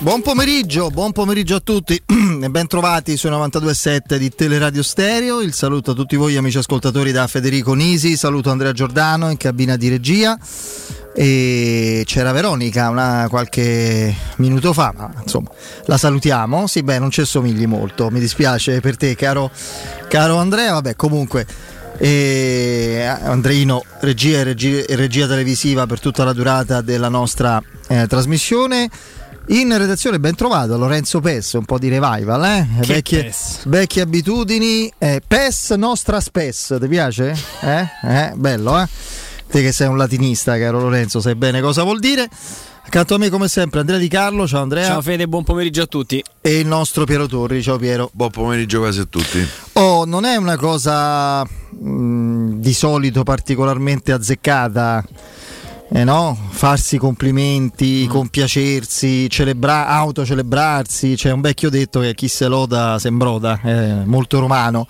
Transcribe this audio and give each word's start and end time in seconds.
Buon 0.00 0.22
pomeriggio, 0.22 0.88
buon 0.88 1.12
pomeriggio 1.12 1.56
a 1.56 1.60
tutti. 1.60 2.02
E 2.42 2.48
ben 2.48 2.66
trovati 2.66 3.18
sui 3.18 3.28
92.7 3.28 4.16
di 4.16 4.30
Teleradio 4.30 4.82
Stereo. 4.82 5.42
Il 5.42 5.52
saluto 5.52 5.90
a 5.90 5.94
tutti 5.94 6.16
voi 6.16 6.38
amici 6.38 6.56
ascoltatori 6.56 7.12
da 7.12 7.26
Federico 7.26 7.74
Nisi, 7.74 8.16
saluto 8.16 8.50
Andrea 8.50 8.72
Giordano 8.72 9.28
in 9.28 9.36
cabina 9.36 9.76
di 9.76 9.90
regia. 9.90 10.38
E 11.14 12.02
c'era 12.06 12.32
Veronica 12.32 12.88
una, 12.88 13.26
qualche 13.28 14.16
minuto 14.36 14.72
fa, 14.72 14.94
ma 14.96 15.12
insomma 15.20 15.50
la 15.84 15.98
salutiamo. 15.98 16.66
Sì, 16.66 16.82
beh, 16.82 16.98
non 16.98 17.10
ci 17.10 17.20
assomigli 17.20 17.66
molto, 17.66 18.08
mi 18.08 18.20
dispiace 18.20 18.80
per 18.80 18.96
te 18.96 19.14
caro, 19.14 19.50
caro 20.08 20.36
Andrea, 20.36 20.72
vabbè 20.72 20.96
comunque 20.96 21.46
e 22.02 23.04
Andreino 23.04 23.84
regia 24.00 24.38
e 24.38 24.44
regia, 24.44 24.82
regia, 24.96 25.26
televisiva 25.26 25.84
per 25.84 26.00
tutta 26.00 26.24
la 26.24 26.32
durata 26.32 26.80
della 26.80 27.10
nostra 27.10 27.62
eh, 27.88 28.06
trasmissione 28.06 28.88
in 29.50 29.76
redazione 29.76 30.20
ben 30.20 30.36
trovato 30.36 30.76
Lorenzo 30.76 31.20
Pes, 31.20 31.54
un 31.54 31.64
po' 31.64 31.78
di 31.78 31.88
revival, 31.88 32.44
eh? 32.44 32.66
vecchie, 32.86 33.34
vecchie, 33.64 34.02
abitudini. 34.02 34.92
Eh, 34.96 35.20
PES 35.26 35.70
nostra 35.70 36.20
spes, 36.20 36.76
ti 36.80 36.86
piace? 36.86 37.36
Eh? 37.60 37.86
eh? 38.04 38.32
Bello, 38.36 38.80
eh? 38.80 38.86
Te 39.50 39.60
che 39.62 39.72
sei 39.72 39.88
un 39.88 39.96
latinista, 39.96 40.56
caro 40.56 40.78
Lorenzo, 40.78 41.20
sai 41.20 41.34
bene 41.34 41.60
cosa 41.60 41.82
vuol 41.82 41.98
dire. 41.98 42.28
Accanto 42.82 43.14
a 43.14 43.18
me, 43.18 43.28
come 43.28 43.48
sempre, 43.48 43.80
Andrea 43.80 43.98
Di 43.98 44.06
Carlo. 44.06 44.46
Ciao 44.46 44.62
Andrea. 44.62 44.86
Ciao 44.86 45.02
Fede, 45.02 45.26
buon 45.26 45.42
pomeriggio 45.42 45.82
a 45.82 45.86
tutti. 45.86 46.22
E 46.40 46.58
il 46.58 46.66
nostro 46.66 47.04
Piero 47.04 47.26
Torri. 47.26 47.60
Ciao 47.60 47.76
Piero. 47.76 48.08
Buon 48.12 48.30
pomeriggio 48.30 48.78
quasi 48.78 49.00
a 49.00 49.04
tutti. 49.04 49.44
Oh, 49.74 50.04
non 50.04 50.24
è 50.24 50.36
una 50.36 50.56
cosa 50.56 51.42
mh, 51.42 51.88
mm, 51.88 52.52
di 52.60 52.72
solito 52.72 53.24
particolarmente 53.24 54.12
azzeccata 54.12 55.04
eh 55.92 56.04
no? 56.04 56.36
farsi 56.50 56.98
complimenti, 56.98 58.04
mm. 58.06 58.10
compiacersi, 58.10 59.28
celebra- 59.28 59.88
autocelebrarsi. 59.88 61.14
C'è 61.16 61.32
un 61.32 61.40
vecchio 61.40 61.68
detto 61.68 62.00
che 62.00 62.14
chi 62.14 62.28
se 62.28 62.46
loda 62.46 62.98
sembroda, 62.98 63.60
è 63.60 64.04
molto 64.04 64.38
romano 64.38 64.86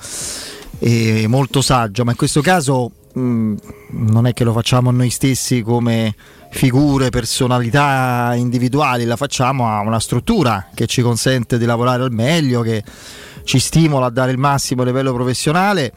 e 0.78 1.26
molto 1.26 1.62
saggio, 1.62 2.04
ma 2.04 2.10
in 2.10 2.16
questo 2.16 2.42
caso 2.42 2.90
mh, 3.12 3.20
mm, 3.20 3.56
non 3.90 4.26
è 4.26 4.34
che 4.34 4.44
lo 4.44 4.52
facciamo 4.52 4.90
noi 4.90 5.08
stessi 5.08 5.62
come 5.62 6.14
figure, 6.50 7.08
personalità 7.08 8.34
individuali, 8.34 9.04
la 9.04 9.16
facciamo 9.16 9.68
a 9.68 9.80
una 9.80 10.00
struttura 10.00 10.68
che 10.74 10.86
ci 10.86 11.00
consente 11.00 11.56
di 11.56 11.64
lavorare 11.64 12.02
al 12.02 12.12
meglio, 12.12 12.60
che 12.60 12.84
ci 13.44 13.58
stimola 13.58 14.06
a 14.06 14.10
dare 14.10 14.32
il 14.32 14.38
massimo 14.38 14.82
a 14.82 14.84
livello 14.84 15.14
professionale. 15.14 15.92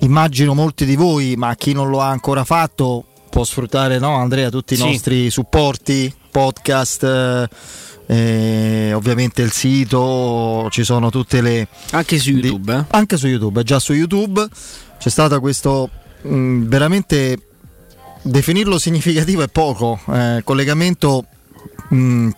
Immagino 0.00 0.54
molti 0.54 0.84
di 0.84 0.96
voi, 0.96 1.34
ma 1.36 1.54
chi 1.54 1.72
non 1.72 1.88
lo 1.88 2.00
ha 2.00 2.08
ancora 2.08 2.44
fatto, 2.44 3.06
può 3.32 3.44
sfruttare 3.44 3.98
no, 3.98 4.16
Andrea 4.16 4.50
tutti 4.50 4.74
i 4.74 4.76
sì. 4.76 4.84
nostri 4.84 5.30
supporti, 5.30 6.14
podcast. 6.30 7.48
Eh, 8.04 8.92
ovviamente 8.92 9.40
il 9.40 9.52
sito, 9.52 10.68
ci 10.70 10.84
sono 10.84 11.08
tutte 11.08 11.40
le. 11.40 11.66
Anche 11.92 12.18
su 12.18 12.28
YouTube. 12.28 12.74
Di, 12.74 12.78
eh? 12.80 12.84
Anche 12.90 13.16
su 13.16 13.26
YouTube, 13.26 13.62
già 13.62 13.78
su 13.78 13.94
YouTube 13.94 14.46
c'è 14.98 15.08
stato 15.08 15.40
questo 15.40 15.88
mh, 16.20 16.34
mm, 16.34 16.68
veramente 16.68 17.38
definirlo 18.20 18.78
significativo 18.78 19.40
è 19.42 19.48
poco. 19.48 19.98
Eh, 20.12 20.42
collegamento 20.44 21.24
mh, 21.88 21.96
mm, 21.96 22.30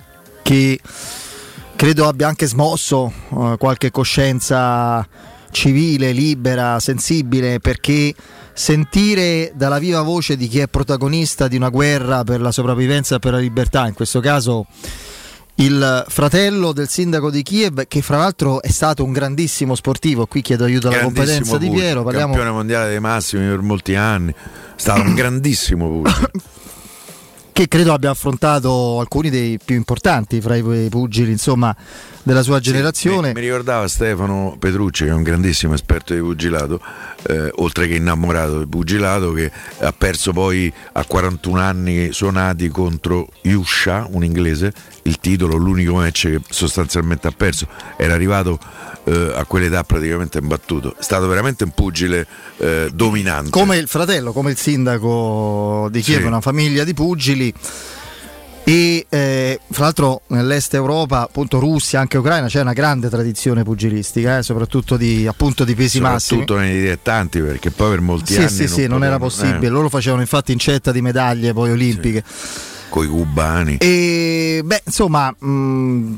che 0.42 0.78
credo 1.74 2.06
abbia 2.06 2.28
anche 2.28 2.46
smosso 2.46 3.12
eh, 3.36 3.56
qualche 3.58 3.90
coscienza 3.90 5.04
civile, 5.54 6.10
libera, 6.10 6.80
sensibile, 6.80 7.60
perché 7.60 8.12
sentire 8.52 9.52
dalla 9.54 9.78
viva 9.78 10.02
voce 10.02 10.36
di 10.36 10.48
chi 10.48 10.58
è 10.58 10.68
protagonista 10.68 11.48
di 11.48 11.56
una 11.56 11.68
guerra 11.68 12.24
per 12.24 12.40
la 12.40 12.50
sopravvivenza 12.50 13.16
e 13.16 13.18
per 13.20 13.32
la 13.32 13.38
libertà, 13.38 13.86
in 13.86 13.94
questo 13.94 14.20
caso 14.20 14.66
il 15.56 16.04
fratello 16.08 16.72
del 16.72 16.88
sindaco 16.88 17.30
di 17.30 17.42
Kiev, 17.42 17.86
che 17.86 18.02
fra 18.02 18.16
l'altro 18.16 18.60
è 18.60 18.70
stato 18.70 19.04
un 19.04 19.12
grandissimo 19.12 19.76
sportivo. 19.76 20.26
Qui 20.26 20.42
chiedo 20.42 20.64
aiuto 20.64 20.88
alla 20.88 21.02
competenza 21.02 21.56
di 21.58 21.70
Piero. 21.70 22.02
Parliamo... 22.02 22.32
Campione 22.32 22.50
mondiale 22.50 22.88
dei 22.88 22.98
massimi 22.98 23.46
per 23.46 23.60
molti 23.60 23.94
anni, 23.94 24.32
è 24.32 24.34
stato 24.74 25.02
un 25.02 25.14
grandissimo 25.14 25.88
pugile. 25.88 26.30
Che 27.54 27.68
credo 27.68 27.92
abbia 27.92 28.10
affrontato 28.10 28.98
alcuni 28.98 29.30
dei 29.30 29.60
più 29.64 29.76
importanti 29.76 30.40
fra 30.40 30.56
i 30.56 30.88
pugili 30.90 31.30
insomma, 31.30 31.74
della 32.24 32.42
sua 32.42 32.58
generazione. 32.58 33.28
Sì, 33.28 33.34
mi, 33.34 33.40
mi, 33.40 33.46
ricordava 33.46 33.86
Stefano 33.86 34.56
Petrucci, 34.58 35.04
che 35.04 35.10
è 35.10 35.14
un 35.14 35.22
grandissimo 35.22 35.72
esperto 35.72 36.14
di 36.14 36.20
pugilato, 36.20 36.80
eh, 37.22 37.52
oltre 37.54 37.86
che 37.86 37.94
innamorato 37.94 38.58
di 38.58 38.66
pugilato, 38.66 39.30
che 39.32 39.52
ha 39.78 39.92
perso 39.96 40.32
poi 40.32 40.70
a 40.94 41.04
41 41.04 41.60
anni 41.60 42.12
suonati 42.12 42.68
contro 42.70 43.28
Yusha, 43.42 44.08
un 44.10 44.24
inglese, 44.24 44.72
il 45.02 45.20
titolo, 45.20 45.54
l'unico 45.54 45.94
match 45.94 46.30
che 46.30 46.40
sostanzialmente 46.48 47.28
ha 47.28 47.32
perso, 47.36 47.68
era 47.96 48.14
arrivato 48.14 48.58
eh, 49.04 49.32
a 49.34 49.44
quell'età 49.44 49.84
praticamente 49.84 50.38
imbattuto. 50.38 50.94
È 50.98 51.02
stato 51.02 51.26
veramente 51.28 51.64
un 51.64 51.70
pugile 51.70 52.26
eh, 52.58 52.90
dominante. 52.92 53.50
Come 53.50 53.76
il 53.76 53.88
fratello, 53.88 54.32
come 54.32 54.50
il 54.50 54.56
sindaco 54.56 55.88
di 55.90 56.00
Kiev, 56.00 56.20
sì. 56.20 56.26
una 56.26 56.40
famiglia 56.40 56.84
di 56.84 56.94
pugili. 56.94 57.54
E 58.66 59.04
eh, 59.10 59.60
fra 59.70 59.84
l'altro 59.84 60.22
nell'est 60.28 60.72
Europa, 60.72 61.20
appunto 61.20 61.58
Russia, 61.58 62.00
anche 62.00 62.16
Ucraina, 62.16 62.46
c'è 62.46 62.62
una 62.62 62.72
grande 62.72 63.10
tradizione 63.10 63.62
pugilistica, 63.62 64.38
eh, 64.38 64.42
soprattutto 64.42 64.96
di, 64.96 65.26
appunto, 65.26 65.64
di 65.64 65.74
pesi 65.74 66.00
massimi. 66.00 66.40
Soprattutto 66.40 66.58
nei 66.58 66.80
dilettanti, 66.80 67.40
perché 67.40 67.70
poi 67.70 67.90
per 67.90 68.00
molti 68.00 68.32
sì, 68.32 68.38
anni. 68.38 68.48
Sì, 68.48 68.66
sì, 68.66 68.80
non, 68.86 69.00
non 69.00 69.04
era 69.04 69.18
possibile. 69.18 69.66
Eh. 69.66 69.68
Loro 69.68 69.90
facevano 69.90 70.22
infatti 70.22 70.52
incetta 70.52 70.92
di 70.92 71.02
medaglie 71.02 71.52
poi 71.52 71.72
olimpiche. 71.72 72.24
Sì. 72.26 72.58
Coi 72.88 73.06
cubani. 73.06 73.76
E 73.76 74.62
beh, 74.64 74.82
insomma. 74.86 75.34
Mh, 75.38 76.16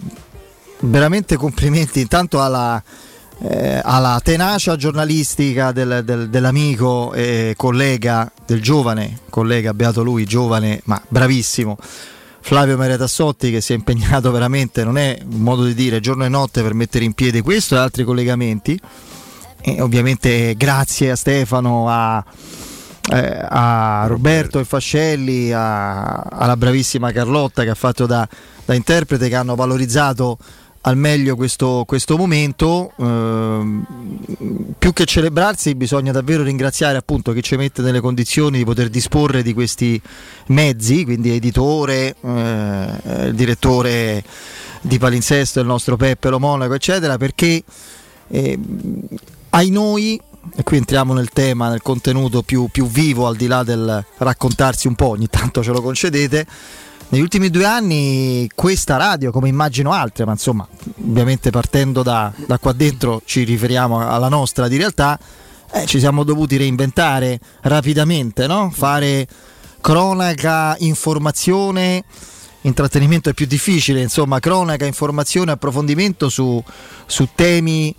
veramente 0.80 1.36
complimenti 1.36 2.00
intanto 2.00 2.42
alla, 2.42 2.82
eh, 3.38 3.80
alla 3.82 4.20
tenacia 4.22 4.76
giornalistica 4.76 5.72
del, 5.72 6.02
del, 6.04 6.28
dell'amico 6.28 7.12
e 7.12 7.54
collega, 7.56 8.30
del 8.44 8.62
giovane 8.62 9.20
collega, 9.30 9.74
beato 9.74 10.02
lui, 10.02 10.24
giovane 10.24 10.80
ma 10.84 11.00
bravissimo. 11.06 11.76
Flavio 12.46 12.76
Maria 12.76 12.96
Tassotti 12.96 13.50
che 13.50 13.60
si 13.60 13.72
è 13.72 13.74
impegnato 13.74 14.30
veramente, 14.30 14.84
non 14.84 14.96
è 14.98 15.18
un 15.20 15.40
modo 15.40 15.64
di 15.64 15.74
dire, 15.74 15.98
giorno 15.98 16.24
e 16.24 16.28
notte 16.28 16.62
per 16.62 16.74
mettere 16.74 17.04
in 17.04 17.12
piedi 17.12 17.40
questo 17.40 17.74
e 17.74 17.78
altri 17.78 18.04
collegamenti. 18.04 18.78
E 19.60 19.80
ovviamente 19.80 20.54
grazie 20.54 21.10
a 21.10 21.16
Stefano, 21.16 21.88
a, 21.88 22.24
eh, 23.12 23.46
a 23.48 24.04
Roberto 24.06 24.60
e 24.60 24.64
Fascelli, 24.64 25.52
a, 25.52 26.20
alla 26.20 26.56
bravissima 26.56 27.10
Carlotta 27.10 27.64
che 27.64 27.70
ha 27.70 27.74
fatto 27.74 28.06
da, 28.06 28.28
da 28.64 28.74
interprete, 28.74 29.28
che 29.28 29.34
hanno 29.34 29.56
valorizzato 29.56 30.38
al 30.86 30.96
meglio 30.96 31.36
questo, 31.36 31.84
questo 31.86 32.16
momento. 32.16 32.92
Eh, 32.96 33.80
più 34.78 34.92
che 34.92 35.04
celebrarsi, 35.04 35.74
bisogna 35.74 36.12
davvero 36.12 36.42
ringraziare 36.42 36.96
appunto 36.96 37.32
chi 37.32 37.42
ci 37.42 37.56
mette 37.56 37.82
nelle 37.82 38.00
condizioni 38.00 38.58
di 38.58 38.64
poter 38.64 38.88
disporre 38.88 39.42
di 39.42 39.52
questi 39.52 40.00
mezzi, 40.46 41.04
quindi 41.04 41.32
editore, 41.32 42.14
eh, 42.20 43.32
direttore 43.32 44.24
di 44.80 44.98
palinsesto, 44.98 45.60
il 45.60 45.66
nostro 45.66 45.96
Peppe 45.96 46.30
Lo 46.30 46.38
Monaco, 46.38 46.74
eccetera, 46.74 47.16
perché 47.18 47.62
eh, 48.28 48.58
ai 49.50 49.70
noi 49.70 50.20
e 50.54 50.62
qui 50.62 50.76
entriamo 50.76 51.12
nel 51.12 51.30
tema, 51.30 51.68
nel 51.68 51.82
contenuto 51.82 52.42
più, 52.42 52.68
più 52.70 52.86
vivo, 52.86 53.26
al 53.26 53.34
di 53.34 53.48
là 53.48 53.64
del 53.64 54.04
raccontarsi 54.18 54.86
un 54.86 54.94
po', 54.94 55.08
ogni 55.08 55.26
tanto 55.26 55.60
ce 55.60 55.72
lo 55.72 55.82
concedete 55.82 56.46
negli 57.08 57.20
ultimi 57.20 57.50
due 57.50 57.64
anni 57.64 58.50
questa 58.52 58.96
radio, 58.96 59.30
come 59.30 59.48
immagino 59.48 59.92
altre, 59.92 60.24
ma 60.24 60.32
insomma, 60.32 60.66
ovviamente 61.06 61.50
partendo 61.50 62.02
da, 62.02 62.32
da 62.46 62.58
qua 62.58 62.72
dentro 62.72 63.22
ci 63.24 63.44
riferiamo 63.44 64.08
alla 64.08 64.28
nostra 64.28 64.66
di 64.66 64.76
realtà, 64.76 65.18
eh, 65.72 65.86
ci 65.86 66.00
siamo 66.00 66.24
dovuti 66.24 66.56
reinventare 66.56 67.38
rapidamente, 67.62 68.48
no? 68.48 68.72
fare 68.74 69.26
cronaca, 69.80 70.74
informazione, 70.80 72.02
intrattenimento 72.62 73.30
è 73.30 73.34
più 73.34 73.46
difficile, 73.46 74.02
insomma, 74.02 74.40
cronaca, 74.40 74.84
informazione, 74.84 75.52
approfondimento 75.52 76.28
su, 76.28 76.60
su 77.06 77.28
temi 77.36 77.94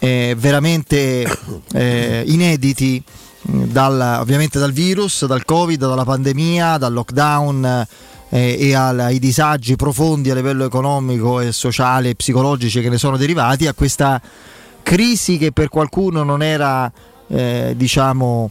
eh, 0.00 0.34
veramente 0.36 1.24
eh, 1.72 2.24
inediti. 2.26 3.02
Dal, 3.42 4.18
ovviamente 4.20 4.58
dal 4.58 4.70
virus, 4.70 5.24
dal 5.24 5.46
covid, 5.46 5.80
dalla 5.80 6.04
pandemia, 6.04 6.76
dal 6.76 6.92
lockdown 6.92 7.86
eh, 8.30 8.56
e 8.58 8.74
ai 8.74 9.18
disagi 9.18 9.76
profondi 9.76 10.30
a 10.30 10.34
livello 10.34 10.64
economico 10.64 11.40
e 11.40 11.52
sociale 11.52 12.10
e 12.10 12.14
psicologici 12.14 12.80
che 12.80 12.88
ne 12.88 12.98
sono 12.98 13.16
derivati, 13.16 13.66
a 13.66 13.74
questa 13.74 14.20
crisi 14.82 15.36
che 15.36 15.52
per 15.52 15.68
qualcuno 15.68 16.22
non 16.22 16.42
era 16.42 16.90
eh, 17.28 17.74
diciamo 17.76 18.50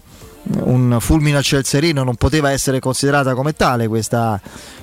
un 0.63 0.97
fulmine 0.99 1.37
a 1.37 1.41
ciel 1.41 1.65
sereno, 1.65 2.03
non 2.03 2.15
poteva 2.15 2.51
essere 2.51 2.79
considerata 2.79 3.33
come 3.33 3.53
tale 3.53 3.87
questa, 3.87 4.39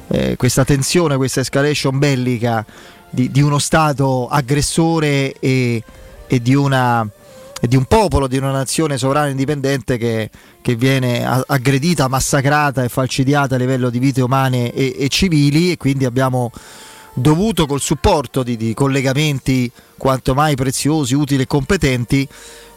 eh, 0.09 0.37
questa 0.37 0.65
tensione, 0.65 1.17
questa 1.17 1.41
escalation 1.41 1.99
bellica 1.99 2.65
di, 3.11 3.31
di 3.31 3.41
uno 3.41 3.59
Stato 3.59 4.29
aggressore 4.29 5.33
e, 5.39 5.83
e 6.27 6.43
di 6.43 6.55
una 6.55 7.09
di 7.67 7.77
un 7.77 7.85
popolo, 7.85 8.27
di 8.27 8.37
una 8.37 8.51
nazione 8.51 8.99
sovrana 8.99 9.29
indipendente 9.29 9.97
che, 9.97 10.31
che 10.61 10.75
viene 10.75 11.25
aggredita, 11.25 12.09
massacrata 12.09 12.83
e 12.85 12.89
falcidiata 12.89 13.55
a 13.55 13.59
livello 13.59 13.91
di 13.91 13.99
vite 13.99 14.23
umane 14.23 14.73
e, 14.73 14.95
e 14.99 15.09
civili 15.09 15.73
e 15.73 15.77
quindi 15.77 16.05
abbiamo 16.05 16.51
dovuto 17.15 17.67
col 17.67 17.81
supporto 17.81 18.43
di, 18.43 18.57
di 18.57 18.75
collegamenti 18.75 19.71
quanto 19.97 20.35
mai 20.35 20.55
preziosi, 20.55 21.15
utili 21.15 21.43
e 21.43 21.47
competenti, 21.47 22.29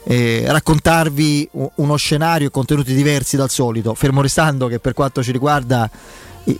eh, 0.03 0.43
raccontarvi 0.47 1.49
uno 1.75 1.95
scenario 1.97 2.47
e 2.47 2.51
contenuti 2.51 2.93
diversi 2.93 3.35
dal 3.35 3.49
solito, 3.49 3.93
fermo 3.93 4.21
restando 4.21 4.67
che 4.67 4.79
per 4.79 4.93
quanto 4.93 5.21
ci 5.21 5.31
riguarda 5.31 5.89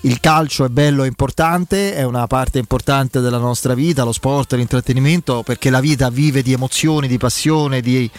il 0.02 0.20
calcio 0.20 0.66
è 0.66 0.70
bello 0.70 1.04
e 1.04 1.08
importante, 1.08 1.96
è 1.96 2.04
una 2.04 2.28
parte 2.28 2.60
importante 2.60 3.22
della 3.22 3.38
nostra 3.38 3.74
vita, 3.74 4.04
lo 4.04 4.12
sport, 4.12 4.54
l'intrattenimento, 4.54 5.44
perché 5.44 5.70
la 5.70 5.80
vita 5.80 6.10
vive 6.10 6.42
di 6.42 6.54
emozioni, 6.54 7.08
di 7.08 7.18
passione, 7.18 7.82
di 7.82 8.10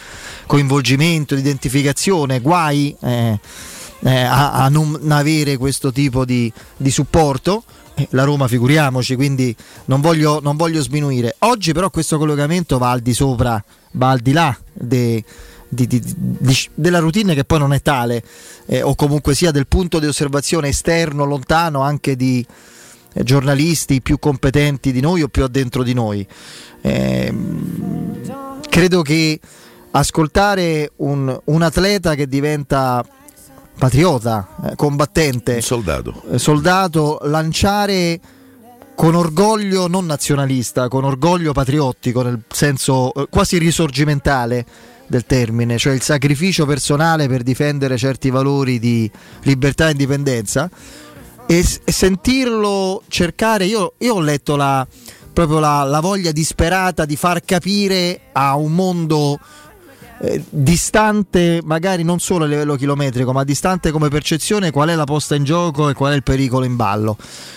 coinvolgimento, 0.47 1.35
di 1.35 1.41
identificazione, 1.41 2.41
guai 2.41 2.97
eh, 3.01 3.39
eh, 4.01 4.23
a, 4.23 4.53
a, 4.53 4.69
non 4.69 4.99
avere 5.11 5.57
questo 5.57 5.93
tipo 5.93 6.25
di, 6.25 6.53
di 6.77 6.91
supporto. 6.91 7.63
Eh, 7.95 8.09
la 8.11 8.25
Roma 8.25 8.49
figuriamoci, 8.49 9.15
quindi 9.15 9.55
non 9.87 10.01
voglio, 10.01 10.41
non 10.41 10.57
voglio 10.57 10.83
sminuire. 10.83 11.37
Oggi 11.41 11.73
però 11.73 11.91
questo 11.91 12.19
collegamento 12.19 12.79
va 12.79 12.91
al 12.91 13.01
di 13.01 13.13
sopra, 13.13 13.63
va 13.93 14.11
al 14.11 14.21
di 14.21 14.33
là 14.33 14.57
de, 14.73 15.23
di, 15.71 15.87
di, 15.87 16.03
di, 16.05 16.69
della 16.75 16.99
routine 16.99 17.35
che 17.35 17.45
poi 17.45 17.61
non 17.61 17.73
è 17.73 17.81
tale, 17.81 18.23
eh, 18.67 18.83
o 18.83 18.95
comunque 18.95 19.35
sia 19.35 19.53
del 19.53 19.69
punto 19.69 19.99
di 19.99 20.07
osservazione 20.07 20.69
esterno, 20.69 21.25
lontano 21.25 21.81
anche 21.81 22.17
di 22.17 22.45
eh, 23.13 23.23
giornalisti 23.23 24.03
più 24.03 24.19
competenti 24.19 24.93
di 24.93 25.01
noi 25.01 25.23
o 25.23 25.29
più 25.29 25.45
addentro 25.45 25.83
di 25.83 25.95
noi. 25.95 26.27
Eh, 26.83 27.35
credo 28.69 29.03
che 29.03 29.41
ascoltare 29.93 30.93
un, 30.97 31.41
un, 31.45 31.63
atleta 31.63 32.15
che 32.15 32.27
diventa 32.27 33.05
patriota, 33.79 34.49
eh, 34.65 34.77
combattente, 34.77 35.61
soldato. 35.61 36.23
Eh, 36.33 36.39
soldato, 36.39 37.19
lanciare 37.23 38.21
con 38.95 39.15
orgoglio 39.15 39.87
non 39.87 40.05
nazionalista, 40.05 40.89
con 40.89 41.05
orgoglio 41.05 41.53
patriottico, 41.53 42.23
nel 42.23 42.43
senso 42.49 43.15
eh, 43.15 43.27
quasi 43.31 43.57
risorgimentale 43.59 44.67
del 45.11 45.27
termine, 45.27 45.77
cioè 45.77 45.93
il 45.93 46.03
sacrificio 46.03 46.67
personale 46.67 47.27
per 47.27 47.43
difendere 47.43 47.97
certi 47.97 48.31
valori 48.31 48.79
di 48.79 49.11
libertà 49.43 49.89
e 49.89 49.91
indipendenza. 49.91 50.71
E, 51.47 51.67
e 51.85 51.93
sentirlo 51.93 53.03
cercare, 53.09 53.65
io, 53.65 53.95
io 53.99 54.15
ho 54.15 54.21
letto 54.21 54.55
la, 54.55 54.87
proprio 55.33 55.59
la, 55.59 55.83
la, 55.83 55.99
voglia 55.99 56.31
disperata 56.31 57.05
di 57.07 57.17
far 57.17 57.45
capire 57.45 58.21
a 58.31 58.55
un 58.55 58.73
mondo 58.73 59.37
eh, 60.21 60.45
distante 60.49 61.61
magari 61.65 62.05
non 62.05 62.21
solo 62.21 62.45
a 62.45 62.47
livello 62.47 62.77
chilometrico 62.77 63.33
ma 63.33 63.43
distante 63.43 63.91
come 63.91 64.11
percezione 64.11 64.71
qual 64.71 64.91
è 64.91 64.95
la 64.95 65.05
posta 65.05 65.35
in 65.35 65.43
gioco 65.43 65.89
e 65.89 65.95
qual 65.95 66.13
è 66.13 66.15
il 66.15 66.23
pericolo 66.23 66.65
in 66.65 66.77
ballo. 66.77 67.17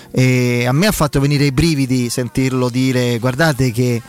E 0.10 0.66
a 0.66 0.72
me 0.72 0.88
ha 0.88 0.92
fatto 0.92 1.20
venire 1.20 1.46
i 1.46 1.52
brividi 1.52 2.10
sentirlo 2.10 2.70
dire 2.70 3.20
guardate 3.20 3.72
che 3.72 4.02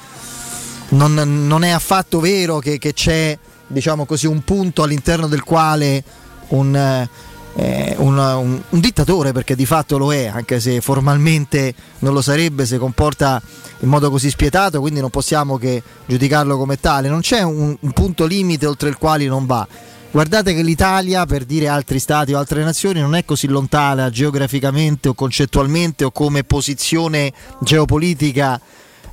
non, 0.90 1.46
non 1.46 1.64
è 1.64 1.70
affatto 1.70 2.20
vero 2.20 2.58
che, 2.58 2.78
che, 2.78 2.92
c'è 2.92 3.38
diciamo 3.66 4.04
così 4.04 4.26
un 4.26 4.42
punto 4.42 4.82
all'interno 4.82 5.26
del 5.26 5.42
quale 5.42 6.02
un, 6.48 6.76
eh, 6.76 7.94
un, 7.98 8.18
un, 8.18 8.62
un, 8.68 8.80
dittatore 8.80 9.32
perché 9.32 9.56
di 9.56 9.66
fatto 9.66 9.96
lo 9.98 10.12
è 10.12 10.26
anche 10.26 10.60
se 10.60 10.80
formalmente 10.80 11.74
non 12.00 12.12
lo 12.12 12.20
sarebbe 12.20 12.66
se 12.66 12.78
comporta 12.78 13.40
in 13.80 13.88
modo 13.88 14.10
così 14.10 14.30
spietato, 14.30 14.80
quindi 14.80 15.00
non 15.00 15.10
possiamo 15.10 15.58
che 15.58 15.82
giudicarlo 16.06 16.56
come 16.56 16.80
tale. 16.80 17.08
Non 17.08 17.20
c'è 17.20 17.42
un, 17.42 17.76
un 17.78 17.92
punto 17.92 18.24
limite 18.26 18.66
oltre 18.66 18.88
il 18.88 18.96
quale 18.96 19.26
non 19.26 19.46
va. 19.46 19.66
Guardate 20.10 20.54
che 20.54 20.62
l'Italia, 20.62 21.26
per 21.26 21.44
dire 21.44 21.66
altri 21.68 21.98
stati 21.98 22.32
o 22.32 22.38
altre 22.38 22.62
nazioni, 22.62 23.00
non 23.00 23.16
è 23.16 23.24
così 23.24 23.48
lontana 23.48 24.10
geograficamente 24.10 25.08
o 25.08 25.14
concettualmente 25.14 26.04
o 26.04 26.12
come 26.12 26.44
posizione 26.44 27.32
geopolitica 27.60 28.60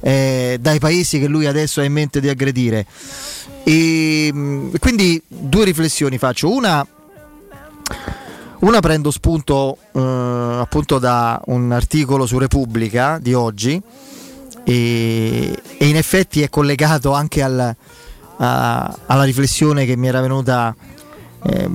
eh, 0.01 0.57
dai 0.59 0.79
paesi 0.79 1.19
che 1.19 1.27
lui 1.27 1.45
adesso 1.45 1.79
ha 1.79 1.83
in 1.83 1.93
mente 1.93 2.19
di 2.19 2.29
aggredire. 2.29 2.85
E, 3.63 4.29
mm, 4.33 4.73
quindi 4.79 5.21
due 5.27 5.65
riflessioni 5.65 6.17
faccio. 6.17 6.51
Una, 6.51 6.85
una 8.59 8.79
prendo 8.79 9.11
spunto 9.11 9.77
eh, 9.93 9.99
appunto 9.99 10.99
da 10.99 11.41
un 11.45 11.71
articolo 11.71 12.25
su 12.25 12.37
Repubblica 12.37 13.17
di 13.19 13.33
oggi 13.33 13.81
e, 14.63 15.59
e 15.77 15.87
in 15.87 15.95
effetti 15.95 16.41
è 16.41 16.49
collegato 16.49 17.13
anche 17.13 17.41
al, 17.41 17.75
a, 18.37 18.97
alla 19.05 19.23
riflessione 19.23 19.85
che 19.85 19.95
mi 19.95 20.07
era 20.07 20.21
venuta 20.21 20.75
eh, 21.43 21.69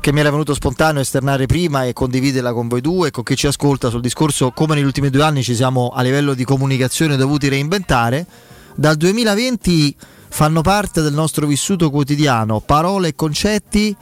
che 0.00 0.12
mi 0.12 0.20
era 0.20 0.30
venuto 0.30 0.54
spontaneo 0.54 1.00
esternare 1.00 1.46
prima 1.46 1.84
e 1.84 1.92
condividerla 1.92 2.52
con 2.52 2.68
voi 2.68 2.80
due 2.80 3.08
e 3.08 3.10
con 3.10 3.22
chi 3.22 3.36
ci 3.36 3.46
ascolta 3.46 3.88
sul 3.88 4.00
discorso 4.00 4.50
come 4.50 4.74
negli 4.74 4.84
ultimi 4.84 5.10
due 5.10 5.22
anni 5.22 5.42
ci 5.42 5.54
siamo 5.54 5.90
a 5.94 6.02
livello 6.02 6.34
di 6.34 6.44
comunicazione 6.44 7.16
dovuti 7.16 7.48
reinventare. 7.48 8.26
Dal 8.74 8.96
2020 8.96 9.96
fanno 10.28 10.62
parte 10.62 11.00
del 11.00 11.12
nostro 11.12 11.46
vissuto 11.46 11.90
quotidiano 11.90 12.60
parole 12.60 13.08
e 13.08 13.14
concetti 13.14 13.96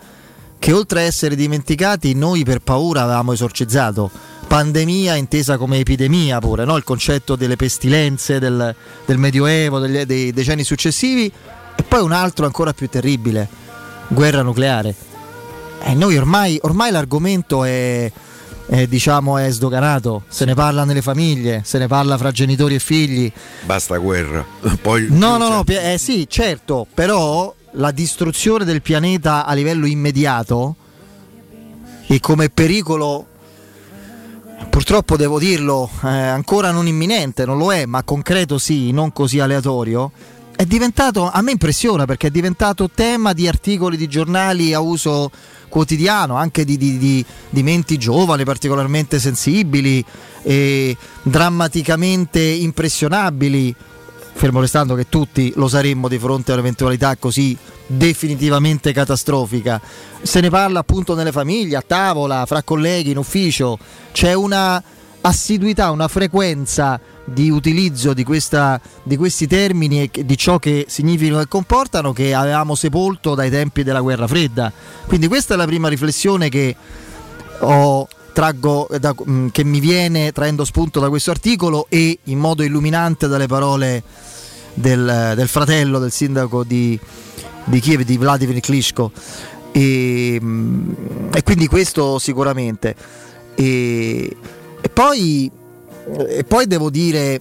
che 0.58 0.72
oltre 0.72 1.00
a 1.00 1.02
essere 1.02 1.34
dimenticati 1.34 2.14
noi 2.14 2.44
per 2.44 2.60
paura 2.60 3.02
avevamo 3.02 3.32
esorcizzato. 3.32 4.10
Pandemia 4.46 5.16
intesa 5.16 5.56
come 5.56 5.78
epidemia 5.78 6.38
pure, 6.38 6.64
no? 6.64 6.76
il 6.76 6.84
concetto 6.84 7.36
delle 7.36 7.56
pestilenze 7.56 8.38
del, 8.38 8.74
del 9.04 9.18
Medioevo, 9.18 9.78
degli, 9.78 10.04
dei 10.04 10.32
decenni 10.32 10.62
successivi, 10.62 11.30
e 11.74 11.82
poi 11.82 12.00
un 12.00 12.12
altro 12.12 12.46
ancora 12.46 12.72
più 12.72 12.88
terribile, 12.88 13.48
guerra 14.12 14.42
nucleare. 14.42 14.94
E 15.82 15.94
noi 15.94 16.16
ormai, 16.16 16.58
ormai 16.62 16.90
l'argomento 16.90 17.64
è, 17.64 18.10
è, 18.66 18.86
diciamo, 18.86 19.38
è 19.38 19.50
sdoganato, 19.50 20.24
se 20.28 20.44
ne 20.44 20.54
parla 20.54 20.84
nelle 20.84 21.02
famiglie, 21.02 21.62
se 21.64 21.78
ne 21.78 21.88
parla 21.88 22.16
fra 22.16 22.30
genitori 22.30 22.76
e 22.76 22.78
figli. 22.78 23.32
Basta 23.64 23.96
guerra. 23.96 24.44
Poi, 24.80 25.06
no, 25.10 25.36
no, 25.38 25.48
no, 25.48 25.64
eh, 25.66 25.98
sì, 25.98 26.26
certo, 26.28 26.86
però 26.92 27.52
la 27.72 27.90
distruzione 27.90 28.64
del 28.64 28.82
pianeta 28.82 29.44
a 29.44 29.52
livello 29.54 29.86
immediato 29.86 30.76
e 32.06 32.20
come 32.20 32.50
pericolo 32.50 33.26
purtroppo 34.68 35.16
devo 35.16 35.38
dirlo, 35.38 35.90
eh, 36.04 36.08
ancora 36.08 36.70
non 36.70 36.86
imminente, 36.86 37.44
non 37.44 37.58
lo 37.58 37.72
è, 37.72 37.84
ma 37.86 38.02
concreto 38.04 38.58
sì, 38.58 38.92
non 38.92 39.12
così 39.12 39.40
aleatorio, 39.40 40.12
è 40.54 40.64
diventato, 40.64 41.30
a 41.30 41.42
me 41.42 41.52
impressiona 41.52 42.04
perché 42.04 42.28
è 42.28 42.30
diventato 42.30 42.88
tema 42.88 43.32
di 43.32 43.48
articoli 43.48 43.96
di 43.96 44.08
giornali 44.08 44.72
a 44.74 44.80
uso 44.80 45.30
quotidiano, 45.68 46.36
anche 46.36 46.64
di, 46.64 46.76
di, 46.76 46.98
di, 46.98 47.24
di 47.48 47.62
menti 47.62 47.96
giovani, 47.96 48.44
particolarmente 48.44 49.18
sensibili 49.18 50.04
e 50.42 50.96
drammaticamente 51.22 52.40
impressionabili, 52.40 53.74
fermo 54.34 54.60
restando 54.60 54.94
che 54.94 55.08
tutti 55.08 55.52
lo 55.56 55.68
saremmo 55.68 56.08
di 56.08 56.18
fronte 56.18 56.50
a 56.50 56.54
un'eventualità 56.54 57.16
così 57.16 57.56
definitivamente 57.86 58.92
catastrofica. 58.92 59.80
Se 60.22 60.40
ne 60.40 60.50
parla 60.50 60.80
appunto 60.80 61.14
nelle 61.14 61.32
famiglie, 61.32 61.76
a 61.76 61.84
tavola, 61.86 62.44
fra 62.46 62.62
colleghi, 62.62 63.10
in 63.10 63.18
ufficio. 63.18 63.78
C'è 64.12 64.34
una 64.34 64.82
assiduità, 65.22 65.90
una 65.90 66.08
frequenza 66.08 67.00
di 67.24 67.50
utilizzo 67.50 68.14
di, 68.14 68.24
questa, 68.24 68.80
di 69.02 69.16
questi 69.16 69.46
termini 69.46 70.10
e 70.10 70.24
di 70.24 70.36
ciò 70.36 70.58
che 70.58 70.86
significano 70.88 71.40
e 71.40 71.48
comportano 71.48 72.12
che 72.12 72.34
avevamo 72.34 72.74
sepolto 72.74 73.34
dai 73.34 73.50
tempi 73.50 73.82
della 73.82 74.00
guerra 74.00 74.26
fredda. 74.26 74.72
Quindi 75.06 75.28
questa 75.28 75.54
è 75.54 75.56
la 75.56 75.66
prima 75.66 75.88
riflessione 75.88 76.48
che 76.48 76.74
ho 77.60 78.08
traggo 78.32 78.88
da, 78.98 79.14
mm, 79.28 79.48
che 79.48 79.62
mi 79.62 79.78
viene 79.78 80.32
traendo 80.32 80.64
spunto 80.64 81.00
da 81.00 81.08
questo 81.08 81.30
articolo 81.30 81.86
e 81.88 82.18
in 82.24 82.38
modo 82.38 82.62
illuminante 82.62 83.28
dalle 83.28 83.46
parole 83.46 84.02
del, 84.74 85.32
del 85.36 85.48
fratello 85.48 85.98
del 85.98 86.10
sindaco 86.10 86.64
di, 86.64 86.98
di 87.64 87.80
Kiev, 87.80 88.02
di 88.02 88.16
Vladimir 88.16 88.58
Klitschko. 88.60 89.12
E, 89.70 90.38
mm, 90.42 90.92
e, 91.32 91.42
quindi 91.42 91.66
questo 91.66 92.18
sicuramente. 92.18 92.94
E, 93.54 94.36
e, 94.80 94.88
poi, 94.88 95.50
e 96.28 96.44
poi 96.44 96.66
devo 96.66 96.90
dire, 96.90 97.40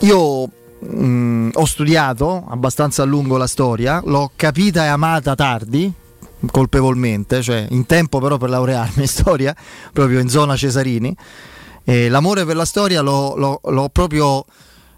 io 0.00 0.46
mh, 0.46 1.04
mm, 1.04 1.50
ho 1.54 1.64
studiato 1.64 2.44
abbastanza 2.48 3.02
a 3.02 3.06
lungo 3.06 3.36
la 3.36 3.46
storia, 3.46 4.00
l'ho 4.04 4.30
capita 4.36 4.84
e 4.84 4.88
amata 4.88 5.34
tardi, 5.34 5.92
colpevolmente, 6.50 7.42
cioè 7.42 7.66
in 7.70 7.86
tempo 7.86 8.18
però 8.20 8.38
per 8.38 8.50
laurearmi 8.50 9.02
in 9.02 9.08
storia, 9.08 9.54
proprio 9.92 10.20
in 10.20 10.28
zona 10.28 10.56
Cesarini. 10.56 11.14
E 11.84 12.08
l'amore 12.08 12.44
per 12.44 12.56
la 12.56 12.64
storia 12.64 13.00
l'ho, 13.00 13.34
l'ho, 13.36 13.60
l'ho 13.64 13.88
proprio 13.88 14.44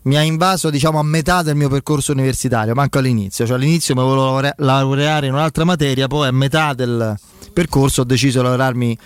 mi 0.03 0.17
ha 0.17 0.23
invaso 0.23 0.69
diciamo 0.69 0.99
a 0.99 1.05
metà 1.05 1.43
del 1.43 1.55
mio 1.55 1.69
percorso 1.69 2.13
universitario, 2.13 2.75
manco 2.75 2.99
all'inizio, 2.99 3.47
cioè 3.47 3.57
all'inizio 3.57 3.95
mi 3.95 4.03
volevo 4.03 4.53
laureare 4.57 5.27
in 5.27 5.33
un'altra 5.33 5.65
materia, 5.65 6.09
poi 6.09 6.27
a 6.27 6.33
metà 6.33 6.75
del 6.75 7.17
percorso 7.53 8.01
ho 8.01 8.05
deciso 8.05 8.41
di 8.41 8.47
laurearmi 8.47 8.99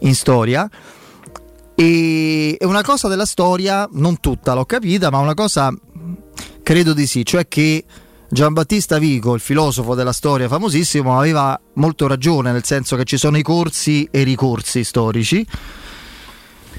in 0.00 0.14
storia 0.14 0.68
e 1.74 2.56
una 2.60 2.82
cosa 2.82 3.08
della 3.08 3.26
storia, 3.26 3.88
non 3.92 4.20
tutta 4.20 4.54
l'ho 4.54 4.64
capita, 4.64 5.10
ma 5.10 5.18
una 5.18 5.34
cosa 5.34 5.72
credo 6.62 6.92
di 6.92 7.06
sì, 7.06 7.24
cioè 7.24 7.46
che 7.48 7.84
Giambattista 8.28 8.98
Vico, 8.98 9.34
il 9.34 9.40
filosofo 9.40 9.94
della 9.94 10.12
storia 10.12 10.48
famosissimo, 10.48 11.18
aveva 11.18 11.58
molto 11.74 12.06
ragione, 12.06 12.52
nel 12.52 12.64
senso 12.64 12.96
che 12.96 13.04
ci 13.04 13.16
sono 13.16 13.36
i 13.36 13.42
corsi 13.42 14.08
e 14.10 14.20
i 14.20 14.24
ricorsi 14.24 14.82
storici 14.82 15.46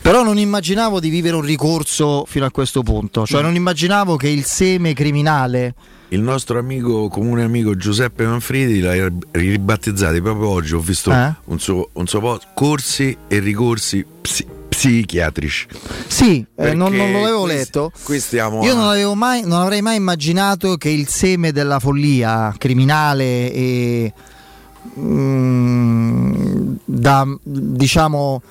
Però 0.01 0.23
non 0.23 0.37
immaginavo 0.37 0.99
di 0.99 1.09
vivere 1.09 1.35
un 1.35 1.43
ricorso 1.43 2.25
fino 2.27 2.45
a 2.45 2.51
questo 2.51 2.83
punto, 2.83 3.25
cioè 3.25 3.41
non 3.41 3.55
immaginavo 3.55 4.17
che 4.17 4.27
il 4.27 4.43
seme 4.43 4.93
criminale 4.93 5.75
il 6.09 6.21
nostro 6.21 6.59
amico, 6.59 7.07
comune 7.07 7.43
amico 7.43 7.75
Giuseppe 7.75 8.25
Manfredi 8.25 8.79
l'ha 8.79 9.11
ribattezzato 9.31 10.21
proprio 10.21 10.49
oggi. 10.49 10.73
Ho 10.73 10.79
visto 10.79 11.11
eh? 11.11 11.33
un, 11.45 11.59
suo, 11.59 11.89
un, 11.93 12.07
suo, 12.07 12.19
post, 12.19 12.47
corsi 12.53 13.17
e 13.27 13.39
ricorsi 13.39 14.05
psi, 14.21 14.45
psichiatrici. 14.75 15.67
Sì, 16.07 16.45
eh, 16.55 16.73
non, 16.73 16.93
non, 16.93 17.11
lo 17.11 17.19
avevo 17.19 17.43
qui, 17.43 17.53
letto. 17.53 17.91
Qui 18.03 18.21
Io 18.31 18.75
non, 18.75 19.17
mai, 19.17 19.41
non, 19.43 19.61
avrei 19.61 19.81
mai 19.81 19.95
immaginato 19.95 20.75
che 20.75 20.89
il 20.89 21.07
seme 21.07 21.53
della 21.53 21.79
follia 21.79 22.53
criminale 22.57 23.51
e 23.53 24.13
mm, 24.99 26.73
da 26.83 27.25
diciamo 27.41 28.41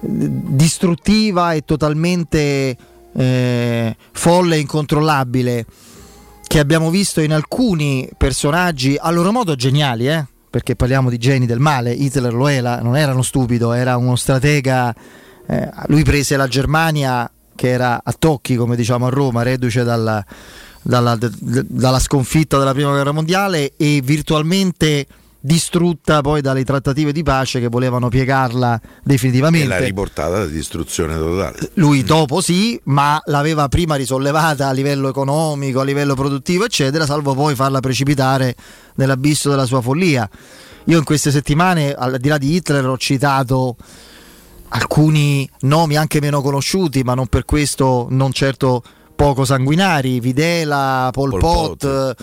distruttiva 0.00 1.54
e 1.54 1.64
totalmente 1.64 2.76
eh, 3.14 3.96
folle 4.12 4.56
e 4.56 4.58
incontrollabile 4.58 5.64
che 6.46 6.58
abbiamo 6.58 6.90
visto 6.90 7.22
in 7.22 7.32
alcuni 7.32 8.10
personaggi 8.16 8.96
a 9.00 9.10
loro 9.10 9.32
modo 9.32 9.54
geniali, 9.54 10.08
eh? 10.08 10.26
perché 10.50 10.76
parliamo 10.76 11.08
di 11.08 11.16
geni 11.16 11.46
del 11.46 11.60
male, 11.60 11.94
Hitler 11.94 12.34
lo 12.34 12.46
era, 12.46 12.82
non 12.82 12.94
era 12.94 13.12
uno 13.12 13.22
stupido, 13.22 13.72
era 13.72 13.96
uno 13.96 14.16
stratega, 14.16 14.94
eh, 15.52 15.70
lui 15.88 16.02
prese 16.02 16.36
la 16.36 16.48
Germania 16.48 17.30
che 17.54 17.68
era 17.68 18.00
a 18.02 18.14
tocchi, 18.18 18.56
come 18.56 18.74
diciamo 18.74 19.06
a 19.06 19.10
Roma, 19.10 19.42
reduce 19.42 19.84
dalla, 19.84 20.24
dalla, 20.80 21.18
dalla 21.18 21.98
sconfitta 21.98 22.58
della 22.58 22.72
Prima 22.72 22.90
Guerra 22.90 23.12
Mondiale 23.12 23.74
e 23.76 24.00
virtualmente 24.02 25.06
distrutta 25.44 26.20
poi 26.20 26.40
dalle 26.40 26.64
trattative 26.64 27.12
di 27.12 27.24
pace 27.24 27.58
che 27.60 27.66
volevano 27.66 28.08
piegarla 28.08 28.80
definitivamente. 29.02 29.66
E 29.66 29.68
l'ha 29.68 29.84
riportata 29.84 30.36
alla 30.36 30.46
distruzione 30.46 31.16
totale. 31.16 31.58
Lui 31.74 32.02
dopo 32.02 32.40
sì, 32.40 32.80
ma 32.84 33.20
l'aveva 33.26 33.68
prima 33.68 33.96
risollevata 33.96 34.68
a 34.68 34.72
livello 34.72 35.08
economico, 35.08 35.80
a 35.80 35.84
livello 35.84 36.14
produttivo, 36.14 36.64
eccetera, 36.64 37.04
salvo 37.04 37.34
poi 37.34 37.54
farla 37.54 37.80
precipitare 37.80 38.54
nell'abisso 38.94 39.50
della 39.50 39.66
sua 39.66 39.82
follia. 39.82 40.28
Io 40.86 40.98
in 40.98 41.04
queste 41.04 41.30
settimane, 41.30 41.92
al 41.92 42.18
di 42.18 42.28
là 42.28 42.38
di 42.38 42.54
Hitler, 42.54 42.86
ho 42.86 42.96
citato 42.96 43.76
alcuni 44.72 45.48
nomi 45.60 45.96
anche 45.96 46.20
meno 46.20 46.40
conosciuti, 46.40 47.02
ma 47.02 47.14
non 47.14 47.26
per 47.26 47.44
questo 47.44 48.06
non 48.10 48.32
certo 48.32 48.82
poco 49.14 49.44
sanguinari, 49.44 50.20
Videla, 50.20 51.10
Pol, 51.12 51.30
Pol 51.30 51.40
Pot. 51.40 51.76
Pot. 51.78 52.16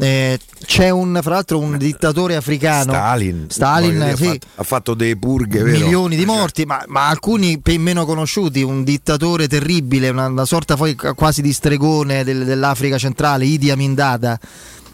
Eh, 0.00 0.38
c'è 0.64 0.88
un, 0.88 1.18
fra 1.20 1.34
l'altro 1.34 1.58
un 1.58 1.76
dittatore 1.76 2.36
africano 2.36 2.92
Stalin, 2.92 3.46
Stalin 3.48 4.14
sì, 4.14 4.24
ha, 4.24 4.30
fatto, 4.30 4.46
ha, 4.54 4.62
fatto, 4.62 4.94
dei 4.94 5.16
purghe 5.16 5.62
vero? 5.62 5.78
milioni 5.78 6.14
di 6.14 6.24
morti 6.24 6.64
ma, 6.64 6.82
ma, 6.86 7.08
alcuni 7.08 7.60
meno 7.76 8.06
conosciuti 8.06 8.62
un 8.62 8.84
dittatore 8.84 9.48
terribile 9.48 10.08
una, 10.08 10.28
una 10.28 10.44
sorta 10.44 10.76
quasi 11.16 11.42
di 11.42 11.52
stregone 11.52 12.22
del, 12.22 12.44
dell'Africa 12.44 12.98
centrale 12.98 13.44
Idi 13.44 13.70
Amin 13.70 13.94
Dada 13.94 14.38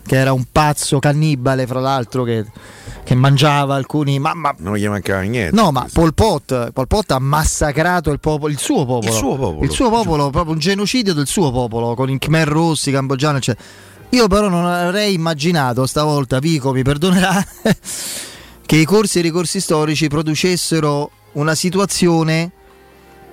che 0.06 0.16
era 0.16 0.32
un 0.32 0.44
pazzo 0.50 0.98
cannibale 0.98 1.66
fra 1.66 1.80
l'altro 1.80 2.22
che, 2.22 2.44
che 3.04 3.14
mangiava 3.14 3.74
alcuni 3.74 4.18
ma, 4.18 4.32
ma, 4.34 4.54
non 4.58 4.76
gli 4.76 4.88
mancava 4.88 5.20
niente 5.22 5.54
no 5.54 5.72
ma 5.72 5.86
Pol 5.92 6.14
Pot, 6.14 6.70
Pol 6.72 6.86
Pot 6.86 7.10
ha 7.10 7.18
massacrato 7.18 8.10
il, 8.10 8.20
popolo, 8.20 8.52
il 8.52 8.58
suo 8.58 8.86
popolo. 8.86 9.12
Il 9.12 9.12
suo 9.12 9.36
popolo, 9.36 9.64
il 9.64 9.70
suo 9.70 9.90
popolo 9.90 10.30
proprio 10.30 10.52
un 10.52 10.58
genocidio 10.58 11.12
del 11.12 11.26
suo 11.26 11.50
popolo 11.50 11.94
con 11.94 12.08
i 12.08 12.18
Khmer 12.18 12.48
Rossi, 12.48 12.90
Cambogiani 12.90 13.38
eccetera. 13.38 13.64
Io 14.10 14.28
però 14.28 14.48
non 14.48 14.64
avrei 14.64 15.14
immaginato 15.14 15.84
stavolta, 15.84 16.38
Vico 16.38 16.72
mi 16.72 16.82
perdonerà, 16.82 17.44
che 18.64 18.76
i 18.76 18.84
corsi 18.84 19.18
e 19.18 19.20
i 19.20 19.24
ricorsi 19.24 19.60
storici 19.60 20.06
producessero 20.06 21.10
una 21.32 21.56
situazione 21.56 22.52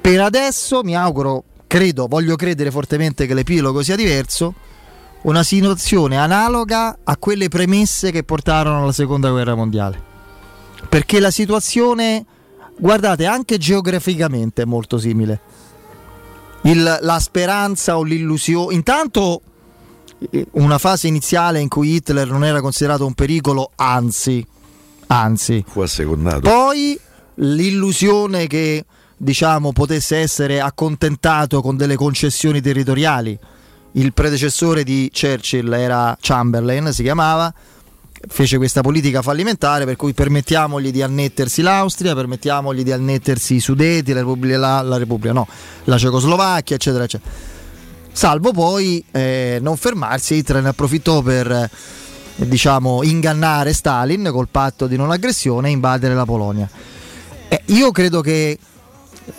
per 0.02 0.20
adesso, 0.20 0.84
mi 0.84 0.98
auguro, 0.98 1.44
credo, 1.68 2.08
voglio 2.08 2.36
credere 2.36 2.72
fortemente 2.72 3.26
che 3.26 3.34
l'epilogo 3.34 3.82
sia 3.82 3.96
diverso, 3.96 4.54
una 5.24 5.44
situazione 5.44 6.18
analoga 6.18 7.00
a 7.04 7.18
quelle 7.18 7.48
premesse 7.48 8.12
che 8.12 8.24
portarono 8.24 8.84
alla 8.84 8.92
seconda 8.92 9.30
guerra 9.30 9.56
mondiale. 9.56 10.12
Perché 10.90 11.20
la 11.20 11.32
situazione, 11.32 12.26
guardate, 12.78 13.26
anche 13.26 13.58
geograficamente 13.58 14.64
è 14.64 14.66
molto 14.66 14.98
simile. 14.98 15.40
Il, 16.64 17.00
la 17.02 17.20
speranza 17.20 17.98
o 17.98 18.04
l'illusione, 18.04 18.74
intanto 18.74 19.42
una 20.52 20.78
fase 20.78 21.08
iniziale 21.08 21.60
in 21.60 21.68
cui 21.68 21.96
Hitler 21.96 22.30
non 22.30 22.46
era 22.46 22.62
considerato 22.62 23.06
un 23.06 23.14
pericolo, 23.14 23.72
anzi, 23.76 24.46
anzi. 25.08 25.64
Fu 25.68 25.82
assecondato. 25.82 26.42
Poi 26.42 27.00
l'illusione 27.36 28.48
che 28.48 28.86
diciamo 29.18 29.72
potesse 29.72 30.18
essere 30.18 30.60
accontentato 30.60 31.62
con 31.62 31.78
delle 31.78 31.96
concessioni 31.96 32.62
territoriali. 32.62 33.38
Il 33.94 34.14
predecessore 34.14 34.84
di 34.84 35.12
Churchill 35.14 35.72
era 35.74 36.18
Chamberlain, 36.20 36.92
si 36.92 37.04
chiamava, 37.04 37.54
fece 38.28 38.58
questa 38.58 38.82
politica 38.82 39.22
fallimentare 39.22 39.86
per 39.86 39.96
cui 39.96 40.14
permettiamogli 40.14 40.92
di 40.92 41.02
annettersi 41.02 41.62
l'Austria, 41.62 42.16
permettiamogli 42.16 42.84
di 42.84 42.92
annettersi 42.92 43.56
i 43.56 43.60
Sudeti, 43.60 44.14
la 44.14 44.20
Repubblica, 44.20 44.58
la, 44.58 44.82
la, 44.82 44.98
Repubblica, 44.98 45.34
no, 45.34 45.48
la 45.86 45.98
Cecoslovacchia, 45.98 46.76
eccetera, 46.76 47.04
eccetera 47.04 47.52
salvo 48.14 48.52
poi 48.52 49.04
eh, 49.12 49.58
non 49.60 49.76
fermarsi, 49.76 50.36
Hitler 50.36 50.62
ne 50.62 50.70
approfittò 50.70 51.22
per 51.22 51.52
eh, 51.52 51.70
diciamo, 52.36 53.04
ingannare 53.04 53.74
Stalin 53.74 54.30
col 54.32 54.48
patto 54.50 54.88
di 54.88 54.96
non 54.96 55.12
aggressione 55.12 55.68
e 55.68 55.72
invadere 55.72 56.14
la 56.14 56.26
Polonia. 56.26 56.70
Eh, 57.50 57.62
io 57.66 57.92
credo 57.92 58.22
che 58.22 58.58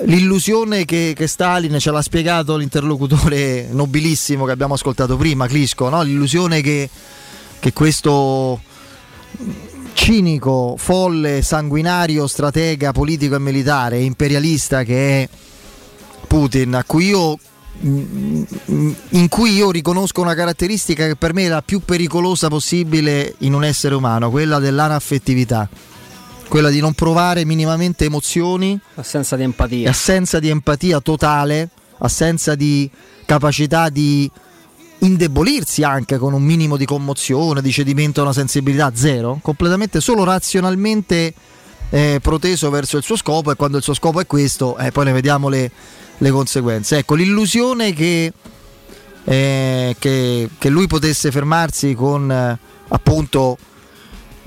l'illusione 0.04 0.84
che, 0.84 1.12
che, 1.14 1.26
Stalin 1.26 1.78
ce 1.78 1.90
l'ha 1.90 2.02
spiegato 2.02 2.56
l'interlocutore 2.56 3.68
nobilissimo 3.70 4.44
che 4.44 4.52
abbiamo 4.52 4.74
ascoltato 4.74 5.16
prima, 5.16 5.46
Klitschko, 5.46 5.88
no? 5.88 6.02
l'illusione 6.02 6.60
che, 6.60 6.88
che 7.58 7.72
questo 7.72 8.60
cinico, 9.92 10.74
folle, 10.76 11.42
sanguinario 11.42 12.26
stratega 12.26 12.92
politico 12.92 13.36
e 13.36 13.38
militare 13.38 14.00
imperialista 14.00 14.82
che 14.82 15.22
è 15.22 15.28
Putin, 16.26 16.74
a 16.74 16.84
cui 16.84 17.06
io 17.06 17.38
in 17.80 19.26
cui 19.28 19.52
io 19.54 19.70
riconosco 19.70 20.20
una 20.20 20.34
caratteristica 20.34 21.06
che 21.06 21.16
per 21.16 21.34
me 21.34 21.46
è 21.46 21.48
la 21.48 21.60
più 21.60 21.80
pericolosa 21.80 22.48
possibile 22.48 23.34
in 23.38 23.52
un 23.52 23.64
essere 23.64 23.94
umano, 23.94 24.30
quella 24.30 24.58
dell'anaffettività, 24.58 25.68
quella 26.54 26.70
di 26.70 26.78
non 26.78 26.92
provare 26.92 27.44
minimamente 27.44 28.04
emozioni, 28.04 28.78
assenza 28.94 29.34
di 29.34 29.42
empatia, 29.42 29.90
assenza 29.90 30.38
di 30.38 30.50
empatia 30.50 31.00
totale, 31.00 31.68
assenza 31.98 32.54
di 32.54 32.88
capacità 33.24 33.88
di 33.88 34.30
indebolirsi 34.98 35.82
anche 35.82 36.16
con 36.16 36.32
un 36.32 36.44
minimo 36.44 36.76
di 36.76 36.84
commozione, 36.84 37.60
di 37.60 37.72
cedimento 37.72 38.20
a 38.20 38.22
una 38.22 38.32
sensibilità 38.32 38.92
zero, 38.94 39.40
completamente 39.42 40.00
solo 40.00 40.22
razionalmente 40.22 41.34
eh, 41.90 42.20
proteso 42.22 42.70
verso 42.70 42.98
il 42.98 43.02
suo 43.02 43.16
scopo 43.16 43.50
e 43.50 43.56
quando 43.56 43.78
il 43.78 43.82
suo 43.82 43.94
scopo 43.94 44.20
è 44.20 44.26
questo, 44.26 44.78
eh, 44.78 44.92
poi 44.92 45.06
ne 45.06 45.12
vediamo 45.12 45.48
le 45.48 45.72
le 46.18 46.30
conseguenze. 46.30 46.98
Ecco, 46.98 47.16
l'illusione 47.16 47.92
che, 47.92 48.32
eh, 49.24 49.96
che, 49.98 50.48
che 50.56 50.68
lui 50.68 50.86
potesse 50.86 51.32
fermarsi 51.32 51.94
con 51.94 52.30
eh, 52.30 52.58
appunto 52.86 53.58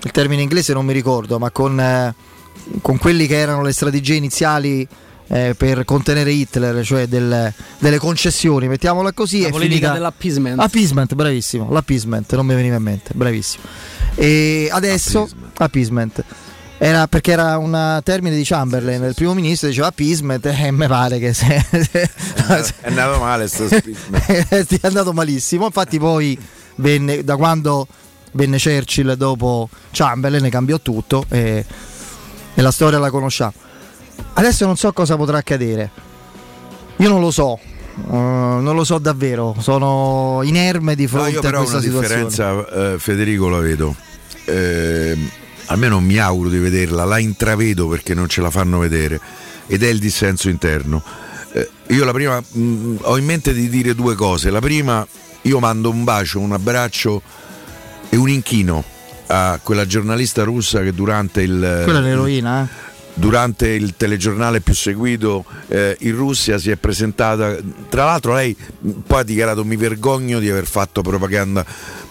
il 0.07 0.11
termine 0.11 0.41
inglese 0.41 0.73
non 0.73 0.85
mi 0.85 0.93
ricordo, 0.93 1.37
ma 1.37 1.51
con, 1.51 1.79
eh, 1.79 2.15
con 2.81 2.97
quelli 2.97 3.27
che 3.27 3.35
erano 3.35 3.61
le 3.61 3.73
strategie 3.73 4.15
iniziali 4.15 4.87
eh, 5.27 5.53
per 5.57 5.83
contenere 5.85 6.31
Hitler, 6.31 6.83
cioè 6.85 7.07
del, 7.07 7.53
delle 7.79 7.97
concessioni, 7.97 8.67
mettiamola 8.67 9.11
così. 9.11 9.41
La 9.41 9.49
politica 9.49 9.75
finita... 9.75 9.93
dell'appeasement. 9.93 10.59
Appeasement, 10.59 11.13
bravissimo, 11.13 11.71
l'appeasement, 11.71 12.33
non 12.35 12.45
mi 12.45 12.55
veniva 12.55 12.77
in 12.77 12.83
mente, 12.83 13.11
bravissimo. 13.13 13.63
E 14.15 14.69
adesso, 14.71 15.23
appeasement. 15.23 15.53
appeasement 15.57 16.23
era 16.79 17.07
perché 17.07 17.31
era 17.31 17.57
un 17.57 17.99
termine 18.03 18.35
di 18.35 18.43
Chamberlain, 18.43 19.03
il 19.03 19.15
primo 19.15 19.33
ministro 19.33 19.67
diceva 19.67 19.87
appeasement 19.87 20.45
e 20.45 20.71
mi 20.71 20.87
pare 20.87 21.17
che 21.19 21.33
se, 21.33 21.47
è, 21.47 21.65
andato, 21.71 22.73
è 22.81 22.87
andato 22.87 23.19
male 23.19 23.47
sto 23.47 23.67
è 23.67 24.65
andato 24.81 25.11
malissimo, 25.11 25.65
infatti 25.65 25.97
poi 25.97 26.37
venne, 26.75 27.23
da 27.23 27.35
quando 27.35 27.87
venne 28.33 28.57
Churchill 28.59 29.13
dopo 29.13 29.69
Chamberlain 29.91 30.43
ne 30.43 30.49
cambiò 30.49 30.79
tutto 30.79 31.25
e, 31.29 31.65
e 32.53 32.61
la 32.61 32.71
storia 32.71 32.99
la 32.99 33.09
conosciamo. 33.09 33.53
Adesso 34.33 34.65
non 34.65 34.77
so 34.77 34.91
cosa 34.93 35.15
potrà 35.15 35.37
accadere, 35.37 35.91
io 36.97 37.09
non 37.09 37.21
lo 37.21 37.31
so, 37.31 37.59
Uh, 37.97 38.59
non 38.59 38.75
lo 38.75 38.83
so 38.83 38.99
davvero, 38.99 39.55
sono 39.57 40.41
inerme 40.43 40.93
di 40.93 41.07
fronte 41.07 41.49
no, 41.49 41.57
a 41.57 41.61
questa 41.61 41.81
situazione. 41.81 42.21
La 42.21 42.29
differenza, 42.29 42.93
eh, 42.93 42.99
Federico, 42.99 43.49
la 43.49 43.57
vedo. 43.57 43.95
Eh, 44.45 45.17
almeno 45.65 45.99
mi 45.99 46.17
auguro 46.19 46.49
di 46.49 46.59
vederla, 46.59 47.05
la 47.05 47.17
intravedo 47.17 47.87
perché 47.87 48.13
non 48.13 48.29
ce 48.29 48.41
la 48.41 48.51
fanno 48.51 48.77
vedere 48.77 49.19
ed 49.65 49.83
è 49.83 49.87
il 49.87 49.99
dissenso 49.99 50.49
interno. 50.49 51.01
Eh, 51.53 51.69
io 51.87 52.03
la 52.05 52.11
prima 52.11 52.39
mh, 52.39 52.59
mm, 52.59 52.95
ho 53.01 53.17
in 53.17 53.25
mente 53.25 53.53
di 53.53 53.69
dire 53.69 53.95
due 53.95 54.15
cose. 54.15 54.49
La 54.49 54.59
prima, 54.61 55.05
io 55.41 55.59
mando 55.59 55.89
un 55.89 56.03
bacio, 56.03 56.39
un 56.39 56.53
abbraccio 56.53 57.21
e 58.09 58.15
un 58.15 58.29
inchino 58.29 58.83
a 59.27 59.59
quella 59.61 59.85
giornalista 59.85 60.43
russa 60.43 60.81
che 60.81 60.93
durante 60.93 61.41
il 61.41 61.81
quella 61.83 61.99
è 61.99 62.01
l'eroina, 62.01 62.63
eh? 62.63 62.87
durante 63.17 63.69
il 63.69 63.95
telegiornale 63.97 64.61
più 64.61 64.75
seguito 64.75 65.43
eh, 65.67 65.97
in 66.01 66.15
Russia 66.15 66.57
si 66.59 66.69
è 66.69 66.75
presentata, 66.75 67.55
tra 67.89 68.05
l'altro 68.05 68.35
lei 68.35 68.55
poi 69.05 69.19
ha 69.19 69.23
dichiarato 69.23 69.65
mi 69.65 69.75
vergogno 69.75 70.39
di 70.39 70.49
aver 70.49 70.67
fatto 70.67 71.01
propaganda 71.01 71.65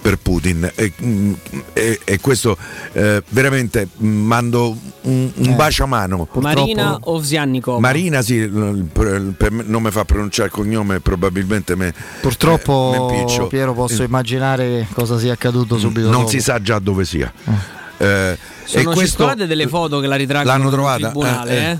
per 0.06 0.18
Putin 0.18 0.70
e, 0.76 0.92
mm, 1.02 1.32
e, 1.72 1.98
e 2.04 2.20
questo 2.20 2.56
eh, 2.92 3.20
veramente 3.30 3.88
mando 3.96 4.76
un, 5.00 5.30
un 5.34 5.48
Eh. 5.48 5.54
bacio 5.54 5.82
a 5.82 5.86
mano. 5.86 6.28
Marina 6.34 6.96
Ovsiannikov. 7.02 7.80
Marina 7.80 8.22
sì, 8.22 8.38
per- 8.92 9.32
per 9.36 9.50
me- 9.50 9.64
non 9.66 9.82
mi 9.82 9.90
fa 9.90 10.04
pronunciare 10.04 10.46
il 10.46 10.54
cognome 10.54 11.00
probabilmente 11.00 11.75
me, 11.75 11.92
Purtroppo, 12.20 13.10
eh, 13.10 13.25
me. 13.40 13.46
Piero, 13.48 13.75
posso 13.75 14.02
Eh, 14.02 14.06
immaginare 14.06 14.86
cosa 14.94 15.18
sia 15.18 15.32
accaduto 15.32 15.76
subito 15.76 16.08
non 16.08 16.20
dopo. 16.20 16.28
si 16.28 16.40
sa 16.40 16.62
già 16.62 16.78
dove 16.78 17.04
sia. 17.04 17.32
Eh, 17.98 18.38
Sono 18.64 18.82
e 18.82 18.84
questo 18.84 19.04
circolate 19.06 19.46
delle 19.48 19.66
foto 19.66 19.98
che 19.98 20.06
la 20.06 20.14
ritraggono 20.14 20.52
l'hanno 20.52 20.68
in 20.68 20.70
trovata 20.70 21.10
tribunale. 21.10 21.50
eh, 21.50 21.56
eh. 21.56 21.70
eh. 21.70 21.78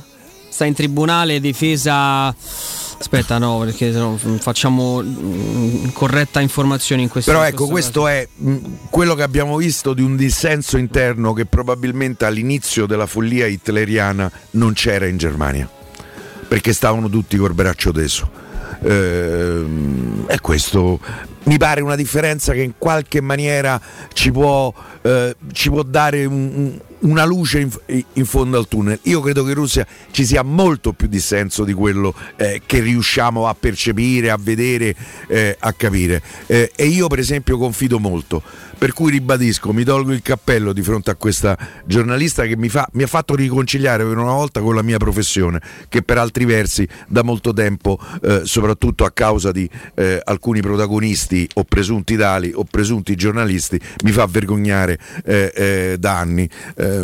Sta 0.49 0.65
in 0.65 0.75
tribunale 0.75 1.39
difesa. 1.39 2.35
Aspetta, 2.99 3.39
no, 3.39 3.59
perché 3.59 3.93
se 3.93 3.99
no 3.99 4.19
facciamo 4.41 5.03
mm, 5.03 5.89
corretta 5.93 6.41
informazione 6.41 7.03
in 7.03 7.09
questo 7.09 7.31
Però 7.31 7.43
in 7.43 7.53
ecco, 7.53 7.67
questo 7.67 8.01
questo 8.03 8.09
è 8.09 8.27
mh, 8.35 8.57
quello 8.91 9.15
che 9.15 9.23
abbiamo 9.23 9.57
visto 9.57 9.93
di 9.93 10.03
un 10.03 10.17
dissenso 10.17 10.79
interno 10.79 11.33
che 11.33 11.45
probabilmente 11.45 12.25
all'inizio 12.25 12.87
della 12.87 13.07
follia 13.07 13.47
hitleriana 13.47 14.31
non 14.53 14.73
c'era 14.73 15.07
in 15.07 15.19
Germania, 15.19 15.69
perché 16.49 16.73
stavano 16.73 17.09
tutti 17.11 17.37
col 17.37 17.53
braccio 17.55 17.93
teso. 17.93 18.45
Ehm, 18.83 20.25
e 20.29 20.41
questo 20.41 20.99
mi 21.45 21.59
pare 21.59 21.81
una 21.81 21.97
differenza 21.97 22.53
che 22.53 22.63
in 22.63 22.75
qualche 22.79 23.21
maniera 23.21 23.81
ci 24.13 24.33
può, 24.33 24.73
eh, 25.03 25.37
ci 25.53 25.71
può 25.71 25.83
dare 25.83 26.25
un- 26.25 26.51
un- 26.55 26.81
una 27.07 27.25
luce 27.25 27.61
in, 27.61 27.71
in 28.15 28.25
fondo 28.25 28.59
al 28.59 28.69
tunnel. 28.69 28.99
Io 29.03 29.21
credo 29.21 29.45
che 29.45 29.51
in 29.51 29.55
Russia 29.55 29.87
ci 30.11 30.25
sia 30.25 30.43
molto 30.43 30.93
più 30.93 31.07
dissenso 31.07 31.65
di 31.65 31.73
quello 31.73 32.15
eh, 32.37 32.63
che 32.67 32.81
riusciamo 32.81 33.47
a 33.47 33.55
percepire, 33.55 34.31
a 34.31 34.39
vedere, 34.39 34.95
eh, 35.29 35.57
a 35.59 35.73
capire. 35.73 36.23
Eh, 36.47 36.73
e 36.75 36.87
io 36.87 37.07
per 37.07 37.19
esempio 37.19 37.59
confido 37.59 37.99
molto. 37.99 38.43
Per 38.79 38.93
cui 38.93 39.11
ribadisco, 39.11 39.73
mi 39.73 39.85
tolgo 39.85 40.13
il 40.13 40.21
cappello 40.21 40.75
di 40.75 40.83
fronte 40.83 41.11
a 41.11 41.15
questa 41.15 41.57
giornalista 41.87 42.45
che 42.45 42.59
mi, 42.59 42.69
fa- 42.69 42.87
mi 42.93 43.05
ha 43.05 43.07
fatto 43.07 43.35
riconciliare 43.35 44.05
per 44.05 44.19
una 44.19 44.33
volta 44.33 44.61
con 44.61 44.75
la 44.75 44.83
mia 44.83 44.99
professione, 44.99 45.63
che 45.89 46.03
per 46.03 46.19
altri 46.19 46.45
versi 46.45 46.87
da 47.09 47.23
molto 47.23 47.55
tempo, 47.55 47.99
eh, 48.23 48.43
soprattutto 48.45 49.05
a 49.05 49.11
causa 49.13 49.51
di 49.51 49.69
eh, 49.95 50.21
alcuni 50.23 50.61
protagonisti 50.61 51.49
o 51.55 51.65
presunti 51.65 52.17
tali 52.17 52.53
o 52.55 52.65
presunti 52.65 53.15
giornalisti, 53.15 53.81
mi 54.05 54.13
fa 54.13 54.27
vergognare 54.27 54.99
eh, 55.25 55.53
eh, 55.55 55.97
da 55.99 56.19
anni. 56.19 56.47
Ehm, 56.77 56.96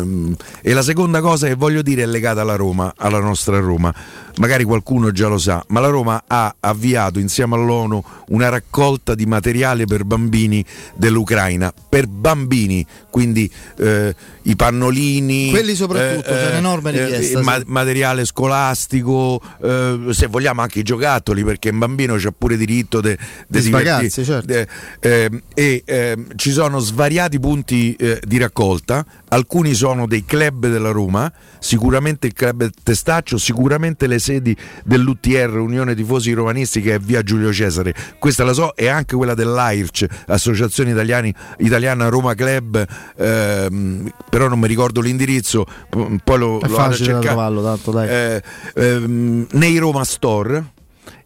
e 0.61 0.73
la 0.73 0.81
seconda 0.81 1.21
cosa 1.21 1.47
che 1.47 1.55
voglio 1.55 1.81
dire 1.81 2.03
è 2.03 2.05
legata 2.05 2.41
alla 2.41 2.55
Roma, 2.55 2.93
alla 2.97 3.19
nostra 3.19 3.59
Roma. 3.59 3.93
Magari 4.37 4.63
qualcuno 4.63 5.11
già 5.11 5.27
lo 5.27 5.37
sa, 5.37 5.63
ma 5.67 5.79
la 5.79 5.89
Roma 5.89 6.23
ha 6.25 6.55
avviato 6.59 7.19
insieme 7.19 7.53
all'ONU 7.55 8.03
una 8.29 8.49
raccolta 8.49 9.13
di 9.13 9.27
materiale 9.27 9.85
per 9.85 10.05
bambini 10.05 10.65
dell'Ucraina, 10.95 11.71
per 11.87 12.07
bambini, 12.07 12.83
quindi 13.11 13.49
eh, 13.77 14.15
i 14.43 14.55
pannolini, 14.55 15.51
Quelli 15.51 15.75
soprattutto, 15.75 16.31
c'è 16.31 16.49
un'enorme 16.49 16.89
richiesta, 16.91 17.41
ma- 17.43 17.57
sì. 17.57 17.63
materiale 17.67 18.25
scolastico, 18.25 19.39
eh, 19.61 19.99
se 20.09 20.25
vogliamo 20.27 20.61
anche 20.61 20.79
i 20.79 20.83
giocattoli, 20.83 21.43
perché 21.43 21.69
un 21.69 21.77
bambino 21.77 22.15
c'ha 22.15 22.33
pure 22.35 22.57
diritto 22.57 23.01
de- 23.01 23.17
de 23.47 23.59
Di 23.59 23.67
svagarsi, 23.67 24.21
divertir- 24.23 24.65
certo. 24.65 25.07
ehm, 25.07 25.41
e 25.53 25.83
ehm, 25.85 26.35
ci 26.35 26.51
sono 26.51 26.79
svariati 26.79 27.39
punti 27.39 27.93
eh, 27.95 28.19
di 28.25 28.37
raccolta, 28.39 29.05
alcuni 29.29 29.75
sono 29.75 30.07
dei 30.07 30.25
club 30.25 30.67
della 30.67 30.91
Roma, 30.91 31.31
sicuramente 31.59 32.25
il 32.27 32.33
club 32.33 32.67
Testaccio, 32.81 33.37
sicuramente 33.37 34.07
le 34.07 34.19
sedi 34.23 34.55
dell'UTR, 34.85 35.57
Unione 35.57 35.93
Tifosi 35.93 36.31
Romanisti 36.31 36.81
che 36.81 36.95
è 36.95 36.99
via 36.99 37.21
Giulio 37.21 37.51
Cesare, 37.51 37.93
questa 38.17 38.43
la 38.45 38.53
so, 38.53 38.75
e 38.75 38.87
anche 38.87 39.15
quella 39.15 39.33
dell'AIRC, 39.33 40.05
Associazione 40.27 40.91
Italiani- 40.91 41.33
Italiana 41.57 42.07
Roma 42.07 42.33
Club, 42.33 42.85
ehm, 43.17 44.11
però 44.29 44.47
non 44.47 44.59
mi 44.59 44.67
ricordo 44.67 45.01
l'indirizzo, 45.01 45.65
poi 45.89 46.37
lo, 46.39 46.59
È 46.59 46.67
lo 46.67 46.75
vado 46.75 46.93
a 46.93 46.95
cercare. 46.95 47.25
trovarlo, 47.25 47.61
tanto 47.63 47.91
dai. 47.91 48.07
Eh, 48.09 48.43
ehm, 48.75 49.47
nei 49.51 49.77
Roma 49.77 50.03
Store 50.05 50.71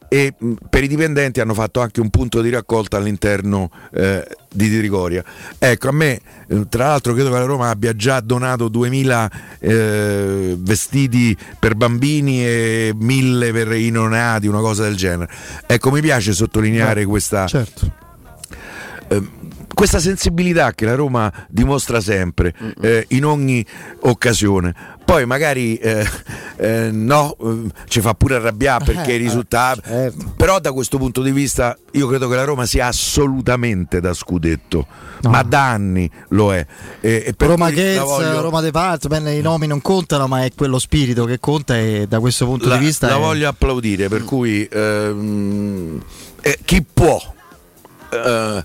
e 0.09 0.33
mh, 0.37 0.53
per 0.69 0.83
i 0.83 0.87
dipendenti 0.87 1.39
hanno 1.39 1.53
fatto 1.53 1.79
anche 1.81 1.99
un 2.01 2.09
punto 2.09 2.41
di 2.41 2.49
raccolta 2.49 2.97
all'interno 2.97 3.69
eh, 3.93 4.25
di 4.51 4.69
Trigoria. 4.77 5.23
Ecco, 5.59 5.89
a 5.89 5.91
me, 5.91 6.19
eh, 6.47 6.65
tra 6.69 6.87
l'altro, 6.87 7.13
credo 7.13 7.29
che 7.29 7.37
la 7.37 7.45
Roma 7.45 7.69
abbia 7.69 7.95
già 7.95 8.19
donato 8.19 8.67
2000 8.67 9.31
eh, 9.59 10.55
vestiti 10.57 11.35
per 11.59 11.75
bambini 11.75 12.45
e 12.45 12.91
1000 12.95 13.51
per 13.51 13.71
i 13.73 13.89
neonati, 13.89 14.47
una 14.47 14.59
cosa 14.61 14.83
del 14.83 14.95
genere. 14.95 15.31
Ecco, 15.65 15.91
mi 15.91 16.01
piace 16.01 16.33
sottolineare 16.33 17.05
questa, 17.05 17.45
Certo. 17.47 17.91
eh, 19.09 19.21
questa 19.73 19.99
sensibilità 19.99 20.73
che 20.73 20.85
la 20.85 20.95
Roma 20.95 21.31
dimostra 21.49 22.01
sempre 22.01 22.53
eh, 22.81 23.05
in 23.09 23.25
ogni 23.25 23.63
occasione. 24.01 24.95
Poi 25.07 25.25
magari 25.25 25.77
eh, 25.77 26.05
eh, 26.57 26.89
no, 26.91 27.33
eh, 27.41 27.69
ci 27.87 28.01
fa 28.01 28.13
pure 28.13 28.35
arrabbiare 28.35 28.83
perché 28.83 29.11
Eh, 29.11 29.15
i 29.15 29.17
risultati. 29.17 29.79
certo. 29.85 30.33
Però 30.35 30.59
da 30.59 30.73
questo 30.73 30.97
punto 30.97 31.21
di 31.21 31.31
vista 31.31 31.77
io 31.91 32.07
credo 32.07 32.27
che 32.27 32.35
la 32.35 32.43
Roma 32.43 32.65
sia 32.65 32.87
assolutamente 32.87 34.01
da 34.01 34.13
scudetto, 34.13 34.85
No. 35.21 35.29
ma 35.29 35.43
da 35.43 35.69
anni 35.69 36.11
lo 36.29 36.53
è. 36.53 36.65
E, 36.99 37.23
e 37.25 37.33
per 37.33 37.47
Roma 37.47 37.69
Kids, 37.69 37.99
voglio- 37.99 38.41
Roma 38.41 38.59
Department, 38.59 39.27
i 39.29 39.39
nomi 39.41 39.65
non 39.65 39.81
contano, 39.81 40.27
ma 40.27 40.43
è 40.43 40.51
quello 40.53 40.77
spirito 40.77 41.23
che 41.23 41.39
conta 41.39 41.77
e 41.77 42.05
da 42.09 42.19
questo 42.19 42.43
punto 42.45 42.67
la, 42.67 42.75
di 42.75 42.83
vista 42.85 43.07
la 43.07 43.15
è- 43.15 43.19
voglio 43.19 43.47
applaudire, 43.47 44.09
per 44.09 44.25
cui 44.25 44.67
ehm, 44.69 46.01
eh, 46.41 46.59
chi 46.65 46.83
può. 46.83 47.17
Eh, 48.09 48.63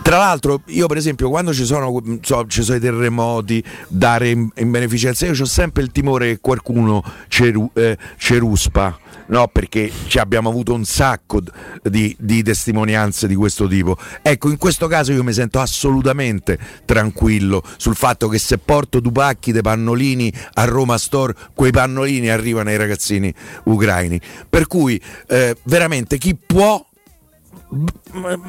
tra 0.00 0.16
l'altro, 0.16 0.62
io 0.66 0.86
per 0.86 0.96
esempio, 0.96 1.28
quando 1.28 1.52
ci 1.52 1.64
sono, 1.64 2.00
so, 2.22 2.46
ci 2.46 2.62
sono 2.62 2.78
i 2.78 2.80
terremoti, 2.80 3.62
dare 3.88 4.30
in, 4.30 4.48
in 4.56 4.70
beneficenza, 4.70 5.26
io 5.26 5.40
ho 5.40 5.44
sempre 5.44 5.82
il 5.82 5.92
timore 5.92 6.28
che 6.28 6.40
qualcuno 6.40 7.02
ceru, 7.28 7.70
eh, 7.74 7.96
ceruspa. 8.16 8.98
No, 9.24 9.48
perché 9.48 9.90
abbiamo 10.16 10.50
avuto 10.50 10.74
un 10.74 10.84
sacco 10.84 11.40
di, 11.82 12.14
di 12.18 12.42
testimonianze 12.42 13.26
di 13.26 13.34
questo 13.34 13.66
tipo. 13.66 13.96
Ecco, 14.20 14.50
in 14.50 14.58
questo 14.58 14.88
caso 14.88 15.12
io 15.12 15.22
mi 15.22 15.32
sento 15.32 15.60
assolutamente 15.60 16.58
tranquillo 16.84 17.62
sul 17.76 17.94
fatto 17.94 18.28
che 18.28 18.38
se 18.38 18.58
porto 18.58 19.00
due 19.00 19.12
pacchi 19.12 19.52
dei 19.52 19.62
pannolini 19.62 20.30
a 20.54 20.64
Roma 20.64 20.98
Store, 20.98 21.34
quei 21.54 21.70
pannolini 21.70 22.28
arrivano 22.28 22.70
ai 22.70 22.76
ragazzini 22.76 23.32
ucraini. 23.64 24.20
Per 24.50 24.66
cui 24.66 25.00
eh, 25.28 25.56
veramente 25.62 26.18
chi 26.18 26.34
può 26.34 26.84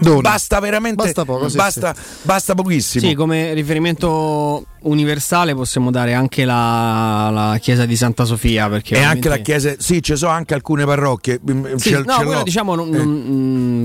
Dona. 0.02 0.22
basta 0.22 0.60
veramente 0.60 1.02
Basta 1.04 1.24
poco, 1.24 1.48
sì, 1.48 1.56
basta, 1.56 1.96
basta 2.24 2.54
pochissimo. 2.56 3.08
Sì, 3.08 3.14
come 3.14 3.54
riferimento 3.54 4.66
universale 4.82 5.56
possiamo 5.56 5.92
dare 5.92 6.14
anche 6.14 6.44
la, 6.44 7.30
la 7.32 7.58
chiesa 7.62 7.86
di 7.86 7.96
Santa 7.96 8.26
Sofia. 8.26 8.68
Perché 8.68 8.96
e 8.96 8.98
anche 9.02 9.30
la 9.30 9.36
ovviamente- 9.36 9.44
chiesa, 9.44 9.76
sì, 9.80 10.04
ci 10.04 10.18
sono 10.18 10.32
anche 10.32 10.54
alcune 10.54 10.84
parrocchie. 10.84 11.40
mm, 11.50 11.76
Sì, 11.76 11.90
ce- 11.92 12.00
no, 12.00 12.04
ce 12.18 12.24
quello 12.24 12.32
l'ho. 12.40 12.44
diciamo 12.44 12.76
non, 12.76 12.94
Eh. 12.94 12.98
non- 12.98 13.24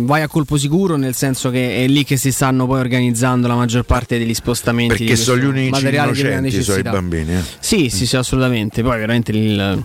mm, 0.03 0.07
vai 0.07 0.23
a 0.23 0.29
colpo 0.29 0.57
sicuro, 0.57 0.97
nel 0.97 1.15
senso 1.15 1.51
che 1.51 1.85
è 1.85 1.87
lì 1.87 2.03
che 2.03 2.17
si 2.17 2.33
stanno 2.33 2.67
poi 2.67 2.81
organizzando 2.81 3.47
la 3.47 3.55
maggior 3.55 3.85
parte 3.85 4.19
degli 4.19 4.35
spostamenti. 4.35 4.89
perché 4.97 5.15
di 5.15 5.17
sono 5.17 5.41
gli 5.41 5.45
unici 5.45 5.81
prima 5.87 6.03
innocenti, 6.05 6.21
sono 6.25 6.39
i 6.39 6.41
necessità. 6.43 6.91
bambini. 6.91 7.35
eh. 7.37 7.43
Sì, 7.61 7.89
sì, 7.91 8.07
sì, 8.07 8.17
assolutamente. 8.17 8.83
Poi 8.83 8.99
veramente 8.99 9.31
il- 9.31 9.85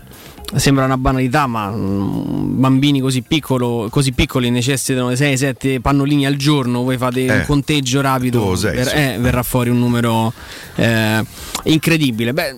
sembra 0.55 0.85
una 0.85 0.97
banalità, 0.97 1.47
ma 1.47 1.69
mm, 1.69 2.59
bambini 2.59 2.99
così, 3.01 3.21
piccolo- 3.21 3.87
così 3.89 4.11
piccoli 4.13 4.49
necessitano 4.49 5.11
6-7 5.11 5.79
pannolini 5.81 6.25
al 6.25 6.35
giorno. 6.35 6.83
Voi 6.83 6.97
fate 6.97 7.23
un 7.23 7.29
Eh, 7.41 7.45
conteggio 7.45 8.01
rapido, 8.01 8.41
tu 8.49 8.55
sei, 8.55 8.75
ver- 8.75 8.87
sì. 8.89 8.95
eh, 8.95 9.17
verrà 9.19 9.43
fuori 9.43 9.69
un 9.69 9.79
numero 9.79 10.31
eh, 10.75 11.23
incredibile. 11.63 12.33
Beh. 12.33 12.57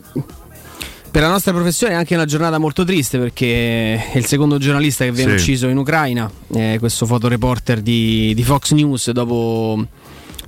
Per 1.12 1.23
la 1.23 1.29
nostra 1.29 1.53
professione 1.53 1.93
è 1.93 1.95
anche 1.95 2.13
una 2.13 2.25
giornata 2.25 2.58
molto 2.58 2.84
triste 2.84 3.17
perché 3.17 4.12
è 4.12 4.17
il 4.17 4.25
secondo 4.25 4.58
giornalista 4.58 5.05
che 5.05 5.13
viene 5.13 5.38
Sì. 5.38 5.43
ucciso 5.43 5.67
in 5.69 5.77
Ucraina, 5.77 6.29
eh, 6.53 6.75
questo 6.77 7.05
fotoreporter 7.05 7.79
di, 7.79 8.34
di 8.36 8.43
Fox 8.43 8.73
News 8.73 9.12
dopo 9.12 9.81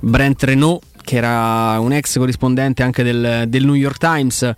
Brent 0.02 0.42
Renault 0.42 0.82
che 1.02 1.16
era 1.16 1.78
un 1.80 1.92
ex 1.94 2.18
corrispondente 2.18 2.82
anche 2.82 3.02
del, 3.02 3.44
del 3.48 3.64
New 3.64 3.72
York 3.72 3.96
Times. 3.96 4.52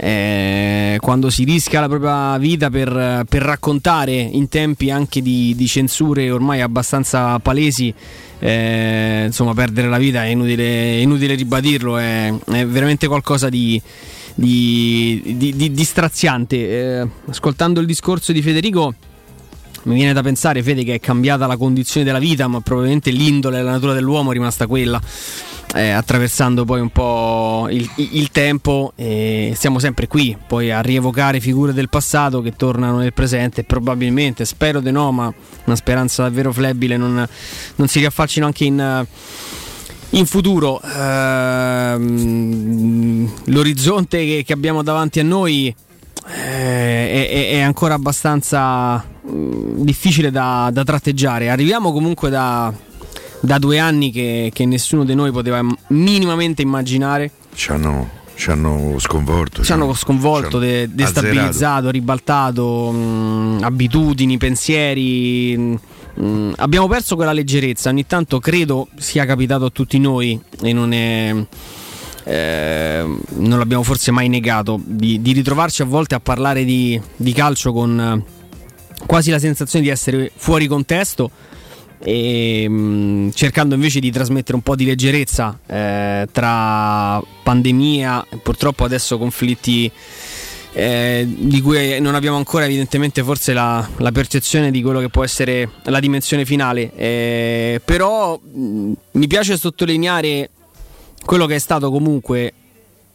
Eh, 0.00 0.96
quando 1.00 1.28
si 1.28 1.42
rischia 1.42 1.80
la 1.80 1.88
propria 1.88 2.38
vita 2.38 2.70
per, 2.70 3.24
per 3.28 3.42
raccontare 3.42 4.14
in 4.14 4.48
tempi 4.48 4.90
anche 4.90 5.20
di, 5.20 5.54
di 5.56 5.66
censure 5.66 6.30
ormai 6.30 6.60
abbastanza 6.60 7.38
palesi, 7.40 7.92
eh, 8.38 9.24
insomma, 9.26 9.54
perdere 9.54 9.88
la 9.88 9.98
vita 9.98 10.22
è 10.24 10.28
inutile, 10.28 11.00
inutile 11.00 11.34
ribadirlo, 11.34 11.98
è, 11.98 12.32
è 12.46 12.64
veramente 12.66 13.08
qualcosa 13.08 13.48
di, 13.48 13.80
di, 14.34 15.20
di- 15.36 15.56
di- 15.56 15.72
di 15.72 15.84
straziante. 15.84 16.56
Eh, 17.00 17.08
ascoltando 17.28 17.80
il 17.80 17.86
discorso 17.86 18.30
di 18.32 18.40
Federico, 18.40 18.94
mi 19.88 19.94
viene 19.94 20.12
da 20.12 20.22
pensare, 20.22 20.62
Fede, 20.62 20.84
che 20.84 20.94
è 20.94 21.00
cambiata 21.00 21.46
la 21.46 21.56
condizione 21.56 22.04
della 22.04 22.18
vita, 22.18 22.46
ma 22.46 22.60
probabilmente 22.60 23.10
l'indole 23.10 23.58
e 23.58 23.62
la 23.62 23.70
natura 23.72 23.94
dell'uomo 23.94 24.30
è 24.30 24.34
rimasta 24.34 24.66
quella. 24.66 25.00
eh, 25.74 25.90
attraversando 25.90 26.64
poi 26.64 26.80
un 26.80 26.90
po' 26.90 27.68
il, 27.70 27.88
il 27.96 28.30
tempo 28.30 28.92
e 28.96 29.54
siamo 29.56 29.78
sempre 29.78 30.06
qui 30.06 30.34
poi 30.46 30.70
a 30.70 30.80
rievocare 30.80 31.40
figure 31.40 31.74
del 31.74 31.90
passato 31.90 32.40
che 32.40 32.52
tornano 32.56 32.98
nel 32.98 33.12
presente 33.12 33.64
probabilmente, 33.64 34.44
spero 34.44 34.80
di 34.80 34.90
no, 34.90 35.12
ma 35.12 35.32
una 35.64 35.76
speranza 35.76 36.22
davvero 36.22 36.52
flebile 36.52 36.96
non, 36.96 37.26
non 37.76 37.88
si 37.88 37.98
riaffaccino 37.98 38.46
anche 38.46 38.64
in... 38.64 39.06
In 40.12 40.24
futuro 40.24 40.80
ehm, 40.80 42.10
l'orizzonte 43.44 44.24
che, 44.24 44.42
che, 44.42 44.54
abbiamo 44.54 44.82
davanti 44.82 45.20
a 45.20 45.22
noi 45.22 45.74
eh, 46.30 47.28
è, 47.28 47.48
è, 47.52 47.60
ancora 47.60 47.94
abbastanza 47.94 48.96
mh, 48.96 49.30
mm, 49.30 49.82
difficile 49.82 50.30
da, 50.30 50.70
da, 50.72 50.84
tratteggiare. 50.84 51.48
Arriviamo 51.48 51.92
comunque 51.92 52.28
da, 52.28 52.72
da 53.40 53.58
due 53.58 53.78
anni 53.78 54.10
che, 54.10 54.50
che, 54.52 54.66
nessuno 54.66 55.04
di 55.04 55.14
noi 55.14 55.30
poteva 55.30 55.62
minimamente 55.88 56.62
immaginare. 56.62 57.30
Ci 57.54 57.70
hanno, 57.70 58.10
ci 58.34 58.50
hanno 58.50 58.96
sconvolto. 58.98 59.62
Ci 59.62 59.72
hanno 59.72 59.94
sconvolto, 59.94 60.58
de, 60.58 60.88
destabilizzato, 60.92 61.90
ribaltato 61.90 62.90
mh, 62.90 62.96
mm, 62.96 63.62
abitudini, 63.62 64.36
pensieri. 64.36 65.56
Mh, 65.56 65.78
mm, 66.20 66.52
abbiamo 66.56 66.88
perso 66.88 67.16
quella 67.16 67.32
leggerezza. 67.32 67.88
Ogni 67.88 68.06
tanto 68.06 68.38
credo 68.38 68.88
sia 68.98 69.24
capitato 69.24 69.64
a 69.64 69.70
tutti 69.70 69.98
noi 69.98 70.38
e 70.62 70.72
non 70.72 70.92
è. 70.92 71.34
Eh, 72.28 73.06
non 73.36 73.58
l'abbiamo 73.58 73.82
forse 73.82 74.10
mai 74.10 74.28
negato 74.28 74.78
di, 74.84 75.22
di, 75.22 75.32
ritrovarci 75.32 75.80
a 75.80 75.86
volte 75.86 76.14
a 76.14 76.20
parlare 76.20 76.62
di, 76.62 77.00
di 77.16 77.32
calcio 77.32 77.72
con 77.72 77.98
eh, 77.98 79.06
quasi 79.06 79.30
la 79.30 79.38
sensazione 79.38 79.82
di 79.82 79.90
essere 79.90 80.30
fuori 80.36 80.66
contesto 80.66 81.30
e, 81.98 82.66
mm, 82.68 83.30
cercando 83.30 83.74
invece 83.74 84.00
di 84.00 84.10
trasmettere 84.10 84.56
un 84.56 84.60
po' 84.60 84.76
di 84.76 84.84
leggerezza 84.84 85.58
eh, 85.66 86.28
tra 86.30 87.18
pandemia 87.42 88.26
e 88.28 88.36
purtroppo 88.36 88.84
adesso 88.84 89.16
conflitti 89.16 89.90
eh, 90.74 91.26
di 91.26 91.62
cui 91.62 91.98
non 91.98 92.14
abbiamo 92.14 92.36
ancora 92.36 92.66
evidentemente 92.66 93.22
forse 93.22 93.54
la, 93.54 93.88
la, 93.96 94.12
percezione 94.12 94.70
di 94.70 94.82
quello 94.82 95.00
che 95.00 95.08
può 95.08 95.24
essere 95.24 95.70
la 95.84 95.98
dimensione 95.98 96.44
finale. 96.44 96.92
Eh, 96.94 97.80
però 97.82 98.38
mh, 98.38 98.60
mm, 98.60 98.92
mi 99.12 99.26
piace 99.26 99.56
sottolineare 99.56 100.50
quello 101.24 101.46
che 101.46 101.56
è 101.56 101.58
stato 101.58 101.90
comunque 101.90 102.52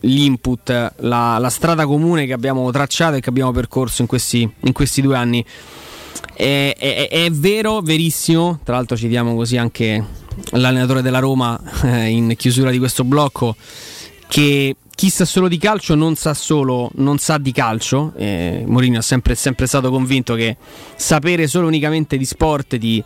l'input, 0.01 0.93
la, 0.97 1.37
la, 1.37 1.49
strada 1.49 1.85
comune 1.85 2.25
che 2.25 2.33
abbiamo 2.33 2.69
tracciato 2.71 3.15
e 3.15 3.19
che 3.21 3.29
abbiamo 3.29 3.51
percorso 3.51 4.01
in 4.01 4.07
questi, 4.07 4.49
in 4.61 4.71
questi 4.73 5.01
due 5.01 5.15
anni 5.15 5.45
è, 6.33 6.75
è, 6.77 7.07
è, 7.09 7.29
vero, 7.31 7.81
verissimo. 7.81 8.59
Tra 8.63 8.75
l'altro, 8.75 8.97
citiamo 8.97 9.35
così 9.35 9.57
anche 9.57 10.03
l'allenatore 10.51 11.01
della 11.01 11.19
Roma 11.19 11.59
eh, 11.83 12.07
in 12.07 12.33
chiusura 12.35 12.71
di 12.71 12.79
questo 12.79 13.03
blocco. 13.03 13.55
Che 14.27 14.75
chi 14.95 15.09
sa 15.09 15.25
solo 15.25 15.47
di 15.47 15.57
calcio 15.57 15.95
non 15.95 16.15
sa 16.15 16.33
solo, 16.33 16.89
non 16.95 17.17
sa 17.17 17.37
di 17.37 17.51
calcio. 17.51 18.13
Eh, 18.15 18.63
Mourinho 18.65 18.99
è 18.99 19.01
sempre, 19.01 19.35
sempre, 19.35 19.67
stato 19.67 19.89
convinto 19.89 20.33
che 20.35 20.57
sapere 20.95 21.47
solo 21.47 21.67
unicamente 21.67 22.17
di 22.17 22.25
sport 22.25 22.77
ti, 22.77 23.03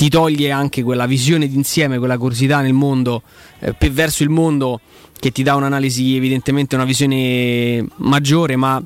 ti 0.00 0.08
toglie 0.08 0.50
anche 0.50 0.82
quella 0.82 1.04
visione 1.04 1.46
d'insieme, 1.46 1.98
quella 1.98 2.16
curiosità 2.16 2.62
nel 2.62 2.72
mondo, 2.72 3.20
eh, 3.58 3.90
verso 3.90 4.22
il 4.22 4.30
mondo 4.30 4.80
che 5.18 5.30
ti 5.30 5.42
dà 5.42 5.56
un'analisi, 5.56 6.16
evidentemente 6.16 6.74
una 6.74 6.86
visione 6.86 7.86
maggiore, 7.96 8.56
ma 8.56 8.82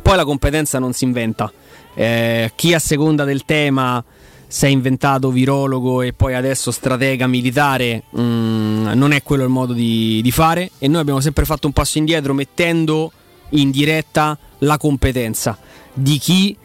poi 0.00 0.14
la 0.14 0.24
competenza 0.24 0.78
non 0.78 0.92
si 0.92 1.02
inventa. 1.02 1.52
Eh, 1.92 2.52
chi 2.54 2.72
a 2.72 2.78
seconda 2.78 3.24
del 3.24 3.44
tema 3.44 4.04
si 4.46 4.66
è 4.66 4.68
inventato 4.68 5.32
virologo 5.32 6.02
e 6.02 6.12
poi 6.12 6.36
adesso 6.36 6.70
stratega 6.70 7.26
militare, 7.26 8.04
mh, 8.08 8.20
mm, 8.20 8.86
non 8.94 9.10
è 9.10 9.24
quello 9.24 9.42
il 9.42 9.50
modo 9.50 9.72
di, 9.72 10.20
di, 10.22 10.30
fare. 10.30 10.70
E 10.78 10.86
noi 10.86 11.00
abbiamo 11.00 11.18
sempre 11.18 11.46
fatto 11.46 11.66
un 11.66 11.72
passo 11.72 11.98
indietro 11.98 12.32
mettendo 12.32 13.10
in 13.50 13.72
diretta 13.72 14.38
la 14.58 14.76
competenza 14.76 15.58
di 15.92 16.16
chi 16.18 16.56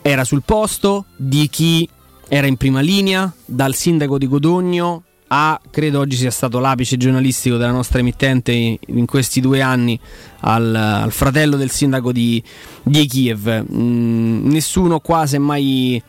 era 0.00 0.24
sul 0.24 0.44
posto, 0.46 1.04
di 1.14 1.50
chi 1.50 1.86
era 2.34 2.46
in 2.46 2.56
prima 2.56 2.80
linea, 2.80 3.30
dal 3.44 3.74
sindaco 3.74 4.16
di 4.16 4.26
Codogno 4.26 5.02
a, 5.28 5.60
credo 5.70 5.98
oggi 5.98 6.16
sia 6.16 6.30
stato 6.30 6.60
l'apice 6.60 6.96
giornalistico 6.96 7.58
della 7.58 7.72
nostra 7.72 7.98
emittente 7.98 8.52
in, 8.52 9.04
questi 9.04 9.42
due 9.42 9.60
anni, 9.60 10.00
al, 10.40 10.74
al, 10.74 11.12
fratello 11.12 11.56
del 11.56 11.68
sindaco 11.68 12.10
di, 12.10 12.42
di 12.84 13.06
Kiev. 13.06 13.66
Mm, 13.70 14.50
nessuno 14.50 15.00
qua 15.00 15.26
si 15.26 15.34
è 15.34 15.38
mai 15.38 16.02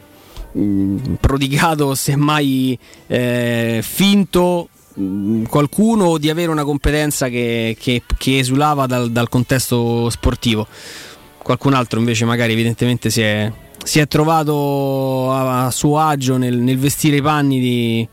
mm, 0.57 1.15
prodigato, 1.19 1.93
si 1.93 2.11
è 2.11 2.15
mai 2.15 2.79
eh, 3.07 3.81
finto 3.83 4.69
mm, 4.97 5.43
qualcuno 5.43 6.17
di 6.19 6.29
avere 6.29 6.51
una 6.51 6.63
competenza 6.63 7.27
che, 7.27 7.75
che, 7.77 8.01
che 8.17 8.39
esulava 8.39 8.85
dal, 8.85 9.11
dal, 9.11 9.27
contesto 9.27 10.09
sportivo. 10.09 10.67
Qualcun 11.37 11.73
altro 11.73 11.99
invece 11.99 12.23
magari 12.23 12.53
evidentemente 12.53 13.09
si 13.09 13.19
è, 13.19 13.51
si 13.83 13.99
è 13.99 14.07
trovato 14.07 15.31
a, 15.31 15.65
a 15.65 15.71
suo 15.71 15.99
agio 15.99 16.37
nel, 16.37 16.57
nel 16.57 16.77
vestire 16.77 17.17
i 17.17 17.21
panni 17.21 17.59
di 17.59 18.07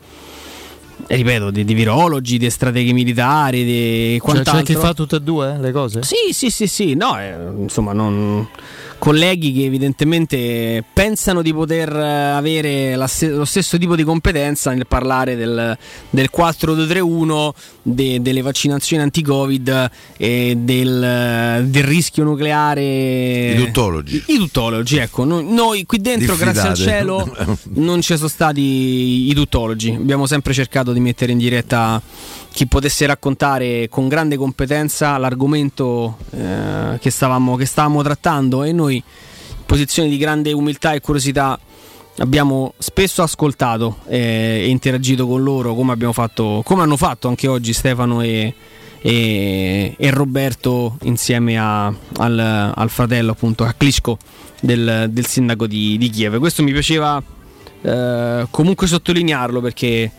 ripeto, 1.06 1.50
di, 1.50 1.64
di, 1.64 1.74
virologi, 1.74 2.38
di 2.38 2.50
strateghi 2.50 2.92
militari, 2.92 3.64
di 3.64 4.18
quant'altro. 4.20 4.52
Cioè, 4.52 4.62
c'è 4.62 4.74
chi 4.74 4.78
fa 4.78 4.94
tutte 4.94 5.16
e 5.16 5.20
due 5.20 5.59
le 5.59 5.72
cose? 5.72 6.02
Sì, 6.02 6.33
sì, 6.33 6.50
sì, 6.50 6.66
sì, 6.66 6.94
no, 6.94 7.18
eh, 7.18 7.35
insomma, 7.59 7.92
non 7.92 8.46
colleghi 9.01 9.53
che 9.55 9.65
evidentemente 9.65 10.85
pensano 10.93 11.41
di 11.41 11.55
poter 11.55 11.91
eh, 11.91 12.31
avere 12.33 12.95
lo 12.97 13.45
stesso 13.47 13.79
tipo 13.79 13.97
di 13.97 14.05
competenza 14.05 14.71
nel 14.73 14.87
parlare 14.87 15.37
del, 15.37 15.77
del 16.11 16.31
4-2-3-1, 16.33 17.51
de, 17.83 18.21
delle 18.21 18.43
vaccinazioni 18.43 19.03
anti-Covid 19.03 19.91
e 20.19 20.55
del, 20.59 21.65
del 21.67 21.85
rischio 21.85 22.25
nucleare. 22.25 23.53
I 23.53 23.57
tuttologi. 23.57 24.23
I, 24.27 24.37
tuttologi, 24.37 24.99
ecco. 24.99 25.25
Noi, 25.25 25.51
noi 25.51 25.87
qui 25.87 25.99
dentro, 25.99 26.35
Diffidate. 26.35 26.53
grazie 26.53 26.69
al 26.69 26.77
cielo, 26.77 27.37
non 27.75 28.03
ci 28.03 28.15
sono 28.17 28.29
stati 28.29 29.31
i 29.31 29.35
tuttologi. 29.35 29.91
Abbiamo 29.91 30.27
sempre 30.27 30.53
cercato 30.53 30.93
di 30.93 31.01
mettere 31.01 31.33
in 31.33 31.39
diretta 31.39 32.03
chi 32.53 32.67
potesse 32.67 33.07
raccontare 33.07 33.89
con 33.89 34.09
grande 34.09 34.37
competenza 34.37 35.17
l'argomento 35.19 36.19
eh, 36.31 36.99
che, 37.01 37.11
stavamo, 37.11 37.57
che 37.57 37.65
stavamo 37.65 38.03
trattando 38.03 38.65
e 38.65 38.73
noi 38.73 38.89
in 38.90 39.03
posizione 39.66 40.09
di 40.09 40.16
grande 40.16 40.53
umiltà 40.53 40.92
e 40.92 41.00
curiosità 41.00 41.59
abbiamo 42.18 42.74
spesso 42.79 43.22
ascoltato 43.22 43.98
eh, 44.09 44.62
e 44.62 44.68
interagito 44.68 45.26
con 45.26 45.42
loro 45.42 45.74
come, 45.74 45.96
fatto, 46.12 46.62
come, 46.64 46.83
hanno 46.83 46.96
fatto 46.96 47.29
anche 47.29 47.48
oggi 47.48 47.72
Stefano 47.72 48.20
e, 48.20 48.53
e, 49.00 49.94
e 49.96 50.11
Roberto 50.11 50.98
insieme 51.03 51.59
a, 51.59 51.87
al, 51.87 52.72
al, 52.74 52.90
fratello 52.90 53.33
appunto 53.33 53.64
a 53.64 53.72
Klitschko 53.76 54.18
del, 54.61 55.09
del 55.11 55.26
sindaco 55.26 55.66
di, 55.66 55.96
di, 55.96 56.11
Kiev 56.11 56.38
questo 56.38 56.62
mi 56.62 56.72
piaceva 56.72 57.22
eh, 57.83 58.46
comunque 58.50 58.87
sottolinearlo 58.87 59.61
perché 59.61 60.11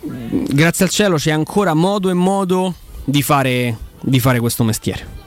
grazie 0.00 0.84
al 0.84 0.90
cielo 0.90 1.16
c'è 1.16 1.30
ancora 1.30 1.74
modo 1.74 2.10
e 2.10 2.14
modo 2.14 2.74
di 3.04 3.22
fare, 3.22 3.76
di 4.00 4.20
fare 4.20 4.40
questo 4.40 4.64
mestiere. 4.64 5.24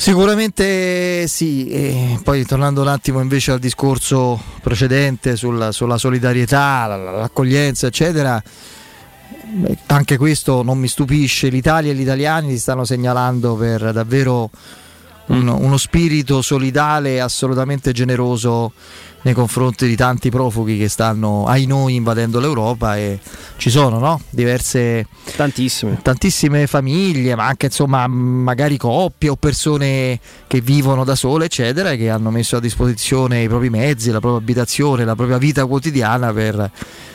Sicuramente 0.00 1.26
sì, 1.26 1.68
e 1.68 2.18
poi 2.24 2.46
tornando 2.46 2.80
un 2.80 2.88
attimo 2.88 3.20
invece 3.20 3.52
al 3.52 3.58
discorso 3.58 4.40
precedente 4.62 5.36
sulla, 5.36 5.72
sulla 5.72 5.98
solidarietà, 5.98 6.86
l'accoglienza, 6.86 7.88
eccetera, 7.88 8.42
anche 9.88 10.16
questo 10.16 10.62
non 10.62 10.78
mi 10.78 10.88
stupisce, 10.88 11.50
l'Italia 11.50 11.92
e 11.92 11.94
gli 11.94 12.00
italiani 12.00 12.52
si 12.52 12.60
stanno 12.60 12.86
segnalando 12.86 13.56
per 13.56 13.92
davvero 13.92 14.48
un, 15.30 15.48
uno 15.48 15.76
spirito 15.76 16.42
solidale 16.42 17.20
assolutamente 17.20 17.92
generoso 17.92 18.72
nei 19.22 19.34
confronti 19.34 19.86
di 19.86 19.96
tanti 19.96 20.30
profughi 20.30 20.78
che 20.78 20.88
stanno 20.88 21.44
ai 21.44 21.66
noi 21.66 21.94
invadendo 21.94 22.40
l'Europa 22.40 22.96
e 22.96 23.18
ci 23.58 23.68
sono 23.68 23.98
no? 23.98 24.20
diverse 24.30 25.06
tantissime. 25.36 25.98
tantissime 26.02 26.66
famiglie 26.66 27.34
ma 27.34 27.46
anche 27.46 27.66
insomma 27.66 28.06
magari 28.06 28.78
coppie 28.78 29.28
o 29.28 29.36
persone 29.36 30.18
che 30.46 30.60
vivono 30.62 31.04
da 31.04 31.14
sole 31.14 31.46
eccetera 31.46 31.94
che 31.96 32.08
hanno 32.08 32.30
messo 32.30 32.56
a 32.56 32.60
disposizione 32.60 33.42
i 33.42 33.48
propri 33.48 33.68
mezzi 33.68 34.10
la 34.10 34.20
propria 34.20 34.40
abitazione 34.40 35.04
la 35.04 35.14
propria 35.14 35.38
vita 35.38 35.66
quotidiana 35.66 36.32
per 36.32 36.70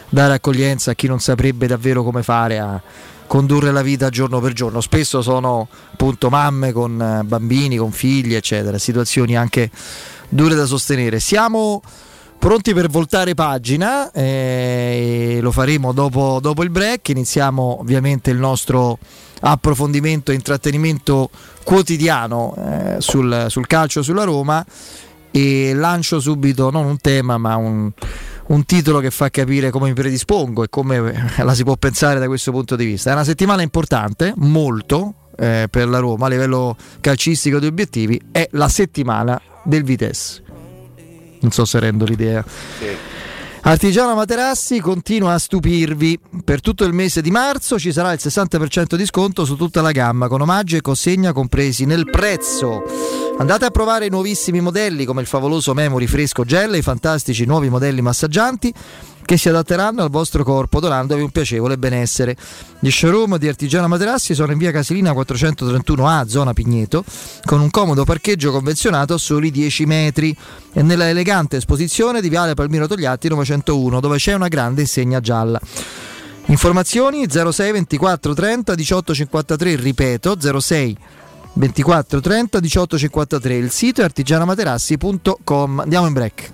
dare 0.07 0.33
accoglienza 0.33 0.91
a 0.91 0.93
chi 0.93 1.07
non 1.07 1.19
saprebbe 1.19 1.65
davvero 1.65 2.03
come 2.03 2.21
fare 2.21 2.59
a 2.59 2.79
condurre 3.27 3.71
la 3.71 3.81
vita 3.81 4.09
giorno 4.09 4.39
per 4.39 4.53
giorno. 4.53 4.81
Spesso 4.81 5.21
sono 5.21 5.67
appunto 5.91 6.29
mamme 6.29 6.71
con 6.71 7.21
bambini 7.25 7.77
con 7.77 7.91
figli 7.91 8.33
eccetera 8.33 8.77
situazioni 8.77 9.35
anche 9.35 9.69
dure 10.29 10.55
da 10.55 10.65
sostenere. 10.65 11.19
Siamo 11.19 11.81
pronti 12.37 12.73
per 12.73 12.89
voltare 12.89 13.33
pagina, 13.33 14.11
eh, 14.11 15.39
lo 15.41 15.51
faremo 15.51 15.93
dopo, 15.93 16.39
dopo, 16.41 16.63
il 16.63 16.69
break, 16.69 17.09
iniziamo 17.09 17.79
ovviamente 17.79 18.29
il 18.29 18.37
nostro 18.37 18.99
approfondimento 19.41 20.31
e 20.31 20.35
intrattenimento 20.35 21.29
quotidiano 21.63 22.55
eh, 22.57 22.95
sul, 22.99 23.47
sul, 23.49 23.67
calcio 23.67 24.01
sulla 24.01 24.23
Roma. 24.23 24.63
E 25.31 25.73
lancio 25.73 26.21
subito 26.21 26.69
non 26.69 26.85
un 26.85 26.97
tema 27.01 27.37
ma 27.37 27.57
un, 27.57 27.91
un 28.47 28.65
titolo 28.65 28.99
che 28.99 29.11
fa 29.11 29.29
capire 29.29 29.71
come 29.71 29.87
mi 29.87 29.93
predispongo 29.93 30.63
e 30.63 30.69
come 30.69 31.31
la 31.37 31.53
si 31.53 31.63
può 31.63 31.75
pensare 31.77 32.19
da 32.19 32.27
questo 32.27 32.51
punto 32.51 32.75
di 32.75 32.85
vista. 32.85 33.09
È 33.09 33.13
una 33.13 33.23
settimana 33.23 33.61
importante, 33.61 34.33
molto, 34.37 35.29
eh, 35.37 35.67
per 35.69 35.87
la 35.87 35.99
Roma 35.99 36.27
a 36.27 36.29
livello 36.29 36.75
calcistico 37.01 37.59
di 37.59 37.65
obiettivi, 37.65 38.21
è 38.31 38.47
la 38.51 38.69
settimana 38.69 39.41
del 39.63 39.83
Vitesse. 39.83 40.43
Non 41.41 41.51
so 41.51 41.65
se 41.65 41.79
rendo 41.79 42.05
l'idea. 42.05 42.43
Sì. 42.79 42.87
Artigiano 43.67 44.13
Materassi 44.13 44.79
continua 44.79 45.33
a 45.33 45.39
stupirvi. 45.39 46.19
Per 46.43 46.61
tutto 46.61 46.83
il 46.83 46.93
mese 46.93 47.23
di 47.23 47.31
marzo 47.31 47.79
ci 47.79 47.91
sarà 47.91 48.11
il 48.11 48.19
60% 48.21 48.93
di 48.93 49.05
sconto 49.07 49.43
su 49.43 49.55
tutta 49.55 49.81
la 49.81 49.89
gamma, 49.89 50.27
con 50.27 50.39
omaggio 50.39 50.75
e 50.75 50.81
consegna 50.81 51.33
compresi 51.33 51.85
nel 51.85 52.07
prezzo. 52.07 52.83
Andate 53.39 53.65
a 53.65 53.71
provare 53.71 54.05
i 54.05 54.11
nuovissimi 54.11 54.61
modelli 54.61 55.03
come 55.03 55.21
il 55.21 55.27
favoloso 55.27 55.73
Memory 55.73 56.05
Fresco 56.05 56.45
Gel 56.45 56.75
e 56.75 56.77
i 56.77 56.83
fantastici 56.83 57.45
nuovi 57.45 57.69
modelli 57.69 58.03
massaggianti 58.03 58.71
che 59.25 59.37
si 59.37 59.49
adatteranno 59.49 60.03
al 60.03 60.09
vostro 60.09 60.43
corpo 60.43 60.79
donandovi 60.79 61.21
un 61.21 61.31
piacevole 61.31 61.77
benessere. 61.77 62.37
Gli 62.79 62.91
showroom 62.91 63.37
di 63.37 63.47
Artigiano 63.47 63.87
Materassi 63.87 64.35
sono 64.35 64.51
in 64.51 64.59
via 64.59 64.71
Casilina 64.71 65.11
431A, 65.11 66.27
zona 66.27 66.53
Pigneto, 66.53 67.03
con 67.43 67.59
un 67.59 67.71
comodo 67.71 68.05
parcheggio 68.05 68.51
convenzionato 68.51 69.15
a 69.15 69.17
soli 69.17 69.49
10 69.49 69.85
metri 69.85 70.35
e 70.71 70.83
nella 70.83 71.09
elegante 71.09 71.57
esposizione 71.57 72.21
di 72.21 72.29
Viale 72.29 72.53
Palmiro 72.53 72.87
Togliatti 72.87 73.27
901, 73.27 73.99
dove 73.99 74.17
c'è 74.17 74.33
una 74.33 74.47
grande 74.47 74.81
insegna 74.81 75.19
gialla. 75.19 75.59
Informazioni 76.47 77.25
06 77.27 77.71
24 77.71 78.33
30 78.35 78.75
18 78.75 79.13
53, 79.15 79.75
ripeto 79.77 80.59
06 80.59 80.97
24 81.53 82.19
30 82.19 82.59
18 82.59 82.97
53, 82.99 83.55
il 83.55 83.71
sito 83.71 84.01
è 84.01 84.03
artigianamaterassi.com. 84.03 85.79
Andiamo 85.79 86.05
in 86.05 86.13
break. 86.13 86.53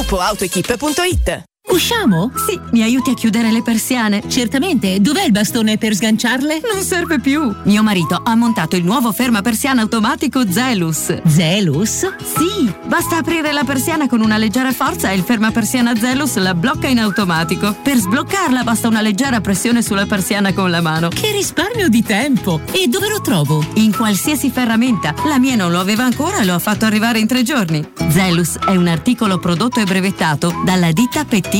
gruppoautoequip.it 0.01 1.50
Usciamo? 1.71 2.33
Sì, 2.35 2.59
mi 2.71 2.83
aiuti 2.83 3.11
a 3.11 3.13
chiudere 3.13 3.49
le 3.49 3.61
persiane? 3.61 4.23
Certamente, 4.27 4.99
dov'è 4.99 5.23
il 5.23 5.31
bastone 5.31 5.77
per 5.77 5.95
sganciarle? 5.95 6.59
Non 6.69 6.83
serve 6.83 7.21
più. 7.21 7.55
Mio 7.63 7.81
marito 7.81 8.21
ha 8.21 8.35
montato 8.35 8.75
il 8.75 8.83
nuovo 8.83 9.13
ferma 9.13 9.41
persiana 9.41 9.81
automatico 9.81 10.43
Zelus. 10.51 11.21
Zelus? 11.25 11.99
Sì, 12.21 12.69
basta 12.87 13.17
aprire 13.17 13.53
la 13.53 13.63
persiana 13.63 14.09
con 14.09 14.19
una 14.19 14.35
leggera 14.35 14.73
forza 14.73 15.11
e 15.11 15.15
il 15.15 15.23
ferma 15.23 15.51
persiana 15.51 15.95
Zelus 15.95 16.35
la 16.35 16.53
blocca 16.53 16.87
in 16.87 16.99
automatico. 16.99 17.73
Per 17.81 17.95
sbloccarla 17.95 18.63
basta 18.63 18.89
una 18.89 19.01
leggera 19.01 19.39
pressione 19.39 19.81
sulla 19.81 20.05
persiana 20.05 20.53
con 20.53 20.69
la 20.69 20.81
mano. 20.81 21.07
Che 21.07 21.31
risparmio 21.31 21.87
di 21.87 22.03
tempo! 22.03 22.59
E 22.73 22.87
dove 22.89 23.07
lo 23.07 23.21
trovo? 23.21 23.65
In 23.75 23.95
qualsiasi 23.95 24.51
ferramenta. 24.51 25.15
La 25.25 25.39
mia 25.39 25.55
non 25.55 25.71
lo 25.71 25.79
aveva 25.79 26.03
ancora 26.03 26.39
e 26.39 26.45
lo 26.45 26.53
ha 26.53 26.59
fatto 26.59 26.83
arrivare 26.83 27.19
in 27.19 27.27
tre 27.27 27.43
giorni. 27.43 27.81
Zelus 28.09 28.57
è 28.57 28.75
un 28.75 28.87
articolo 28.87 29.39
prodotto 29.39 29.79
e 29.79 29.85
brevettato 29.85 30.61
dalla 30.65 30.91
ditta 30.91 31.23
Petit 31.23 31.59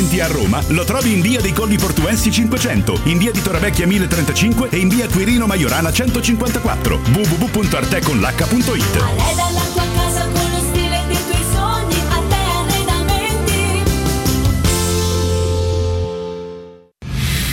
Arredamenti 0.00 0.20
a 0.20 0.26
Roma 0.28 0.62
lo 0.68 0.84
trovi 0.84 1.12
in 1.12 1.20
via 1.20 1.42
dei 1.42 1.52
Colli 1.52 1.76
Portuensi 1.76 2.30
500, 2.32 3.00
in 3.04 3.18
via 3.18 3.30
di 3.32 3.42
Torrevecchia 3.42 3.86
1035 3.86 4.70
e 4.70 4.78
in 4.78 4.88
via 4.88 5.06
Quirino 5.06 5.46
Maiorana 5.46 5.92
154. 5.92 7.00
www.arteconlh.it 7.12 8.96
Arreda 8.96 9.50
la 9.50 9.60
tua 9.74 9.84
casa 9.94 10.26
con 10.32 10.50
lo 10.50 10.58
stile 10.70 11.04
dei 11.06 11.18
tuoi 11.28 11.44
sogni, 11.52 11.96
Arte 12.08 12.36
Arredamenti. 12.56 13.82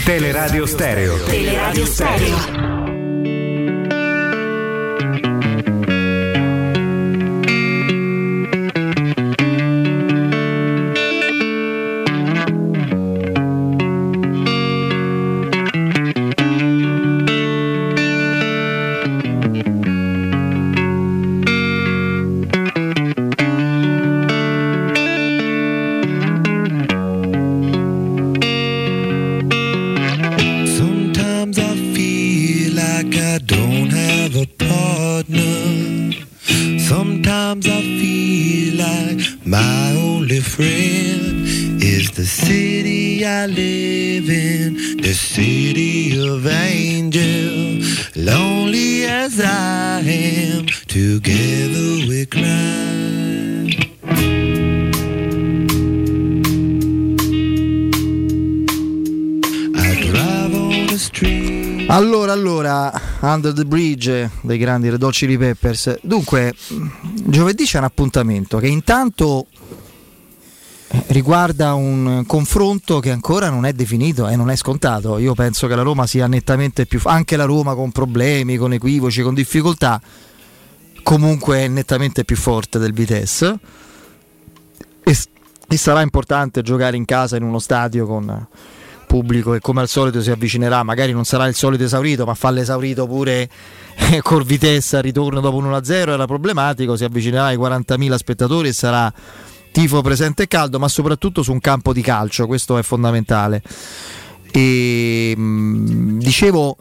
Teleradio 0.05 0.65
Stereo. 0.65 1.17
Teleradio 1.25 1.85
Stereo. 1.85 2.86
Allora, 61.89 62.31
allora, 62.31 62.91
Under 63.21 63.53
the 63.53 63.63
Bridge 63.63 64.29
dei 64.41 64.57
grandi 64.57 64.89
Red 64.89 65.01
Hot 65.03 65.37
Peppers. 65.37 65.99
Dunque, 66.01 66.53
giovedì 67.25 67.63
c'è 67.63 67.77
un 67.77 67.85
appuntamento 67.85 68.57
che 68.57 68.67
intanto 68.67 69.45
eh, 70.89 71.03
riguarda 71.07 71.75
un 71.75 72.23
confronto 72.27 72.99
che 72.99 73.11
ancora 73.11 73.49
non 73.49 73.65
è 73.65 73.71
definito 73.71 74.27
e 74.27 74.35
non 74.35 74.49
è 74.49 74.55
scontato. 74.55 75.17
Io 75.17 75.33
penso 75.33 75.67
che 75.67 75.75
la 75.75 75.81
Roma 75.81 76.05
sia 76.05 76.27
nettamente 76.27 76.85
più 76.85 76.99
anche 77.03 77.37
la 77.37 77.45
Roma 77.45 77.73
con 77.73 77.91
problemi, 77.91 78.57
con 78.57 78.73
equivoci, 78.73 79.21
con 79.21 79.33
difficoltà, 79.33 80.01
comunque 81.07 81.59
è 81.59 81.67
nettamente 81.69 82.25
più 82.25 82.35
forte 82.35 82.79
del 82.79 82.91
Vitesse. 82.91 83.57
E, 85.01 85.17
e 85.69 85.77
sarà 85.77 86.01
importante 86.01 86.61
giocare 86.61 86.97
in 86.97 87.05
casa 87.05 87.37
in 87.37 87.43
uno 87.43 87.59
stadio 87.59 88.05
con 88.05 88.47
pubblico 89.07 89.53
che 89.53 89.61
come 89.61 89.79
al 89.79 89.87
solito 89.87 90.21
si 90.21 90.31
avvicinerà, 90.31 90.83
magari 90.83 91.13
non 91.13 91.23
sarà 91.23 91.47
il 91.47 91.55
solito 91.55 91.85
esaurito, 91.85 92.25
ma 92.25 92.33
fa 92.33 92.51
l'esaurito 92.51 93.07
pure 93.07 93.49
eh, 93.95 94.21
col 94.21 94.43
Vitesse 94.43 94.97
al 94.97 95.03
ritorno 95.03 95.39
dopo 95.39 95.55
un 95.55 95.71
1-0 95.71 95.91
era 95.91 96.25
problematico, 96.25 96.97
si 96.97 97.05
avvicinerà 97.05 97.45
ai 97.45 97.57
40.000 97.57 98.15
spettatori 98.15 98.67
e 98.67 98.73
sarà 98.73 99.11
tifo 99.71 100.01
presente 100.01 100.43
e 100.43 100.47
caldo, 100.49 100.77
ma 100.77 100.89
soprattutto 100.89 101.41
su 101.41 101.53
un 101.53 101.61
campo 101.61 101.93
di 101.93 102.01
calcio, 102.01 102.47
questo 102.47 102.77
è 102.77 102.83
fondamentale. 102.83 103.61
E 104.51 105.33
mh, 105.37 106.17
dicevo 106.17 106.75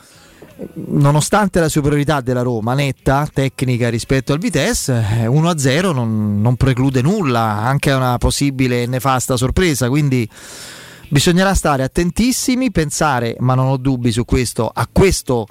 nonostante 0.74 1.60
la 1.60 1.68
superiorità 1.68 2.20
della 2.20 2.42
Roma 2.42 2.74
netta, 2.74 3.28
tecnica 3.32 3.88
rispetto 3.88 4.32
al 4.32 4.38
Vitesse, 4.38 5.04
eh, 5.20 5.26
1-0 5.26 5.92
non, 5.92 6.40
non 6.40 6.56
preclude 6.56 7.02
nulla, 7.02 7.40
anche 7.40 7.92
una 7.92 8.18
possibile 8.18 8.86
nefasta 8.86 9.36
sorpresa, 9.36 9.88
quindi 9.88 10.28
bisognerà 11.08 11.54
stare 11.54 11.82
attentissimi, 11.82 12.70
pensare, 12.70 13.36
ma 13.40 13.54
non 13.54 13.66
ho 13.66 13.76
dubbi 13.76 14.10
su 14.10 14.24
questo, 14.24 14.70
a 14.72 14.88
questo 14.90 15.46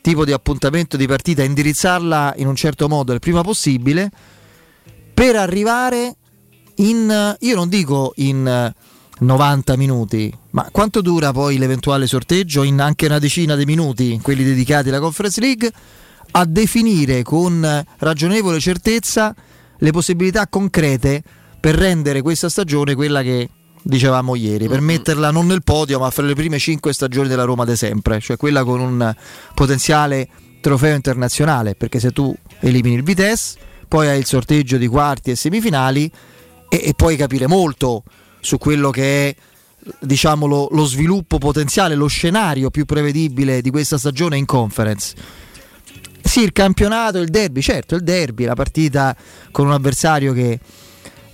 tipo 0.00 0.24
di 0.24 0.32
appuntamento 0.32 0.96
di 0.96 1.06
partita, 1.06 1.42
indirizzarla 1.42 2.34
in 2.36 2.46
un 2.46 2.56
certo 2.56 2.88
modo 2.88 3.12
il 3.12 3.18
prima 3.18 3.42
possibile 3.42 4.10
per 5.12 5.36
arrivare 5.36 6.16
in, 6.76 7.36
io 7.38 7.54
non 7.54 7.68
dico 7.68 8.12
in 8.16 8.46
eh, 8.46 8.74
90 9.20 9.76
minuti, 9.76 10.32
ma 10.50 10.68
quanto 10.70 11.00
dura 11.00 11.32
poi 11.32 11.58
l'eventuale 11.58 12.06
sorteggio? 12.06 12.62
In 12.62 12.80
anche 12.80 13.06
una 13.06 13.18
decina 13.18 13.54
di 13.54 13.64
minuti, 13.64 14.18
quelli 14.22 14.44
dedicati 14.44 14.88
alla 14.88 15.00
Conference 15.00 15.40
League, 15.40 15.70
a 16.32 16.44
definire 16.44 17.22
con 17.22 17.84
ragionevole 17.98 18.60
certezza 18.60 19.34
le 19.78 19.90
possibilità 19.90 20.46
concrete 20.46 21.22
per 21.58 21.74
rendere 21.74 22.22
questa 22.22 22.48
stagione 22.48 22.94
quella 22.94 23.22
che 23.22 23.48
dicevamo 23.82 24.34
ieri, 24.34 24.68
per 24.68 24.80
metterla 24.80 25.30
non 25.30 25.46
nel 25.46 25.62
podio 25.62 25.98
ma 25.98 26.10
fra 26.10 26.24
le 26.24 26.34
prime 26.34 26.58
5 26.58 26.92
stagioni 26.92 27.28
della 27.28 27.44
Roma 27.44 27.64
di 27.64 27.76
sempre, 27.76 28.20
cioè 28.20 28.36
quella 28.36 28.64
con 28.64 28.80
un 28.80 29.14
potenziale 29.54 30.28
trofeo 30.60 30.94
internazionale, 30.94 31.74
perché 31.74 32.00
se 32.00 32.10
tu 32.10 32.34
elimini 32.60 32.96
il 32.96 33.02
Vitesse, 33.02 33.58
poi 33.88 34.08
hai 34.08 34.18
il 34.18 34.26
sorteggio 34.26 34.76
di 34.76 34.86
quarti 34.86 35.30
e 35.30 35.36
semifinali 35.36 36.10
e, 36.68 36.80
e 36.84 36.94
puoi 36.94 37.16
capire 37.16 37.46
molto 37.46 38.04
su 38.40 38.58
quello 38.58 38.90
che 38.90 39.28
è 39.28 39.34
diciamo 40.00 40.46
lo, 40.46 40.68
lo 40.72 40.84
sviluppo 40.84 41.38
potenziale, 41.38 41.94
lo 41.94 42.06
scenario 42.06 42.70
più 42.70 42.84
prevedibile 42.84 43.62
di 43.62 43.70
questa 43.70 43.98
stagione 43.98 44.36
in 44.36 44.44
conference. 44.44 45.14
Sì, 46.22 46.42
il 46.42 46.52
campionato, 46.52 47.18
il 47.18 47.28
derby, 47.28 47.60
certo, 47.60 47.94
il 47.94 48.02
derby, 48.02 48.44
la 48.44 48.54
partita 48.54 49.16
con 49.50 49.66
un 49.66 49.72
avversario 49.72 50.32
che, 50.32 50.60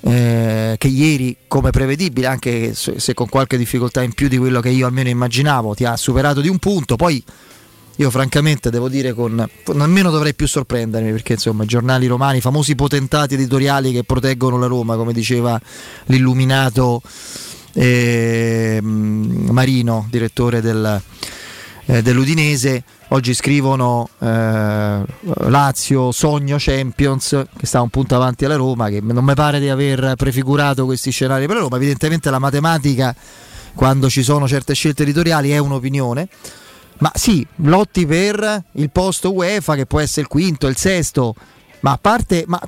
eh, 0.00 0.76
che 0.78 0.88
ieri, 0.88 1.36
come 1.48 1.70
prevedibile, 1.70 2.26
anche 2.26 2.72
se, 2.74 3.12
con 3.12 3.28
qualche 3.28 3.58
difficoltà 3.58 4.02
in 4.02 4.14
più 4.14 4.28
di 4.28 4.38
quello 4.38 4.60
che 4.60 4.70
io 4.70 4.86
almeno 4.86 5.08
immaginavo, 5.08 5.74
ti 5.74 5.84
ha 5.84 5.96
superato 5.96 6.40
di 6.40 6.48
un 6.48 6.58
punto. 6.58 6.96
Poi 6.96 7.22
io 7.96 8.10
francamente 8.10 8.70
devo 8.70 8.88
dire 8.88 9.14
con 9.14 9.48
nemmeno 9.72 10.10
dovrei 10.10 10.34
più 10.34 10.46
sorprendermi 10.46 11.10
perché 11.12 11.34
insomma 11.34 11.64
i 11.64 11.66
giornali 11.66 12.06
romani, 12.06 12.40
famosi 12.40 12.74
potentati 12.74 13.34
editoriali 13.34 13.92
che 13.92 14.04
proteggono 14.04 14.58
la 14.58 14.66
Roma, 14.66 14.96
come 14.96 15.12
diceva 15.12 15.58
l'illuminato 16.06 17.00
eh, 17.72 18.80
Marino, 18.82 20.06
direttore 20.10 20.60
del, 20.60 21.00
eh, 21.86 22.02
dell'Udinese. 22.02 22.84
Oggi 23.10 23.34
scrivono 23.34 24.08
eh, 24.18 25.00
Lazio 25.22 26.10
Sogno 26.10 26.56
Champions, 26.58 27.44
che 27.56 27.66
sta 27.66 27.80
un 27.80 27.88
punto 27.88 28.14
avanti 28.16 28.44
alla 28.44 28.56
Roma, 28.56 28.88
che 28.88 29.00
non 29.00 29.24
mi 29.24 29.34
pare 29.34 29.60
di 29.60 29.68
aver 29.68 30.16
prefigurato 30.16 30.84
questi 30.84 31.10
scenari 31.10 31.46
per 31.46 31.56
la 31.56 31.62
Roma. 31.62 31.76
Evidentemente 31.76 32.30
la 32.30 32.40
matematica, 32.40 33.14
quando 33.74 34.10
ci 34.10 34.22
sono 34.22 34.48
certe 34.48 34.74
scelte 34.74 35.04
editoriali, 35.04 35.50
è 35.50 35.58
un'opinione. 35.58 36.28
Ma 36.98 37.12
sì, 37.14 37.46
lotti 37.56 38.06
per 38.06 38.64
il 38.72 38.90
posto 38.90 39.32
UEFA, 39.32 39.74
che 39.74 39.86
può 39.86 40.00
essere 40.00 40.22
il 40.22 40.28
quinto, 40.28 40.66
il 40.66 40.76
sesto. 40.76 41.34
Ma 41.80 41.92
a 41.92 41.98
parte, 41.98 42.44
ma 42.46 42.60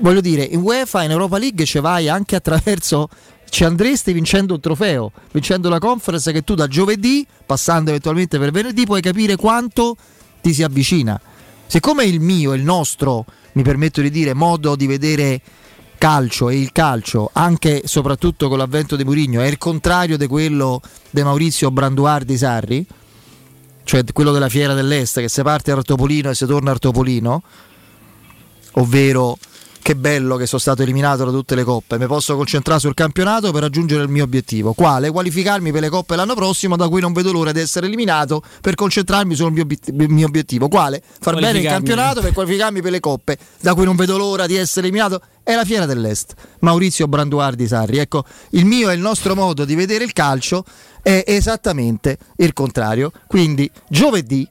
voglio 0.00 0.20
dire, 0.20 0.42
in 0.42 0.60
UEFA, 0.60 1.04
in 1.04 1.12
Europa 1.12 1.38
League 1.38 1.64
ci 1.64 1.78
vai 1.78 2.08
anche 2.08 2.36
attraverso. 2.36 3.08
Ci 3.50 3.64
andresti 3.64 4.12
vincendo 4.12 4.54
un 4.54 4.60
trofeo, 4.60 5.10
vincendo 5.32 5.70
la 5.70 5.78
conference 5.78 6.32
che 6.32 6.42
tu 6.42 6.54
da 6.54 6.66
giovedì, 6.66 7.26
passando 7.46 7.88
eventualmente 7.88 8.38
per 8.38 8.50
venerdì, 8.50 8.84
puoi 8.84 9.00
capire 9.00 9.36
quanto 9.36 9.96
ti 10.42 10.52
si 10.52 10.62
avvicina. 10.62 11.18
Siccome 11.66 12.04
il 12.04 12.20
mio, 12.20 12.52
il 12.52 12.62
nostro, 12.62 13.24
mi 13.52 13.62
permetto 13.62 14.02
di 14.02 14.10
dire, 14.10 14.34
modo 14.34 14.76
di 14.76 14.86
vedere 14.86 15.40
calcio 15.96 16.48
e 16.48 16.58
il 16.58 16.72
calcio, 16.72 17.30
anche 17.32 17.82
e 17.82 17.88
soprattutto 17.88 18.48
con 18.48 18.58
l'avvento 18.58 18.96
di 18.96 19.04
Mourinho, 19.04 19.40
è 19.40 19.46
il 19.46 19.58
contrario 19.58 20.16
di 20.16 20.26
quello 20.26 20.80
di 21.10 21.22
Maurizio 21.22 21.70
Branduardi 21.70 22.36
Sarri, 22.36 22.86
cioè 23.88 24.04
quello 24.12 24.32
della 24.32 24.50
Fiera 24.50 24.74
dell'Est, 24.74 25.18
che 25.18 25.28
se 25.28 25.42
parte 25.42 25.70
a 25.70 25.76
Artopolino 25.76 26.28
e 26.28 26.34
si 26.34 26.44
torna 26.44 26.68
a 26.68 26.72
Artopolino, 26.74 27.42
ovvero 28.72 29.38
che 29.80 29.96
bello 29.96 30.36
che 30.36 30.46
sono 30.46 30.60
stato 30.60 30.82
eliminato 30.82 31.24
da 31.24 31.30
tutte 31.30 31.54
le 31.54 31.64
coppe, 31.64 31.98
mi 31.98 32.06
posso 32.06 32.36
concentrare 32.36 32.80
sul 32.80 32.94
campionato 32.94 33.52
per 33.52 33.62
raggiungere 33.62 34.02
il 34.02 34.08
mio 34.08 34.24
obiettivo, 34.24 34.72
quale? 34.72 35.10
Qualificarmi 35.10 35.72
per 35.72 35.80
le 35.80 35.88
coppe 35.88 36.16
l'anno 36.16 36.34
prossimo, 36.34 36.76
da 36.76 36.88
cui 36.88 37.00
non 37.00 37.12
vedo 37.12 37.32
l'ora 37.32 37.52
di 37.52 37.60
essere 37.60 37.86
eliminato 37.86 38.42
per 38.60 38.74
concentrarmi 38.74 39.34
sul 39.34 39.52
mio, 39.52 39.66
mio 40.08 40.26
obiettivo, 40.26 40.68
quale? 40.68 41.02
Far 41.20 41.34
bene 41.38 41.58
il 41.58 41.66
campionato 41.66 42.20
per 42.20 42.32
qualificarmi 42.32 42.82
per 42.82 42.90
le 42.90 43.00
coppe, 43.00 43.38
da 43.60 43.74
cui 43.74 43.84
non 43.84 43.96
vedo 43.96 44.16
l'ora 44.16 44.46
di 44.46 44.56
essere 44.56 44.86
eliminato, 44.86 45.20
è 45.42 45.54
la 45.54 45.64
Fiera 45.64 45.86
dell'Est. 45.86 46.34
Maurizio 46.60 47.08
Branduardi 47.08 47.66
Sarri, 47.66 47.98
ecco, 47.98 48.24
il 48.50 48.66
mio 48.66 48.90
e 48.90 48.94
il 48.94 49.00
nostro 49.00 49.34
modo 49.34 49.64
di 49.64 49.74
vedere 49.74 50.04
il 50.04 50.12
calcio 50.12 50.64
è 51.02 51.24
esattamente 51.26 52.18
il 52.36 52.52
contrario, 52.52 53.12
quindi 53.26 53.70
giovedì 53.88 54.46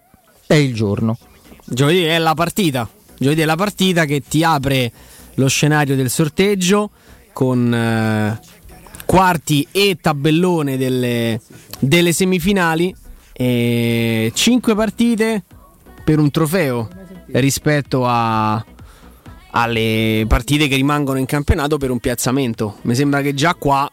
è 0.48 0.56
il 0.56 0.74
giorno. 0.74 1.18
Giovedì 1.64 2.04
è 2.04 2.18
la 2.18 2.34
partita. 2.34 2.90
Giovedì 3.20 3.42
è 3.42 3.46
la 3.46 3.56
partita 3.56 4.06
che 4.06 4.22
ti 4.28 4.44
apre 4.44 4.92
lo 5.38 5.48
scenario 5.48 5.96
del 5.96 6.10
sorteggio 6.10 6.92
con 7.34 7.74
eh, 7.74 8.40
quarti 9.06 9.68
e 9.72 9.98
tabellone 10.00 10.78
delle, 10.78 11.40
delle 11.80 12.12
semifinali. 12.12 12.94
E 13.34 14.32
5 14.34 14.76
partite 14.76 15.44
per 16.04 16.20
un 16.20 16.32
trofeo 16.32 16.90
rispetto 17.34 18.06
a- 18.06 18.64
alle 19.52 20.26
partite 20.28 20.68
che 20.68 20.76
rimangono 20.76 21.20
in 21.20 21.26
campionato 21.26 21.78
per 21.78 21.92
un 21.92 22.00
piazzamento. 22.00 22.78
Mi 22.84 22.96
sembra 22.96 23.22
che 23.22 23.34
già 23.34 23.54
qua 23.54 23.90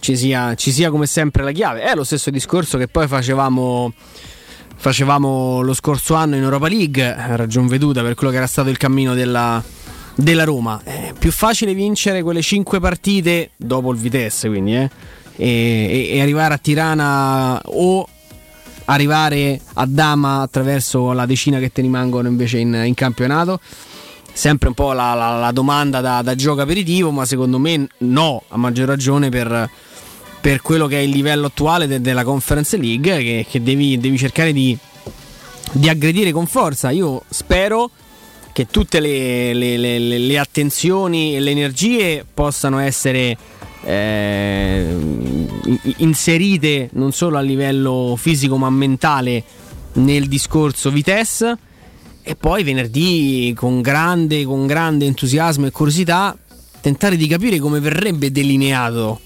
ci 0.00 0.16
sia, 0.16 0.54
ci 0.54 0.72
sia 0.72 0.90
come 0.90 1.06
sempre 1.06 1.44
la 1.44 1.52
chiave. 1.52 1.82
È 1.82 1.94
lo 1.94 2.04
stesso 2.04 2.30
discorso 2.30 2.78
che 2.78 2.88
poi 2.88 3.06
facevamo 3.06 3.92
facevamo 4.80 5.60
lo 5.60 5.74
scorso 5.74 6.14
anno 6.14 6.36
in 6.36 6.42
Europa 6.42 6.68
League, 6.68 7.14
ragion 7.36 7.66
veduta 7.66 8.00
per 8.02 8.14
quello 8.14 8.30
che 8.30 8.38
era 8.38 8.46
stato 8.46 8.68
il 8.68 8.76
cammino 8.76 9.12
della, 9.14 9.60
della 10.20 10.42
Roma. 10.42 10.80
È 10.82 11.12
più 11.16 11.30
facile 11.30 11.74
vincere 11.74 12.22
quelle 12.22 12.42
5 12.42 12.80
partite 12.80 13.50
dopo 13.56 13.92
il 13.92 13.98
Vitesse, 13.98 14.48
quindi, 14.48 14.74
eh, 14.74 14.90
e, 15.36 16.10
e- 16.12 16.20
arrivare 16.20 16.54
a 16.54 16.58
Tirana 16.58 17.60
o 17.66 18.06
arrivare 18.86 19.60
a 19.74 19.86
Dama 19.86 20.40
attraverso 20.40 21.12
la 21.12 21.24
decina 21.24 21.60
che 21.60 21.70
te 21.70 21.82
rimangono 21.82 22.26
invece 22.26 22.58
in, 22.58 22.82
in 22.84 22.94
campionato. 22.94 23.60
Sempre 24.32 24.68
un 24.68 24.74
po' 24.74 24.92
la, 24.92 25.14
la- 25.14 25.38
la 25.38 25.52
domanda 25.52 26.00
da, 26.00 26.20
da 26.22 26.34
gioco 26.34 26.62
aperitivo, 26.62 27.12
ma 27.12 27.24
secondo 27.24 27.58
me 27.58 27.86
no, 27.98 28.42
a 28.48 28.56
maggior 28.56 28.88
ragione 28.88 29.28
per, 29.28 29.70
per 30.40 30.62
quello 30.62 30.88
che 30.88 30.96
è 30.98 31.02
il 31.02 31.10
livello 31.10 31.46
attuale 31.46 31.86
de- 31.86 32.00
della 32.00 32.24
Conference 32.24 32.76
League, 32.76 33.18
che, 33.18 33.46
che 33.48 33.62
devi, 33.62 33.98
devi 33.98 34.18
cercare 34.18 34.52
di, 34.52 34.76
di 35.72 35.88
aggredire 35.88 36.32
con 36.32 36.46
forza. 36.46 36.90
Io 36.90 37.22
spero 37.28 37.90
che 38.58 38.66
tutte 38.66 38.98
le, 38.98 39.54
le- 39.54 39.76
le- 39.76 40.18
le- 40.18 40.36
attenzioni 40.36 41.36
e 41.36 41.38
le 41.38 41.52
energie 41.52 42.26
possano 42.34 42.80
essere 42.80 43.36
eh, 43.84 44.84
in- 45.64 45.78
inserite 45.98 46.88
non 46.94 47.12
solo 47.12 47.38
a 47.38 47.40
livello 47.40 48.16
fisico 48.18 48.56
ma 48.56 48.68
mentale 48.68 49.44
nel 49.92 50.26
discorso 50.26 50.90
Vitesse 50.90 51.56
e 52.20 52.34
poi 52.34 52.64
venerdì 52.64 53.52
con 53.54 53.80
grande, 53.80 54.42
con 54.42 54.66
grande 54.66 55.04
entusiasmo 55.06 55.66
e 55.66 55.70
curiosità 55.70 56.36
tentare 56.80 57.14
di 57.14 57.28
capire 57.28 57.60
come 57.60 57.78
verrebbe 57.78 58.32
delineato 58.32 59.20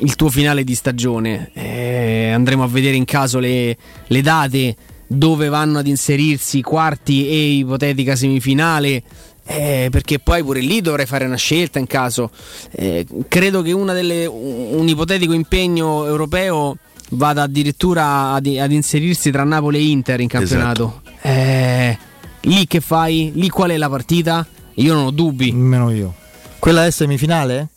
il 0.00 0.14
tuo 0.16 0.28
finale 0.28 0.64
di 0.64 0.74
stagione. 0.74 1.50
Eh, 1.54 2.30
andremo 2.30 2.62
a 2.62 2.68
vedere 2.68 2.96
in 2.96 3.06
caso 3.06 3.38
le, 3.38 3.74
le 4.06 4.20
date 4.20 4.76
dove 5.06 5.48
vanno 5.48 5.78
ad 5.78 5.86
inserirsi 5.86 6.58
i 6.58 6.62
quarti 6.62 7.28
e 7.28 7.50
ipotetica 7.58 8.16
semifinale. 8.16 9.02
eh, 9.48 9.86
perché 9.92 10.18
poi 10.18 10.42
pure 10.42 10.58
lì 10.60 10.80
dovrei 10.80 11.06
fare 11.06 11.24
una 11.24 11.36
scelta 11.36 11.78
in 11.78 11.86
caso. 11.86 12.30
Eh, 12.72 13.06
credo 13.28 13.62
che 13.62 13.70
una 13.72 13.92
delle, 13.92 14.26
un, 14.26 14.68
un 14.80 14.88
ipotetico 14.88 15.32
impegno 15.32 16.04
europeo 16.04 16.76
vada 17.10 17.42
addirittura 17.42 18.32
ad, 18.32 18.46
ad 18.46 18.72
inserirsi 18.72 19.30
tra 19.30 19.44
Napoli 19.44 19.78
e 19.78 19.82
Inter 19.82 20.18
in 20.20 20.26
campionato. 20.26 21.02
Eh, 21.22 21.96
lì 22.40 22.66
che 22.66 22.80
fai? 22.80 23.30
Lì 23.36 23.48
qual 23.48 23.70
è 23.70 23.76
la 23.76 23.88
partita? 23.88 24.44
Io 24.74 24.92
non 24.94 25.06
ho 25.06 25.10
dubbi. 25.12 25.52
Nemmeno 25.52 25.90
io. 25.92 26.12
Quella 26.58 26.84
è 26.84 26.90
semifinale? 26.90 27.68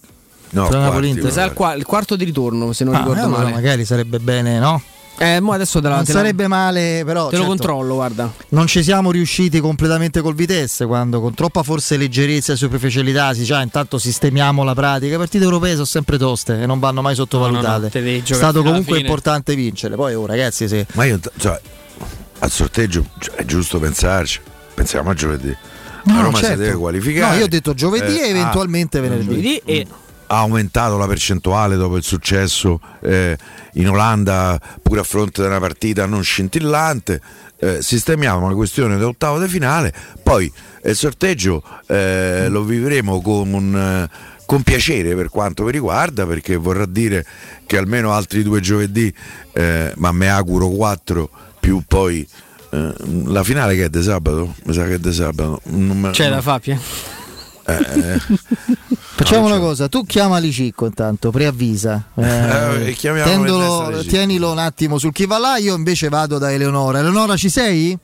No, 0.52 0.68
Tra 0.68 0.80
Napoli 0.80 1.12
quarti, 1.14 1.40
e 1.40 1.44
il, 1.46 1.54
qua- 1.54 1.74
il 1.76 1.86
quarto 1.86 2.16
di 2.16 2.24
ritorno, 2.26 2.74
se 2.74 2.84
non 2.84 2.96
Ah, 2.96 3.00
ricordo 3.02 3.26
eh, 3.26 3.28
male. 3.28 3.52
magari 3.52 3.86
sarebbe 3.86 4.18
bene, 4.18 4.58
no? 4.58 4.82
Eh, 5.22 5.42
mo 5.42 5.52
adesso 5.52 5.82
te 5.82 5.90
la, 5.90 5.96
non 5.96 6.06
te 6.06 6.14
la- 6.14 6.20
sarebbe 6.20 6.48
male, 6.48 7.04
però. 7.06 7.28
te 7.28 7.36
lo 7.36 7.42
certo, 7.42 7.48
controllo, 7.48 7.96
guarda. 7.96 8.32
Non 8.50 8.68
ci 8.68 8.82
siamo 8.84 9.12
riusciti 9.12 9.60
completamente 9.60 10.22
col 10.22 10.34
Vitesse 10.34 10.86
quando 10.86 11.20
con 11.20 11.34
troppa 11.34 11.62
forse 11.62 11.98
leggerezza 11.98 12.54
e 12.54 12.56
superficialità 12.56 13.34
si 13.34 13.44
già 13.44 13.62
intanto 13.62 13.98
sistemiamo 13.98 14.64
la 14.64 14.74
pratica. 14.74 15.12
Le 15.12 15.18
partite 15.18 15.44
europee 15.44 15.74
sono 15.74 15.84
sempre 15.84 16.18
toste 16.18 16.62
e 16.62 16.66
non 16.66 16.80
vanno 16.80 17.02
mai 17.02 17.16
sottovalutate. 17.16 17.90
No, 17.94 18.06
no, 18.06 18.12
no, 18.12 18.18
È 18.24 18.34
stato 18.34 18.64
comunque 18.64 18.98
importante 19.00 19.56
vincere. 19.56 19.96
Poi, 19.96 20.14
oh, 20.14 20.26
ragazzi, 20.26 20.70
se 20.70 20.86
Ma 20.94 21.04
io, 21.04 21.20
cioè, 21.38 21.60
al 22.40 22.50
sorteggio 22.52 23.06
cioè, 23.20 23.36
è 23.36 23.44
giusto 23.46 23.78
pensarci. 23.78 24.40
Pensiamo 24.74 25.10
a 25.10 25.14
giovedì. 25.14 25.54
La 26.06 26.14
No, 26.14 26.22
Roma 26.22 26.38
certo. 26.38 26.56
si 26.56 26.62
deve 26.64 26.76
qualificare. 26.78 27.34
No, 27.34 27.40
io 27.40 27.44
ho 27.44 27.50
detto 27.50 27.74
giovedì 27.74 28.18
e 28.20 28.24
ah, 28.24 28.28
eventualmente 28.28 29.02
venerdì. 29.02 29.26
Giovedì 29.26 29.62
e 29.66 29.86
ha 30.32 30.38
aumentato 30.38 30.98
la 30.98 31.08
percentuale 31.08 31.76
dopo 31.76 31.98
il 31.98 32.04
successo 32.04 32.80
eh, 33.02 33.36
in 33.74 33.90
Olanda 33.90 34.60
pure 34.82 35.00
a 35.00 35.04
fronte 35.04 35.42
di 35.42 35.48
una 35.48 35.60
partita 35.60 36.06
non 36.06 36.24
scintillante 36.24 37.20
Eh, 37.62 37.82
sistemiamo 37.82 38.48
la 38.48 38.56
questione 38.56 38.96
dell'ottavo 38.96 39.38
di 39.38 39.50
finale 39.50 39.92
poi 40.24 40.50
il 40.86 40.96
sorteggio 40.96 41.62
eh, 41.88 42.48
lo 42.48 42.64
vivremo 42.64 43.20
con 43.22 43.52
un, 43.52 43.76
eh, 43.76 44.10
con 44.46 44.62
piacere 44.64 45.14
per 45.14 45.28
quanto 45.30 45.64
mi 45.66 45.72
riguarda 45.72 46.26
perché 46.26 46.56
vorrà 46.56 46.86
dire 46.86 47.26
che 47.68 47.76
almeno 47.78 48.14
altri 48.14 48.44
due 48.44 48.62
giovedì 48.62 49.14
eh, 49.52 49.92
ma 49.98 50.14
me 50.14 50.30
auguro 50.30 50.70
quattro 50.70 51.30
più 51.60 51.82
poi 51.86 52.26
eh, 52.72 52.94
la 53.26 53.44
finale 53.44 53.76
che 53.76 53.86
è 53.86 53.90
di 53.90 54.04
sabato 54.04 54.56
mi 54.64 54.74
sa 54.74 54.86
che 54.86 54.94
è 54.94 55.00
di 55.00 55.12
sabato 55.12 55.60
Non 55.66 56.00
me- 56.00 56.12
c'è 56.12 56.30
da 56.30 56.40
Fabio. 56.42 56.80
Eh, 57.78 58.20
Facciamo 59.16 59.48
No, 59.48 59.56
una 59.56 59.60
cosa, 59.64 59.88
tu 59.90 60.04
chiamali 60.06 60.52
Cicco 60.52 60.86
intanto, 60.86 61.30
preavvisa. 61.32 62.04
Eh, 62.20 62.96
Eh, 63.02 63.24
tendolo- 63.24 64.04
tienilo 64.08 64.52
un 64.52 64.58
attimo 64.60 64.98
sul 64.98 65.12
chi 65.12 65.26
va 65.26 65.38
là, 65.38 65.58
io 65.58 65.76
invece 65.76 66.10
vado 66.10 66.38
da 66.38 66.52
Eleonora. 66.52 67.00
Eleonora 67.00 67.36
ci 67.36 67.50
sei? 67.50 67.98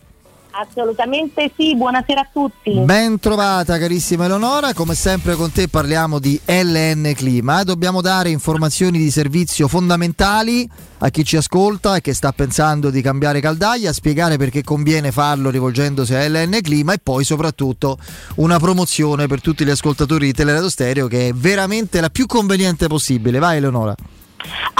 Assolutamente 0.58 1.52
sì, 1.58 1.76
buonasera 1.76 2.22
a 2.22 2.28
tutti. 2.32 2.72
Ben 2.80 3.20
trovata 3.20 3.78
carissima 3.78 4.24
Eleonora, 4.24 4.74
come 4.74 4.96
sempre 4.96 5.36
con 5.36 5.52
te 5.52 5.68
parliamo 5.68 6.18
di 6.18 6.40
LN 6.46 7.12
Clima, 7.14 7.64
dobbiamo 7.64 8.00
dare 8.00 8.30
informazioni 8.30 8.98
di 8.98 9.12
servizio 9.12 9.68
fondamentali 9.68 10.70
a 11.00 11.10
chi 11.10 11.26
ci 11.26 11.36
ascolta 11.36 11.98
e 11.98 12.02
che 12.02 12.14
sta 12.14 12.32
pensando 12.32 12.90
di 12.90 13.02
cambiare 13.02 13.42
caldaia, 13.42 13.92
spiegare 13.92 14.38
perché 14.38 14.64
conviene 14.64 15.12
farlo 15.12 15.50
rivolgendosi 15.50 16.16
a 16.16 16.26
LN 16.26 16.60
Clima 16.62 16.94
e 16.94 17.00
poi 17.04 17.26
soprattutto 17.26 17.98
una 18.36 18.58
promozione 18.58 19.28
per 19.28 19.42
tutti 19.42 19.66
gli 19.66 19.70
ascoltatori 19.70 20.28
di 20.28 20.34
Teleradio 20.34 20.70
Stereo 20.70 21.08
che 21.08 21.28
è 21.28 21.34
veramente 21.34 22.00
la 22.00 22.10
più 22.10 22.26
conveniente 22.28 22.88
possibile. 22.88 23.40
Vai 23.40 23.58
Eleonora. 23.58 23.94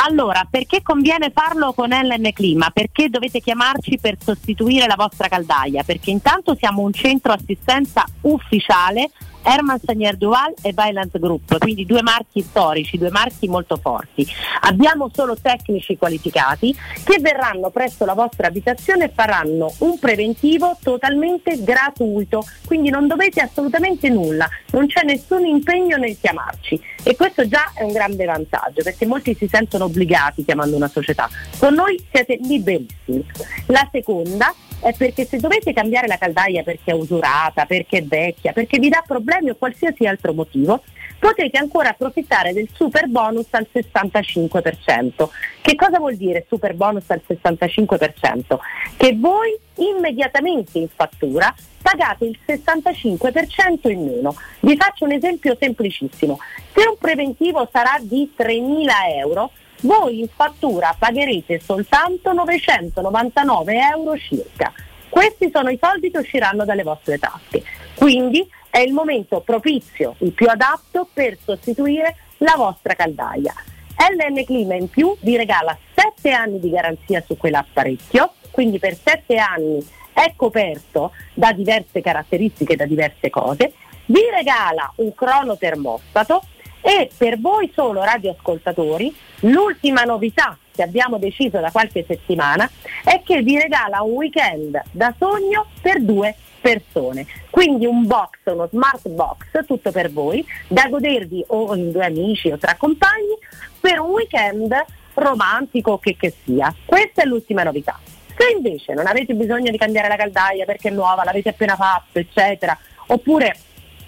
Allora, 0.06 0.46
perché 0.50 0.82
conviene 0.82 1.32
farlo 1.34 1.74
con 1.74 1.90
LN 1.90 2.32
Clima? 2.34 2.70
Perché 2.70 3.10
dovete 3.10 3.40
chiamarci 3.40 3.98
per 4.00 4.18
sostituire 4.20 4.88
la 4.88 4.96
vostra 4.96 5.28
caldaia? 5.28 5.84
Perché 5.84 6.12
intanto 6.12 6.56
siamo 6.56 6.82
un 6.82 6.94
centro 6.94 7.34
assistenza 7.34 8.06
ufficiale 8.22 9.10
Herman 9.46 9.80
Sagnier 9.84 10.18
Duval 10.18 10.54
e 10.62 10.74
Violent 10.74 11.20
Group, 11.20 11.60
quindi 11.60 11.86
due 11.86 12.02
marchi 12.02 12.42
storici, 12.42 12.98
due 12.98 13.12
marchi 13.12 13.48
molto 13.48 13.78
forti. 13.78 14.28
Abbiamo 14.62 15.10
solo 15.14 15.38
tecnici 15.40 15.98
qualificati 15.98 16.76
che 17.04 17.20
verranno 17.20 17.70
presso 17.70 18.06
la 18.06 18.14
vostra 18.14 18.48
abitazione 18.48 19.06
e 19.06 19.12
faranno 19.14 19.72
un 19.80 20.00
preventivo 20.00 20.78
totalmente 20.82 21.64
gratuito, 21.64 22.44
quindi 22.66 22.90
non 22.90 23.08
dovete 23.08 23.42
assolutamente 23.42 24.10
nulla, 24.10 24.50
non 24.72 24.88
c'è 24.88 25.04
nessun 25.04 25.46
impegno 25.46 25.98
nel 25.98 26.18
chiamarci 26.20 26.82
e 27.04 27.16
questo 27.16 27.48
già 27.48 27.72
è 27.76 27.84
un 27.84 27.92
grande 27.92 28.26
vantaggio 28.26 28.82
perché 28.82 29.06
molti 29.06 29.36
si 29.36 29.48
sentono 29.48 29.86
obbligati 29.86 30.44
chiamando 30.44 30.76
una 30.76 30.88
società. 30.88 31.30
Con 31.60 31.76
noi 31.76 32.04
siete 32.12 32.40
liberissimi. 32.42 33.24
La 33.68 33.88
seconda 33.92 34.54
è 34.80 34.94
perché 34.96 35.26
se 35.26 35.38
dovete 35.38 35.74
cambiare 35.74 36.08
la 36.08 36.18
caldaia 36.18 36.64
perché 36.64 36.92
è 36.92 36.94
usurata, 36.94 37.66
perché 37.66 38.00
è 38.00 38.04
vecchia, 38.04 38.54
perché 38.54 38.78
vi 38.80 38.90
dà 38.90 39.04
problemi 39.06 39.50
o 39.50 39.56
qualsiasi 39.56 40.06
altro 40.06 40.34
motivo, 40.34 40.82
potete 41.20 41.58
ancora 41.58 41.90
approfittare 41.90 42.54
del 42.54 42.70
super 42.74 43.08
bonus 43.08 43.48
al 43.52 43.68
65%. 43.74 45.30
Che 45.62 45.76
cosa 45.76 45.98
vuol 45.98 46.16
dire 46.16 46.46
super 46.48 46.76
bonus 46.76 47.10
al 47.10 47.22
65%? 47.28 48.58
Che 48.98 49.16
voi 49.18 49.58
immediatamente 49.78 50.78
in 50.78 50.88
fattura 50.94 51.54
pagate 51.82 52.26
il 52.26 52.40
65% 52.46 53.90
in 53.90 54.06
meno. 54.06 54.36
Vi 54.62 54.76
faccio 54.76 55.06
un 55.06 55.12
esempio 55.12 55.56
semplicissimo. 55.60 56.40
Se 56.74 56.88
un 56.88 56.98
preventivo 57.00 57.68
sarà 57.72 57.98
di 58.02 58.32
3.000 58.36 58.88
euro, 59.18 59.52
voi 59.86 60.20
in 60.20 60.28
fattura 60.28 60.96
pagherete 60.98 61.60
soltanto 61.60 62.34
999 62.34 63.78
euro 63.94 64.18
circa. 64.18 64.74
Questi 65.08 65.50
sono 65.54 65.70
i 65.70 65.80
soldi 65.82 66.12
che 66.12 66.18
usciranno 66.18 66.66
dalle 66.66 66.84
vostre 66.84 67.18
tasche. 67.18 67.64
Quindi 67.94 68.46
è 68.70 68.80
il 68.80 68.92
momento 68.92 69.40
propizio, 69.40 70.16
il 70.20 70.32
più 70.32 70.48
adatto 70.48 71.08
per 71.14 71.38
sostituire 71.42 72.18
la 72.40 72.56
vostra 72.58 72.94
caldaia. 72.96 73.54
LN 73.96 74.44
Clima 74.44 74.76
in 74.76 74.90
più 74.90 75.16
vi 75.22 75.38
regala 75.38 75.78
7 75.94 76.32
anni 76.32 76.60
di 76.60 76.70
garanzia 76.70 77.24
su 77.26 77.38
quell'apparecchio, 77.38 78.34
quindi 78.52 78.78
per 78.78 78.98
7 78.98 79.38
anni 79.38 79.86
è 80.12 80.34
coperto 80.36 81.12
da 81.34 81.54
diverse 81.54 82.02
caratteristiche, 82.02 82.76
da 82.76 82.86
diverse 82.86 83.30
cose, 83.30 83.74
vi 84.08 84.22
regala 84.36 84.92
un 84.98 85.14
crono 85.16 85.58
termostato 85.58 86.44
e 86.86 87.10
per 87.18 87.40
voi 87.40 87.72
solo 87.74 88.04
radioascoltatori 88.04 89.12
l'ultima 89.40 90.04
novità 90.04 90.56
che 90.72 90.84
abbiamo 90.84 91.18
deciso 91.18 91.60
da 91.60 91.72
qualche 91.72 92.06
settimana 92.08 92.70
è 93.04 93.24
che 93.26 93.42
vi 93.42 93.60
regala 93.60 94.04
un 94.04 94.12
weekend 94.12 94.80
da 94.92 95.12
sogno 95.18 95.66
per 95.82 96.00
due 96.02 96.36
persone. 96.62 97.26
Quindi 97.50 97.88
un 97.88 98.06
box, 98.06 98.38
uno 98.44 98.68
smart 98.72 99.08
box, 99.10 99.66
tutto 99.66 99.92
per 99.92 100.12
voi, 100.12 100.46
da 100.68 100.88
godervi 100.88 101.44
o 101.48 101.74
in 101.76 101.92
due 101.92 102.06
amici 102.06 102.52
o 102.52 102.58
tra 102.58 102.76
compagni 102.76 103.36
per 103.80 104.00
un 104.00 104.12
weekend 104.12 104.76
romantico 105.16 105.98
che 105.98 106.16
che 106.16 106.36
sia. 106.44 106.72
Questa 106.86 107.24
è 107.24 107.26
l'ultima 107.26 107.64
novità. 107.64 108.00
Se 108.38 108.52
invece 108.56 108.94
non 108.94 109.08
avete 109.08 109.34
bisogno 109.34 109.72
di 109.72 109.78
cambiare 109.78 110.08
la 110.08 110.18
caldaia 110.18 110.66
perché 110.66 110.90
è 110.90 110.92
nuova, 110.92 111.24
l'avete 111.24 111.50
appena 111.50 111.76
fatto, 111.76 112.20
eccetera, 112.20 112.78
oppure 113.08 113.56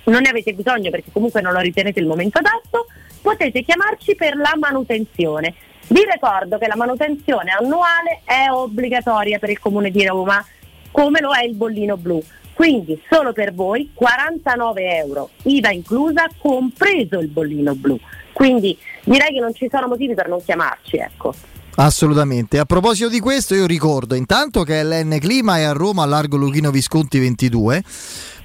non 0.08 0.22
ne 0.22 0.30
avete 0.30 0.54
bisogno 0.54 0.90
perché 0.90 1.12
comunque 1.12 1.42
non 1.42 1.54
lo 1.54 1.60
ritenete 1.60 2.00
il 2.00 2.08
momento 2.08 2.40
adatto, 2.40 2.88
potete 3.22 3.64
chiamarci 3.64 4.16
per 4.16 4.36
la 4.36 4.54
manutenzione. 4.58 5.54
Vi 5.88 6.02
ricordo 6.12 6.58
che 6.58 6.68
la 6.68 6.76
manutenzione 6.76 7.52
annuale 7.52 8.22
è 8.26 8.50
obbligatoria 8.50 9.40
per 9.40 9.50
il 9.50 9.60
Comune 9.60 9.90
di 9.90 10.06
Roma, 10.06 10.44
come 10.92 11.22
lo 11.22 11.34
è 11.34 11.44
il 11.44 11.56
bollino 11.56 11.98
blu. 11.98 12.22
Quindi 12.54 13.00
solo 13.10 13.34
per 13.34 13.54
voi 13.54 13.92
49 13.94 14.98
euro, 14.98 15.30
IVA 15.44 15.72
inclusa, 15.72 16.28
compreso 16.38 17.20
il 17.20 17.28
bollino 17.28 17.76
blu. 17.76 18.00
Quindi 18.34 18.78
direi 19.04 19.32
che 19.32 19.40
non 19.40 19.54
ci 19.54 19.68
sono 19.70 19.88
motivi 19.88 20.14
per 20.14 20.28
non 20.28 20.44
chiamarci, 20.44 20.98
ecco. 20.98 21.34
Assolutamente. 21.76 22.58
A 22.58 22.66
proposito 22.66 23.08
di 23.08 23.20
questo, 23.20 23.54
io 23.54 23.68
ricordo 23.68 24.16
intanto 24.16 24.64
che 24.64 24.84
l'N 24.84 25.16
Clima 25.20 25.60
è 25.60 25.64
a 25.64 25.74
Roma, 25.74 26.02
a 26.04 26.06
Largo 26.08 26.36
Luchino 26.36 26.72
Visconti 26.72 27.20
22. 27.20 27.84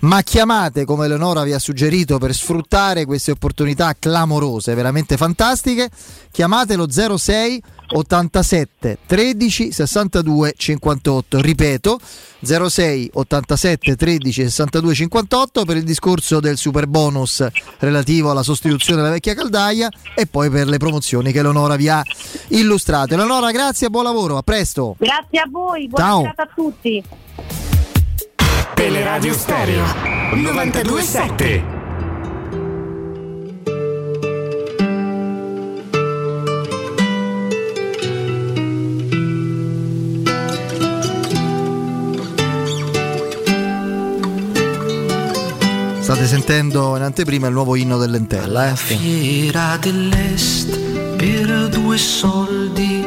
Ma 0.02 0.22
chiamate 0.22 0.84
come 0.84 1.04
Eleonora 1.04 1.44
vi 1.44 1.52
ha 1.52 1.60
suggerito 1.60 2.18
per 2.18 2.34
sfruttare 2.34 3.04
queste 3.04 3.30
opportunità 3.30 3.94
clamorose, 3.96 4.74
veramente 4.74 5.16
fantastiche. 5.16 5.88
Chiamate 6.32 6.74
lo 6.74 6.88
06 6.90 7.62
87 7.94 8.98
13 9.06 9.70
62 9.70 10.54
58. 10.56 11.40
Ripeto 11.40 12.00
06 12.42 13.10
87 13.12 13.94
13 13.94 14.42
62 14.42 14.94
58 14.94 15.64
per 15.64 15.76
il 15.76 15.84
discorso 15.84 16.40
del 16.40 16.56
super 16.56 16.88
bonus 16.88 17.46
relativo 17.78 18.32
alla 18.32 18.42
sostituzione 18.42 19.02
della 19.02 19.14
vecchia 19.14 19.34
caldaia 19.34 19.88
e 20.16 20.26
poi 20.26 20.50
per 20.50 20.66
le 20.66 20.78
promozioni 20.78 21.30
che 21.30 21.38
Eleonora 21.38 21.76
vi 21.76 21.88
ha 21.88 22.02
illustrato. 22.48 23.14
Eleonora, 23.14 23.52
grazie 23.52 23.86
e 23.86 23.90
buon 23.90 24.02
lavoro, 24.02 24.36
a 24.36 24.42
presto. 24.42 24.96
Grazie 24.98 25.38
a 25.38 25.48
voi, 25.48 25.86
buona 25.86 26.04
Ciao. 26.04 26.20
serata 26.22 26.42
a 26.42 26.48
tutti. 26.52 27.04
Teleradio 28.74 29.32
Stereo 29.34 29.84
927 30.34 31.80
State 46.22 46.26
sentendo 46.26 46.94
in 46.96 47.02
anteprima 47.02 47.46
il 47.46 47.54
nuovo 47.54 47.74
inno 47.74 47.96
dell'entella, 47.96 48.70
eh? 48.70 48.76
Fiera 48.76 49.76
dell'Est 49.80 50.78
per 51.16 51.68
due 51.68 51.96
soldi 51.96 53.02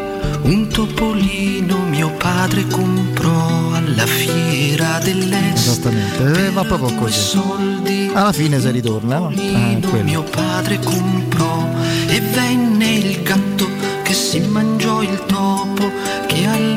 un 0.46 0.68
topolino 0.68 1.78
mio 1.90 2.12
padre 2.12 2.66
comprò 2.68 3.74
alla 3.74 4.06
fiera 4.06 5.00
dell'Est. 5.00 5.68
Esattamente, 5.68 6.46
eh, 6.46 6.52
va 6.52 6.64
proprio 6.64 6.96
così. 6.96 7.20
Soldi 7.20 8.12
Alla 8.14 8.32
fine 8.32 8.60
si 8.60 8.70
ritorna, 8.72 9.18
no? 9.20 9.28
Ah, 9.28 10.02
mio 10.04 10.24
padre 10.24 10.80
comprò 10.80 11.68
e 12.08 12.20
venne 12.20 12.92
il 12.94 13.24
gatto 13.24 13.68
che 14.04 14.14
si 14.14 14.40
mangiò 14.40 15.02
il 15.02 15.24
topo 15.26 15.90
che 16.28 16.46
al 16.46 16.75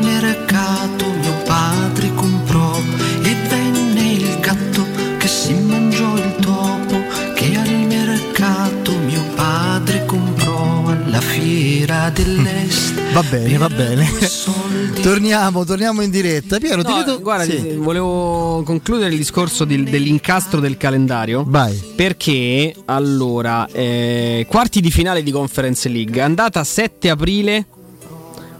Va 13.19 13.25
bene, 13.29 13.59
va 13.59 13.69
bene. 13.69 14.07
torniamo, 15.03 15.64
torniamo 15.64 16.03
in 16.03 16.11
diretta. 16.11 16.59
Piero, 16.59 16.85
ti 16.85 16.91
No, 16.93 16.99
vedo. 16.99 17.21
guarda, 17.21 17.43
Sì. 17.43 17.61
ti- 17.62 17.75
volevo 17.75 18.62
concludere 18.64 19.11
il 19.11 19.16
discorso 19.16 19.64
di- 19.64 19.83
dell'incastro 19.83 20.61
del 20.61 20.77
calendario. 20.77 21.43
Vai. 21.45 21.75
Perché 21.97 22.73
allora, 22.85 23.66
eh, 23.73 24.47
quarti 24.49 24.81
di 24.81 24.93
finale 24.93 25.25
di 25.25 25.33
Conference 25.33 25.89
League, 25.89 26.21
andata 26.21 26.62
7 26.62 27.11
aprile, 27.11 27.66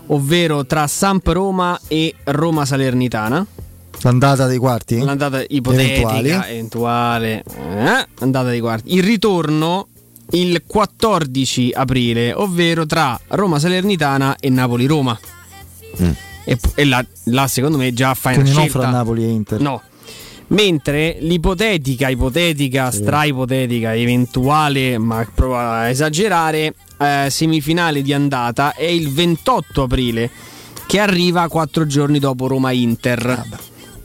ovvero 0.09 0.67
tra 0.67 0.89
Samp 0.89 1.29
Roma 1.29 1.79
e 1.87 2.17
Roma 2.25 2.65
Salernitana. 2.65 3.47
L'andata 4.03 4.47
dei 4.49 4.59
quarti? 4.59 4.99
L'andata 4.99 5.41
ipotetica, 5.47 6.17
Eventuali? 6.19 6.31
eventuale, 6.51 7.45
eh, 7.47 8.07
andata 8.21 8.49
dei 8.49 8.61
quarti. 8.61 8.93
Il 8.95 9.05
ritorno 9.05 9.87
il 10.33 10.62
14 10.66 11.70
aprile, 11.74 12.33
ovvero 12.35 12.85
tra 12.87 13.18
Roma 13.29 13.59
Salernitana 13.59 14.37
e 14.39 14.49
Napoli 14.51 14.87
Roma. 14.87 15.18
E, 16.45 16.59
e 16.74 16.85
là, 16.85 17.05
là, 17.24 17.47
secondo 17.47 17.76
me 17.76 17.93
già 17.93 18.14
fai 18.14 18.35
una 18.35 18.43
Quindi 18.43 18.59
non 18.59 18.68
scelta. 18.68 18.87
fra 18.89 18.97
Napoli 18.97 19.22
e 19.24 19.29
Inter. 19.29 19.61
No. 19.61 19.83
Mentre 20.49 21.18
l'ipotetica, 21.20 22.09
ipotetica, 22.09 22.91
straipotetica, 22.91 23.95
eventuale, 23.95 24.97
ma 24.97 25.26
provo 25.35 25.57
a 25.59 25.89
esagerare, 25.91 26.74
eh, 26.99 27.26
semifinale 27.29 28.01
di 28.01 28.14
andata 28.14 28.72
è 28.74 28.85
il 28.87 29.12
28 29.12 29.83
aprile, 29.83 30.31
che 30.87 31.01
arriva 31.01 31.49
quattro 31.49 31.87
giorni 31.87 32.18
dopo 32.18 32.47
Roma-Inter. 32.47 33.45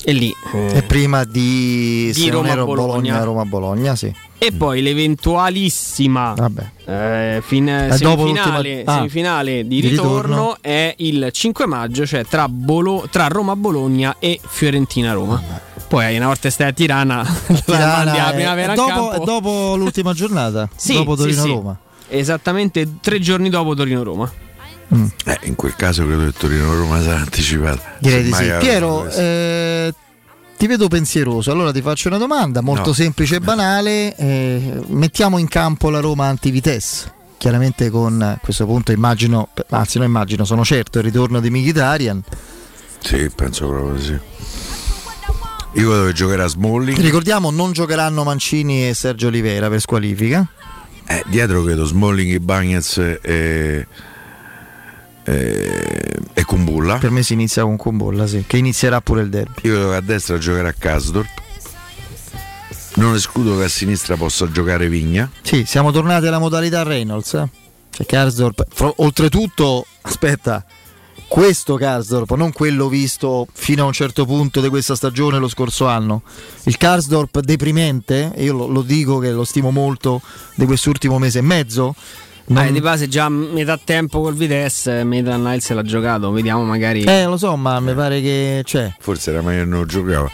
E 0.04 0.12
lì. 0.12 0.34
eh, 0.54 0.78
E 0.80 0.82
prima 0.84 1.24
di, 1.24 2.12
Di 2.14 2.30
non 2.30 2.42
Roma-Bologna. 2.44 2.66
Bologna, 2.88 3.24
Roma-Bologna, 3.24 3.96
sì. 3.96 4.14
E 4.46 4.52
poi 4.52 4.82
l'eventualissima 4.82 6.34
eh, 6.86 7.42
fin- 7.46 7.70
Eh, 7.70 7.92
semifinale, 7.96 8.84
ah, 8.84 8.94
semifinale 8.96 9.66
di, 9.68 9.80
di 9.82 9.88
ritorno, 9.88 10.20
ritorno. 10.22 10.58
è 10.60 10.94
il 10.98 11.30
5 11.32 11.66
maggio, 11.66 12.06
cioè 12.06 12.26
tra, 12.26 12.50
Bolo- 12.50 13.08
tra 13.10 13.28
Roma-Bologna 13.28 14.18
e 14.20 14.40
Fiorentina-Roma. 14.46 15.42
Poi 15.88 16.18
una 16.18 16.26
volta 16.28 16.50
stai 16.50 16.68
a 16.70 16.72
Tirana, 16.74 17.18
la 17.48 17.56
Tirana 17.62 17.96
alla 18.14 18.32
è- 18.32 18.36
primavera 18.36 18.74
in 18.74 18.76
dopo, 18.76 19.24
dopo 19.24 19.76
l'ultima 19.78 20.12
giornata, 20.14 20.68
Sì, 20.76 20.94
dopo 20.94 21.16
sì, 21.16 21.22
Torino-Roma. 21.22 21.78
sì. 22.10 22.16
Esattamente 22.18 22.96
tre 23.00 23.20
giorni 23.20 23.50
dopo 23.50 23.74
Torino-Roma. 23.76 24.32
Eh, 25.26 25.40
in 25.44 25.56
quel 25.56 25.76
caso 25.76 26.06
credo 26.06 26.26
che 26.26 26.34
Torino-Roma 26.38 27.02
sarà 27.02 27.20
anticipata. 27.22 27.96
Direi 28.00 28.24
di 28.24 28.34
sì. 28.34 28.52
Piero, 28.60 29.08
eh, 29.10 29.94
ti 30.58 30.68
vedo 30.68 30.88
pensieroso. 30.88 31.52
Allora 31.52 31.72
ti 31.72 31.82
faccio 31.82 32.08
una 32.08 32.18
domanda 32.18 32.62
molto 32.62 32.90
No. 32.90 32.94
semplice 32.94 33.36
e 33.36 33.40
banale. 33.40 34.16
eh, 34.16 34.82
mettiamo 34.88 35.38
in 35.38 35.48
campo 35.48 35.90
la 35.90 36.00
Roma 36.00 36.28
anti-Vitesse. 36.28 37.12
Chiaramente 37.38 37.90
con 37.90 38.22
a 38.22 38.40
questo 38.42 38.66
punto 38.66 38.92
immagino, 38.94 39.50
anzi 39.70 39.98
non 39.98 40.08
immagino, 40.08 40.46
sono 40.46 40.64
certo 40.64 41.00
il 41.00 41.04
ritorno 41.06 41.42
di 41.42 41.50
Mkhitaryan. 41.50 42.24
Sì, 43.00 43.30
penso 43.36 43.68
proprio 43.68 44.00
sì. 44.02 44.18
Io 45.76 45.94
dove 45.94 46.14
giocherà 46.14 46.48
Smalling. 46.48 46.98
Ricordiamo 47.00 47.50
non 47.52 47.72
giocheranno 47.74 48.24
Mancini 48.24 48.88
e 48.88 48.94
Sergio 48.94 49.28
Oliveira 49.28 49.68
per 49.70 49.82
squalifica. 49.82 50.48
Eh, 51.06 51.24
dietro 51.28 51.64
credo 51.64 51.84
Smalling, 51.84 52.38
Bagnez 52.38 52.98
e, 52.98 53.88
e, 55.24 56.20
e 56.34 56.46
Kumbulla. 56.46 56.98
Per 56.98 57.12
me 57.12 57.24
si 57.24 57.34
inizia 57.34 57.64
con 57.64 57.78
Kumbolla, 57.78 58.28
sì, 58.28 58.44
che 58.46 58.58
inizierà 58.58 59.02
pure 59.02 59.22
il 59.22 59.30
derby. 59.30 59.62
Io 59.64 59.74
credo 59.74 59.90
che 59.90 59.96
a 59.96 60.02
destra 60.02 60.38
giocherà 60.38 60.74
Kasdorp. 60.74 61.42
Non 62.96 63.16
escludo 63.16 63.58
che 63.58 63.64
a 63.64 63.70
sinistra 63.70 64.16
possa 64.16 64.50
giocare 64.52 64.88
Vigna. 64.88 65.30
Sì, 65.42 65.66
siamo 65.66 65.92
tornati 65.92 66.28
alla 66.28 66.40
modalità 66.40 66.84
Reynolds. 66.84 67.34
Eh? 67.34 67.50
Cioè 67.90 68.06
Karsdorp, 68.06 68.94
oltretutto, 68.98 69.86
aspetta, 70.02 70.64
questo 71.28 71.76
Karsdorp, 71.76 72.34
non 72.36 72.52
quello 72.52 72.88
visto 72.90 73.48
fino 73.54 73.84
a 73.84 73.86
un 73.88 73.94
certo 73.94 74.26
punto 74.26 74.62
di 74.62 74.70
questa 74.70 74.96
stagione 74.96 75.40
lo 75.40 75.48
scorso 75.48 75.88
anno. 75.88 76.22
Il 76.64 76.78
Karsdorp 76.78 77.40
deprimente, 77.40 78.32
io 78.38 78.54
lo, 78.54 78.68
lo 78.68 78.82
dico 78.82 79.18
che 79.18 79.32
lo 79.32 79.44
stimo 79.44 79.72
molto 79.72 80.22
di 80.56 80.66
quest'ultimo 80.66 81.18
mese 81.18 81.40
e 81.40 81.44
mezzo. 81.44 81.96
Non- 82.46 82.66
Eh, 82.66 82.72
di 82.72 82.82
base 82.82 83.08
già 83.08 83.26
a 83.26 83.30
metà 83.30 83.80
tempo 83.84 84.22
col 84.22 84.34
Vitesse, 84.36 85.04
Maitland 85.04 85.46
Niles 85.46 85.70
l'ha 85.72 85.82
giocato, 85.84 86.32
vediamo 86.32 86.64
magari. 86.64 87.04
Eh, 87.04 87.26
lo 87.26 87.38
so, 87.38 87.56
ma 87.56 87.80
mi 87.80 87.94
pare 87.94 88.22
che 88.22 88.62
cioè, 88.66 88.94
Forse 89.00 89.32
era 89.32 89.42
meglio 89.42 89.64
che 89.64 89.70
non 89.70 89.86
giocava. 89.88 90.30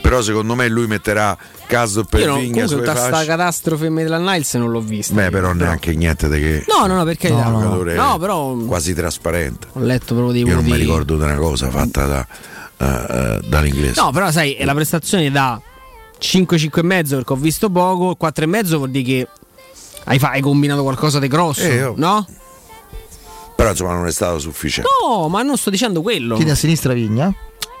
Però 0.00 0.22
secondo 0.22 0.54
me 0.54 0.68
lui 0.68 0.86
metterà 0.86 1.36
Kasdorp 1.66 2.12
Io 2.14 2.18
e 2.20 2.26
no, 2.26 2.34
Vigna 2.34 2.42
comunque 2.52 2.68
sulle 2.68 2.80
tutta 2.86 2.94
sta 2.96 3.08
fasce. 3.10 3.26
catastrofe 3.26 3.88
Maitland 3.88 4.24
Niles 4.28 4.54
non 4.54 4.70
l'ho 4.70 4.80
vista. 4.80 5.14
Beh, 5.14 5.30
però 5.30 5.52
neanche 5.52 5.94
niente 5.96 6.28
di 6.28 6.38
che. 6.38 6.64
No, 6.68 6.86
no, 6.86 6.94
no, 6.94 7.02
perché 7.04 7.28
no, 7.30 7.48
no. 7.50 7.82
No, 7.82 8.18
però 8.18 8.54
quasi 8.54 8.94
trasparente. 8.94 9.66
ho 9.72 9.80
letto 9.80 10.14
proprio 10.14 10.30
dei 10.32 10.42
Io 10.42 10.54
non 10.54 10.62
voti. 10.62 10.70
mi 10.70 10.76
ricordo 10.78 11.16
di 11.16 11.22
una 11.24 11.34
cosa 11.34 11.70
fatta 11.70 12.04
da, 12.06 12.26
eh, 12.76 12.84
eh, 12.86 13.40
dall'inglese. 13.48 14.00
No, 14.00 14.12
però 14.12 14.30
sai, 14.30 14.52
è 14.52 14.64
la 14.64 14.74
prestazione 14.74 15.28
da 15.32 15.60
5 16.18 16.56
5 16.56 16.80
e 16.80 16.84
mezzo 16.84 17.16
perché 17.16 17.32
ho 17.32 17.36
visto 17.36 17.68
poco, 17.68 18.14
4 18.14 18.44
e 18.44 18.46
mezzo 18.46 18.76
vuol 18.76 18.90
dire 18.90 19.04
che 19.04 19.28
hai, 20.06 20.18
hai 20.20 20.40
combinato 20.40 20.82
qualcosa 20.82 21.18
di 21.20 21.28
grosso, 21.28 21.62
Eh, 21.62 21.74
io- 21.74 21.94
no? 21.96 22.26
Però 23.54 23.70
insomma 23.70 23.94
non 23.94 24.06
è 24.06 24.12
stato 24.12 24.38
sufficiente. 24.38 24.90
No, 25.06 25.28
ma 25.28 25.42
non 25.42 25.56
sto 25.56 25.70
dicendo 25.70 26.02
quello. 26.02 26.34
Quindi 26.34 26.52
a 26.52 26.56
sinistra 26.56 26.92
Vigna? 26.92 27.32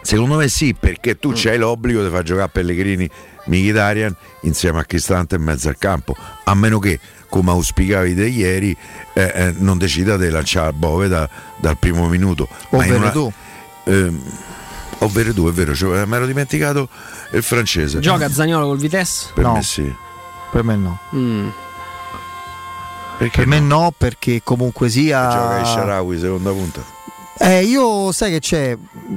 Secondo 0.02 0.36
me 0.36 0.48
sì, 0.48 0.72
perché 0.78 1.14
Mm. 1.16 1.20
tu 1.20 1.32
c'hai 1.34 1.58
l'obbligo 1.58 2.02
di 2.02 2.08
far 2.10 2.22
giocare 2.22 2.48
Pellegrini 2.48 3.08
Mkhitaryan 3.46 4.14
insieme 4.42 4.78
a 4.80 4.84
Cristante 4.84 5.34
in 5.34 5.42
mezzo 5.42 5.68
al 5.68 5.76
campo, 5.78 6.14
a 6.44 6.54
meno 6.54 6.78
che, 6.78 6.98
come 7.28 7.50
auspicavi 7.50 8.14
te 8.14 8.26
ieri, 8.26 8.74
eh, 9.12 9.32
eh, 9.34 9.54
non 9.58 9.78
decida 9.78 10.16
di 10.16 10.30
lanciare 10.30 10.72
Bove 10.72 11.08
da- 11.08 11.28
dal 11.56 11.76
primo 11.76 12.06
minuto. 12.08 12.48
Ovvero 12.70 13.10
tu. 13.10 13.32
Ehm, 13.84 14.20
ovvero 15.00 15.34
tu, 15.34 15.48
è 15.48 15.52
vero, 15.52 15.74
cioè, 15.74 16.04
mi 16.06 16.14
ero 16.14 16.26
dimenticato 16.26 16.88
il 17.32 17.42
francese. 17.42 17.98
Gioca 18.00 18.30
Zagnolo 18.30 18.66
col 18.66 18.78
Vitesse? 18.78 19.26
Per 19.34 19.44
No. 19.44 19.52
me 19.54 19.62
sì. 19.62 19.92
Per 20.52 20.62
me 20.62 20.76
no. 20.76 20.98
Mm. 21.14 21.48
Perché 23.18 23.38
per 23.38 23.46
me 23.46 23.60
no, 23.60 23.92
perché 23.96 24.42
comunque 24.44 24.88
sia. 24.88 25.30
Gioca 25.30 25.58
il 25.60 25.66
Sharawi 25.66 26.18
seconda 26.18 26.50
punta. 26.50 26.94
Eh, 27.38 27.64
io 27.64 28.12
sai 28.12 28.30
che 28.30 28.40
c'è. 28.40 28.76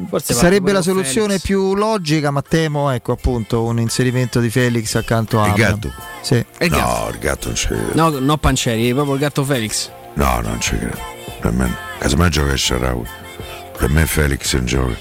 Forse 0.10 0.34
Sarebbe 0.34 0.72
la 0.74 0.82
soluzione 0.82 1.40
Felix. 1.40 1.42
più 1.46 1.74
logica, 1.76 2.32
ma 2.32 2.42
temo, 2.42 2.90
ecco 2.90 3.14
appunto, 3.14 3.64
un 3.64 3.80
inserimento 3.80 4.40
di 4.40 4.50
Felix 4.50 4.96
accanto 4.96 5.42
a. 5.42 5.48
Il 5.48 5.54
gatto? 5.54 5.94
Sì. 6.22 6.36
Il 6.36 6.70
gatto? 6.70 7.04
No, 7.04 7.10
il 7.12 7.18
gatto 7.20 7.48
non 7.48 7.56
c'è. 7.56 7.76
No, 7.94 8.10
no 8.10 8.38
Pancieri, 8.38 8.94
proprio 8.94 9.14
il 9.14 9.20
gatto 9.22 9.44
Felix. 9.44 9.90
No, 10.16 10.42
non 10.42 10.58
credo. 10.60 10.98
Per 11.40 11.52
me 11.52 11.66
no. 11.68 11.76
Casomai 12.00 12.30
gioca 12.30 12.52
il 12.52 12.60
Sharawi. 12.60 13.06
Per 13.78 13.90
me 13.90 14.06
Felix 14.06 14.54
non 14.54 14.66
gioca. 14.66 14.98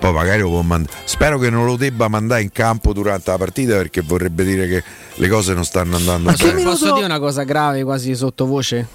Poi 0.00 0.12
magari 0.12 0.40
lo 0.40 0.48
può 0.48 0.62
mandare. 0.62 0.96
Spero 1.04 1.38
che 1.38 1.50
non 1.50 1.66
lo 1.66 1.76
debba 1.76 2.08
mandare 2.08 2.40
in 2.40 2.50
campo 2.50 2.92
durante 2.94 3.30
la 3.30 3.36
partita 3.36 3.76
perché 3.76 4.00
vorrebbe 4.00 4.44
dire 4.44 4.66
che 4.66 4.82
le 5.14 5.28
cose 5.28 5.52
non 5.52 5.64
stanno 5.64 5.96
andando 5.96 6.30
Posso, 6.30 6.46
bene. 6.46 6.62
posso 6.62 6.92
dire 6.94 7.04
una 7.04 7.18
cosa 7.18 7.42
grave, 7.44 7.84
quasi 7.84 8.14
sottovoce? 8.16 8.86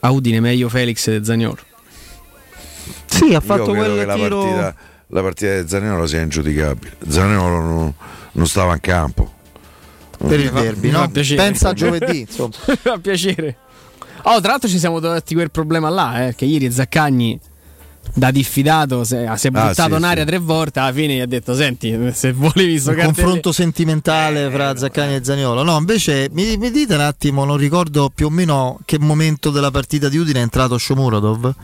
A 0.00 0.10
Udine 0.10 0.40
meglio 0.40 0.68
Felix 0.68 1.06
e 1.06 1.20
Zagnolo. 1.24 1.58
Sì, 3.06 3.24
ha 3.26 3.26
Io 3.28 3.40
fatto 3.40 3.70
credo 3.70 3.78
quel 3.94 3.98
che 3.98 4.04
la 4.04 4.14
tiro. 4.14 4.40
partita, 4.42 4.74
la 5.06 5.22
partita 5.22 5.60
di 5.62 5.68
Zaniolo 5.68 6.06
sia 6.06 6.20
ingiudicabile. 6.20 6.96
Zaniolo 7.08 7.60
non, 7.60 7.94
non 8.32 8.46
stava 8.48 8.74
in 8.74 8.80
campo. 8.80 9.32
Per 10.26 10.40
il 10.40 10.50
derby, 10.50 10.90
no? 10.90 11.08
Pensa 11.10 11.68
a 11.68 11.72
giovedì, 11.74 12.20
insomma. 12.26 12.52
Fa 12.52 12.98
piacere. 12.98 13.56
Oh, 14.22 14.40
tra 14.40 14.50
l'altro 14.52 14.68
ci 14.68 14.78
siamo 14.78 14.98
trovati 15.00 15.34
quel 15.34 15.50
problema 15.50 15.88
là, 15.88 16.26
eh, 16.26 16.34
che 16.34 16.44
ieri 16.46 16.70
Zaccagni 16.72 17.38
da 18.12 18.30
diffidato 18.30 19.02
si 19.04 19.14
è, 19.16 19.22
è 19.24 19.26
Ah, 19.26 19.36
buttato 19.50 19.90
sì, 19.90 19.96
in 19.96 20.04
aria 20.04 20.22
sì. 20.22 20.28
tre 20.28 20.38
volte, 20.38 20.78
alla 20.80 20.92
fine 20.92 21.14
gli 21.14 21.20
ha 21.20 21.26
detto 21.26 21.54
"Senti, 21.54 21.96
se 22.12 22.32
volevi 22.32 22.78
sto 22.78 22.90
un 22.90 22.96
cartellino 22.96 23.22
confronto 23.22 23.52
sentimentale 23.52 24.50
fra 24.50 24.76
Zaccagni 24.76 25.14
e 25.16 25.24
Zaniolo. 25.24 25.62
No, 25.62 25.76
invece 25.78 26.28
mi, 26.32 26.56
mi 26.56 26.70
dite 26.70 26.94
un 26.94 27.00
attimo, 27.00 27.44
non 27.44 27.56
ricordo 27.56 28.10
più 28.14 28.26
o 28.26 28.30
meno 28.30 28.78
che 28.84 28.98
momento 28.98 29.50
della 29.50 29.70
partita 29.70 30.08
di 30.08 30.18
Udine 30.18 30.40
è 30.40 30.42
entrato 30.42 30.76
Shomurodov. 30.78 31.54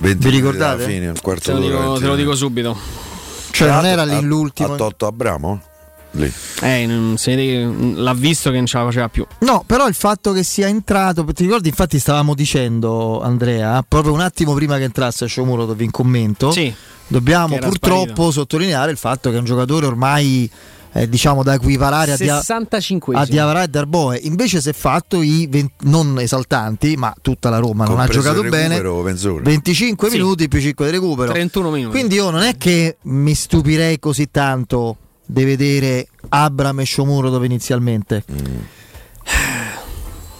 20 0.00 0.28
Vi 0.28 0.34
ricordate? 0.36 0.82
alla 0.84 0.92
fine, 0.92 1.08
un 1.08 1.16
quarto 1.20 1.42
Te 1.44 1.52
lo 1.52 1.58
d'ora, 1.60 1.68
dico, 1.76 1.86
20 1.88 2.00
te 2.00 2.06
lo 2.06 2.16
dico 2.16 2.34
subito. 2.36 2.78
Cioè, 3.50 3.68
non 3.70 3.86
era 3.86 4.04
lì 4.04 4.20
l'ultimo. 4.22 4.74
Ha 4.74 4.76
tolto 4.76 5.06
Abramo? 5.06 5.60
Lì. 6.12 6.32
Eh, 6.62 7.16
vede- 7.24 7.70
l'ha 8.00 8.14
visto 8.14 8.50
che 8.50 8.56
non 8.56 8.66
ce 8.66 8.78
la 8.78 8.84
faceva 8.84 9.08
più. 9.08 9.26
No, 9.40 9.62
però 9.66 9.86
il 9.86 9.94
fatto 9.94 10.32
che 10.32 10.42
sia 10.42 10.66
entrato, 10.66 11.24
ti 11.24 11.44
ricordi 11.44 11.68
infatti 11.68 11.98
stavamo 11.98 12.34
dicendo 12.34 13.20
Andrea, 13.22 13.84
proprio 13.86 14.12
un 14.14 14.20
attimo 14.20 14.54
prima 14.54 14.78
che 14.78 14.84
entrasse 14.84 15.28
Shomurodov 15.28 15.80
in 15.80 15.90
commento, 15.90 16.50
Sì. 16.50 16.72
dobbiamo 17.06 17.58
purtroppo 17.58 18.04
sparito. 18.04 18.30
sottolineare 18.32 18.90
il 18.90 18.96
fatto 18.96 19.28
che 19.30 19.36
è 19.36 19.38
un 19.38 19.44
giocatore 19.44 19.86
ormai 19.86 20.50
eh, 20.94 21.06
diciamo 21.06 21.42
da 21.42 21.52
equiparare 21.52 22.12
a, 22.12 22.16
Dia- 22.16 22.36
65 22.38 23.14
a 23.14 23.26
Diavara 23.26 23.62
e 23.62 23.68
Darboe, 23.68 24.18
invece 24.22 24.62
si 24.62 24.70
è 24.70 24.72
fatto 24.72 25.20
i 25.20 25.46
20 25.48 25.72
non 25.82 26.18
esaltanti, 26.18 26.96
ma 26.96 27.14
tutta 27.20 27.50
la 27.50 27.58
Roma 27.58 27.84
non 27.84 27.96
ha 28.00 28.04
Compreso 28.06 28.20
giocato 28.22 28.40
il 28.42 28.48
bene. 28.48 28.68
recupero, 28.80 29.02
mezz'ora. 29.02 29.42
25 29.42 30.08
Sì. 30.08 30.16
minuti 30.16 30.48
più 30.48 30.58
5 30.60 30.86
di 30.86 30.90
recupero. 30.90 31.30
31 31.32 31.70
minuti. 31.70 31.90
Quindi 31.90 32.14
io 32.14 32.30
non 32.30 32.40
è 32.40 32.56
che 32.56 32.96
mi 33.02 33.34
stupirei 33.34 33.98
così 33.98 34.30
tanto 34.30 34.96
di 35.30 35.44
vedere 35.44 36.08
Abram 36.30 36.80
e 36.80 36.86
Shomurodov 36.86 37.44
inizialmente. 37.44 38.24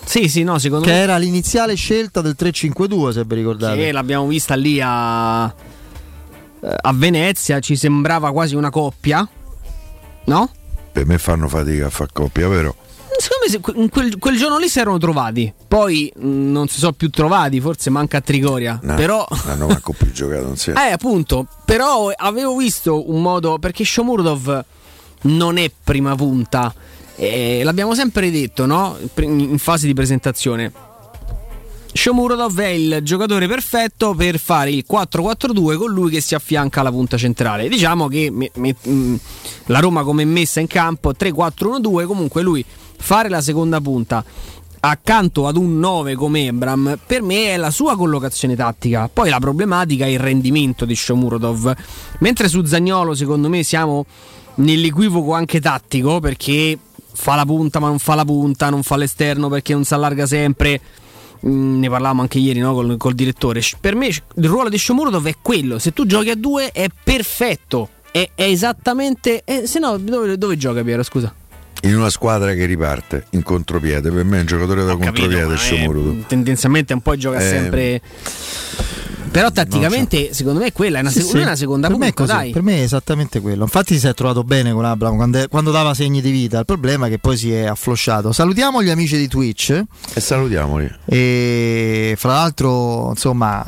Sì, 0.05 0.29
sì, 0.29 0.43
no, 0.43 0.59
secondo 0.59 0.87
Che 0.87 0.91
me 0.93 0.99
era 0.99 1.19
l'iniziale 1.19 1.75
scelta 1.75 2.23
del 2.23 2.35
3-5-2, 2.39 3.11
se 3.11 3.25
vi 3.27 3.35
ricordate. 3.35 3.77
che 3.77 3.93
l'abbiamo 3.93 4.27
vista 4.27 4.55
lì 4.55 4.81
a 4.83 5.45
a 6.61 6.93
Venezia, 6.93 7.61
ci 7.61 7.77
sembrava 7.77 8.33
quasi 8.33 8.55
una 8.57 8.71
coppia. 8.71 9.29
No? 10.25 10.51
Per 10.91 11.07
me 11.07 11.19
fanno 11.19 11.47
fatica 11.47 11.87
a 11.87 11.91
far 11.91 12.09
coppia, 12.13 12.49
vero? 12.49 12.75
Secondo 13.19 13.79
me 13.81 13.89
quel, 13.91 14.19
quel 14.19 14.37
giorno 14.37 14.59
lì 14.59 14.69
si 14.69 14.79
erano 14.79 14.99
trovati. 14.99 15.53
Poi 15.69 16.13
mh, 16.17 16.27
non 16.51 16.69
si 16.69 16.79
sono 16.79 16.93
più 16.93 17.11
trovati, 17.11 17.61
forse 17.61 17.91
manca 17.91 18.19
a 18.19 18.21
Trigoria. 18.21 18.79
No, 18.83 18.95
Però 18.95 19.27
non 19.31 19.41
hanno 19.51 19.67
manco 19.67 19.93
più 19.93 20.11
giocato 20.13 20.49
insieme. 20.49 20.81
Eh, 20.89 20.93
appunto, 20.93 21.47
però 21.65 22.11
avevo 22.15 22.57
visto 22.57 23.11
un 23.11 23.21
modo 23.23 23.59
perché 23.59 23.85
Shomurdov 23.85 24.65
non 25.23 25.57
è 25.59 25.71
prima 25.83 26.15
punta. 26.15 26.73
eh, 27.17 27.63
l'abbiamo 27.65 27.95
sempre 27.95 28.31
detto, 28.31 28.67
no? 28.67 28.97
In 29.17 29.59
fase 29.59 29.87
di 29.87 29.95
presentazione. 29.95 30.73
Shomurodov 31.91 32.61
è 32.61 32.67
il 32.69 33.01
giocatore 33.03 33.49
perfetto 33.49 34.15
per 34.15 34.39
fare 34.39 34.71
il 34.71 34.85
4-4-2 34.89 35.77
con 35.77 35.91
lui 35.91 36.11
che 36.11 36.21
si 36.21 36.35
affianca 36.35 36.81
alla 36.81 36.91
punta 36.91 37.17
centrale. 37.17 37.69
Diciamo 37.69 38.07
che 38.09 38.31
me- 38.31 38.51
me- 38.55 38.77
mh, 38.81 39.15
la 39.67 39.81
Roma 39.81 40.05
come 40.05 40.25
messa 40.25 40.61
in 40.61 40.67
campo 40.67 41.13
3-4-1-2, 41.19 42.05
comunque 42.07 42.43
lui 42.43 42.65
fare 43.01 43.29
la 43.29 43.41
seconda 43.41 43.81
punta 43.81 44.25
accanto 44.81 45.49
ad 45.49 45.57
un 45.57 45.81
9 45.81 46.15
come 46.15 46.47
Ebram 46.47 47.01
per 47.05 47.23
me 47.23 47.47
è 47.47 47.57
la 47.57 47.71
sua 47.71 47.97
collocazione 47.97 48.55
tattica. 48.55 49.11
Poi 49.13 49.29
la 49.29 49.39
problematica 49.41 50.05
è 50.05 50.09
il 50.09 50.21
rendimento 50.21 50.85
di 50.85 50.95
Shomurodov. 50.95 51.75
Mentre 52.21 52.49
su 52.49 52.65
Zagnolo 52.65 53.15
secondo 53.15 53.49
me 53.49 53.65
siamo 53.65 54.05
nell'equivoco 54.59 55.33
anche 55.35 55.61
tattico 55.61 56.21
perché 56.21 56.79
fa 57.13 57.35
la 57.35 57.45
punta 57.45 57.81
ma 57.81 57.89
non 57.89 57.99
fa 57.99 58.15
la 58.15 58.25
punta, 58.25 58.71
non 58.71 58.83
fa 58.83 58.97
l'esterno 58.97 59.49
perché 59.49 59.73
non 59.73 59.85
si 59.85 59.95
allarga 59.95 60.27
sempre. 60.27 60.81
Mm, 61.47 61.79
ne 61.81 61.89
parlavamo 61.89 62.21
anche 62.23 62.39
ieri 62.39 62.59
no, 62.61 62.75
col, 62.75 62.97
col 62.97 63.15
direttore. 63.15 63.61
Per 63.81 63.95
me 63.95 64.07
il 64.09 64.49
ruolo 64.49 64.69
di 64.69 64.79
Shomurodov 64.79 65.27
è 65.27 65.35
quello. 65.41 65.79
Se 65.79 65.93
tu 65.93 66.05
giochi 66.07 66.31
a 66.31 66.35
due 66.37 66.71
è 66.73 66.89
perfetto. 67.03 67.91
È, 68.11 68.31
è 68.35 68.43
esattamente. 68.45 69.43
eh, 69.45 69.67
se 69.67 69.79
no, 69.79 69.97
dove, 69.99 70.37
dove 70.39 70.57
gioca 70.57 70.83
Piero? 70.83 71.03
Scusa. 71.03 71.33
In 71.83 71.95
una 71.97 72.11
squadra 72.11 72.55
che 72.55 72.65
riparte 72.65 73.27
in 73.31 73.45
contropiede, 73.45 74.11
per 74.11 74.25
me 74.25 74.39
è 74.39 74.41
un 74.41 74.47
giocatore 74.47 74.83
da 74.83 74.97
Capito, 74.97 75.13
contropiede 75.13 75.55
è- 75.55 75.57
Shomurodov. 75.57 76.27
tendenzialmente 76.27 76.93
un 76.93 77.01
po' 77.03 77.17
gioca 77.17 77.39
Eh, 77.39 77.49
sempre. 77.49 78.01
Però 79.31 79.51
tatticamente, 79.51 80.33
secondo 80.33 80.61
me, 80.61 80.67
è 80.67 80.73
quella 80.73 80.99
è 80.99 81.01
una, 81.01 81.11
Sì, 81.11 81.21
sec- 81.21 81.31
sì. 81.31 81.39
è 81.39 81.43
una 81.43 81.57
seconda 81.57 81.89
per 81.89 81.97
me, 81.97 82.07
è 82.09 82.13
punta, 82.13 82.33
così, 82.35 82.45
dai. 82.45 82.53
per 82.53 82.63
me 82.63 82.79
è 82.79 82.83
esattamente 82.83 83.41
quello. 83.41 83.65
Infatti 83.65 83.99
si 83.99 84.07
è 84.07 84.15
trovato 84.15 84.43
bene 84.45 84.73
con 84.73 84.85
Abram 84.85 85.17
quando, 85.17 85.47
quando 85.49 85.71
dava 85.71 85.95
segni 85.95 86.21
di 86.21 86.31
vita. 86.31 86.59
Il 86.61 86.65
problema 86.65 87.07
è 87.07 87.11
che 87.11 87.19
poi 87.19 87.37
si 87.37 87.53
è 87.53 87.67
afflosciato. 87.67 88.33
Salutiamo 88.33 88.83
gli 88.83 88.91
amici 88.91 89.17
di 89.17 89.29
Twitch. 89.29 89.83
E 90.15 90.21
salutiamoli. 90.21 90.91
E 91.05 92.15
fra 92.17 92.33
l'altro, 92.35 93.11
insomma, 93.11 93.65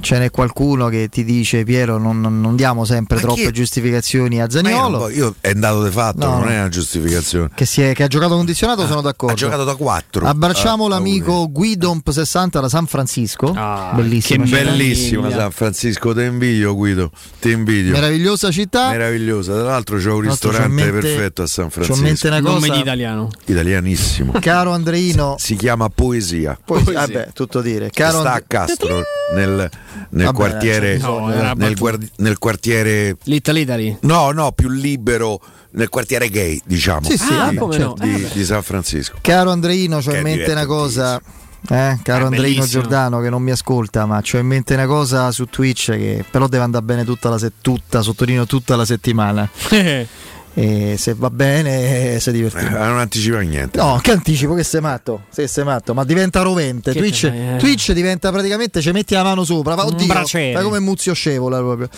ce 0.00 0.18
n'è 0.18 0.30
qualcuno 0.30 0.88
che 0.88 1.08
ti 1.08 1.24
dice: 1.24 1.64
Piero, 1.64 1.98
non, 1.98 2.20
non- 2.20 2.56
diamo 2.56 2.84
sempre 2.84 3.16
Ma 3.16 3.22
troppe 3.22 3.50
giustificazioni 3.50 4.40
a 4.40 4.44
io, 4.44 4.50
Zaniolo. 4.50 4.98
voglio- 4.98 5.16
io 5.16 5.34
è 5.40 5.50
un 5.52 5.60
dato 5.60 5.82
di 5.84 5.90
fatto, 5.90 6.24
No, 6.24 6.32
non 6.32 6.40
no. 6.42 6.48
è 6.48 6.58
una 6.58 6.68
giustificazione. 6.68 7.50
Che, 7.54 7.66
si 7.66 7.82
è- 7.82 7.92
che 7.94 8.02
ha 8.04 8.06
giocato 8.08 8.34
condizionato, 8.36 8.86
sono 8.86 9.00
d'accordo. 9.00 9.34
Ha 9.34 9.36
giocato 9.36 9.64
da 9.64 9.74
4. 9.74 10.26
Abbracciamo 10.26 10.88
l'amico 10.88 11.50
Guidomp60 11.52 12.60
da 12.60 12.68
San 12.68 12.86
Francisco. 12.86 13.52
Bellissima. 13.94 14.44
città. 14.46 14.56
Bellissima 14.94 15.30
San 15.30 15.50
Francisco, 15.50 16.14
ti 16.14 16.22
invidio 16.22 16.74
Guido, 16.74 17.10
ti 17.40 17.50
invidio. 17.50 17.92
Meravigliosa 17.92 18.50
città. 18.50 18.90
Meravigliosa. 18.90 19.52
Tra 19.54 19.62
l'altro 19.62 19.98
c'è 19.98 20.08
un 20.10 20.22
c'ho 20.22 20.28
ristorante 20.30 20.68
mente- 20.84 20.90
perfetto 21.00 21.42
a 21.42 21.46
San 21.46 21.68
c'ho 21.68 21.80
in 21.80 21.80
mente 21.80 21.94
Francisco. 21.98 22.26
una 22.28 22.40
Nome 22.40 22.60
cosa- 22.60 22.72
di 22.74 22.78
italiano. 22.80 23.30
Italianissimo. 23.46 24.32
Caro 24.40 24.72
Andreino, 24.72 25.36
Si 25.38 25.56
chiama 25.56 25.88
Poesia. 25.88 26.58
poi, 26.64 26.82
vabbè, 26.82 27.28
tutto 27.32 27.60
dire. 27.60 27.90
Caro 27.90 28.20
sta 28.20 28.32
a 28.34 28.42
Castro 28.46 29.02
nel, 29.34 29.68
nel 30.10 30.24
Vabbè, 30.26 30.36
quartiere 30.36 30.94
era 30.98 31.52
nel, 31.54 31.74
guardi- 31.76 32.10
nel 32.16 32.38
quartiere 32.38 33.16
Little 33.24 33.58
Italy. 33.60 33.96
no 34.02 34.30
no 34.32 34.52
più 34.52 34.68
libero 34.68 35.40
nel 35.70 35.88
quartiere 35.88 36.28
gay 36.28 36.60
diciamo 36.64 37.08
Sì, 37.08 37.16
sì, 37.16 37.28
di, 37.28 37.34
ah, 37.34 37.54
come 37.56 37.78
no? 37.78 37.94
di- 37.98 38.22
Eh, 38.24 38.28
di 38.32 38.44
San 38.44 38.62
Francisco 38.62 39.16
Caro 39.20 39.50
Andreino, 39.50 39.98
c'ho 39.98 40.10
Che 40.10 40.16
in 40.18 40.22
mente 40.22 40.52
una 40.52 40.66
cosa. 40.66 41.20
Eh, 41.68 41.98
caro 42.02 42.24
È 42.24 42.26
Andreino. 42.26 42.66
Giordano 42.66 43.20
che 43.20 43.30
non 43.30 43.42
mi 43.42 43.50
ascolta, 43.50 44.04
ma 44.06 44.20
c'ho 44.20 44.36
in 44.38 44.46
mente 44.46 44.74
una 44.74 44.86
cosa 44.86 45.30
su 45.32 45.46
Twitch 45.46 45.92
che 45.92 46.24
però 46.30 46.46
deve 46.46 46.64
andare 46.64 46.84
bene 46.84 47.04
tutta 47.04 47.28
la, 47.30 47.38
se- 47.38 47.52
tutta, 47.60 48.02
sottolineo 48.02 48.46
tutta 48.46 48.76
la 48.76 48.84
settimana. 48.84 49.48
E 50.56 50.94
se 50.98 51.14
va 51.14 51.30
bene, 51.30 52.14
eh, 52.14 52.20
si 52.20 52.30
divertiamo. 52.30 52.76
Eh, 52.76 52.86
non 52.86 52.98
anticipa 53.00 53.40
niente 53.40 53.76
No, 53.76 53.98
che 54.00 54.12
anticipo, 54.12 54.54
che 54.54 54.62
sei 54.62 54.80
matto? 54.80 55.24
Sì, 55.28 55.48
sei 55.48 55.64
matto, 55.64 55.94
ma 55.94 56.04
diventa 56.04 56.42
rovente. 56.42 56.92
Twitch, 56.94 57.26
fai, 57.28 57.54
eh? 57.54 57.56
Twitch 57.58 57.90
diventa 57.90 58.30
praticamente 58.30 58.80
ci 58.80 58.92
metti 58.92 59.14
la 59.14 59.24
mano 59.24 59.42
sopra. 59.42 59.74
fa- 59.74 59.82
Un 59.82 59.94
Oddio, 59.94 60.06
fai 60.26 60.62
come 60.62 60.78
Muzio 60.78 61.12
Scevola 61.12 61.58
proprio. 61.58 61.88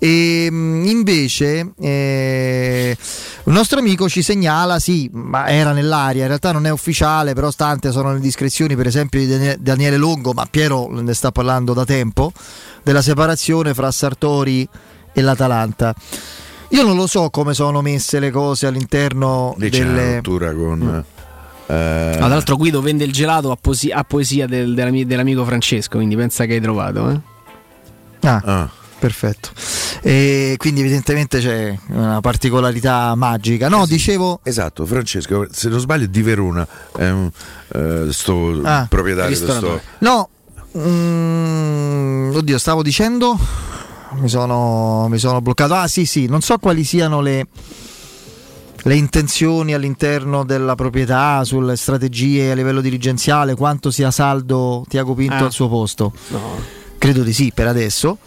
E 0.00 0.48
mh, 0.50 0.86
invece 0.88 1.70
eh, 1.80 2.96
un 3.44 3.52
nostro 3.54 3.78
amico 3.78 4.08
ci 4.08 4.22
segnala, 4.22 4.78
sì, 4.78 5.08
ma 5.12 5.48
era 5.48 5.72
nell'aria, 5.72 6.22
in 6.22 6.28
realtà 6.28 6.52
non 6.52 6.66
è 6.66 6.70
ufficiale, 6.70 7.32
però 7.34 7.50
stante 7.50 7.90
sono 7.90 8.12
le 8.12 8.20
discrezioni, 8.20 8.76
per 8.76 8.86
esempio 8.86 9.18
di 9.20 9.26
Danie- 9.26 9.56
Daniele 9.58 9.96
Longo, 9.96 10.32
ma 10.32 10.46
Piero 10.50 10.88
ne 10.90 11.14
sta 11.14 11.32
parlando 11.32 11.72
da 11.72 11.84
tempo, 11.84 12.32
della 12.82 13.02
separazione 13.02 13.74
fra 13.74 13.90
Sartori 13.90 14.68
e 15.12 15.20
l'Atalanta. 15.22 15.94
Io 16.72 16.84
non 16.84 16.94
lo 16.96 17.06
so 17.06 17.30
come 17.30 17.52
sono 17.54 17.80
messe 17.82 18.20
le 18.20 18.30
cose 18.30 18.66
all'interno 18.68 19.54
lì 19.58 19.70
c'è 19.70 19.82
una 19.82 19.92
delle... 19.92 20.14
rottura 20.16 20.52
con 20.52 21.04
eh, 21.66 21.72
Ah, 21.72 22.16
tra 22.16 22.26
l'altro 22.28 22.56
Guido 22.56 22.80
vende 22.80 23.04
il 23.04 23.12
gelato 23.12 23.50
a, 23.50 23.56
posi- 23.60 23.90
a 23.92 24.02
poesia 24.04 24.46
del- 24.46 24.74
dell'ami- 24.74 25.06
dell'amico 25.06 25.44
Francesco, 25.44 25.96
quindi 25.98 26.14
pensa 26.16 26.44
che 26.44 26.54
hai 26.54 26.60
trovato. 26.60 27.10
Eh? 27.10 27.20
Ah, 28.28 28.42
ah, 28.44 28.70
perfetto. 29.00 29.48
E 30.02 30.54
quindi 30.58 30.80
evidentemente 30.80 31.40
c'è 31.40 31.76
una 31.88 32.20
particolarità 32.20 33.12
magica. 33.16 33.68
No, 33.68 33.86
dicevo... 33.86 34.38
esatto 34.44 34.86
Francesco 34.86 35.46
se 35.50 35.68
non 35.68 35.80
sbaglio 35.80 36.04
è 36.04 36.08
di 36.08 36.22
Verona 36.22 36.66
è 36.96 37.08
un, 37.10 37.28
eh, 37.74 38.12
sto 38.12 38.60
Ah, 38.62 38.86
proprietario 38.88 39.30
di 39.30 39.34
sto. 39.36 39.80
No, 39.98 40.28
mm, 40.78 42.34
oddio, 42.36 42.58
stavo 42.58 42.82
dicendo... 42.82 43.38
Mi 44.12 44.28
sono, 44.28 45.06
mi 45.08 45.18
sono 45.18 45.40
bloccato. 45.40 45.72
Ah 45.74 45.86
sì, 45.86 46.04
sì, 46.04 46.26
non 46.26 46.40
so 46.40 46.58
quali 46.58 46.82
siano 46.82 47.20
le, 47.20 47.46
le 48.82 48.94
intenzioni 48.96 49.72
all'interno 49.72 50.44
della 50.44 50.74
proprietà, 50.74 51.44
sulle 51.44 51.76
strategie 51.76 52.50
a 52.50 52.54
livello 52.54 52.80
dirigenziale, 52.80 53.54
quanto 53.54 53.92
sia 53.92 54.10
saldo 54.10 54.84
Tiago 54.88 55.14
Pinto 55.14 55.34
Ah. 55.34 55.44
al 55.44 55.52
suo 55.52 55.68
posto. 55.68 56.12
No. 56.30 56.40
Credo 56.98 57.22
di 57.22 57.32
sì 57.32 57.52
per 57.54 57.68
adesso. 57.68 58.18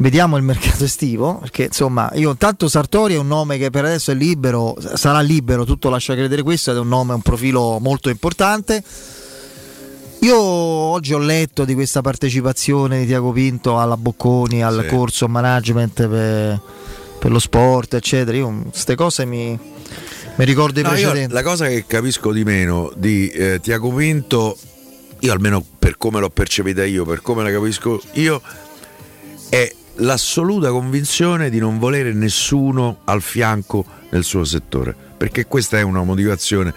Vediamo 0.00 0.36
il 0.36 0.44
mercato 0.44 0.84
estivo, 0.84 1.38
perché 1.38 1.64
insomma, 1.64 2.08
io 2.14 2.30
intanto 2.30 2.68
Sartori 2.68 3.14
è 3.14 3.18
un 3.18 3.26
nome 3.26 3.58
che 3.58 3.70
per 3.70 3.84
adesso 3.84 4.12
è 4.12 4.14
libero, 4.14 4.76
sarà 4.94 5.20
libero, 5.20 5.64
tutto 5.64 5.88
lascia 5.90 6.14
credere 6.14 6.42
questo, 6.42 6.70
ed 6.70 6.76
è 6.76 6.80
un 6.80 6.86
nome, 6.88 7.14
un 7.14 7.20
profilo 7.22 7.78
molto 7.80 8.08
importante. 8.08 8.80
Io 10.20 10.38
oggi 10.38 11.14
ho 11.14 11.18
letto 11.18 11.64
di 11.64 11.74
questa 11.74 12.00
partecipazione 12.00 13.00
di 13.00 13.06
Tiago 13.06 13.32
Pinto 13.32 13.78
alla 13.80 13.96
Bocconi, 13.96 14.62
al 14.62 14.84
Sì. 14.88 14.94
corso 14.94 15.26
management 15.28 16.06
per, 16.06 16.60
per 17.18 17.30
lo 17.32 17.38
sport, 17.40 17.94
eccetera. 17.94 18.36
Io 18.36 18.66
queste 18.70 18.94
cose 18.94 19.24
mi, 19.24 19.58
mi 20.36 20.44
ricordo 20.44 20.78
i 20.78 20.82
No, 20.84 20.90
precedenti. 20.90 21.32
la 21.32 21.42
cosa 21.42 21.66
che 21.66 21.84
capisco 21.86 22.32
di 22.32 22.44
meno 22.44 22.92
di 22.96 23.28
eh, 23.30 23.58
Tiago 23.60 23.92
Pinto, 23.92 24.56
io 25.20 25.32
almeno 25.32 25.64
per 25.78 25.96
come 25.98 26.20
l'ho 26.20 26.30
percepita 26.30 26.84
io, 26.84 27.04
per 27.04 27.20
come 27.20 27.42
la 27.42 27.50
capisco 27.50 28.00
io, 28.12 28.40
è 29.48 29.72
l'assoluta 29.98 30.70
convinzione 30.70 31.50
di 31.50 31.58
non 31.58 31.78
volere 31.78 32.12
nessuno 32.12 32.98
al 33.04 33.22
fianco 33.22 33.84
nel 34.10 34.24
suo 34.24 34.44
settore, 34.44 34.94
perché 35.16 35.46
questa 35.46 35.78
è 35.78 35.82
una 35.82 36.02
motivazione. 36.02 36.72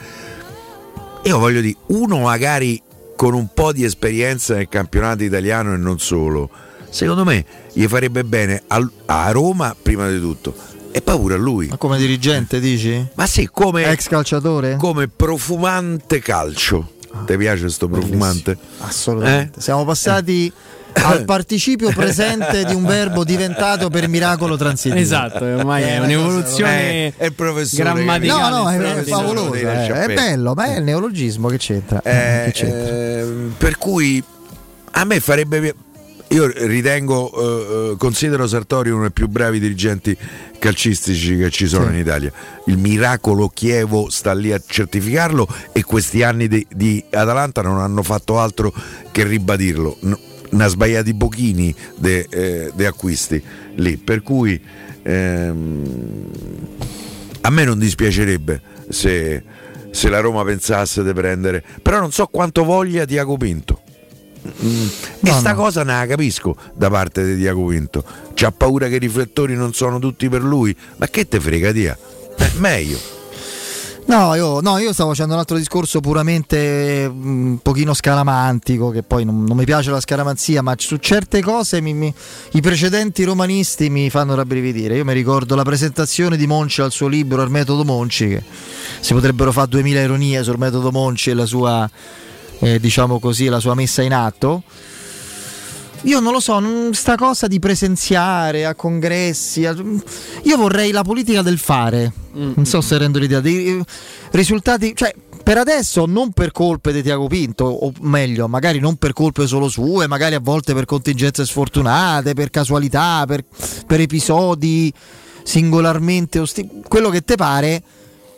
Io 1.24 1.38
voglio 1.38 1.62
dire, 1.62 1.78
uno 1.88 2.20
magari 2.20 2.82
con 3.16 3.34
un 3.34 3.50
po' 3.54 3.72
di 3.72 3.84
esperienza 3.84 4.56
nel 4.56 4.70
campionato 4.70 5.24
italiano 5.24 5.74
e 5.74 5.78
non 5.78 6.00
solo, 6.00 6.50
secondo 6.90 7.24
me 7.24 7.46
gli 7.74 7.86
farebbe 7.86 8.24
bene 8.24 8.64
a 8.68 9.32
Roma 9.32 9.76
prima 9.80 10.10
di 10.10 10.20
tutto 10.20 10.54
e 10.92 11.02
poi 11.02 11.18
pure 11.18 11.36
a 11.36 11.38
lui. 11.38 11.68
Ma 11.68 11.78
come 11.78 11.98
dirigente 11.98 12.60
dici? 12.60 13.08
Ma 13.14 13.26
sì, 13.28 13.48
come, 13.52 13.86
Ex 13.86 14.08
calciatore? 14.08 14.76
come 14.78 15.08
profumante 15.08 16.20
calcio. 16.20 16.94
Ti 17.26 17.38
piace 17.38 17.70
sto 17.70 17.90
profumante? 17.90 18.58
Assolutamente. 18.80 19.60
Eh? 19.60 19.62
Siamo 19.62 19.84
passati 19.84 20.52
al 20.94 21.26
participio 21.26 21.90
presente 21.92 22.64
di 22.66 22.74
un 22.74 22.86
verbo 22.86 23.24
diventato 23.24 23.90
per 23.90 24.08
miracolo 24.08 24.58
transitivo. 24.58 25.00
Esatto, 25.02 25.44
ormai 25.44 25.84
è 25.84 25.98
una 25.98 26.06
un'evoluzione 26.06 26.92
Eh, 27.08 27.14
è 27.18 27.26
il 27.26 27.34
professore 27.34 27.84
grammaticale. 27.94 28.50
No, 28.56 28.64
no, 28.64 28.70
è, 28.70 28.78
è 28.96 29.04
favoloso. 29.04 29.54
eh, 29.54 29.88
È, 29.88 30.14
bello, 30.14 30.54
ma 30.54 30.66
è 30.66 30.78
il 30.78 30.84
neologismo 30.84 31.48
che 31.48 31.58
c'entra. 31.58 32.02
Eh, 32.04 32.44
Che 32.46 32.52
c'entra? 32.52 32.96
ehm, 33.20 33.54
per 33.58 33.78
cui 33.78 34.24
a 34.92 35.04
me 35.06 35.20
farebbe 35.20 35.76
io 36.32 36.50
ritengo 36.66 37.30
eh, 37.34 37.92
eh, 37.92 37.96
considero 37.98 38.48
Sartori 38.48 38.90
uno 38.90 39.02
dei 39.02 39.12
più 39.12 39.28
bravi 39.28 39.60
dirigenti 39.60 40.16
calcistici 40.60 41.36
che 41.38 41.50
ci 41.50 41.68
sono 41.68 41.88
Sì. 41.88 41.92
in 41.94 41.98
Italia 42.00 42.32
il 42.68 42.78
miracolo 42.78 43.50
Chievo 43.54 44.10
sta 44.10 44.34
lì 44.34 44.54
a 44.54 44.62
certificarlo 44.66 45.46
e 45.74 45.84
questi 45.84 46.24
anni 46.24 46.48
di, 46.48 46.66
di 46.74 47.04
Atalanta 47.10 47.62
non 47.62 47.80
hanno 47.80 48.02
fatto 48.04 48.40
altro 48.40 48.72
che 49.12 49.24
ribadirlo 49.26 49.98
N- 50.04 50.18
ha 50.58 50.68
sbagliati 50.68 51.14
pochini 51.16 51.74
di 51.98 52.86
acquisti 52.86 53.42
lì 53.76 53.98
per 53.98 54.22
cui 54.22 54.62
ehm, 55.04 56.26
a 57.42 57.50
me 57.50 57.64
non 57.64 57.80
dispiacerebbe 57.80 58.62
se, 58.90 59.44
se 59.92 60.10
la 60.10 60.20
Roma 60.20 60.44
pensasse 60.44 61.04
di 61.04 61.14
prendere, 61.14 61.64
però 61.82 62.00
non 62.00 62.12
so 62.12 62.28
quanto 62.28 62.64
voglia 62.64 63.06
Tiago 63.06 63.38
Pinto. 63.38 63.82
Mm, 64.64 64.88
e 65.22 65.30
No, 65.30 65.34
sta 65.40 65.52
no. 65.52 65.56
cosa 65.56 65.84
non 65.84 66.00
la 66.00 66.06
capisco 66.08 66.56
da 66.74 66.90
parte 66.90 67.24
di 67.24 67.38
Tiago 67.40 67.66
Pinto. 67.68 68.04
C'ha 68.34 68.52
paura 68.52 68.88
che 68.88 68.96
i 68.96 69.00
riflettori 69.00 69.56
non 69.56 69.74
sono 69.74 70.00
tutti 70.00 70.28
per 70.30 70.42
lui. 70.44 70.76
Ma 70.98 71.08
che 71.08 71.28
te 71.28 71.40
frega, 71.40 71.72
Tia? 71.72 71.98
Eh, 72.38 72.50
meglio. 72.58 72.98
No 74.12 74.36
io, 74.36 74.60
no, 74.60 74.78
io 74.78 74.92
stavo 74.92 75.12
facendo 75.12 75.36
un 75.36 75.40
altro 75.40 75.56
discorso 75.56 76.02
puramente 76.02 77.08
mm, 77.10 77.46
un 77.52 77.60
pochino 77.60 77.94
scaramantico, 77.94 78.90
che 78.90 79.04
poi 79.04 79.24
non, 79.24 79.46
non 79.46 79.56
mi 79.56 79.64
piace 79.64 79.90
la 79.90 80.02
scaramanzia, 80.02 80.62
ma 80.62 80.76
su 80.78 80.98
certe 80.98 81.42
cose 81.42 81.80
mi- 81.80 81.94
mi- 81.94 82.14
i 82.52 82.60
precedenti 82.60 83.24
romanisti 83.24 83.90
mi 83.90 84.10
fanno 84.10 84.36
rabbrividire. 84.36 84.98
Io 84.98 85.06
mi 85.06 85.14
ricordo 85.14 85.56
la 85.56 85.64
presentazione 85.64 86.36
di 86.36 86.46
Monci 86.46 86.82
al 86.82 86.92
suo 86.92 87.08
libro 87.08 87.42
Il 87.42 87.50
metodo 87.52 87.86
Monci, 87.86 88.28
che 88.28 88.44
si 89.00 89.14
potrebbero 89.14 89.54
fare 89.54 89.70
duemila 89.70 90.02
ironie 90.02 90.44
sul 90.44 90.58
metodo 90.58 90.92
Monci 90.92 91.30
e 91.30 91.34
la 91.34 91.46
sua, 91.46 91.90
eh, 92.60 92.82
diciamo 92.82 93.18
così, 93.18 93.46
la 93.46 93.62
sua 93.62 93.76
messa 93.76 94.02
in 94.02 94.12
atto. 94.14 94.64
Io 96.04 96.20
non 96.20 96.34
lo 96.34 96.40
so, 96.40 96.58
non- 96.60 96.94
sta 96.94 97.16
cosa 97.16 97.46
di 97.48 97.60
presenziare 97.60 98.66
a 98.66 98.74
congressi. 98.74 99.66
a- 99.66 99.76
Io 100.44 100.58
vorrei 100.58 100.92
la 100.92 101.04
politica 101.04 101.42
del 101.44 101.60
fare. 101.60 102.12
Non 102.34 102.66
so 102.66 102.82
se 102.82 102.98
rendo 102.98 103.20
l'idea. 103.20 103.40
Dei 103.40 103.68
eh, 103.68 103.84
risultati, 104.32 104.94
cioè, 104.96 105.14
per 105.44 105.58
adesso 105.60 106.06
non 106.08 106.32
per 106.32 106.52
colpe 106.52 106.92
di 106.92 107.04
Tiago 107.04 107.28
Pinto, 107.28 107.66
o 107.66 107.92
meglio, 108.02 108.48
magari 108.48 108.80
non 108.80 108.96
per 108.96 109.14
colpe 109.14 109.46
solo 109.46 109.68
sue, 109.70 110.08
magari 110.08 110.34
a 110.34 110.40
volte 110.40 110.74
per 110.74 110.86
contingenze 110.86 111.46
sfortunate, 111.46 112.34
per 112.34 112.50
casualità, 112.50 113.24
per, 113.28 113.44
per 113.86 114.00
episodi 114.00 114.92
singolarmente 115.44 116.40
osti- 116.40 116.68
Quello 116.88 117.10
che 117.10 117.22
te 117.22 117.36
pare 117.36 117.84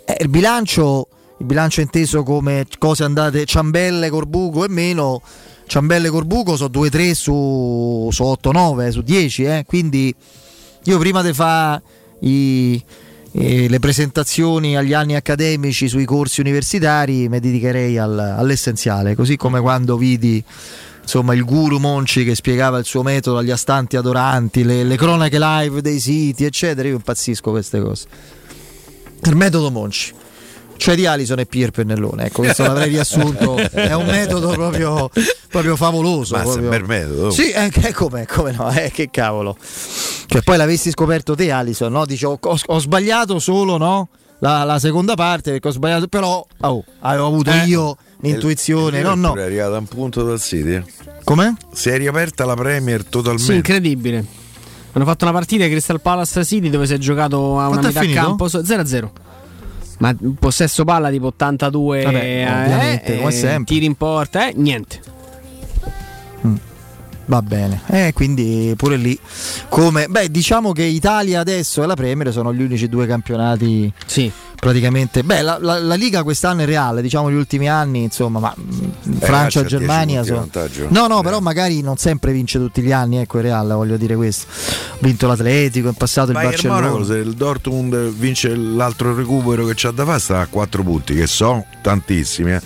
è 0.06 0.18
il 0.20 0.28
bilancio. 0.30 1.08
Il 1.40 1.46
bilancio 1.46 1.82
inteso 1.82 2.24
come 2.24 2.66
cose 2.78 3.04
andate 3.04 3.44
ciambelle, 3.46 4.10
Corbuco 4.10 4.64
e 4.64 4.70
meno 4.70 5.22
Ciambelle 5.66 6.10
Corbuco 6.10 6.56
sono 6.56 6.70
2-3 6.70 7.12
su, 7.12 8.10
su 8.12 8.24
8-9, 8.24 8.90
su 8.90 9.02
10, 9.02 9.44
eh, 9.44 9.64
quindi 9.66 10.14
io 10.84 10.98
prima 11.00 11.22
di 11.22 11.34
fare 11.34 11.82
eh, 12.20 12.82
le 13.68 13.80
presentazioni 13.80 14.78
agli 14.78 14.94
anni 14.94 15.16
accademici 15.16 15.88
sui 15.88 16.06
corsi 16.06 16.42
universitari 16.42 17.28
mi 17.30 17.40
dedicherei 17.40 17.98
al- 17.98 18.20
all'essenziale, 18.20 19.16
così 19.16 19.36
come 19.38 19.60
quando 19.60 19.98
vidi 19.98 20.44
insomma 21.02 21.34
il 21.34 21.44
guru 21.44 21.80
Monci 21.80 22.24
che 22.24 22.36
spiegava 22.36 22.78
il 22.78 22.86
suo 22.86 23.04
metodo 23.04 23.38
agli 23.38 23.52
astanti 23.52 23.98
adoranti, 23.98 24.64
le, 24.64 24.84
le 24.84 24.96
cronache 24.96 25.38
live 25.40 25.82
dei 25.82 26.00
siti, 26.00 26.46
eccetera, 26.46 26.88
io 26.88 26.96
impazzisco 26.96 27.52
queste 27.52 27.82
cose. 27.82 28.08
Il 29.24 29.36
metodo 29.36 29.72
Monci. 29.72 30.14
Cioè 30.76 30.96
di 30.96 31.06
Alison 31.06 31.40
e 31.40 31.46
Pier 31.46 31.72
Pennellone, 31.72 32.26
ecco, 32.26 32.42
questo 32.42 32.64
l'avrei 32.64 32.90
riassunto. 32.90 33.56
È 33.56 33.94
un 33.94 34.06
metodo 34.06 34.50
proprio, 34.50 35.10
proprio 35.50 35.76
favoloso. 35.78 36.36
Mazza, 36.36 36.52
proprio. 36.52 36.64
un 36.66 36.70
bel 36.70 36.84
metodo. 36.86 37.32
Sì, 37.32 37.52
eh, 37.52 37.70
che- 37.70 37.94
come, 37.94 38.26
come 38.26 38.52
no, 38.52 38.70
eh, 38.72 38.92
che 38.92 39.10
cavolo. 39.10 39.56
Cioè, 40.26 40.42
poi 40.42 40.58
l'avessi 40.58 40.90
scoperto 40.92 41.36
te, 41.36 41.52
Alison, 41.52 41.92
no? 41.92 42.06
Dice, 42.06 42.26
ho, 42.26 42.38
ho- 42.42 42.60
ho 42.66 42.80
sbagliato 42.80 43.40
solo, 43.40 43.78
no? 43.78 44.10
La, 44.40 44.64
la 44.66 44.78
seconda 44.78 45.14
parte 45.16 45.52
perché 45.52 45.70
ho 45.70 45.72
sbagliato, 45.72 46.08
però 46.08 46.46
oh, 46.62 46.84
avevo 47.00 47.28
avuto 47.28 47.52
Eh. 47.52 47.64
io 47.66 47.96
l'intuizione. 48.20 48.98
Il 49.00 49.06
No, 49.06 49.16
no. 49.16 49.36
È 49.36 49.42
arrivata 49.44 49.76
a 49.76 49.80
un 49.80 49.86
punto 49.86 50.24
dal 50.24 50.42
City. 50.42 50.74
eh. 50.74 50.84
Come? 51.24 51.56
Si 51.72 51.88
è 51.90 51.98
riaperta 51.98 52.44
la 52.44 52.56
Premier 52.56 53.06
totalmente. 53.06 53.46
Sì, 53.52 53.56
incredibile. 53.56 54.26
Hanno 54.96 55.06
fatto 55.06 55.24
una 55.24 55.34
partita 55.34 55.66
Crystal 55.68 56.02
Palace 56.02 56.44
City 56.44 56.70
dove 56.70 56.86
si 56.86 56.94
è 56.94 56.98
giocato 56.98 57.58
a 57.60 57.68
una 57.70 57.80
Quanto 57.80 58.00
metà 58.00 58.14
campo 58.22 58.48
so- 58.50 58.62
0-0. 58.64 59.10
Ma 60.00 60.16
possesso 60.40 60.84
palla 60.84 61.10
tipo 61.10 61.28
82 61.28 62.04
Vabbè, 62.04 62.18
eh, 62.18 62.52
ovviamente, 62.52 63.18
come 63.18 63.30
eh, 63.30 63.32
sempre. 63.32 63.74
tiri 63.74 63.86
in 63.86 63.96
porta, 63.96 64.48
eh, 64.48 64.54
niente. 64.56 65.12
Va 67.26 67.42
bene, 67.42 67.82
eh, 67.88 68.12
quindi 68.14 68.74
pure 68.76 68.98
lì. 68.98 69.18
Come, 69.70 70.08
beh, 70.08 70.30
diciamo 70.30 70.74
che 70.74 70.84
Italia 70.84 71.40
adesso 71.40 71.82
e 71.82 71.86
la 71.86 71.96
Premier 71.96 72.32
sono 72.34 72.54
gli 72.54 72.62
unici 72.62 72.90
due 72.90 73.08
campionati. 73.08 73.92
Sì. 74.06 74.30
Praticamente, 74.64 75.24
beh, 75.24 75.42
la, 75.42 75.58
la- 75.60 75.80
la 75.80 75.96
Liga 75.96 76.24
quest'anno 76.24 76.62
è 76.62 76.66
reale, 76.66 77.02
diciamo 77.02 77.30
gli 77.32 77.36
ultimi 77.36 77.70
anni, 77.70 78.04
insomma, 78.04 78.40
ma 78.40 78.56
mm, 78.58 79.14
Francia 79.20 79.60
c'ha 79.62 79.66
e 79.66 79.70
Germania 79.70 80.22
10 80.22 80.28
sono. 80.28 80.48
No, 80.90 81.08
no, 81.08 81.22
però 81.22 81.40
magari 81.40 81.82
non 81.82 81.98
sempre 81.98 82.32
vince 82.32 82.58
tutti 82.60 82.82
gli 82.82 82.92
anni, 82.92 83.18
ecco, 83.18 83.38
il 83.38 83.44
Real, 83.44 83.68
voglio 83.68 83.98
dire 83.98 84.16
questo. 84.16 84.48
Ha 84.50 84.98
vinto 85.00 85.28
l'Atletico, 85.28 85.88
in 85.90 85.94
passato 85.96 86.28
il 86.28 86.34
Bayern 86.34 86.52
Barcellona. 86.52 86.82
Monaco, 86.90 87.04
se 87.06 87.16
il 87.18 87.34
Dortmund 87.34 88.10
vince 88.14 88.56
l'altro 88.56 89.14
recupero 89.16 89.66
che 89.66 89.74
c'ha 89.76 89.92
da 89.92 90.06
fare, 90.06 90.20
sta 90.20 90.40
a 90.40 90.48
4 90.48 90.84
punti, 90.84 91.14
che 91.16 91.28
so 91.28 91.66
tantissimi. 91.82 92.52
eh. 92.54 92.62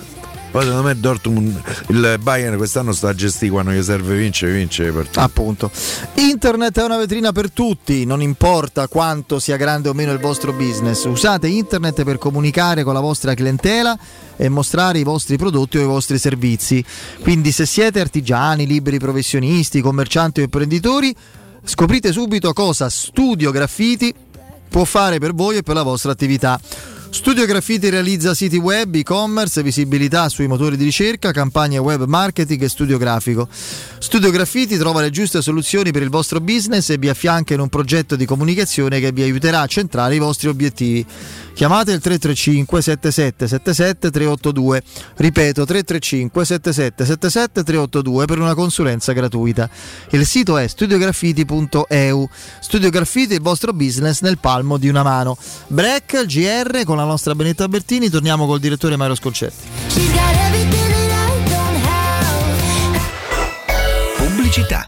Poi 0.57 0.65
secondo 0.65 0.87
me 0.87 0.99
Dortmund, 0.99 1.61
il 1.89 2.17
Bayern 2.19 2.57
quest'anno 2.57 2.91
sta 2.91 3.09
a 3.09 3.13
gestire 3.13 3.51
quando 3.51 3.69
gli 3.69 3.83
serve 3.83 4.15
vincere, 4.15 4.53
vince 4.53 4.85
le 4.85 4.91
partite. 4.91 5.19
Appunto. 5.19 5.69
Internet 6.15 6.79
è 6.79 6.83
una 6.83 6.97
vetrina 6.97 7.31
per 7.31 7.51
tutti, 7.51 8.05
non 8.05 8.23
importa 8.23 8.87
quanto 8.87 9.37
sia 9.37 9.55
grande 9.55 9.89
o 9.89 9.93
meno 9.93 10.13
il 10.13 10.17
vostro 10.17 10.53
business. 10.53 11.03
Usate 11.03 11.47
internet 11.47 12.03
per 12.03 12.17
comunicare 12.17 12.81
con 12.81 12.95
la 12.95 12.99
vostra 13.01 13.35
clientela 13.35 13.95
e 14.35 14.49
mostrare 14.49 14.97
i 14.97 15.03
vostri 15.03 15.37
prodotti 15.37 15.77
o 15.77 15.81
i 15.81 15.85
vostri 15.85 16.17
servizi. 16.17 16.83
Quindi 17.21 17.51
se 17.51 17.67
siete 17.67 17.99
artigiani, 17.99 18.65
liberi 18.65 18.97
professionisti, 18.97 19.79
commercianti 19.79 20.39
o 20.39 20.43
imprenditori, 20.43 21.15
scoprite 21.63 22.11
subito 22.11 22.51
cosa 22.53 22.89
Studio 22.89 23.51
Graffiti 23.51 24.11
può 24.67 24.85
fare 24.85 25.19
per 25.19 25.35
voi 25.35 25.57
e 25.57 25.61
per 25.61 25.75
la 25.75 25.83
vostra 25.83 26.13
attività. 26.13 26.59
Studio 27.09 27.45
Graffiti 27.45 27.89
realizza 27.89 28.33
siti 28.33 28.57
web, 28.57 28.93
e-commerce, 28.95 29.63
visibilità 29.63 30.29
sui 30.29 30.47
motori 30.47 30.77
di 30.77 30.83
ricerca, 30.83 31.31
campagne 31.31 31.77
web 31.77 32.05
marketing 32.05 32.61
e 32.61 32.69
studio 32.69 32.97
grafico. 32.97 33.47
Studio 33.99 34.29
Graffiti 34.29 34.77
trova 34.77 35.01
le 35.01 35.09
giuste 35.09 35.41
soluzioni 35.41 35.91
per 35.91 36.01
il 36.01 36.09
vostro 36.09 36.39
business 36.39 36.89
e 36.89 36.97
vi 36.97 37.09
affianca 37.09 37.53
in 37.53 37.61
un 37.61 37.69
progetto 37.69 38.15
di 38.15 38.25
comunicazione 38.25 38.99
che 38.99 39.11
vi 39.11 39.23
aiuterà 39.23 39.61
a 39.61 39.67
centrare 39.67 40.15
i 40.15 40.19
vostri 40.19 40.47
obiettivi. 40.47 41.05
Chiamate 41.57 41.91
il 41.91 41.99
335 41.99 42.81
7777 42.83 44.11
382. 44.11 44.83
Ripeto 45.15 45.65
335 45.65 46.45
7777 46.45 47.63
382 47.63 48.25
per 48.25 48.37
una 48.37 48.53
consulenza 48.53 49.11
gratuita. 49.11 49.67
Il 50.11 50.27
sito 50.27 50.59
è 50.59 50.67
studiograffiti.eu. 50.67 52.29
Studio 52.59 52.89
Graffiti 52.91 53.33
il 53.33 53.41
vostro 53.41 53.73
business 53.73 54.21
nel 54.21 54.37
palmo 54.37 54.77
di 54.77 54.87
una 54.87 55.01
mano. 55.01 55.35
Break, 55.65 56.25
GR 56.25 56.83
con 56.83 56.97
la 56.97 57.05
nostra 57.05 57.33
Benetta 57.33 57.67
Bertini, 57.67 58.07
torniamo 58.09 58.45
col 58.45 58.59
direttore 58.59 58.95
Mario 58.95 59.15
Scolcetti. 59.15 59.65
Pubblicità. 64.15 64.87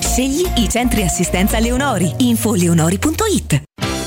Scegli 0.00 0.44
i 0.56 0.68
centri 0.68 1.02
assistenza 1.02 1.58
Leonori. 1.58 2.12
Info 2.18 2.54
leonori.it 2.54 3.71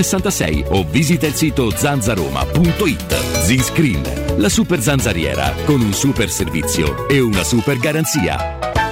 866 0.00 0.64
o 0.70 0.84
visita 0.84 1.26
il 1.26 1.34
sito 1.34 1.70
zanzaroma.it. 1.70 3.42
Z-Screen, 3.44 4.36
la 4.38 4.48
super 4.48 4.80
zanzariera 4.80 5.52
con 5.64 5.80
un 5.80 5.92
super 5.92 6.30
servizio 6.30 7.08
e 7.08 7.20
una 7.20 7.44
super 7.44 7.78
garanzia. 7.78 8.89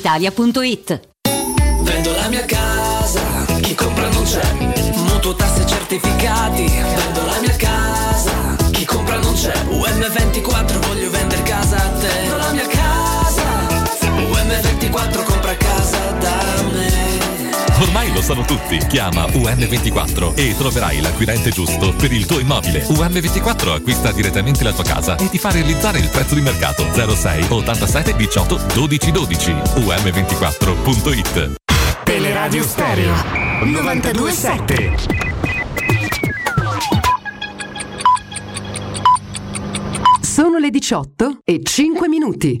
brispalitalia.it. 0.00 1.00
Vendo 1.82 2.12
la 2.14 2.28
mia 2.28 2.44
casa, 2.46 3.20
chi 3.60 3.74
compra 3.74 4.08
non 4.08 4.24
c'è. 4.24 4.52
Mutuo 4.94 5.34
tasse 5.34 5.66
certificati, 5.66 6.64
vendo 6.64 7.24
la 7.26 7.38
mia 7.40 7.56
casa, 7.56 7.59
Ormai 17.80 18.12
lo 18.12 18.20
sanno 18.20 18.42
tutti. 18.42 18.76
Chiama 18.88 19.24
UM24 19.24 20.34
e 20.34 20.54
troverai 20.56 21.00
l'acquirente 21.00 21.50
giusto 21.50 21.94
per 21.94 22.12
il 22.12 22.26
tuo 22.26 22.38
immobile. 22.38 22.82
UM24 22.82 23.72
acquista 23.72 24.12
direttamente 24.12 24.64
la 24.64 24.72
tua 24.72 24.84
casa 24.84 25.16
e 25.16 25.30
ti 25.30 25.38
fa 25.38 25.50
realizzare 25.50 25.98
il 25.98 26.08
prezzo 26.08 26.34
di 26.34 26.42
mercato 26.42 26.86
06 26.92 27.46
87 27.48 28.16
18 28.16 28.60
12 28.74 29.10
12. 29.10 29.50
UM24.it 29.52 31.54
Teleradio 32.04 32.62
Stereo 32.62 33.14
927. 33.64 34.96
Sono 40.20 40.58
le 40.58 40.70
18 40.70 41.38
e 41.44 41.60
5 41.62 42.08
minuti. 42.08 42.60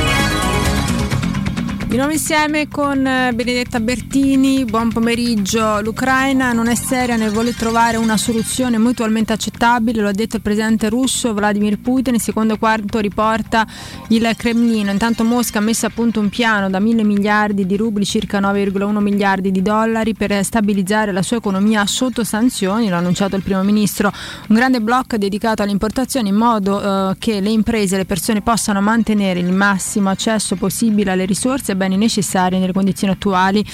Di 1.91 1.97
nuovo 1.97 2.13
insieme 2.13 2.69
con 2.69 3.05
eh, 3.05 3.33
Benedetta 3.33 3.81
Bertini, 3.81 4.63
buon 4.63 4.93
pomeriggio. 4.93 5.81
L'Ucraina 5.81 6.53
non 6.53 6.69
è 6.69 6.75
seria 6.75 7.17
né 7.17 7.27
vuole 7.27 7.53
trovare 7.53 7.97
una 7.97 8.15
soluzione 8.15 8.77
mutualmente 8.77 9.33
accettabile, 9.33 9.99
lo 9.99 10.07
ha 10.07 10.13
detto 10.13 10.37
il 10.37 10.41
presidente 10.41 10.87
russo 10.87 11.33
Vladimir 11.33 11.79
Putin, 11.79 12.17
secondo 12.17 12.57
quanto 12.57 12.99
riporta 12.99 13.67
il 14.07 14.25
Cremlino. 14.37 14.89
Intanto 14.89 15.25
Mosca 15.25 15.59
ha 15.59 15.61
messo 15.61 15.85
a 15.85 15.89
punto 15.89 16.21
un 16.21 16.29
piano 16.29 16.69
da 16.69 16.79
mille 16.79 17.03
miliardi 17.03 17.65
di 17.65 17.75
rubli, 17.75 18.05
circa 18.05 18.39
9,1 18.39 18.99
miliardi 18.99 19.51
di 19.51 19.61
dollari, 19.61 20.13
per 20.13 20.45
stabilizzare 20.45 21.11
la 21.11 21.21
sua 21.21 21.35
economia 21.35 21.85
sotto 21.87 22.23
sanzioni, 22.23 22.87
l'ha 22.87 22.99
annunciato 22.99 23.35
il 23.35 23.43
primo 23.43 23.63
ministro. 23.63 24.13
Un 24.47 24.55
grande 24.55 24.79
blocco 24.79 25.17
dedicato 25.17 25.61
alle 25.61 25.71
importazioni 25.71 26.29
in 26.29 26.35
modo 26.35 27.09
eh, 27.09 27.15
che 27.19 27.41
le 27.41 27.49
imprese 27.49 27.95
e 27.95 27.97
le 27.97 28.05
persone 28.05 28.41
possano 28.41 28.79
mantenere 28.79 29.41
il 29.41 29.51
massimo 29.51 30.09
accesso 30.09 30.55
possibile 30.55 31.11
alle 31.11 31.25
risorse 31.25 31.79
beni 31.81 31.97
necessari 31.97 32.59
nelle 32.59 32.73
condizioni 32.73 33.13
attuali. 33.13 33.65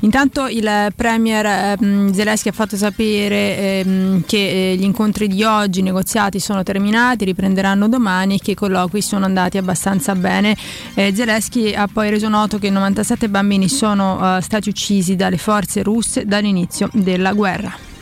Intanto 0.00 0.46
il 0.46 0.92
Premier 0.94 1.46
ehm, 1.80 2.12
Zelensky 2.12 2.50
ha 2.50 2.52
fatto 2.52 2.76
sapere 2.76 3.56
ehm, 3.58 4.24
che 4.24 4.70
eh, 4.70 4.76
gli 4.76 4.84
incontri 4.84 5.26
di 5.26 5.42
oggi, 5.42 5.80
i 5.80 5.82
negoziati 5.82 6.38
sono 6.38 6.62
terminati, 6.62 7.24
riprenderanno 7.24 7.88
domani 7.88 8.36
e 8.36 8.38
che 8.38 8.52
i 8.52 8.54
colloqui 8.54 9.02
sono 9.02 9.24
andati 9.24 9.58
abbastanza 9.58 10.14
bene. 10.14 10.56
Eh, 10.94 11.12
Zelensky 11.14 11.74
ha 11.74 11.88
poi 11.92 12.10
reso 12.10 12.28
noto 12.28 12.58
che 12.58 12.70
97 12.70 13.28
bambini 13.28 13.68
sono 13.68 14.36
eh, 14.36 14.40
stati 14.40 14.68
uccisi 14.68 15.16
dalle 15.16 15.38
forze 15.38 15.82
russe 15.82 16.24
dall'inizio 16.24 16.88
della 16.92 17.32
guerra. 17.32 17.95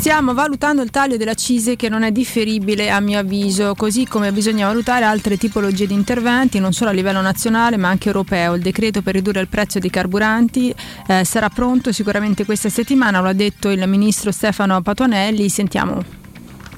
Stiamo 0.00 0.32
valutando 0.32 0.80
il 0.80 0.88
taglio 0.88 1.18
della 1.18 1.34
CISE 1.34 1.76
che 1.76 1.90
non 1.90 2.04
è 2.04 2.10
differibile 2.10 2.88
a 2.88 3.00
mio 3.00 3.18
avviso, 3.18 3.74
così 3.74 4.06
come 4.06 4.32
bisogna 4.32 4.66
valutare 4.66 5.04
altre 5.04 5.36
tipologie 5.36 5.86
di 5.86 5.92
interventi, 5.92 6.58
non 6.58 6.72
solo 6.72 6.88
a 6.88 6.94
livello 6.94 7.20
nazionale 7.20 7.76
ma 7.76 7.90
anche 7.90 8.06
europeo. 8.06 8.54
Il 8.54 8.62
decreto 8.62 9.02
per 9.02 9.12
ridurre 9.12 9.40
il 9.40 9.48
prezzo 9.48 9.78
dei 9.78 9.90
carburanti 9.90 10.74
eh, 11.06 11.22
sarà 11.26 11.50
pronto 11.50 11.92
sicuramente 11.92 12.46
questa 12.46 12.70
settimana, 12.70 13.20
lo 13.20 13.28
ha 13.28 13.34
detto 13.34 13.68
il 13.68 13.86
ministro 13.86 14.32
Stefano 14.32 14.80
Patuanelli. 14.80 15.50
Sentiamo. 15.50 16.19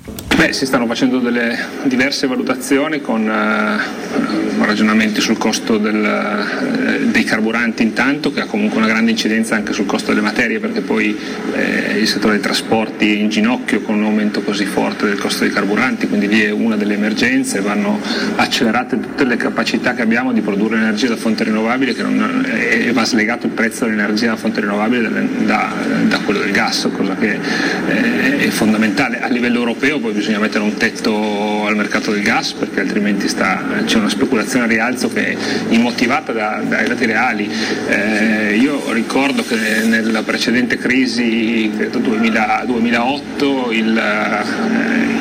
Beh, 0.05 0.53
si 0.53 0.67
stanno 0.67 0.87
facendo 0.87 1.21
delle 1.21 1.57
diverse 1.85 2.27
valutazioni 2.27 3.01
con 3.01 3.29
eh, 3.29 4.65
ragionamenti 4.65 5.21
sul 5.21 5.39
costo 5.39 5.79
del, 5.79 6.05
eh, 6.05 7.07
dei 7.07 7.23
carburanti 7.23 7.85
intanto, 7.85 8.33
che 8.33 8.41
ha 8.41 8.47
comunque 8.47 8.79
una 8.79 8.89
grande 8.89 9.13
incidenza 9.13 9.55
anche 9.55 9.73
sul 9.73 9.87
costo 9.87 10.09
delle 10.09 10.21
materie, 10.23 10.59
perché 10.59 10.81
poi 10.81 11.17
eh, 11.55 11.99
il 11.99 12.09
settore 12.09 12.33
dei 12.33 12.43
trasporti 12.43 13.15
è 13.15 13.21
in 13.21 13.29
ginocchio 13.29 13.83
con 13.83 13.97
un 13.97 14.05
aumento 14.05 14.43
così 14.43 14.65
forte 14.65 15.07
del 15.07 15.19
costo 15.19 15.45
dei 15.45 15.53
carburanti, 15.53 16.09
quindi 16.09 16.27
lì 16.27 16.41
è 16.41 16.51
una 16.51 16.75
delle 16.75 16.95
emergenze, 16.95 17.61
vanno 17.61 18.01
accelerate 18.35 18.99
tutte 18.99 19.25
le 19.25 19.37
capacità 19.37 19.95
che 19.95 20.03
abbiamo 20.03 20.33
di 20.33 20.41
produrre 20.41 20.79
energia 20.79 21.09
da 21.09 21.17
fonte 21.17 21.45
rinnovabile 21.45 21.95
non, 22.03 22.45
e 22.51 22.91
va 22.93 23.05
slegato 23.05 23.47
il 23.47 23.53
prezzo 23.53 23.85
dell'energia 23.85 24.31
da 24.31 24.37
fonte 24.37 24.61
rinnovabile 24.61 25.29
da, 25.45 25.73
da 26.09 26.19
quello 26.19 26.41
del 26.41 26.51
gas, 26.51 26.89
cosa 26.97 27.15
che 27.15 27.39
eh, 27.87 28.39
è 28.39 28.49
fondamentale. 28.49 29.21
A 29.21 29.29
livello 29.29 29.59
europeo 29.59 29.92
poi 29.99 30.13
bisogna 30.13 30.39
mettere 30.39 30.63
un 30.65 30.77
tetto 30.77 31.67
al 31.67 31.77
mercato 31.77 32.11
del 32.13 32.23
gas 32.23 32.53
perché 32.53 32.81
altrimenti 32.81 33.29
sta- 33.29 33.63
c'è 33.85 33.99
una 33.99 34.09
speculazione 34.09 34.65
a 34.65 34.69
rialzo 34.69 35.09
che 35.09 35.33
è 35.33 35.37
immotivata 35.71 36.33
da- 36.33 36.63
dai 36.67 36.87
dati 36.89 37.05
reali. 37.07 37.51
Eh, 37.89 38.57
io 38.57 38.93
ricordo 38.93 39.45
che 39.45 39.57
nella 39.85 40.23
precedente 40.23 40.77
crisi, 40.79 41.71
credo 41.77 41.99
2000 41.99 42.63
2008, 42.67 43.71
il, 43.73 43.97
eh, 43.97 45.12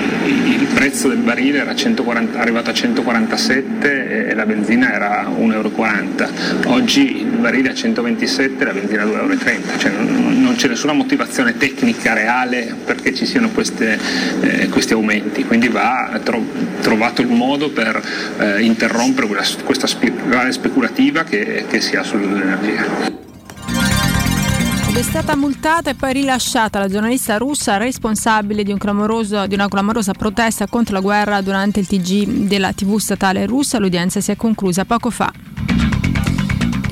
prezzo 0.82 1.09
del 1.09 1.19
barile 1.19 1.59
era 1.59 1.75
140 1.75 2.39
arrivato 2.39 2.71
a 2.71 2.73
147 2.73 4.29
e 4.29 4.34
la 4.34 4.47
benzina 4.47 4.91
era 4.91 5.27
1,40 5.29 5.53
euro. 5.53 5.71
Oggi 6.73 7.17
il 7.17 7.38
barile 7.38 7.67
è 7.67 7.71
a 7.73 7.75
127 7.75 8.63
e 8.63 8.65
la 8.65 8.73
benzina 8.73 9.03
a 9.03 9.05
2,30 9.05 9.17
euro. 9.19 9.38
Cioè 9.77 9.91
non, 9.91 10.41
non 10.41 10.55
c'è 10.55 10.67
nessuna 10.67 10.93
motivazione 10.93 11.55
tecnica 11.55 12.13
reale 12.13 12.75
perché 12.84 13.13
ci 13.13 13.27
siano 13.27 13.49
queste, 13.49 13.99
eh, 14.41 14.69
questi 14.69 14.93
aumenti. 14.93 15.45
Quindi 15.45 15.67
va 15.67 16.19
tro- 16.23 16.43
trovato 16.82 17.21
il 17.21 17.27
modo 17.27 17.69
per 17.69 18.01
eh, 18.39 18.63
interrompere 18.63 19.27
quella- 19.27 19.45
questa 19.63 19.86
spirale 19.86 20.51
speculativa 20.51 21.23
che, 21.23 21.65
che 21.69 21.79
si 21.79 21.95
ha 21.95 22.01
sull'energia. 22.01 23.20
Ed 24.91 24.97
è 24.97 25.03
stata 25.03 25.37
multata 25.37 25.89
e 25.89 25.95
poi 25.95 26.11
rilasciata 26.11 26.77
la 26.77 26.89
giornalista 26.89 27.37
russa 27.37 27.77
responsabile 27.77 28.61
di, 28.61 28.73
un 28.73 28.77
di 29.47 29.53
una 29.53 29.69
clamorosa 29.69 30.11
protesta 30.11 30.67
contro 30.67 30.95
la 30.95 30.99
guerra 30.99 31.39
durante 31.39 31.79
il 31.79 31.87
TG 31.87 32.45
della 32.45 32.73
TV 32.73 32.97
statale 32.97 33.45
russa. 33.45 33.79
L'udienza 33.79 34.19
si 34.19 34.31
è 34.31 34.35
conclusa 34.35 34.83
poco 34.83 35.09
fa. 35.09 35.31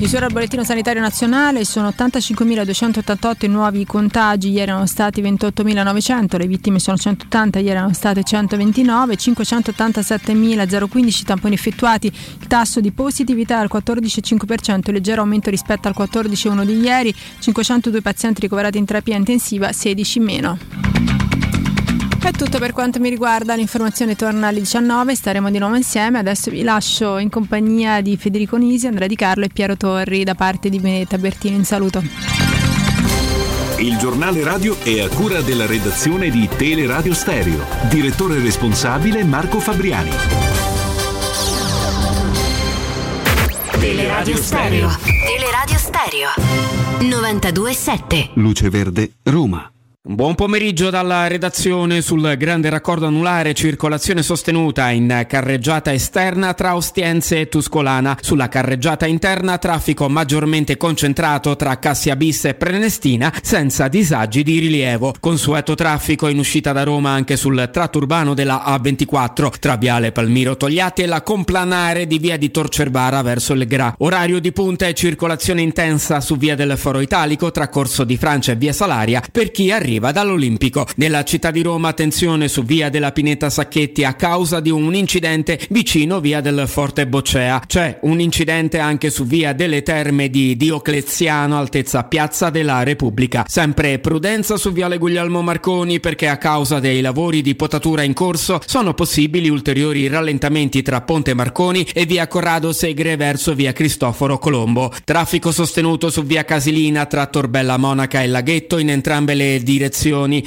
Chiusura 0.00 0.24
al 0.24 0.32
bollettino 0.32 0.64
sanitario 0.64 1.02
nazionale, 1.02 1.66
sono 1.66 1.90
85.288 1.90 3.44
i 3.44 3.48
nuovi 3.48 3.84
contagi, 3.84 4.48
ieri 4.48 4.70
erano 4.70 4.86
stati 4.86 5.20
28.900, 5.20 6.38
le 6.38 6.46
vittime 6.46 6.78
sono 6.78 6.96
180, 6.96 7.58
ieri 7.58 7.76
erano 7.76 7.92
state 7.92 8.22
129, 8.22 9.16
587.015 9.16 11.22
tamponi 11.22 11.52
effettuati, 11.52 12.06
il 12.06 12.46
tasso 12.46 12.80
di 12.80 12.92
positività 12.92 13.56
è 13.56 13.58
al 13.60 13.68
14,5%, 13.70 14.90
leggero 14.90 15.20
aumento 15.20 15.50
rispetto 15.50 15.86
al 15.86 15.94
14,1 15.94 16.64
di 16.64 16.80
ieri, 16.80 17.14
502 17.38 18.00
pazienti 18.00 18.40
ricoverati 18.40 18.78
in 18.78 18.86
terapia 18.86 19.16
intensiva, 19.16 19.70
16 19.70 20.18
in 20.18 20.24
meno. 20.24 21.19
È 22.22 22.30
tutto 22.32 22.58
per 22.58 22.72
quanto 22.72 23.00
mi 23.00 23.08
riguarda, 23.08 23.54
l'informazione 23.54 24.14
torna 24.14 24.48
alle 24.48 24.60
19, 24.60 25.14
staremo 25.14 25.50
di 25.50 25.58
nuovo 25.58 25.76
insieme, 25.76 26.18
adesso 26.18 26.50
vi 26.50 26.62
lascio 26.62 27.18
in 27.18 27.30
compagnia 27.30 28.00
di 28.02 28.16
Federico 28.16 28.56
Nisi, 28.56 28.86
Andrea 28.86 29.08
Di 29.08 29.16
Carlo 29.16 29.46
e 29.46 29.48
Piero 29.52 29.76
Torri 29.76 30.22
da 30.22 30.34
parte 30.34 30.68
di 30.68 30.78
Benedetta 30.78 31.18
Bertini, 31.18 31.56
un 31.56 31.64
saluto. 31.64 32.02
Il 33.78 33.96
giornale 33.96 34.44
radio 34.44 34.78
è 34.82 35.00
a 35.00 35.08
cura 35.08 35.40
della 35.40 35.64
redazione 35.64 36.28
di 36.28 36.46
Teleradio 36.54 37.14
Stereo. 37.14 37.64
Direttore 37.88 38.38
responsabile 38.38 39.24
Marco 39.24 39.58
Fabriani. 39.58 40.10
Teleradio 43.78 44.36
Stereo. 44.36 44.90
Teleradio 45.26 45.78
Stereo 45.78 46.28
927. 47.00 48.30
Luce 48.34 48.68
Verde, 48.68 49.12
Roma. 49.22 49.72
Buon 50.02 50.34
pomeriggio 50.34 50.88
dalla 50.88 51.26
redazione 51.26 52.00
sul 52.00 52.34
grande 52.38 52.70
raccordo 52.70 53.04
anulare 53.04 53.52
circolazione 53.52 54.22
sostenuta 54.22 54.88
in 54.88 55.26
carreggiata 55.28 55.92
esterna 55.92 56.54
tra 56.54 56.74
Ostiense 56.74 57.40
e 57.40 57.48
Tuscolana. 57.50 58.16
Sulla 58.22 58.48
carreggiata 58.48 59.04
interna 59.04 59.58
traffico 59.58 60.08
maggiormente 60.08 60.78
concentrato 60.78 61.54
tra 61.54 61.78
Cassia 61.78 62.16
Bis 62.16 62.46
e 62.46 62.54
Prenestina 62.54 63.30
senza 63.42 63.88
disagi 63.88 64.42
di 64.42 64.58
rilievo. 64.60 65.12
Consueto 65.20 65.74
traffico 65.74 66.28
in 66.28 66.38
uscita 66.38 66.72
da 66.72 66.82
Roma 66.82 67.10
anche 67.10 67.36
sul 67.36 67.68
tratto 67.70 67.98
urbano 67.98 68.32
della 68.32 68.64
A24 68.68 69.58
tra 69.58 69.76
Viale 69.76 70.12
Palmiro 70.12 70.56
Togliatti 70.56 71.02
e 71.02 71.06
la 71.06 71.20
complanare 71.20 72.06
di 72.06 72.18
via 72.18 72.38
di 72.38 72.50
Torcerbara 72.50 73.20
verso 73.20 73.52
il 73.52 73.66
Gra. 73.66 73.94
Orario 73.98 74.40
di 74.40 74.50
punta 74.50 74.86
e 74.86 74.94
circolazione 74.94 75.60
intensa 75.60 76.22
su 76.22 76.38
via 76.38 76.56
del 76.56 76.78
Foro 76.78 77.00
Italico 77.00 77.50
tra 77.50 77.68
Corso 77.68 78.04
di 78.04 78.16
Francia 78.16 78.52
e 78.52 78.56
via 78.56 78.72
Salaria 78.72 79.22
per 79.30 79.50
chi 79.50 79.70
arriva 79.70 79.88
dall'Olimpico. 79.98 80.86
Nella 80.96 81.24
città 81.24 81.50
di 81.50 81.62
Roma 81.62 81.88
attenzione 81.88 82.46
su 82.48 82.62
via 82.62 82.88
della 82.88 83.12
Pineta 83.12 83.50
Sacchetti 83.50 84.04
a 84.04 84.14
causa 84.14 84.60
di 84.60 84.70
un 84.70 84.94
incidente 84.94 85.58
vicino 85.70 86.20
via 86.20 86.40
del 86.40 86.64
Forte 86.68 87.06
Boccea. 87.06 87.62
C'è 87.66 87.98
un 88.02 88.20
incidente 88.20 88.78
anche 88.78 89.10
su 89.10 89.24
via 89.24 89.52
delle 89.52 89.82
Terme 89.82 90.30
di 90.30 90.56
Diocleziano 90.56 91.58
altezza 91.58 92.04
Piazza 92.04 92.50
della 92.50 92.82
Repubblica. 92.82 93.44
Sempre 93.48 93.98
prudenza 93.98 94.56
su 94.56 94.72
viale 94.72 94.98
Guglielmo 94.98 95.42
Marconi 95.42 95.98
perché 95.98 96.28
a 96.28 96.36
causa 96.36 96.78
dei 96.78 97.00
lavori 97.00 97.42
di 97.42 97.54
potatura 97.54 98.02
in 98.02 98.12
corso 98.12 98.60
sono 98.66 98.94
possibili 98.94 99.48
ulteriori 99.48 100.06
rallentamenti 100.06 100.82
tra 100.82 101.00
Ponte 101.00 101.34
Marconi 101.34 101.86
e 101.92 102.06
via 102.06 102.28
Corrado 102.28 102.72
Segre 102.72 103.16
verso 103.16 103.54
via 103.54 103.72
Cristoforo 103.72 104.38
Colombo. 104.38 104.92
Traffico 105.04 105.50
sostenuto 105.50 106.10
su 106.10 106.22
via 106.22 106.44
Casilina 106.44 107.06
tra 107.06 107.26
Torbella 107.26 107.76
Monaca 107.76 108.22
e 108.22 108.26
Laghetto 108.26 108.78
in 108.78 108.90
entrambe 108.90 109.34
le 109.34 109.58
direzioni. 109.62 109.79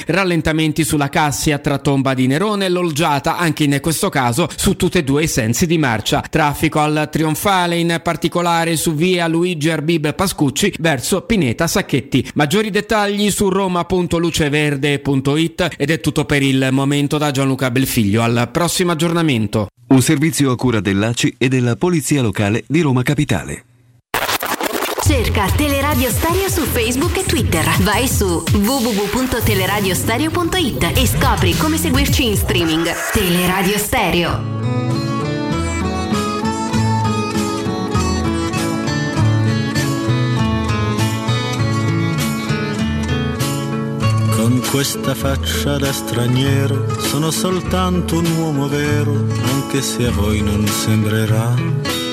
Rallentamenti 0.06 0.84
sulla 0.84 1.10
Cassia 1.10 1.58
tra 1.60 1.80
Tomba 1.80 2.14
di 2.14 2.28
Nerone 2.28 2.66
e 2.66 2.70
l'Olgiata 2.70 3.38
anche 3.38 3.64
in 3.64 3.80
questo 3.82 4.10
caso 4.10 4.48
su 4.56 4.76
tutti 4.76 5.00
e 5.00 5.04
due 5.04 5.24
i 5.24 5.28
sensi 5.28 5.66
di 5.66 5.78
marcia. 5.78 6.24
Traffico 6.30 6.80
al 6.80 7.10
Trionfale 7.12 7.78
in 7.78 8.00
particolare 8.04 8.76
su 8.76 8.94
via 8.94 9.28
Luigi 9.28 9.70
Arbib 9.70 10.14
Pascucci 10.14 10.76
verso 10.80 11.22
Pineta 11.22 11.68
Sacchetti. 11.68 12.30
Maggiori 12.36 12.70
dettagli 12.70 13.32
su 13.32 13.50
roma.luceverde.it 13.50 15.76
ed 15.78 15.90
è 15.90 16.00
tutto 16.00 16.26
per 16.26 16.42
il 16.42 16.70
momento 16.72 17.18
da 17.18 17.32
Gianluca 17.32 17.72
Belfiglio. 17.72 18.22
Al 18.22 18.50
prossimo 18.52 18.92
aggiornamento. 18.92 19.68
Un 19.88 20.02
servizio 20.02 20.52
a 20.52 20.56
cura 20.56 20.80
dell'ACI 20.80 21.36
e 21.38 21.48
della 21.48 21.76
Polizia 21.76 22.22
Locale 22.22 22.64
di 22.68 22.82
Roma 22.82 23.04
Capitale. 23.04 23.66
Cerca 25.06 25.48
Teleradio 25.48 26.10
Stereo 26.10 26.48
su 26.48 26.62
Facebook 26.62 27.18
e 27.18 27.26
Twitter. 27.26 27.68
Vai 27.82 28.08
su 28.08 28.42
www.teleradiostereo.it 28.52 30.94
e 30.96 31.06
scopri 31.06 31.58
come 31.58 31.78
seguirci 31.78 32.26
in 32.26 32.38
streaming. 32.38 32.90
Teleradio 33.12 33.78
Stereo. 33.78 34.40
Con 44.38 44.62
questa 44.72 45.14
faccia 45.14 45.78
da 45.78 45.92
straniero 45.92 46.98
sono 47.02 47.30
soltanto 47.30 48.20
un 48.20 48.38
uomo 48.38 48.70
vero, 48.70 49.26
anche 49.52 49.82
se 49.82 50.06
a 50.06 50.12
voi 50.12 50.42
non 50.42 50.66
sembrerà. 50.66 52.13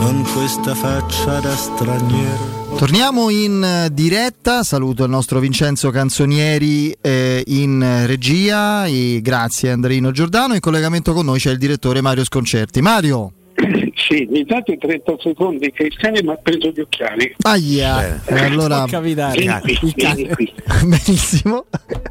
Con 0.00 0.24
questa 0.34 0.74
faccia 0.74 1.40
da 1.40 1.54
straniero. 1.54 2.76
Torniamo 2.76 3.30
in 3.30 3.62
eh, 3.62 3.88
diretta, 3.92 4.62
saluto 4.62 5.04
il 5.04 5.10
nostro 5.10 5.40
Vincenzo 5.40 5.90
Canzonieri 5.90 6.96
eh, 7.00 7.42
in 7.46 8.04
regia, 8.06 8.86
e 8.86 9.20
grazie 9.22 9.70
a 9.70 9.72
Andreino 9.74 10.10
Giordano, 10.10 10.54
in 10.54 10.60
collegamento 10.60 11.12
con 11.12 11.24
noi 11.26 11.38
c'è 11.38 11.50
il 11.50 11.58
direttore 11.58 12.00
Mario 12.00 12.24
Sconcerti. 12.24 12.80
Mario! 12.80 13.32
Sì, 14.08 14.26
mi 14.30 14.42
date 14.44 14.78
30 14.78 15.16
secondi 15.20 15.70
che 15.70 15.82
il 15.82 15.94
cane 15.98 16.22
mi 16.22 16.30
ha 16.30 16.36
preso 16.36 16.70
gli 16.70 16.80
occhiali. 16.80 17.34
Aia! 17.42 18.22
E 18.24 18.44
allora, 18.44 18.86
Vieni 18.86 19.60
qui, 19.60 19.78
il 19.82 19.94
cane- 19.96 20.14
vieni 20.14 20.34
qui. 20.34 20.52
benissimo. 20.84 21.66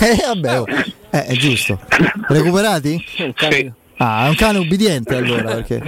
eh, 0.00 0.22
vabbè, 0.26 0.60
oh. 0.60 0.66
Eh, 1.10 1.24
è 1.24 1.32
giusto. 1.32 1.80
Recuperati? 2.28 3.04
Sì. 3.16 3.34
Ah, 4.02 4.24
è 4.24 4.28
un 4.30 4.34
cane 4.34 4.56
ubbidiente 4.56 5.14
allora, 5.14 5.56
perché 5.56 5.82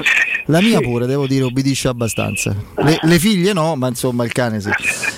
la 0.47 0.60
mia 0.60 0.80
pure, 0.80 1.06
devo 1.06 1.26
dire, 1.26 1.44
obbedisce 1.44 1.89
abbastanza. 1.89 2.55
Le, 2.76 2.98
le 3.01 3.18
figlie 3.18 3.55
no, 3.55 3.74
ma 3.74 3.89
insomma 3.89 4.24
il 4.24 4.32
cane 4.32 4.60
sì. 4.60 4.68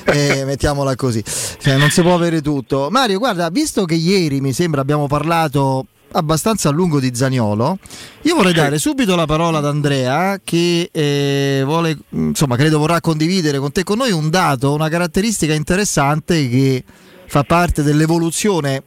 Eh, 0.04 0.44
mettiamola 0.44 0.94
così. 0.94 1.20
Cioè, 1.24 1.76
non 1.76 1.90
si 1.90 2.02
può 2.02 2.14
avere 2.14 2.40
tutto. 2.40 2.88
Mario, 2.92 3.18
guarda, 3.18 3.48
visto 3.50 3.84
che 3.84 3.96
ieri 3.96 4.40
mi 4.40 4.52
sembra 4.52 4.80
abbiamo 4.80 5.08
parlato 5.08 5.86
abbastanza 6.12 6.68
a 6.68 6.72
lungo 6.72 7.00
di 7.00 7.12
Zaniolo, 7.12 7.78
io 8.22 8.36
vorrei 8.36 8.52
dare 8.52 8.78
subito 8.78 9.16
la 9.16 9.26
parola 9.26 9.58
ad 9.58 9.66
Andrea 9.66 10.38
che 10.44 10.88
eh, 10.92 11.62
vuole, 11.64 11.98
insomma, 12.10 12.54
credo 12.54 12.78
vorrà 12.78 13.00
condividere 13.00 13.58
con 13.58 13.72
te 13.72 13.82
con 13.82 13.98
noi 13.98 14.12
un 14.12 14.30
dato, 14.30 14.72
una 14.72 14.88
caratteristica 14.88 15.52
interessante 15.52 16.48
che 16.48 16.84
fa 17.26 17.42
parte 17.42 17.82
dell'evoluzione, 17.82 18.84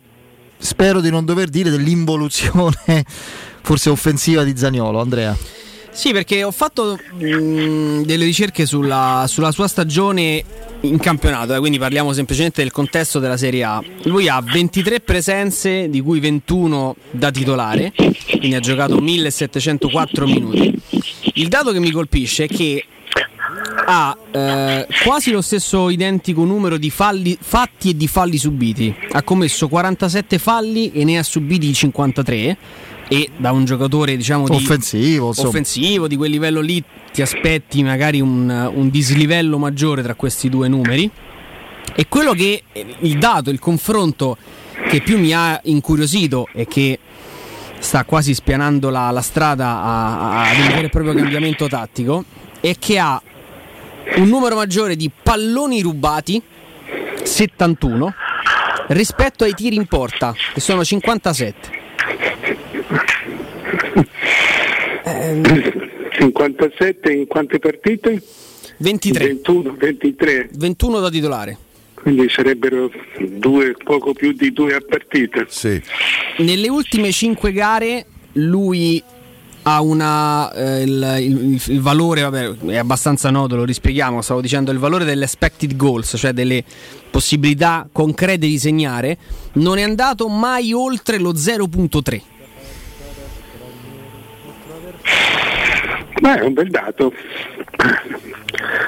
spero 0.58 1.02
di 1.02 1.10
non 1.10 1.26
dover 1.26 1.50
dire 1.50 1.70
dell'involuzione 1.70 3.04
forse 3.68 3.90
offensiva 3.90 4.46
di 4.46 4.56
Zaniolo, 4.56 5.02
Andrea. 5.02 5.36
Sì, 5.92 6.14
perché 6.14 6.42
ho 6.46 6.52
fatto 6.52 6.98
mh, 6.98 8.04
delle 8.04 8.24
ricerche 8.24 8.66
sulla, 8.66 9.26
sulla, 9.28 9.52
sua 9.52 9.68
stagione 9.68 10.42
in 10.82 10.98
campionato, 11.00 11.54
eh, 11.54 11.60
quindi 11.60 11.78
parliamo 11.78 12.14
semplicemente 12.14 12.62
del 12.62 12.72
contesto 12.72 13.20
della 13.20 13.36
Serie 13.36 13.66
A. 13.66 13.84
Lui 14.04 14.30
ha 14.30 14.42
23 14.42 15.02
presenze, 15.02 15.90
di 15.90 16.00
cui 16.00 16.22
21 16.22 16.96
da 17.12 17.30
titolare, 17.30 17.92
quindi 18.30 18.56
ha 18.56 18.62
giocato 18.62 19.02
1704 19.02 20.26
minuti. 20.28 20.74
Il 21.34 21.50
dato 21.50 21.74
che 21.74 21.80
mi 21.80 21.92
colpisce 21.92 22.46
è 22.46 22.48
che 22.48 22.86
ha 23.86 24.18
eh, 24.32 24.88
quasi 25.04 25.32
lo 25.32 25.42
stesso 25.42 25.90
identico 25.90 26.46
numero 26.46 26.78
di 26.78 26.90
falli 26.90 27.38
fatti 27.38 27.90
e 27.90 27.98
di 27.98 28.08
falli 28.08 28.38
subiti. 28.38 28.96
Ha 29.12 29.24
commesso 29.24 29.68
47 29.68 30.38
falli 30.38 30.94
e 30.94 31.04
ne 31.04 31.18
ha 31.18 31.24
subiti 31.24 31.74
53 31.74 32.58
e 33.08 33.30
da 33.38 33.52
un 33.52 33.66
giocatore 33.66 34.18
diciamo 34.18 34.48
di 34.48 34.56
offensivo, 35.48 36.08
di 36.08 36.16
quel 36.16 36.32
livello 36.32 36.60
lì 36.60 36.84
ti 37.12 37.22
aspetti 37.22 37.82
magari 37.84 38.20
un, 38.20 38.72
un 38.74 38.90
dislivello 38.90 39.58
maggiore 39.58 40.02
tra 40.02 40.16
questi 40.16 40.50
due 40.50 40.68
numeri. 40.68 41.10
E 41.96 42.08
quello 42.08 42.34
che 42.34 42.64
il 43.00 43.18
dato, 43.18 43.50
il 43.50 43.60
confronto 43.60 44.38
che 44.90 45.02
più 45.02 45.18
mi 45.18 45.34
ha 45.34 45.60
incuriosito 45.64 46.48
e 46.54 46.68
che 46.68 47.00
sta 47.80 48.04
quasi 48.04 48.34
spianando 48.34 48.90
la, 48.90 49.10
la 49.12 49.22
strada 49.22 49.82
ad 49.82 50.58
un 50.60 50.68
vero 50.68 50.86
e 50.88 50.90
proprio 50.90 51.14
cambiamento 51.14 51.68
tattico 51.68 52.26
è 52.60 52.76
che 52.78 53.00
ha 53.00 53.22
un 54.18 54.28
numero 54.28 54.56
maggiore 54.56 54.96
di 54.96 55.10
palloni 55.10 55.82
rubati 55.82 56.42
71 57.24 58.14
rispetto 58.88 59.44
ai 59.44 59.54
tiri 59.54 59.76
in 59.76 59.86
porta 59.86 60.34
che 60.54 60.60
sono 60.60 60.84
57 60.84 61.76
57 66.12 67.12
in 67.12 67.28
quante 67.28 67.60
partite? 67.60 68.22
23. 68.78 69.28
21, 69.28 69.76
23. 69.78 70.50
21 70.54 71.00
da 71.00 71.10
titolare. 71.10 71.58
Quindi 71.94 72.30
sarebbero 72.30 72.92
due, 73.20 73.76
poco 73.84 74.14
più 74.14 74.32
di 74.32 74.54
due 74.54 74.76
a 74.76 74.82
partita. 74.88 75.46
Sì. 75.48 75.82
Nelle 76.38 76.70
ultime 76.70 77.12
5 77.12 77.52
gare 77.52 78.06
lui 78.34 79.04
ha 79.64 79.82
una, 79.82 80.54
eh, 80.54 80.84
il, 80.84 81.16
il, 81.20 81.62
il, 81.68 81.82
valore, 81.82 82.22
vabbè, 82.22 82.68
è 82.68 82.78
abbastanza 82.78 83.30
noto, 83.30 83.58
lo 83.58 83.66
rispieghiamo, 83.66 84.22
stavo 84.22 84.40
dicendo 84.40 84.72
il 84.72 84.78
valore 84.78 85.04
delle 85.04 85.26
expected 85.26 85.76
goals, 85.76 86.16
cioè 86.18 86.32
delle 86.32 86.64
possibilità 87.10 87.90
concrete 87.92 88.48
di 88.48 88.58
segnare, 88.58 89.18
non 89.54 89.78
è 89.78 89.82
andato 89.82 90.30
mai 90.30 90.72
oltre 90.72 91.18
lo 91.18 91.34
0.3. 91.34 92.37
Ma 96.22 96.40
è 96.40 96.42
un 96.42 96.54
bel 96.54 96.70
dato. 96.70 97.14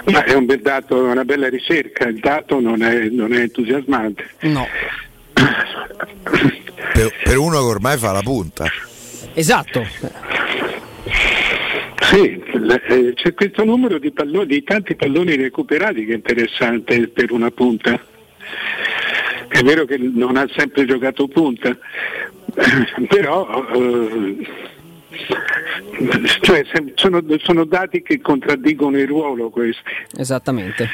Ma 0.06 0.24
è 0.24 0.34
un 0.34 0.46
bel 0.46 0.62
dato, 0.62 1.04
una 1.04 1.24
bella 1.24 1.48
ricerca, 1.50 2.08
il 2.08 2.20
dato 2.20 2.60
non 2.60 2.82
è, 2.82 3.08
non 3.10 3.34
è 3.34 3.42
entusiasmante. 3.42 4.30
No. 4.42 4.68
Per, 6.94 7.14
per, 7.24 7.38
uno 7.38 7.60
che 7.60 7.66
ormai 7.66 7.98
fa 7.98 8.12
la 8.12 8.22
punta. 8.22 8.66
Esatto. 9.34 9.86
Sì, 12.10 12.42
eh, 12.88 13.14
c'è 13.14 13.34
questo 13.36 13.64
numero 13.64 14.00
di, 14.00 14.12
palloni, 14.12 14.48
di 14.48 14.64
tanti 14.64 14.96
palloni 14.96 15.36
recuperati 15.36 16.06
che 16.06 16.14
è 16.14 16.16
interessante 16.16 17.08
per 17.08 17.32
una 17.32 17.52
punta. 17.52 18.02
È 19.48 19.62
vero 19.62 19.86
che 19.86 19.98
non 19.98 20.36
ha 20.36 20.48
sempre 20.56 20.86
giocato 20.86 21.28
punta, 21.28 21.78
però 23.08 23.68
eh, 23.74 24.48
cioè, 26.42 26.64
sono, 26.96 27.24
sono, 27.40 27.66
dati 27.66 28.02
che 28.02 28.22
contraddicono 28.22 28.98
il 28.98 29.08
ruolo 29.08 29.50
questi. 29.50 29.82
Esattamente. 30.16 30.88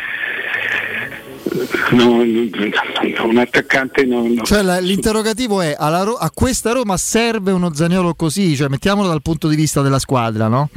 No, 1.91 2.17
un 2.21 3.37
attaccante 3.37 4.05
non. 4.05 4.41
Cioè, 4.43 4.61
la, 4.61 4.79
l'interrogativo 4.79 5.61
è: 5.61 5.75
Ro- 5.77 6.15
a 6.15 6.31
questa 6.31 6.71
Roma 6.71 6.97
serve 6.97 7.51
uno 7.51 7.73
Zagnolo 7.73 8.13
così? 8.15 8.55
Cioè, 8.55 8.69
mettiamolo 8.69 9.07
dal 9.07 9.21
punto 9.21 9.47
di 9.47 9.55
vista 9.55 9.81
della 9.81 9.99
squadra, 9.99 10.47
no? 10.47 10.69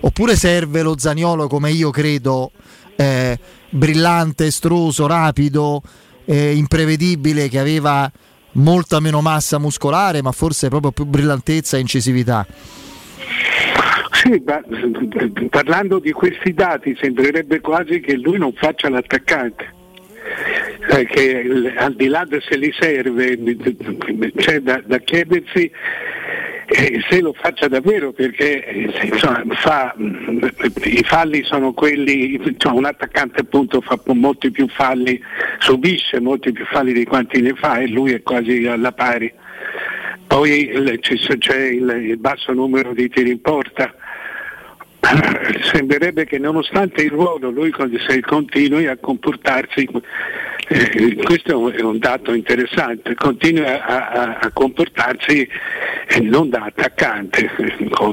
Oppure 0.00 0.36
serve 0.36 0.82
lo 0.82 0.94
Zagnolo 0.96 1.48
come 1.48 1.70
io 1.70 1.90
credo, 1.90 2.52
eh, 2.96 3.38
brillante, 3.70 4.46
estroso, 4.46 5.06
rapido, 5.06 5.82
eh, 6.24 6.54
imprevedibile, 6.54 7.48
che 7.48 7.58
aveva 7.58 8.10
molta 8.56 9.00
meno 9.00 9.20
massa 9.20 9.58
muscolare, 9.58 10.22
ma 10.22 10.32
forse 10.32 10.68
proprio 10.68 10.92
più 10.92 11.04
brillantezza 11.04 11.76
e 11.76 11.80
incisività. 11.80 12.46
Sì, 14.12 14.42
ma, 14.44 14.60
parlando 15.48 15.98
di 15.98 16.12
questi 16.12 16.52
dati 16.52 16.96
sembrerebbe 17.00 17.60
quasi 17.60 18.00
che 18.00 18.16
lui 18.16 18.38
non 18.38 18.52
faccia 18.54 18.88
l'attaccante. 18.88 19.74
Eh, 20.88 21.06
che 21.06 21.72
al 21.76 21.94
di 21.94 22.08
là 22.08 22.26
se 22.48 22.56
li 22.56 22.72
serve 22.78 23.38
c'è 24.36 24.60
da, 24.60 24.82
da 24.84 24.98
chiedersi 24.98 25.70
eh, 26.66 27.00
se 27.08 27.20
lo 27.20 27.32
faccia 27.32 27.68
davvero 27.68 28.12
perché 28.12 28.64
eh, 28.64 28.90
insomma, 29.02 29.44
fa, 29.50 29.94
i 29.96 31.02
falli 31.04 31.44
sono 31.44 31.72
quelli, 31.72 32.34
insomma, 32.34 32.76
un 32.76 32.84
attaccante 32.84 33.42
appunto 33.42 33.80
fa 33.80 33.98
molti 34.06 34.50
più 34.50 34.68
falli, 34.68 35.20
subisce 35.58 36.20
molti 36.20 36.52
più 36.52 36.64
falli 36.66 36.92
di 36.92 37.04
quanti 37.04 37.40
ne 37.40 37.54
fa 37.54 37.78
e 37.78 37.88
lui 37.88 38.12
è 38.12 38.22
quasi 38.22 38.66
alla 38.66 38.92
pari. 38.92 39.32
Poi 40.26 40.98
c'è 41.38 41.66
il, 41.68 41.88
il 41.88 42.16
basso 42.16 42.52
numero 42.52 42.92
di 42.92 43.08
tiri 43.08 43.30
in 43.30 43.40
porta, 43.40 43.94
sembrerebbe 45.72 46.24
che 46.24 46.38
nonostante 46.38 47.02
il 47.02 47.10
ruolo 47.10 47.50
lui 47.50 47.70
continui 47.70 48.86
a 48.86 48.96
comportarsi, 48.96 49.88
eh, 50.68 51.16
questo 51.16 51.70
è 51.70 51.80
un 51.80 51.98
dato 51.98 52.32
interessante, 52.32 53.14
continui 53.14 53.64
a, 53.64 54.38
a, 54.40 54.50
comportarsi 54.52 55.48
eh, 56.08 56.20
non 56.20 56.48
da 56.48 56.64
attaccante, 56.64 57.50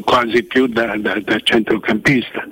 quasi 0.03 0.43
più 0.43 0.67
da, 0.67 0.95
da, 0.97 1.19
da 1.19 1.39
centrocampista. 1.39 2.47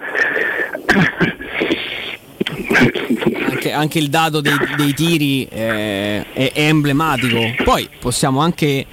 Anche, 3.50 3.72
anche, 3.72 4.00
il 4.00 4.10
dato 4.10 4.42
dei, 4.42 4.58
dei 4.76 4.94
tiri 4.94 5.46
eh, 5.46 6.26
è, 6.34 6.52
è 6.54 6.68
emblematico. 6.68 7.64
Poi 7.64 7.88
possiamo 8.00 8.40
anche 8.40 8.86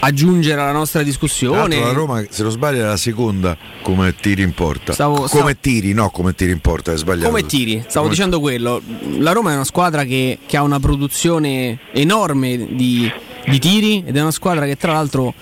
aggiungere 0.00 0.60
alla 0.60 0.72
nostra 0.72 1.02
discussione. 1.02 1.80
La 1.80 1.92
Roma, 1.92 2.22
se 2.28 2.42
non 2.42 2.52
sbaglio, 2.52 2.82
è 2.82 2.86
la 2.86 2.96
seconda 2.96 3.56
come 3.82 4.14
tiri 4.14 4.42
in 4.42 4.52
porta. 4.52 4.92
Stavo, 4.92 5.14
come 5.14 5.28
stavo... 5.28 5.54
tiri, 5.60 5.92
no, 5.92 6.10
come 6.10 6.34
tiri 6.34 6.52
in 6.52 6.60
porta, 6.60 6.92
è 6.92 6.96
sbagliato. 6.96 7.28
Come 7.28 7.46
tiri, 7.46 7.82
stavo 7.86 8.06
come... 8.06 8.10
dicendo 8.10 8.40
quello. 8.40 8.80
La 9.18 9.32
Roma 9.32 9.52
è 9.52 9.54
una 9.54 9.64
squadra 9.64 10.04
che, 10.04 10.38
che 10.46 10.56
ha 10.56 10.62
una 10.62 10.80
produzione 10.80 11.78
enorme 11.92 12.74
di, 12.74 13.10
di, 13.46 13.58
tiri 13.58 14.04
ed 14.06 14.16
è 14.16 14.20
una 14.20 14.30
squadra 14.30 14.66
che 14.66 14.76
tra 14.76 14.92
l'altro 14.92 15.32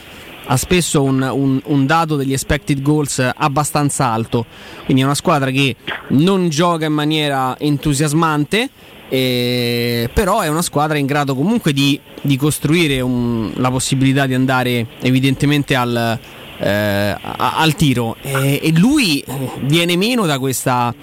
ha 0.45 0.57
spesso 0.57 1.03
un, 1.03 1.23
un, 1.23 1.61
un, 1.65 1.87
dato 1.87 2.17
degli 2.17 2.33
expected 2.33 2.83
goals 2.83 3.27
abbastanza 3.35 4.07
alto. 4.07 4.47
Quindi 4.85 5.03
è 5.03 5.05
una 5.05 5.15
squadra 5.15 5.51
che 5.51 5.77
non 6.09 6.49
gioca 6.49 6.85
in 6.85 6.93
maniera 6.93 7.57
entusiasmante 7.59 8.69
eh, 9.15 10.09
però 10.11 10.41
è 10.41 10.49
una 10.49 10.63
squadra 10.63 10.97
in 10.97 11.05
grado 11.05 11.35
comunque 11.35 11.75
di, 11.75 12.01
di 12.23 12.39
costruire 12.39 13.03
un, 13.03 13.53
la 13.57 13.71
possibilità 13.71 14.25
di 14.25 14.33
andare 14.33 14.87
evidentemente 15.03 15.75
al, 15.75 16.19
eh, 16.59 17.17
al 17.37 17.75
tiro. 17.75 18.17
E, 18.23 18.61
e, 18.63 18.73
lui 18.73 19.23
viene 19.65 19.99
meno 19.99 20.25
da 20.25 20.39
questa, 20.39 20.95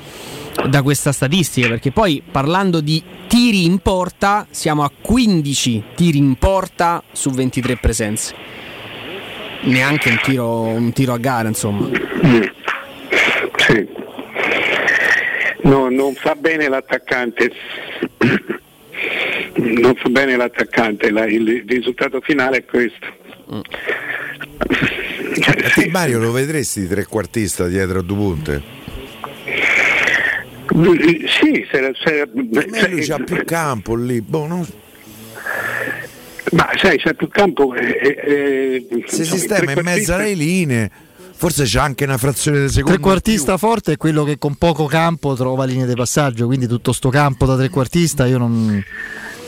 da 0.68 0.82
questa 0.82 1.12
statistica 1.12 1.68
perché 1.68 1.92
poi 1.92 2.24
parlando 2.32 2.82
di 2.82 3.04
tiri 3.28 3.66
in 3.66 3.78
porta 3.78 4.48
siamo 4.50 4.82
a 4.84 4.90
15 5.00 5.84
tiri 5.94 6.18
in 6.18 6.34
porta 6.34 7.04
su 7.12 7.30
23 7.30 7.78
presenze. 7.78 8.34
Neanche 9.66 10.10
un 10.10 10.20
tiro, 10.24 10.62
un 10.62 10.92
tiro 10.94 11.14
a 11.14 11.18
gara 11.20 11.48
insomma. 11.48 11.88
Sì 13.56 14.08
no, 15.64 15.90
non 15.90 16.14
fa 16.16 16.36
bene 16.36 16.68
l'attaccante 16.68 17.52
non 19.56 19.96
fa 19.96 20.10
bene 20.10 20.36
l'attaccante, 20.36 21.10
la- 21.12 21.26
il, 21.26 21.48
il 21.48 21.64
risultato 21.68 22.22
finale 22.22 22.58
è 22.58 22.66
questo. 22.66 23.08
E 25.34 25.72
te, 25.74 25.90
Mario 25.90 26.20
lo 26.20 26.32
vedresti 26.32 26.88
trequartista 26.88 27.68
dietro 27.68 28.00
a 28.00 28.02
due 28.02 28.16
punte? 28.18 28.62
Sì, 30.70 31.66
se, 31.72 31.92
se, 32.04 32.30
me 32.34 32.88
lui 32.90 33.02
c'ha 33.06 33.20
più 33.20 33.44
campo 33.44 33.96
lì, 33.96 34.22
boh, 34.22 34.46
non- 34.48 34.68
ma 36.52 36.70
sai, 36.78 36.98
c'è 36.98 37.14
più 37.14 37.28
campo. 37.28 37.74
eh, 37.76 37.98
eh, 38.02 38.18
eh, 38.24 38.86
si 39.06 39.22
insomma, 39.22 39.40
sistema 39.40 39.72
in 39.72 39.80
mezzo 39.84 40.14
alle 40.14 40.34
linee, 40.34 40.92
forse 41.40 41.64
c'è 41.64 41.80
anche 41.80 42.04
una 42.04 42.18
frazione 42.18 42.60
di 42.60 42.68
secondo. 42.68 42.98
Trequartista 42.98 43.56
forte 43.56 43.94
è 43.94 43.98
quello 43.98 44.26
che 44.26 44.38
con 44.38 44.56
poco 44.56 44.86
campo 44.88 45.36
trova 45.36 45.64
linee 45.64 45.88
di 45.88 45.94
passaggio, 45.96 46.48
quindi 46.48 46.68
tutto 46.68 46.92
sto 46.92 47.08
campo 47.08 47.46
da 47.46 47.56
trequartista 47.56 48.26
io 48.26 48.38
non... 48.38 48.84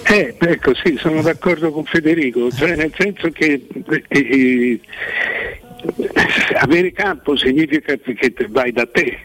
Eh, 0.03 0.35
ecco, 0.39 0.73
sì, 0.73 0.95
sono 0.97 1.21
d'accordo 1.21 1.69
con 1.71 1.83
Federico, 1.83 2.49
cioè 2.49 2.77
nel 2.77 2.93
senso 2.97 3.29
che 3.31 3.67
eh, 3.89 4.03
eh, 4.07 4.79
avere 6.59 6.93
campo 6.93 7.35
significa 7.35 7.93
che 7.97 8.33
te- 8.33 8.47
vai 8.49 8.71
da 8.71 8.85
te. 8.85 9.19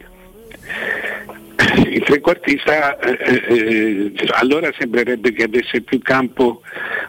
Il 1.89 2.03
trequartista 2.03 2.99
eh, 2.99 3.43
eh, 3.47 4.11
allora 4.31 4.69
sembrerebbe 4.77 5.31
che 5.31 5.43
avesse 5.43 5.81
più 5.81 6.01
campo 6.01 6.61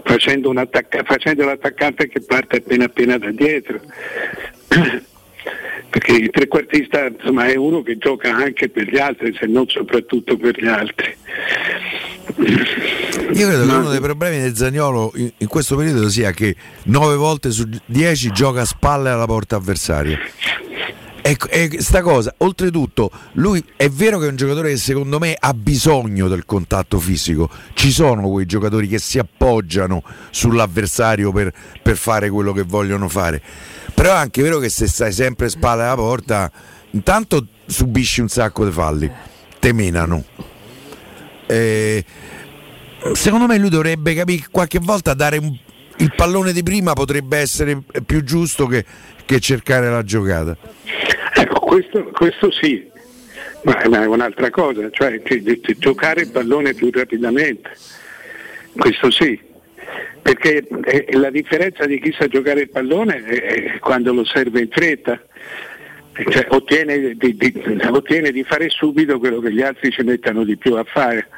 facendo, 0.05 0.51
un 0.51 0.59
attacca- 0.59 1.03
facendo 1.03 1.45
l'attaccante 1.45 2.07
che 2.07 2.21
parte 2.21 2.59
appena 2.59 2.85
appena 2.85 3.19
da 3.19 3.31
dietro. 3.33 3.81
Perché 5.91 6.13
il 6.13 6.31
trequartista 6.31 7.07
insomma, 7.07 7.47
è 7.47 7.57
uno 7.57 7.83
che 7.83 7.97
gioca 7.97 8.35
anche 8.35 8.69
per 8.69 8.89
gli 8.89 8.99
altri, 8.99 9.35
se 9.39 9.47
non 9.47 9.67
soprattutto 9.69 10.37
per 10.37 10.61
gli 10.61 10.67
altri. 10.67 11.17
Io 12.37 13.47
credo 13.47 13.67
che 13.67 13.73
uno 13.73 13.91
dei 13.91 14.01
problemi 14.01 14.41
del 14.41 14.55
Zagnolo 14.55 15.13
in, 15.17 15.31
in 15.39 15.47
questo 15.49 15.77
periodo 15.77 16.09
sia 16.09 16.31
che 16.33 16.55
9 16.85 17.17
volte 17.17 17.51
su 17.51 17.69
10 17.87 18.31
gioca 18.33 18.63
a 18.63 18.65
spalle 18.65 19.11
alla 19.11 19.27
porta 19.27 19.57
avversaria. 19.57 20.19
E, 21.21 21.37
e 21.51 21.83
sta 21.83 22.01
cosa, 22.01 22.33
oltretutto, 22.39 23.11
lui 23.33 23.63
è 23.77 23.91
vero 23.91 24.19
che 24.19 24.27
è 24.27 24.29
un 24.31 24.37
giocatore 24.37 24.71
che 24.71 24.79
secondo 24.79 25.19
me 25.19 25.37
ha 25.39 25.53
bisogno 25.53 26.27
del 26.27 26.47
contatto 26.47 26.99
fisico. 26.99 27.51
Ci 27.75 27.91
sono 27.91 28.31
quei 28.31 28.47
giocatori 28.47 28.89
che 28.89 28.99
si 28.99 29.19
appoggiano 29.19 30.03
sull'avversario 30.31 31.31
per, 31.31 31.53
per 31.83 31.97
fare 31.97 32.31
quello 32.31 32.53
che 32.53 32.63
vogliono 32.63 33.09
fare. 33.09 33.43
Però 33.99 34.13
è 34.13 34.17
anche 34.17 34.43
vero 34.43 34.61
che 34.61 34.69
se 34.69 34.87
stai 34.87 35.11
sempre 35.11 35.49
spalle 35.49 35.83
alla 35.83 35.97
porta, 35.97 36.53
intanto 36.91 37.45
subisci 37.67 38.21
un 38.21 38.29
sacco 38.29 38.65
di 38.65 38.71
falli, 38.71 39.11
te 39.59 39.73
menano. 39.73 40.25
Eh, 41.47 42.05
secondo 43.15 43.47
me 43.47 43.59
lui 43.59 43.71
dovrebbe 43.71 44.15
capire 44.15 44.43
che 44.43 44.49
qualche 44.53 44.79
volta 44.81 45.15
dare 45.15 45.39
un- 45.39 45.59
il 45.97 46.13
pallone 46.15 46.53
di 46.53 46.63
prima 46.63 46.93
potrebbe 46.93 47.39
essere 47.39 47.83
più 48.07 48.23
giusto 48.23 48.67
che, 48.67 48.85
che 49.27 49.41
cercare 49.41 49.91
la 49.91 50.05
giocata. 50.05 50.57
Ecco, 51.35 51.59
questo, 51.59 52.05
questo 52.13 52.53
sì, 52.53 52.89
ma 53.65 53.81
è 53.81 54.07
un'altra 54.07 54.49
cosa, 54.51 54.89
cioè 54.93 55.21
giocare 55.77 56.21
il 56.21 56.31
pallone 56.31 56.73
più 56.73 56.89
rapidamente, 56.93 57.71
questo 58.77 59.11
sì, 59.11 59.41
perché 60.23 60.67
eh, 60.85 61.07
la 61.17 61.31
differenza 61.31 61.87
di 61.87 62.01
chi 62.01 62.15
sa 62.19 62.27
giocare 62.27 62.61
il 62.63 62.71
pallone 62.71 63.25
è, 63.25 63.79
quando 63.79 64.13
lo 64.13 64.25
serve 64.25 64.61
in 64.61 64.69
fretta, 64.71 65.21
cioè, 66.31 66.47
ottiene, 66.51 67.15
di, 67.17 67.37
di- 67.37 67.81
ottiene 67.91 68.31
di 68.33 68.43
fare 68.45 68.69
subito 68.69 69.19
quello 69.19 69.41
che 69.41 69.53
gli 69.53 69.63
altri 69.63 69.91
ci 69.91 70.03
mettano 70.03 70.45
di 70.45 70.57
più 70.57 70.75
a 70.75 70.85
fare 70.85 71.29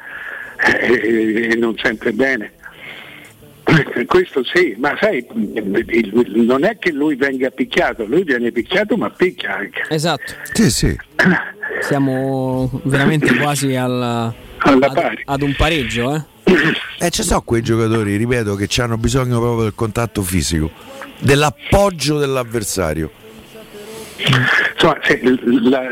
eh, 0.81 1.49
e 1.51 1.55
non 1.55 1.75
sempre 1.77 2.11
bene. 2.13 2.53
Questo 4.05 4.43
sì, 4.43 4.75
ma 4.77 4.97
sai, 4.99 5.25
non 5.31 6.65
è 6.65 6.77
che 6.77 6.91
lui 6.91 7.15
venga 7.15 7.49
picchiato, 7.51 8.05
lui 8.05 8.23
viene 8.23 8.51
picchiato 8.51 8.97
ma 8.97 9.09
picchia 9.11 9.55
anche. 9.57 9.83
Esatto. 9.87 10.33
Sì, 10.51 10.69
sì. 10.69 10.97
Siamo 11.79 12.81
veramente 12.83 13.33
quasi 13.35 13.75
al- 13.75 14.33
ad, 14.57 15.13
ad 15.23 15.41
un 15.41 15.53
pareggio, 15.55 16.15
eh? 16.15 16.21
E 16.99 17.09
ci 17.09 17.23
sono 17.23 17.41
quei 17.41 17.61
giocatori, 17.61 18.15
ripeto, 18.17 18.55
che 18.55 18.67
hanno 18.81 18.97
bisogno 18.97 19.39
proprio 19.39 19.63
del 19.63 19.75
contatto 19.75 20.21
fisico, 20.21 20.71
dell'appoggio 21.19 22.17
dell'avversario. 22.17 23.11
Insomma, 24.73 24.99
la, 25.69 25.89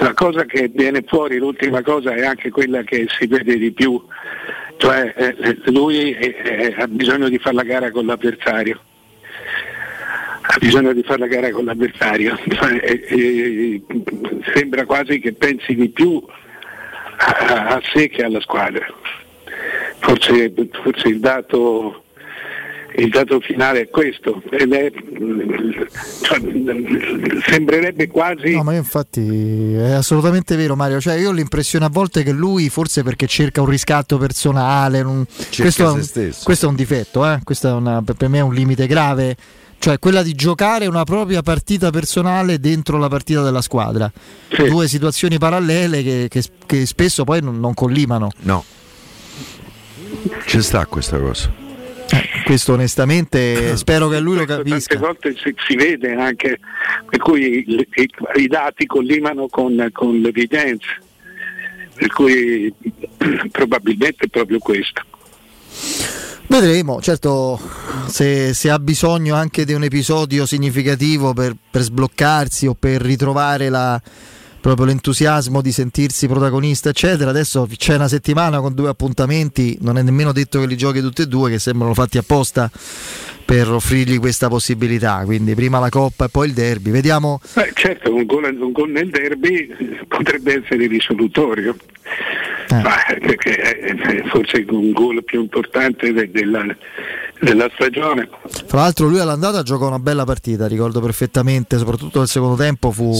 la 0.00 0.14
cosa 0.14 0.44
che 0.44 0.70
viene 0.74 1.04
fuori, 1.06 1.38
l'ultima 1.38 1.82
cosa 1.82 2.14
è 2.14 2.24
anche 2.24 2.50
quella 2.50 2.82
che 2.82 3.06
si 3.18 3.26
vede 3.26 3.56
di 3.56 3.70
più, 3.72 4.02
cioè 4.76 5.12
eh, 5.16 5.58
lui 5.66 6.14
eh, 6.14 6.34
eh, 6.42 6.74
ha 6.76 6.86
bisogno 6.88 7.28
di 7.28 7.38
fare 7.38 7.54
la 7.54 7.62
gara 7.62 7.90
con 7.90 8.06
l'avversario. 8.06 8.80
Ha 10.46 10.56
bisogno 10.58 10.92
di 10.92 11.02
fare 11.02 11.20
la 11.20 11.26
gara 11.26 11.50
con 11.50 11.64
l'avversario. 11.64 12.38
Cioè, 12.48 12.80
eh, 12.82 13.04
eh, 13.08 13.82
sembra 14.54 14.84
quasi 14.84 15.20
che 15.20 15.32
pensi 15.32 15.74
di 15.74 15.88
più 15.88 16.22
a, 17.16 17.66
a 17.66 17.82
sé 17.92 18.08
che 18.08 18.24
alla 18.24 18.40
squadra. 18.40 18.86
Forse, 20.00 20.52
forse 20.82 21.08
il 21.08 21.20
dato 21.20 22.00
il 22.96 23.08
dato 23.08 23.40
finale 23.40 23.80
è 23.80 23.88
questo 23.88 24.40
ed 24.50 24.72
è, 24.72 24.92
cioè, 26.22 26.38
sembrerebbe 27.44 28.06
quasi 28.06 28.52
No, 28.52 28.62
ma 28.62 28.72
io 28.72 28.78
infatti 28.78 29.74
è 29.74 29.90
assolutamente 29.92 30.54
vero 30.56 30.76
Mario, 30.76 31.00
cioè 31.00 31.14
io 31.14 31.30
ho 31.30 31.32
l'impressione 31.32 31.84
a 31.84 31.88
volte 31.90 32.22
che 32.22 32.30
lui 32.30 32.68
forse 32.68 33.02
perché 33.02 33.26
cerca 33.26 33.60
un 33.60 33.68
riscatto 33.68 34.16
personale, 34.16 35.02
non- 35.02 35.26
questo, 35.62 35.82
è 35.82 35.90
un, 35.90 35.94
questo 36.44 36.66
è 36.66 36.68
un 36.68 36.74
difetto, 36.76 37.26
eh? 37.26 37.40
questo 37.42 37.68
è 37.68 37.72
una- 37.72 38.00
per 38.02 38.28
me 38.28 38.38
è 38.38 38.42
un 38.42 38.54
limite 38.54 38.86
grave, 38.86 39.36
cioè 39.80 39.98
quella 39.98 40.22
di 40.22 40.34
giocare 40.34 40.86
una 40.86 41.02
propria 41.04 41.42
partita 41.42 41.90
personale 41.90 42.60
dentro 42.60 42.96
la 42.98 43.08
partita 43.08 43.42
della 43.42 43.60
squadra, 43.62 44.10
due 44.68 44.86
situazioni 44.86 45.36
parallele 45.38 46.02
che, 46.04 46.26
che- 46.30 46.44
che 46.64 46.86
spesso 46.86 47.24
poi 47.24 47.42
non, 47.42 47.58
non 47.58 47.74
collimano. 47.74 48.30
No. 48.42 48.64
Ci 50.46 50.62
sta 50.62 50.86
questa 50.86 51.18
cosa. 51.18 51.52
Questo 52.44 52.74
onestamente 52.74 53.76
spero 53.78 54.08
che 54.08 54.20
lui 54.20 54.36
lo 54.36 54.44
capisca. 54.44 54.94
tante 54.94 55.06
volte 55.06 55.34
si, 55.42 55.54
si 55.66 55.74
vede 55.76 56.14
anche 56.14 56.58
per 57.08 57.18
cui 57.20 57.64
i, 57.66 57.88
i- 57.94 58.10
i 58.42 58.46
dati 58.46 58.86
collimano 58.86 59.48
con, 59.48 59.88
con 59.92 60.18
l'evidenza 60.20 60.86
per 61.94 62.08
cui 62.12 62.72
probabilmente 63.50 64.26
è 64.26 64.28
proprio 64.28 64.58
questo 64.58 65.02
Vedremo, 66.46 67.00
certo 67.00 67.58
se, 68.06 68.52
se 68.52 68.68
ha 68.70 68.78
bisogno 68.78 69.34
anche 69.34 69.64
di 69.64 69.72
un 69.72 69.82
episodio 69.82 70.44
significativo 70.44 71.32
per, 71.32 71.56
per 71.70 71.80
sbloccarsi 71.82 72.66
o 72.66 72.74
per 72.74 73.00
ritrovare 73.00 73.70
la- 73.70 74.00
proprio 74.64 74.86
l'entusiasmo 74.86 75.60
di 75.60 75.72
sentirsi 75.72 76.26
protagonista, 76.26 76.88
eccetera. 76.88 77.28
Adesso 77.28 77.68
c'è 77.76 77.96
una 77.96 78.08
settimana 78.08 78.60
con 78.60 78.72
due 78.72 78.88
appuntamenti, 78.88 79.76
non 79.82 79.98
è 79.98 80.02
nemmeno 80.02 80.32
detto 80.32 80.58
che 80.58 80.64
li 80.64 80.74
giochi 80.74 81.02
tutti 81.02 81.20
e 81.20 81.26
due, 81.26 81.50
che 81.50 81.58
sembrano 81.58 81.92
fatti 81.92 82.16
apposta 82.16 82.70
per 83.44 83.70
offrirgli 83.70 84.18
questa 84.18 84.48
possibilità. 84.48 85.22
Quindi 85.24 85.54
prima 85.54 85.78
la 85.78 85.88
Coppa 85.88 86.26
e 86.26 86.28
poi 86.28 86.48
il 86.48 86.54
derby. 86.54 86.90
Vediamo. 86.90 87.40
Beh, 87.52 87.72
certo 87.74 88.14
un 88.14 88.24
gol, 88.24 88.44
un 88.58 88.72
gol 88.72 88.90
nel 88.90 89.10
derby 89.10 89.66
eh, 89.68 90.04
potrebbe 90.08 90.62
essere 90.62 90.86
risolutorio 90.86 91.76
ma, 92.70 92.96
perché 93.20 93.54
è 93.54 94.22
forse 94.28 94.64
un 94.68 94.92
gol 94.92 95.22
più 95.22 95.40
importante 95.42 96.12
de- 96.12 96.30
della, 96.30 96.64
della 97.40 97.70
stagione 97.74 98.28
Fra 98.66 98.80
l'altro 98.80 99.06
lui 99.06 99.18
all'andata 99.20 99.62
giocò 99.62 99.86
una 99.86 99.98
bella 99.98 100.24
partita, 100.24 100.66
ricordo 100.66 101.00
perfettamente, 101.00 101.78
soprattutto 101.78 102.18
nel 102.20 102.28
secondo 102.28 102.56
tempo 102.56 102.90
fu 102.90 103.12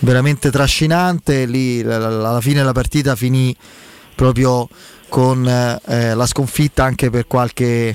veramente 0.00 0.50
trascinante, 0.50 1.44
lì 1.46 1.82
la- 1.82 1.98
la- 1.98 2.28
alla 2.30 2.40
fine 2.40 2.62
la 2.62 2.72
partita 2.72 3.14
finì 3.14 3.54
proprio 4.14 4.68
con 5.08 5.46
eh, 5.46 6.14
la 6.14 6.26
sconfitta 6.26 6.84
anche 6.84 7.10
per 7.10 7.26
qualche 7.26 7.94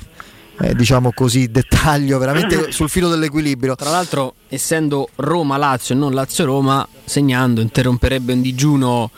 eh, 0.62 0.74
diciamo 0.74 1.12
così 1.12 1.50
dettaglio 1.50 2.18
veramente 2.18 2.70
sul 2.72 2.88
filo 2.88 3.08
dell'equilibrio. 3.08 3.74
Tra 3.76 3.90
l'altro, 3.90 4.34
essendo 4.48 5.08
Roma-Lazio 5.16 5.94
e 5.94 5.98
non 5.98 6.12
Lazio-Roma, 6.12 6.86
segnando 7.04 7.60
interromperebbe 7.60 8.32
un 8.32 8.40
digiuno 8.42 9.10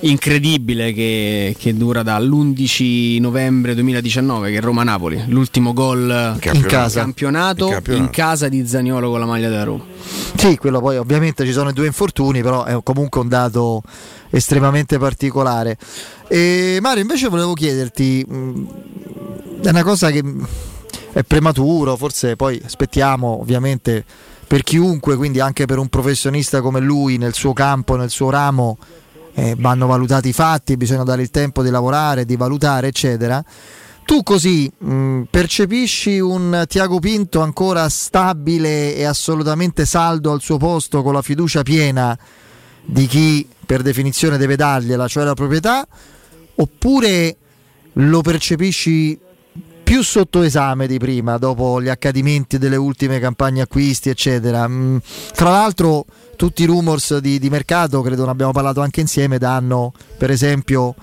incredibile 0.00 0.92
che, 0.92 1.56
che 1.58 1.74
dura 1.74 2.02
dall'11 2.02 3.18
novembre 3.18 3.74
2019, 3.74 4.50
che 4.50 4.58
è 4.58 4.60
Roma-Napoli, 4.60 5.24
l'ultimo 5.28 5.72
gol 5.72 6.36
In 6.52 6.60
casa. 6.66 7.00
campionato, 7.00 7.66
In 7.66 7.72
campionato. 7.72 8.04
in 8.04 8.10
casa 8.10 8.48
di 8.48 8.66
Zaniolo 8.66 9.08
con 9.10 9.20
la 9.20 9.26
maglia 9.26 9.48
della 9.48 9.64
Roma. 9.64 9.84
Sì, 10.36 10.56
quello 10.58 10.80
poi 10.80 10.98
ovviamente 10.98 11.46
ci 11.46 11.52
sono 11.52 11.70
i 11.70 11.72
due 11.72 11.86
infortuni, 11.86 12.42
però 12.42 12.64
è 12.64 12.78
comunque 12.82 13.22
un 13.22 13.28
dato 13.28 13.82
estremamente 14.30 14.98
particolare. 14.98 15.78
E 16.28 16.78
Mario, 16.82 17.00
invece 17.00 17.28
volevo 17.28 17.54
chiederti, 17.54 18.24
è 19.66 19.70
una 19.70 19.82
cosa 19.82 20.10
che 20.10 20.22
mh, 20.22 20.46
è 21.12 21.22
prematuro, 21.24 21.96
forse 21.96 22.36
poi 22.36 22.60
aspettiamo 22.64 23.40
ovviamente 23.40 24.04
per 24.46 24.62
chiunque, 24.62 25.16
quindi 25.16 25.40
anche 25.40 25.66
per 25.66 25.78
un 25.78 25.88
professionista 25.88 26.60
come 26.60 26.80
lui 26.80 27.18
nel 27.18 27.34
suo 27.34 27.52
campo, 27.52 27.96
nel 27.96 28.10
suo 28.10 28.30
ramo, 28.30 28.78
eh, 29.34 29.56
vanno 29.58 29.86
valutati 29.86 30.28
i 30.28 30.32
fatti, 30.32 30.76
bisogna 30.76 31.02
dare 31.02 31.22
il 31.22 31.30
tempo 31.30 31.62
di 31.62 31.70
lavorare, 31.70 32.24
di 32.24 32.36
valutare, 32.36 32.88
eccetera. 32.88 33.44
Tu 34.04 34.22
così 34.22 34.70
mh, 34.78 35.22
percepisci 35.30 36.20
un 36.20 36.64
Tiago 36.68 37.00
Pinto 37.00 37.40
ancora 37.40 37.88
stabile 37.88 38.94
e 38.94 39.04
assolutamente 39.04 39.84
saldo 39.84 40.30
al 40.30 40.40
suo 40.40 40.58
posto 40.58 41.02
con 41.02 41.12
la 41.12 41.22
fiducia 41.22 41.62
piena 41.62 42.16
di 42.84 43.06
chi 43.08 43.48
per 43.66 43.82
definizione 43.82 44.38
deve 44.38 44.54
dargliela, 44.54 45.08
cioè 45.08 45.24
la 45.24 45.34
proprietà, 45.34 45.84
oppure 46.54 47.36
lo 47.94 48.20
percepisci 48.20 49.18
più 49.86 50.02
sotto 50.02 50.42
esame 50.42 50.88
di 50.88 50.98
prima, 50.98 51.38
dopo 51.38 51.80
gli 51.80 51.88
accadimenti 51.88 52.58
delle 52.58 52.74
ultime 52.74 53.20
campagne 53.20 53.60
acquisti, 53.60 54.08
eccetera. 54.08 54.66
Mm, 54.66 54.96
Tra 55.32 55.50
l'altro, 55.50 56.04
tutti 56.34 56.64
i 56.64 56.66
rumors 56.66 57.18
di, 57.18 57.38
di 57.38 57.48
mercato, 57.48 58.02
credo 58.02 58.24
ne 58.24 58.32
abbiamo 58.32 58.50
parlato 58.50 58.80
anche 58.80 59.00
insieme, 59.00 59.38
danno 59.38 59.92
per 60.18 60.32
esempio 60.32 60.96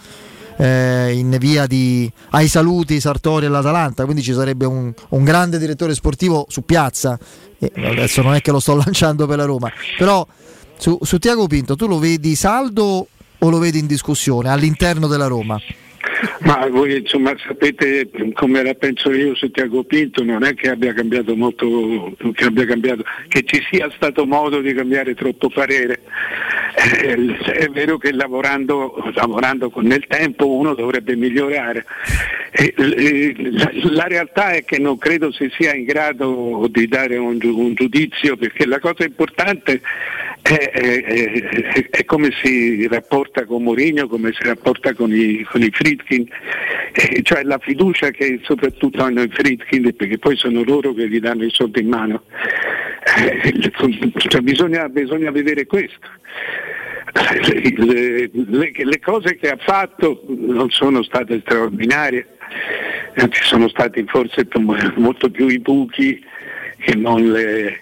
eh, 0.57 1.13
in 1.13 1.33
via 1.39 1.65
di, 1.65 2.11
ai 2.31 2.49
saluti 2.49 2.99
Sartori 2.99 3.45
e 3.45 3.47
l'Atalanta, 3.47 4.03
quindi 4.03 4.21
ci 4.21 4.33
sarebbe 4.33 4.65
un, 4.65 4.93
un 5.09 5.23
grande 5.23 5.57
direttore 5.59 5.93
sportivo 5.93 6.45
su 6.49 6.65
piazza. 6.65 7.17
E 7.59 7.71
adesso 7.85 8.21
non 8.21 8.33
è 8.33 8.41
che 8.41 8.51
lo 8.51 8.59
sto 8.59 8.75
lanciando 8.83 9.25
per 9.27 9.37
la 9.37 9.45
Roma, 9.45 9.71
però 9.97 10.27
su, 10.77 10.97
su 11.01 11.19
Tiago 11.19 11.47
Pinto 11.47 11.77
tu 11.77 11.87
lo 11.87 11.99
vedi 11.99 12.35
saldo 12.35 13.07
o 13.39 13.49
lo 13.49 13.59
vedi 13.59 13.79
in 13.79 13.87
discussione 13.87 14.49
all'interno 14.49 15.07
della 15.07 15.27
Roma? 15.27 15.57
Ma 16.41 16.67
voi 16.67 16.97
insomma 16.97 17.33
sapete 17.45 18.09
come 18.33 18.63
la 18.63 18.73
penso 18.73 19.11
io 19.11 19.35
su 19.35 19.51
Tiago 19.51 19.83
Pinto, 19.83 20.23
non 20.23 20.43
è 20.43 20.53
che 20.53 20.69
abbia 20.69 20.93
cambiato 20.93 21.35
molto, 21.35 22.15
che 22.33 22.45
abbia 22.45 22.65
cambiato, 22.65 23.03
che 23.27 23.43
ci 23.43 23.61
sia 23.69 23.89
stato 23.95 24.25
modo 24.25 24.61
di 24.61 24.73
cambiare 24.73 25.15
troppo 25.15 25.49
parere. 25.49 26.01
Eh, 26.75 27.37
è 27.37 27.67
vero 27.67 27.97
che 27.97 28.11
lavorando, 28.11 29.11
lavorando 29.13 29.71
nel 29.81 30.05
tempo 30.07 30.49
uno 30.49 30.73
dovrebbe 30.73 31.15
migliorare. 31.15 31.85
Eh, 32.51 32.73
eh, 32.77 33.35
la, 33.51 33.71
la 33.91 34.07
realtà 34.07 34.51
è 34.51 34.63
che 34.63 34.79
non 34.79 34.97
credo 34.97 35.31
si 35.31 35.49
sia 35.57 35.73
in 35.73 35.85
grado 35.85 36.67
di 36.69 36.87
dare 36.87 37.17
un, 37.17 37.39
un 37.41 37.73
giudizio 37.73 38.37
perché 38.37 38.65
la 38.65 38.79
cosa 38.79 39.03
importante 39.03 39.73
è, 39.73 39.81
è- 40.43 41.01
è- 41.03 41.89
è 41.89 42.05
come 42.05 42.29
si 42.43 42.85
rapporta 42.87 43.45
con 43.45 43.63
Mourinho, 43.63 44.07
come 44.07 44.31
si 44.33 44.43
rapporta 44.43 44.93
con 44.93 45.11
i, 45.13 45.41
con 45.49 45.61
i 45.61 45.69
Friedkin, 45.71 46.27
eh, 46.93 47.21
cioè 47.23 47.43
la 47.43 47.57
fiducia 47.59 48.11
che 48.11 48.39
soprattutto 48.43 49.01
hanno 49.01 49.23
i 49.23 49.29
Friedkin, 49.29 49.95
perché 49.95 50.17
poi 50.17 50.35
sono 50.35 50.63
loro 50.63 50.93
che 50.93 51.07
gli 51.07 51.19
danno 51.19 51.45
i 51.45 51.49
soldi 51.51 51.79
in 51.81 51.87
mano. 51.87 52.23
Eh, 53.17 53.53
cioè, 54.27 54.41
bisogna, 54.41 54.87
bisogna 54.89 55.31
vedere 55.31 55.65
questo. 55.65 56.07
Le, 57.13 58.29
le- 58.33 58.71
le 58.73 58.99
cose 58.99 59.35
che 59.35 59.49
ha 59.49 59.57
fatto 59.57 60.23
non 60.27 60.69
sono 60.71 61.03
state 61.03 61.39
straordinarie, 61.41 62.25
anzi 63.15 63.43
sono 63.43 63.67
stati 63.69 64.03
forse 64.07 64.47
molto 64.95 65.29
più 65.29 65.47
i 65.47 65.59
buchi 65.59 66.23
che 66.79 66.95
non 66.95 67.31
le, 67.31 67.81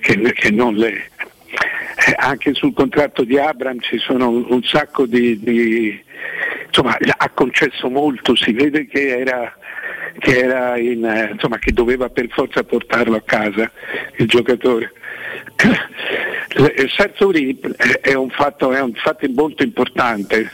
che, 0.00 0.18
che 0.32 0.50
non 0.50 0.74
le 0.76 0.92
eh, 0.92 1.02
anche 2.16 2.54
sul 2.54 2.74
contratto 2.74 3.24
di 3.24 3.38
Abram 3.38 3.80
ci 3.80 3.98
sono 3.98 4.28
un, 4.28 4.62
sacco 4.62 5.06
di, 5.06 5.38
di- 5.40 6.02
insomma 6.66 6.96
ha 7.16 7.30
concesso 7.30 7.88
molto, 7.88 8.34
si 8.34 8.52
vede 8.52 8.86
che 8.86 9.18
era 9.18 9.56
che, 10.18 10.38
era 10.38 10.78
in, 10.78 11.04
eh, 11.04 11.30
insomma, 11.32 11.58
che 11.58 11.72
doveva 11.72 12.08
per 12.08 12.28
forza 12.30 12.62
portarlo 12.62 13.16
a 13.16 13.22
casa 13.22 13.70
il 14.16 14.26
giocatore. 14.26 14.92
Eh, 16.56 16.88
Sartori 16.88 17.58
eh, 17.58 17.98
è 18.00 18.14
un 18.14 18.30
fatto, 18.30 18.70
è 18.70 18.80
un 18.80 18.92
fatto 18.92 19.26
molto 19.34 19.64
importante. 19.64 20.52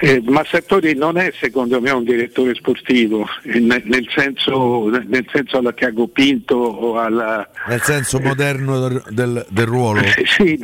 Eh, 0.00 0.22
ma 0.26 0.44
Sartori 0.44 0.94
non 0.94 1.18
è 1.18 1.32
secondo 1.40 1.80
me 1.80 1.90
un 1.90 2.04
direttore 2.04 2.54
sportivo, 2.54 3.26
eh, 3.42 3.58
nel, 3.58 3.82
nel 3.84 4.06
senso, 4.14 4.88
nel 4.88 5.26
senso 5.32 5.58
alla 5.58 5.72
Tiago 5.72 6.06
Pinto 6.06 6.54
o 6.54 7.00
alla, 7.00 7.48
Nel 7.66 7.80
senso 7.82 8.20
moderno 8.20 8.78
del, 8.88 9.02
del- 9.08 9.46
del 9.48 9.66
ruolo. 9.66 10.00
eh, 10.00 10.24
Sì, 10.24 10.56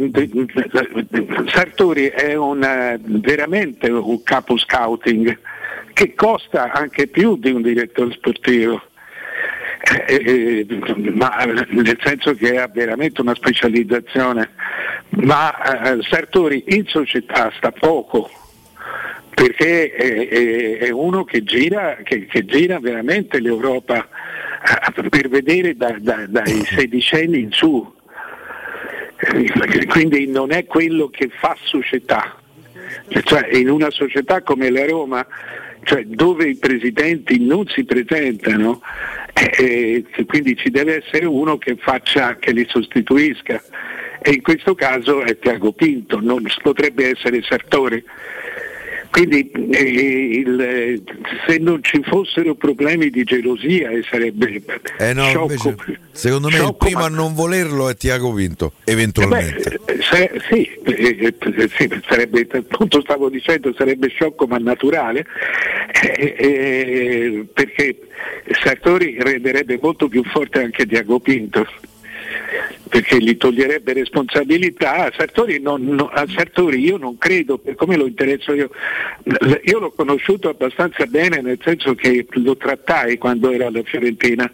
Sartori 1.52 2.06
è 2.06 2.34
un, 2.36 2.62
eh, 2.62 3.00
veramente 3.02 3.90
un 3.90 4.22
capo 4.22 4.56
scouting 4.56 5.36
che 5.92 6.14
costa 6.14 6.70
anche 6.72 7.08
più 7.08 7.36
di 7.36 7.50
un 7.50 7.62
direttore 7.62 8.12
sportivo. 8.12 8.80
Eh, 10.06 10.64
eh, 10.68 11.10
ma 11.12 11.44
nel 11.44 11.98
senso 12.02 12.34
che 12.34 12.56
ha 12.58 12.68
veramente 12.72 13.20
una 13.20 13.34
specializzazione, 13.34 14.50
ma 15.10 15.92
eh, 15.92 15.98
Sartori 16.08 16.62
in 16.68 16.86
società 16.86 17.52
sta 17.56 17.72
poco 17.72 18.30
perché 19.34 19.92
è, 19.92 20.28
è- 20.28 20.78
è 20.78 20.90
uno 20.90 21.24
che 21.24 21.42
gira, 21.42 21.98
che, 22.02 22.26
che 22.26 22.44
gira 22.44 22.78
veramente 22.78 23.40
l'Europa 23.40 24.08
eh, 24.96 25.08
per 25.08 25.28
vedere 25.28 25.76
da- 25.76 25.96
da- 25.98 26.26
dai 26.28 26.64
sedicenni 26.64 27.40
in 27.40 27.52
su. 27.52 27.92
Eh, 29.16 29.86
Quindi 29.86 30.26
non 30.26 30.52
è 30.52 30.64
quello 30.66 31.08
che 31.08 31.28
fa 31.28 31.56
società. 31.62 32.38
Cioè, 33.24 33.48
in 33.56 33.70
una 33.70 33.90
società 33.90 34.42
come 34.42 34.70
la 34.70 34.84
Roma, 34.86 35.26
cioè, 35.84 36.04
dove 36.04 36.48
i 36.48 36.56
presidenti 36.56 37.44
non 37.44 37.66
si 37.66 37.84
presentano, 37.84 38.82
eh, 39.32 40.04
eh, 40.14 40.24
quindi 40.26 40.56
ci 40.56 40.70
deve 40.70 41.02
essere 41.04 41.24
uno 41.26 41.56
che, 41.58 41.76
faccia, 41.76 42.36
che 42.36 42.52
li 42.52 42.66
sostituisca. 42.68 43.62
E 44.20 44.32
in 44.32 44.42
questo 44.42 44.74
caso 44.74 45.22
è 45.22 45.38
Tiago 45.38 45.72
Pinto, 45.72 46.20
non 46.20 46.46
potrebbe 46.62 47.10
essere 47.10 47.42
Sartori. 47.42 48.02
Quindi 49.14 49.48
eh, 49.70 49.80
il- 50.40 51.02
se 51.46 51.58
non 51.58 51.80
ci 51.84 52.02
fossero 52.02 52.56
problemi 52.56 53.10
di 53.10 53.22
gelosia 53.22 53.90
eh, 53.90 54.02
sarebbe 54.10 54.60
Eh 54.98 55.12
no, 55.12 55.22
sciocco. 55.26 55.52
invece, 55.52 56.00
secondo 56.10 56.48
me 56.48 56.54
il 56.56 56.60
sciocco, 56.62 56.84
primo 56.84 56.98
ma- 56.98 57.06
a 57.06 57.08
non 57.10 57.32
volerlo 57.32 57.88
è 57.88 57.94
Tiago 57.94 58.32
Vinto, 58.32 58.72
eventualmente. 58.82 59.78
Eh, 59.86 59.98
se- 60.02 60.40
sì, 60.50 60.68
eh, 60.86 61.32
eh, 61.32 61.68
sì, 61.76 61.88
sarebbe, 62.08 62.44
appunto 62.50 63.00
stavo 63.02 63.28
dicendo, 63.28 63.72
sarebbe 63.78 64.08
sciocco 64.08 64.48
ma 64.48 64.56
naturale, 64.58 65.24
perché 67.52 67.98
Sartori 68.64 69.16
renderebbe 69.20 69.78
molto 69.80 70.08
più 70.08 70.24
forte 70.24 70.60
anche 70.60 70.86
Diago 70.86 71.20
Pinto, 71.20 71.64
perché 72.88 73.18
gli 73.18 73.36
toglierebbe 73.36 73.92
responsabilità. 73.92 75.06
A 75.06 75.12
Sartori, 75.16 75.60
non- 75.60 75.84
no- 75.84 76.08
a 76.08 76.24
Sartori 76.34 76.80
io 76.80 76.96
non 76.96 77.18
credo, 77.18 77.58
per 77.58 77.74
come 77.74 77.96
lo 77.96 78.06
interesso 78.06 78.52
io, 78.54 78.70
io 79.64 79.78
l'ho 79.78 79.90
conosciuto 79.92 80.48
abbastanza 80.48 81.06
bene, 81.06 81.40
nel 81.40 81.58
senso 81.62 81.94
che 81.94 82.26
lo 82.30 82.56
trattai 82.56 83.18
quando 83.18 83.50
era 83.50 83.66
alla 83.66 83.82
Fiorentina. 83.82 84.50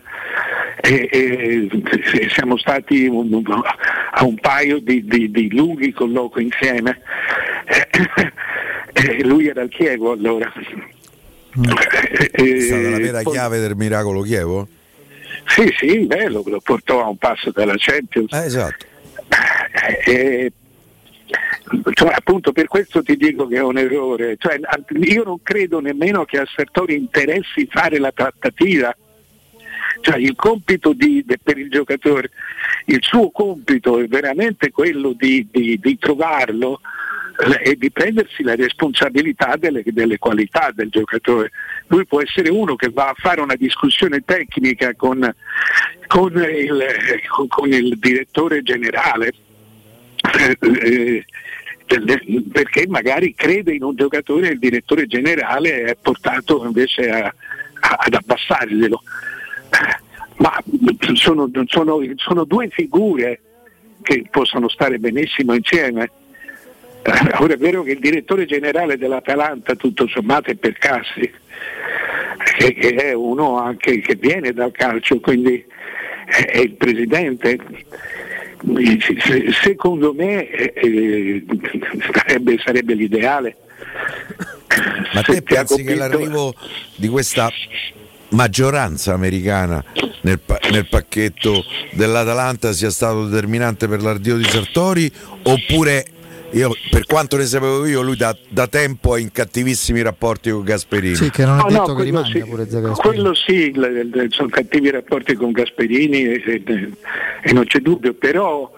E, 0.82 1.08
e 1.10 2.28
siamo 2.30 2.56
stati 2.56 3.06
un- 3.06 3.42
a 4.12 4.24
un 4.24 4.34
paio 4.36 4.78
di, 4.78 5.04
di- 5.04 5.30
di 5.30 5.54
lunghi 5.54 5.92
colloqui 5.92 6.44
insieme. 6.44 7.00
E 8.92 9.22
lui 9.24 9.46
era 9.48 9.60
al 9.62 9.68
Chievo 9.68 10.12
allora. 10.12 10.50
È 12.30 12.60
stata 12.60 12.88
la 12.90 12.96
vera 12.98 13.22
poi- 13.22 13.32
chiave 13.32 13.58
del 13.58 13.74
miracolo 13.76 14.22
Chievo? 14.22 14.68
Sì, 15.50 15.72
sì, 15.76 16.06
bello, 16.06 16.42
lo 16.46 16.60
portò 16.60 17.02
a 17.04 17.08
un 17.08 17.16
passo 17.16 17.50
dalla 17.50 17.74
Champions. 17.76 18.32
esatto. 18.32 18.86
Eh, 20.06 20.52
cioè, 21.92 22.12
appunto 22.12 22.52
per 22.52 22.66
questo 22.66 23.02
ti 23.02 23.16
dico 23.16 23.46
che 23.46 23.56
è 23.56 23.62
un 23.62 23.78
errore. 23.78 24.36
Cioè, 24.38 24.58
io 25.02 25.22
non 25.24 25.42
credo 25.42 25.80
nemmeno 25.80 26.24
che 26.24 26.38
a 26.38 26.46
Sartori 26.54 26.94
interessi 26.96 27.66
fare 27.70 27.98
la 27.98 28.12
trattativa. 28.12 28.94
Cioè, 30.00 30.16
il 30.18 30.34
compito 30.34 30.92
di- 30.92 31.22
de- 31.26 31.38
per 31.42 31.58
il 31.58 31.68
giocatore, 31.68 32.30
il 32.86 32.98
suo 33.02 33.30
compito 33.30 33.98
è 33.98 34.06
veramente 34.06 34.70
quello 34.70 35.12
di, 35.16 35.46
di- 35.50 35.78
di 35.80 35.98
trovarlo 35.98 36.80
eh, 36.80 36.88
e 37.62 37.76
di 37.76 37.90
prendersi 37.90 38.42
la 38.42 38.54
responsabilità 38.54 39.56
delle, 39.56 39.82
delle 39.84 40.18
qualità 40.18 40.70
del 40.74 40.88
giocatore. 40.90 41.50
Lui 41.86 42.04
può 42.06 42.20
essere 42.20 42.50
uno 42.50 42.76
che 42.76 42.90
va 42.90 43.08
a 43.08 43.14
fare 43.16 43.40
una 43.40 43.54
discussione 43.56 44.20
tecnica 44.24 44.94
con, 44.94 45.34
con 46.06 46.32
il, 46.34 46.84
con- 47.48 47.72
il 47.72 47.98
direttore 47.98 48.62
generale 48.62 49.32
eh, 50.38 50.56
eh, 50.60 51.24
perché 52.52 52.86
magari 52.88 53.34
crede 53.34 53.72
in 53.74 53.82
un 53.84 53.96
giocatore 53.96 54.48
e 54.48 54.52
il 54.52 54.58
direttore 54.58 55.06
generale 55.06 55.82
è 55.84 55.96
portato 56.00 56.64
invece 56.64 57.10
a- 57.10 57.34
a- 57.80 57.96
ad 58.00 58.14
abbassarglielo. 58.14 59.02
Ma 60.36 60.62
sono, 61.14 61.50
sono- 61.66 62.00
sono 62.16 62.44
due 62.44 62.68
figure 62.68 63.40
che 64.02 64.26
possono 64.30 64.68
stare 64.68 64.98
benissimo 64.98 65.54
insieme. 65.54 66.10
Eh, 67.02 67.42
Ora 67.42 67.54
è 67.54 67.56
vero 67.56 67.82
che 67.82 67.92
il 67.92 67.98
direttore 67.98 68.44
generale 68.44 68.98
dell'Atalanta 68.98 69.74
tutto 69.74 70.06
sommato 70.08 70.50
è 70.50 70.54
per 70.54 70.76
Cassi, 70.78 71.30
che, 72.58 72.74
che 72.74 72.94
è 72.94 73.12
uno 73.12 73.58
anche 73.58 74.00
che 74.00 74.16
viene 74.16 74.52
dal 74.52 74.72
calcio, 74.72 75.18
quindi 75.20 75.64
è, 76.26 76.58
il 76.58 76.72
presidente. 76.72 77.58
se- 79.00 79.52
secondo 79.62 80.12
me 80.12 80.48
eh, 80.50 80.72
eh, 80.74 81.44
sarebbe, 82.12 82.58
sarebbe 82.62 82.94
l'ideale. 82.94 83.56
Ma 85.14 85.22
te 85.22 85.42
pensi 85.42 85.82
che 85.82 85.94
convinto- 85.94 85.94
l'arrivo 85.96 86.54
di 86.96 87.08
questa 87.08 87.50
maggioranza 88.30 89.12
americana 89.14 89.82
nel, 90.20 90.38
pa- 90.38 90.60
nel 90.70 90.86
pacchetto 90.86 91.64
dell'Atalanta 91.92 92.72
sia 92.72 92.90
stato 92.90 93.26
determinante 93.26 93.88
per 93.88 94.02
l'ardio 94.02 94.36
di 94.36 94.44
Sartori 94.44 95.10
oppure 95.42 96.04
io, 96.52 96.74
per 96.90 97.06
quanto 97.06 97.36
ne 97.36 97.44
sapevo 97.44 97.86
io 97.86 98.02
lui 98.02 98.16
da, 98.16 98.36
da 98.48 98.66
tempo 98.66 99.14
ha 99.14 99.18
in 99.18 99.30
cattivissimi 99.32 100.02
rapporti 100.02 100.50
con 100.50 100.62
Gasperini 100.64 101.14
Sì, 101.14 101.30
che 101.30 101.44
non 101.44 101.58
è 101.58 101.62
No, 101.62 101.68
detto 101.68 101.78
no, 101.78 101.86
che 101.86 101.92
quello 101.92 102.04
rimanga 102.04 102.28
sì, 102.28 102.44
pure 102.44 102.68
Zagasperini. 102.68 103.22
Quello 103.22 103.34
sì, 103.34 104.28
sono 104.30 104.48
cattivi 104.48 104.90
rapporti 104.90 105.34
con 105.34 105.52
Gasperini 105.52 106.24
e, 106.24 106.42
e- 106.44 106.92
e 107.42 107.52
non 107.52 107.64
c'è 107.64 107.78
dubbio, 107.78 108.14
però 108.14 108.72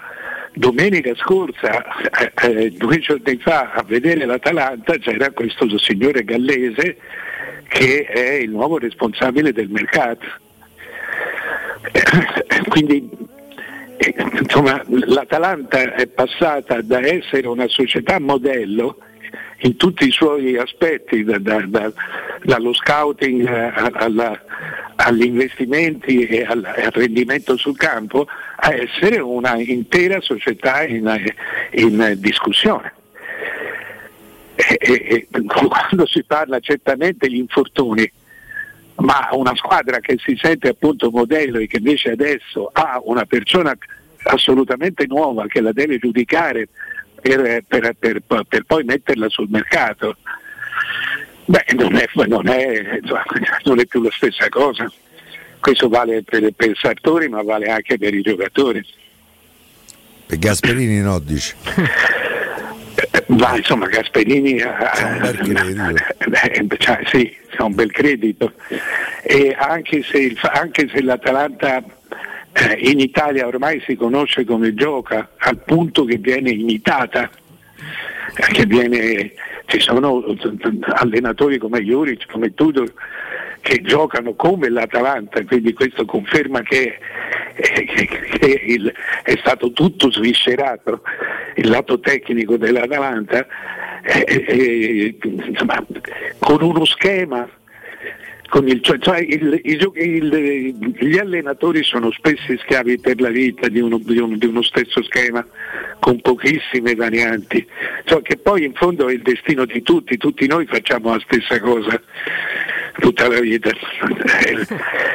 domenica 0.54 1.14
scorsa, 1.14 1.82
eh, 2.10 2.64
eh, 2.64 2.70
due 2.72 2.98
giorni 2.98 3.38
fa, 3.38 3.72
a 3.72 3.82
vedere 3.82 4.26
l'Atalanta 4.26 4.98
c'era 4.98 5.30
questo 5.30 5.66
signore 5.78 6.24
gallese 6.24 6.98
che 7.68 8.04
è 8.04 8.32
il 8.34 8.50
nuovo 8.50 8.76
responsabile 8.78 9.52
del 9.52 9.70
mercato. 9.70 10.26
Eh, 11.92 12.02
Quindi 12.68 13.08
insomma, 14.40 14.82
l'Atalanta 14.88 15.94
è 15.94 16.06
passata 16.06 16.80
da 16.82 17.00
essere 17.00 17.46
una 17.46 17.68
società 17.68 18.18
modello 18.18 18.98
in 19.64 19.76
tutti 19.76 20.06
i 20.06 20.10
suoi 20.10 20.56
aspetti, 20.56 21.22
da- 21.24 21.38
da- 21.38 21.64
da- 21.66 21.92
dallo 22.42 22.72
scouting 22.72 23.46
alla- 23.48 24.40
agli 24.96 25.24
investimenti 25.24 26.26
e 26.26 26.44
al, 26.44 26.64
al 26.64 26.90
rendimento 26.92 27.56
sul 27.56 27.76
campo, 27.76 28.26
a 28.56 28.74
essere 28.74 29.18
una 29.20 29.56
intera 29.56 30.20
società 30.20 30.84
in, 30.84 31.24
in 31.72 32.14
discussione. 32.16 32.92
E- 34.54 34.78
e 34.80 35.26
quando 35.46 36.06
si 36.06 36.24
parla 36.24 36.60
certamente 36.60 37.26
di 37.28 37.38
infortuni, 37.38 38.10
ma 38.96 39.28
una 39.32 39.54
squadra 39.56 39.98
che 40.00 40.16
si 40.22 40.36
sente 40.40 40.68
appunto 40.68 41.10
modello 41.10 41.58
e 41.58 41.66
che 41.66 41.78
invece 41.78 42.10
adesso 42.12 42.68
ha 42.72 43.00
una 43.04 43.24
persona 43.24 43.76
assolutamente 44.24 45.06
nuova 45.06 45.46
che 45.46 45.60
la 45.60 45.72
deve 45.72 45.98
giudicare 45.98 46.68
per, 47.20 47.64
per- 47.66 47.94
per- 47.98 48.22
per 48.48 48.62
poi 48.64 48.84
metterla 48.84 49.28
sul 49.28 49.48
mercato, 49.48 50.16
beh, 51.46 51.64
non 51.74 51.96
è, 51.96 52.08
non 52.26 52.48
è- 52.48 53.00
non 53.64 53.80
è 53.80 53.86
più 53.86 54.02
la 54.02 54.10
stessa 54.12 54.48
cosa. 54.48 54.90
Questo 55.60 55.88
vale 55.88 56.22
per, 56.24 56.52
per 56.54 56.76
Sartori 56.76 57.28
ma 57.28 57.42
vale 57.42 57.66
anche 57.66 57.96
per 57.96 58.12
i 58.14 58.20
giocatori. 58.22 58.84
per 60.26 60.38
Gasperini 60.38 61.00
no 61.00 61.18
dici 61.20 61.54
Ma 63.38 63.56
insomma 63.56 63.86
Gasperini 63.86 64.60
ha, 64.60 64.92
eh, 65.30 66.66
cioè, 66.78 67.00
sì, 67.06 67.34
ha 67.56 67.64
un 67.64 67.74
bel 67.74 67.90
credito. 67.90 68.52
E 69.22 69.54
anche 69.58 70.02
se, 70.02 70.18
il- 70.18 70.38
anche 70.42 70.88
se 70.92 71.02
l'Atalanta 71.02 71.82
eh, 72.52 72.74
in 72.80 73.00
Italia 73.00 73.46
ormai 73.46 73.82
si 73.86 73.94
conosce 73.96 74.44
come 74.44 74.74
gioca 74.74 75.30
al 75.38 75.58
punto 75.64 76.04
che 76.04 76.18
viene 76.18 76.50
imitata, 76.50 77.30
eh, 78.36 78.52
che 78.52 78.66
viene, 78.66 79.32
ci 79.66 79.80
sono 79.80 80.22
allenatori 80.94 81.56
come 81.58 81.80
Juric, 81.82 82.26
come 82.30 82.52
Tudor 82.54 82.92
che 83.62 83.80
giocano 83.80 84.34
come 84.34 84.68
l'Atalanta, 84.68 85.42
quindi 85.44 85.72
questo 85.72 86.04
conferma 86.04 86.62
che, 86.62 86.98
eh, 87.54 87.84
che- 87.84 88.06
che 88.08 88.62
il- 88.66 88.92
è 89.22 89.36
stato 89.38 89.72
tutto 89.72 90.10
sviscerato 90.10 91.02
il 91.56 91.68
lato 91.68 92.00
tecnico 92.00 92.56
dell'Atalanta, 92.56 93.46
eh, 94.02 94.44
eh, 94.48 95.16
insomma, 95.22 95.84
con 96.38 96.62
uno 96.62 96.84
schema. 96.84 97.48
il- 98.54 98.82
cioè- 98.82 98.98
cioè 98.98 99.18
il- 99.20 99.60
il- 99.64 100.94
gli 100.98 101.16
allenatori 101.16 101.82
sono 101.82 102.10
spesso 102.10 102.54
schiavi 102.58 103.00
per 103.00 103.18
la 103.18 103.30
vita 103.30 103.66
di 103.68 103.80
uno, 103.80 103.96
di 103.96 104.18
uno- 104.18 104.36
di 104.36 104.44
uno 104.44 104.60
stesso 104.60 105.02
schema 105.04 105.42
con 105.98 106.20
pochissime 106.20 106.94
varianti, 106.94 107.66
cioè 108.04 108.20
che 108.20 108.36
poi 108.36 108.64
in 108.66 108.74
fondo 108.74 109.08
è 109.08 109.14
il 109.14 109.22
destino 109.22 109.64
di 109.64 109.80
tutti, 109.80 110.18
tutti 110.18 110.46
noi 110.46 110.66
facciamo 110.66 111.12
la 111.12 111.20
stessa 111.24 111.58
cosa 111.60 111.98
tutta 112.98 113.28
la 113.28 113.40
vita. 113.40 113.70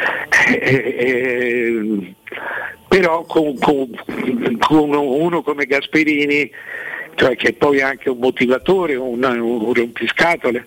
Eh, 0.49 0.55
eh, 0.61 0.95
eh, 0.99 2.13
però 2.87 3.23
con, 3.23 3.57
con- 3.57 3.89
con 4.59 4.93
uno 4.93 5.41
come 5.41 5.65
Gasperini, 5.65 6.49
cioè 7.15 7.35
che 7.35 7.53
poi 7.53 7.79
è 7.79 7.81
anche 7.81 8.09
un 8.09 8.19
motivatore, 8.19 8.95
un, 8.95 9.21
un 9.23 9.73
rompiscatole, 9.73 10.63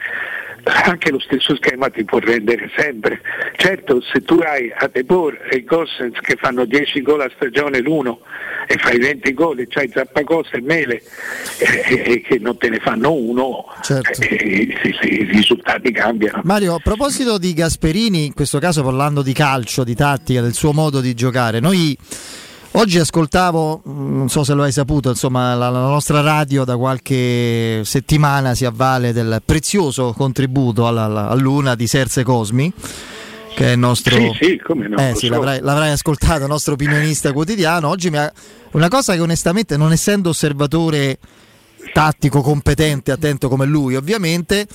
anche 0.64 1.10
lo 1.10 1.20
stesso 1.20 1.56
schema 1.56 1.88
ti 1.88 2.04
può 2.04 2.18
rendere 2.18 2.70
sempre. 2.76 3.20
Certo, 3.56 4.00
se 4.00 4.22
tu 4.22 4.38
hai 4.44 4.72
Adebor 4.74 5.48
e 5.50 5.64
Gossens 5.64 6.18
che 6.20 6.36
fanno 6.36 6.64
10 6.64 7.02
gol 7.02 7.20
a 7.22 7.30
stagione 7.34 7.80
l'uno 7.80 8.20
e 8.66 8.76
fai 8.76 8.98
20 8.98 9.34
gol 9.34 9.60
e 9.60 9.66
c'hai 9.68 9.90
Zappacosta 9.92 10.56
e 10.56 10.60
Mele 10.60 11.02
eh, 11.58 12.02
eh, 12.04 12.20
che 12.20 12.38
non 12.38 12.56
te 12.56 12.68
ne 12.68 12.78
fanno 12.78 13.12
uno, 13.12 13.64
Certo. 13.82 14.22
eh, 14.22 14.78
sì, 14.82 14.94
sì, 15.00 15.12
i 15.20 15.24
risultati 15.24 15.90
cambiano. 15.92 16.40
Mario, 16.44 16.74
a 16.74 16.80
proposito 16.82 17.38
di 17.38 17.52
Gasperini, 17.52 18.26
in 18.26 18.34
questo 18.34 18.58
caso 18.58 18.82
parlando 18.82 19.22
di 19.22 19.32
calcio, 19.32 19.84
di 19.84 19.94
tattica, 19.94 20.40
del 20.40 20.54
suo 20.54 20.72
modo 20.72 21.00
di 21.00 21.14
giocare, 21.14 21.60
noi 21.60 21.96
oggi 22.72 22.98
ascoltavo, 22.98 23.82
non 23.84 24.28
so 24.28 24.44
se 24.44 24.54
lo 24.54 24.62
hai 24.62 24.72
saputo, 24.72 25.10
insomma 25.10 25.54
la, 25.54 25.70
la 25.70 25.80
nostra 25.80 26.20
radio 26.20 26.64
da 26.64 26.76
qualche 26.76 27.82
settimana 27.84 28.54
si 28.54 28.64
avvale 28.64 29.12
del 29.12 29.42
prezioso 29.44 30.12
contributo 30.16 30.86
alla, 30.86 31.04
alla- 31.04 31.28
a 31.28 31.34
Luna 31.34 31.74
di 31.74 31.86
Serse 31.86 32.22
Cosmi. 32.22 32.72
Che 33.52 33.66
è 33.66 33.72
il 33.72 33.78
nostro. 33.80 34.16
Sì, 34.16 34.30
sì, 34.40 34.60
come 34.64 34.86
no, 34.86 34.96
Eh 34.96 35.14
sì, 35.16 35.26
l'avrai, 35.28 35.58
l'avrai 35.60 35.90
ascoltato, 35.90 36.46
nostro 36.46 36.74
opinionista 36.74 37.32
quotidiano. 37.32 37.88
Oggi 37.88 38.08
mi 38.08 38.16
ha. 38.16 38.32
Una 38.70 38.86
cosa 38.88 39.12
che 39.14 39.20
onestamente, 39.20 39.76
non 39.76 39.90
essendo 39.90 40.28
osservatore 40.28 41.18
tattico 41.92 42.42
competente, 42.42 43.10
attento 43.10 43.48
come 43.48 43.66
lui, 43.66 43.96
ovviamente. 43.96 44.68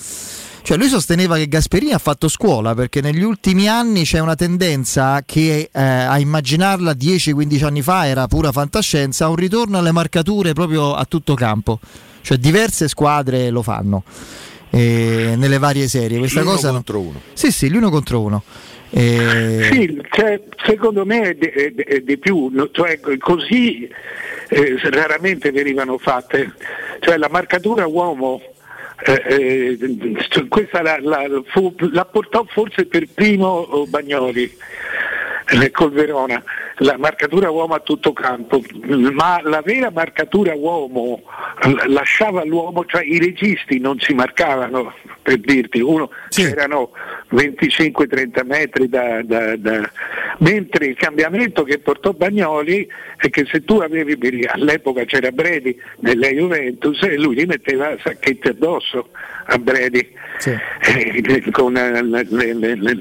Cioè 0.65 0.77
lui 0.77 0.87
sosteneva 0.87 1.35
che 1.37 1.47
Gasperini 1.47 1.91
ha 1.91 1.99
fatto 1.99 2.27
scuola 2.27 2.73
perché 2.73 2.99
negli 2.99 3.21
ultimi 3.21 3.67
anni 3.69 4.01
c'è 4.03 4.17
una 4.17 4.33
tendenza 4.33 5.21
che 5.23 5.69
eh, 5.71 5.79
a 5.79 6.17
immaginarla 6.17 6.93
10-15 6.93 7.63
anni 7.65 7.83
fa 7.83 8.07
era 8.07 8.25
pura 8.25 8.51
fantascienza, 8.51 9.29
un 9.29 9.35
ritorno 9.35 9.77
alle 9.77 9.91
marcature 9.91 10.53
proprio 10.53 10.95
a 10.95 11.05
tutto 11.05 11.35
campo. 11.35 11.79
Cioè 12.21 12.37
diverse 12.37 12.87
squadre 12.87 13.51
lo 13.51 13.61
fanno 13.61 14.03
eh, 14.71 15.35
nelle 15.37 15.59
varie 15.59 15.87
serie. 15.87 16.17
Questa 16.17 16.39
L'uno 16.39 16.53
cosa 16.53 16.71
contro 16.71 16.99
uno. 16.99 17.21
Sì, 17.33 17.51
sì, 17.51 17.69
l'uno 17.69 17.91
contro 17.91 18.21
uno. 18.21 18.41
Eh, 18.89 19.69
Sì, 19.71 20.01
cioè, 20.09 20.41
secondo 20.65 21.05
me 21.05 21.21
è 21.29 21.33
di, 21.35 21.45
è 21.45 21.69
di- 21.69 21.83
è 21.83 21.99
di 21.99 22.17
più, 22.17 22.49
no, 22.51 22.69
cioè, 22.71 22.99
così 23.19 23.87
eh, 24.49 24.79
raramente 24.89 25.51
venivano 25.51 25.99
fatte. 25.99 26.53
Cioè, 27.01 27.17
la 27.17 27.29
marcatura 27.29 27.85
uomo, 27.85 28.41
eh, 29.03 29.77
eh, 29.79 30.47
questa 30.47 30.81
la, 30.81 30.97
la- 31.01 31.41
fu- 31.45 31.75
la 31.91 32.05
portò 32.05 32.45
forse 32.47 32.85
per 32.85 33.07
primo 33.13 33.47
oh, 33.47 33.85
Bagnoli 33.87 34.51
col 35.71 35.91
Verona, 35.91 36.43
la 36.79 36.97
marcatura 36.97 37.49
uomo 37.49 37.75
a 37.75 37.79
tutto 37.79 38.13
campo, 38.13 38.61
ma 39.13 39.39
la 39.43 39.61
vera 39.63 39.91
marcatura 39.91 40.53
uomo 40.55 41.21
lasciava 41.87 42.43
l'uomo, 42.43 42.85
cioè 42.85 43.03
i 43.03 43.19
registi 43.19 43.79
non 43.79 43.99
si 43.99 44.13
marcavano, 44.13 44.93
per 45.21 45.37
dirti, 45.39 45.79
uno 45.79 46.09
c'erano 46.29 46.91
25-30 47.31 48.45
metri 48.45 48.89
da, 48.89 49.21
da- 49.23 49.55
da- 49.55 49.89
mentre 50.39 50.87
il 50.87 50.95
cambiamento 50.97 51.63
che 51.63 51.79
portò 51.79 52.11
Bagnoli 52.11 52.87
è 53.17 53.29
che 53.29 53.45
se 53.49 53.63
tu 53.63 53.77
avevi, 53.79 54.45
all'epoca 54.47 55.03
c'era 55.05 55.31
Bredi 55.31 55.79
nella 55.99 56.27
Juventus 56.29 57.01
e 57.03 57.17
lui 57.17 57.35
gli 57.35 57.45
metteva 57.45 57.95
sacchetti 58.03 58.49
addosso 58.49 59.09
a 59.45 59.57
Bredi. 59.57 60.07
Eh, 60.81 61.51
con, 61.51 61.77
eh, 61.77 62.01
le- 62.03 62.25
le- 62.29 62.75
le- 62.75 62.97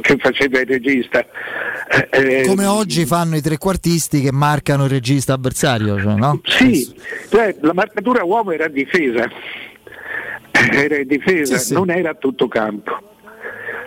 che 0.00 0.16
faceva 0.18 0.60
il 0.60 0.66
regista. 0.66 1.24
Eh, 2.10 2.40
eh, 2.40 2.46
come 2.46 2.66
oggi 2.66 3.04
fanno 3.06 3.36
i 3.36 3.40
trequartisti 3.40 4.20
che 4.20 4.32
marcano 4.32 4.84
il 4.84 4.90
regista 4.90 5.34
avversario, 5.34 6.00
cioè, 6.00 6.14
no? 6.14 6.40
Sì, 6.44 6.92
cioè, 7.30 7.56
la 7.60 7.72
marcatura 7.74 8.24
uomo 8.24 8.52
era 8.52 8.68
difesa, 8.68 9.28
era 10.72 10.96
in 10.98 11.06
difesa, 11.06 11.58
Sì, 11.58 11.66
sì. 11.66 11.72
non 11.74 11.90
era 11.90 12.10
a 12.10 12.14
tutto 12.14 12.48
campo. 12.48 12.92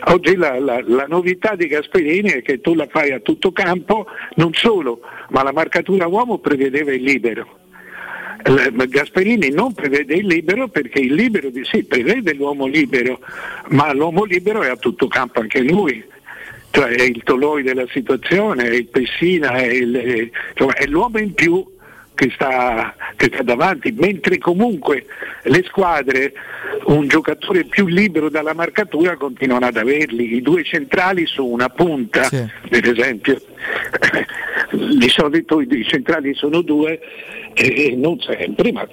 Oggi 0.07 0.35
la, 0.35 0.59
la- 0.59 0.83
la 0.85 1.05
novità 1.07 1.55
di 1.55 1.67
Gasperini 1.67 2.29
è 2.29 2.41
che 2.43 2.61
tu 2.61 2.75
la 2.75 2.87
fai 2.89 3.11
a 3.11 3.19
tutto 3.19 3.51
campo, 3.51 4.05
non 4.35 4.53
solo, 4.53 4.99
ma 5.29 5.41
la 5.41 5.51
marcatura 5.51 6.05
uomo 6.07 6.37
prevedeva 6.39 6.91
il 6.93 7.01
libero. 7.01 7.59
Eh, 8.43 8.87
Gasperini 8.87 9.49
non 9.49 9.73
prevede 9.73 10.15
il 10.15 10.27
libero 10.27 10.67
perché 10.67 10.99
il 10.99 11.13
libero 11.13 11.49
di 11.49 11.63
sì 11.63 11.83
prevede 11.83 12.33
l'uomo 12.33 12.65
libero, 12.67 13.19
ma 13.69 13.93
l'uomo 13.93 14.23
libero 14.23 14.61
è 14.61 14.69
a 14.69 14.75
tutto 14.75 15.07
campo 15.07 15.39
anche 15.39 15.61
lui. 15.61 16.03
cioè 16.71 16.89
è 16.89 17.03
il 17.03 17.23
Toloi 17.23 17.63
della 17.63 17.87
situazione, 17.89 18.65
è 18.65 18.73
il 18.73 18.87
Pessina, 18.87 19.51
è, 19.53 19.65
il, 19.65 20.29
insomma, 20.51 20.73
è 20.73 20.85
l'uomo 20.85 21.19
in 21.19 21.33
più 21.33 21.65
che 22.15 22.31
sta, 22.33 22.95
che 23.15 23.29
sta, 23.31 23.43
davanti, 23.43 23.91
mentre 23.91 24.37
comunque 24.37 25.05
le 25.43 25.63
squadre 25.67 26.33
un 26.85 27.07
giocatore 27.07 27.65
più 27.65 27.85
libero 27.85 28.29
dalla 28.29 28.53
marcatura 28.53 29.15
continuano 29.17 29.67
ad 29.67 29.77
averli, 29.77 30.35
i 30.35 30.41
due 30.41 30.63
centrali 30.63 31.25
su 31.25 31.45
una 31.45 31.69
punta, 31.69 32.23
sì. 32.23 32.43
per 32.69 32.89
esempio, 32.89 33.39
di 34.71 35.09
solito 35.09 35.61
i 35.61 35.85
centrali 35.85 36.33
sono 36.33 36.61
due 36.61 36.99
e 37.55 37.95
non 37.95 38.19
sempre, 38.19 38.71
ma 38.71 38.87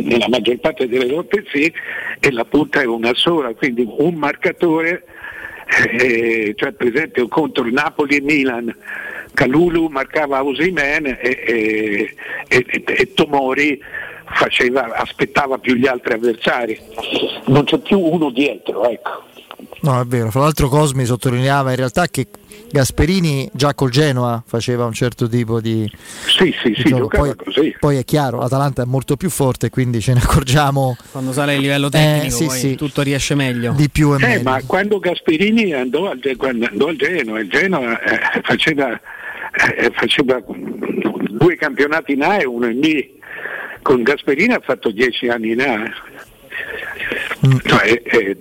nella 0.00 0.28
maggior 0.28 0.56
parte 0.58 0.88
delle 0.88 1.12
volte 1.12 1.44
sì, 1.52 1.72
e 2.20 2.30
la 2.30 2.44
punta 2.44 2.80
è 2.80 2.86
una 2.86 3.12
sola, 3.14 3.52
quindi 3.54 3.84
un 3.86 4.14
marcatore, 4.14 5.04
eh, 5.98 6.54
cioè 6.56 6.72
per 6.72 6.86
esempio 6.86 7.26
contro 7.26 7.68
Napoli 7.68 8.16
e 8.16 8.20
Milan 8.20 8.74
Calulu 9.34 9.88
marcava 9.88 10.44
Osimen 10.44 11.06
e, 11.06 11.18
e, 11.20 12.14
e, 12.48 12.84
e 12.86 13.14
Tomori 13.14 13.80
faceva, 14.26 14.94
aspettava 14.94 15.58
più 15.58 15.74
gli 15.74 15.86
altri 15.86 16.14
avversari. 16.14 16.78
Non 17.46 17.64
c'è 17.64 17.78
più 17.78 17.98
uno 17.98 18.30
dietro, 18.30 18.88
ecco. 18.88 19.24
No, 19.80 20.00
è 20.00 20.04
vero. 20.04 20.30
Fra 20.30 20.40
l'altro 20.40 20.68
Cosmi 20.68 21.04
sottolineava 21.04 21.70
in 21.70 21.76
realtà 21.76 22.06
che 22.06 22.26
Gasperini 22.70 23.50
già 23.52 23.74
col 23.74 23.90
Genoa 23.90 24.42
faceva 24.46 24.84
un 24.84 24.92
certo 24.92 25.28
tipo 25.28 25.60
di... 25.60 25.90
Sì, 26.26 26.54
sì, 26.62 26.70
di 26.70 26.82
sì, 26.86 26.94
poi, 26.94 27.34
così. 27.36 27.76
Poi 27.78 27.96
è 27.98 28.04
chiaro, 28.04 28.38
l'Atalanta 28.38 28.82
è 28.82 28.86
molto 28.86 29.16
più 29.16 29.30
forte, 29.30 29.70
quindi 29.70 30.00
ce 30.00 30.14
ne 30.14 30.20
accorgiamo... 30.20 30.96
Quando 31.12 31.32
sale 31.32 31.54
il 31.54 31.60
livello 31.60 31.88
tecnico 31.88 32.26
eh, 32.26 32.30
sì, 32.30 32.48
sì. 32.48 32.74
tutto 32.74 33.02
riesce 33.02 33.34
meglio. 33.34 33.72
Di 33.72 33.88
più 33.90 34.12
e 34.12 34.16
eh, 34.16 34.26
meglio. 34.26 34.42
Ma 34.42 34.60
quando 34.66 34.98
Gasperini 34.98 35.72
andò 35.72 36.10
al, 36.10 36.20
andò 36.70 36.88
al 36.88 36.96
Genoa, 36.96 37.40
il 37.40 37.48
Genoa 37.48 38.00
eh, 38.00 38.40
faceva 38.42 39.00
eh, 39.54 39.90
faceva 39.94 40.42
due 41.30 41.56
campionati 41.56 42.12
in 42.12 42.22
A 42.22 42.40
e 42.40 42.44
uno 42.44 42.66
in 42.66 42.80
B. 42.80 43.12
Con 43.82 44.02
Gasperini 44.02 44.54
ha 44.54 44.60
fatto 44.62 44.90
dieci 44.90 45.28
anni 45.28 45.52
in 45.52 45.60
A. 45.60 45.92
Mm. 47.46 47.56
Cioè, 47.62 48.02
eh, 48.04 48.38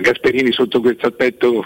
Gasperini 0.00 0.50
sotto 0.52 0.80
questo 0.80 1.08
aspetto 1.08 1.64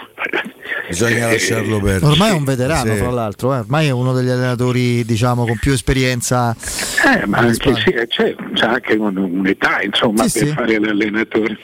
bisogna 0.87 1.29
eh, 1.29 1.31
lasciarlo 1.33 1.79
perdere 1.79 2.11
ormai 2.11 2.31
è 2.31 2.33
un 2.33 2.43
veterano 2.43 2.93
sì. 2.93 2.99
fra 2.99 3.09
l'altro 3.11 3.53
eh. 3.53 3.59
ormai 3.59 3.87
è 3.87 3.91
uno 3.91 4.13
degli 4.13 4.29
allenatori 4.29 5.05
diciamo 5.05 5.45
con 5.45 5.57
più 5.57 5.71
esperienza 5.71 6.53
eh, 6.53 7.25
ma 7.27 7.37
anche, 7.37 7.75
sì, 7.75 7.91
c'è, 8.07 8.35
c'è, 8.53 8.65
anche 8.65 8.93
un'età 8.93 9.81
insomma 9.81 10.27
sì, 10.27 10.39
per 10.39 10.47
sì. 10.47 10.53
fare 10.53 10.79
l'allenatore 10.79 11.57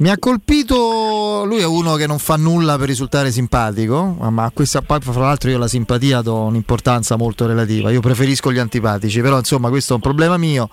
mi 0.00 0.08
ha 0.08 0.18
colpito, 0.18 1.44
lui 1.44 1.58
è 1.58 1.66
uno 1.66 1.94
che 1.96 2.06
non 2.06 2.18
fa 2.18 2.36
nulla 2.36 2.78
per 2.78 2.88
risultare 2.88 3.30
simpatico, 3.30 4.16
ma 4.30 4.44
a 4.44 4.50
questa 4.50 4.80
poi 4.80 4.98
fra 5.00 5.20
l'altro 5.20 5.50
io 5.50 5.58
la 5.58 5.68
simpatia 5.68 6.22
do 6.22 6.36
un'importanza 6.44 7.16
molto 7.16 7.46
relativa, 7.46 7.90
io 7.90 8.00
preferisco 8.00 8.50
gli 8.50 8.58
antipatici, 8.58 9.20
però 9.20 9.36
insomma 9.36 9.68
questo 9.68 9.92
è 9.92 9.96
un 9.96 10.02
problema 10.02 10.38
mio. 10.38 10.70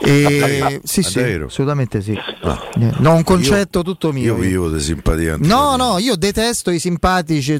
E, 0.00 0.80
sì, 0.84 1.02
sì, 1.02 1.18
assolutamente 1.18 2.02
sì. 2.02 2.14
Ah. 2.42 2.60
No, 2.98 3.14
un 3.14 3.24
concetto 3.24 3.78
io, 3.78 3.84
tutto 3.84 4.12
mio. 4.12 4.34
Io 4.34 4.34
vivo 4.34 4.68
di 4.68 4.80
simpatia. 4.80 5.36
No, 5.38 5.76
no, 5.76 5.98
io 5.98 6.16
detesto 6.16 6.70
i 6.70 6.78
simpatici 6.78 7.58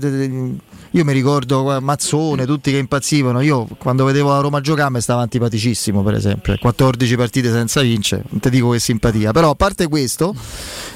io 0.95 1.05
mi 1.05 1.13
ricordo 1.13 1.81
Mazzone, 1.81 2.45
tutti 2.45 2.71
che 2.71 2.77
impazzivano. 2.77 3.41
Io 3.41 3.67
quando 3.79 4.05
vedevo 4.05 4.31
la 4.31 4.41
Roma 4.41 4.61
giocare 4.61 4.91
mi 4.91 5.01
stava 5.01 5.23
antipaticissimo, 5.23 6.03
per 6.03 6.15
esempio. 6.15 6.55
14 6.59 7.17
partite 7.17 7.51
senza 7.51 7.81
vincere, 7.81 8.25
non 8.29 8.41
ti 8.41 8.51
dico 8.51 8.71
che 8.71 8.79
simpatia. 8.79 9.33
Però 9.33 9.51
a 9.51 9.55
parte 9.55 9.89
questo, 9.89 10.35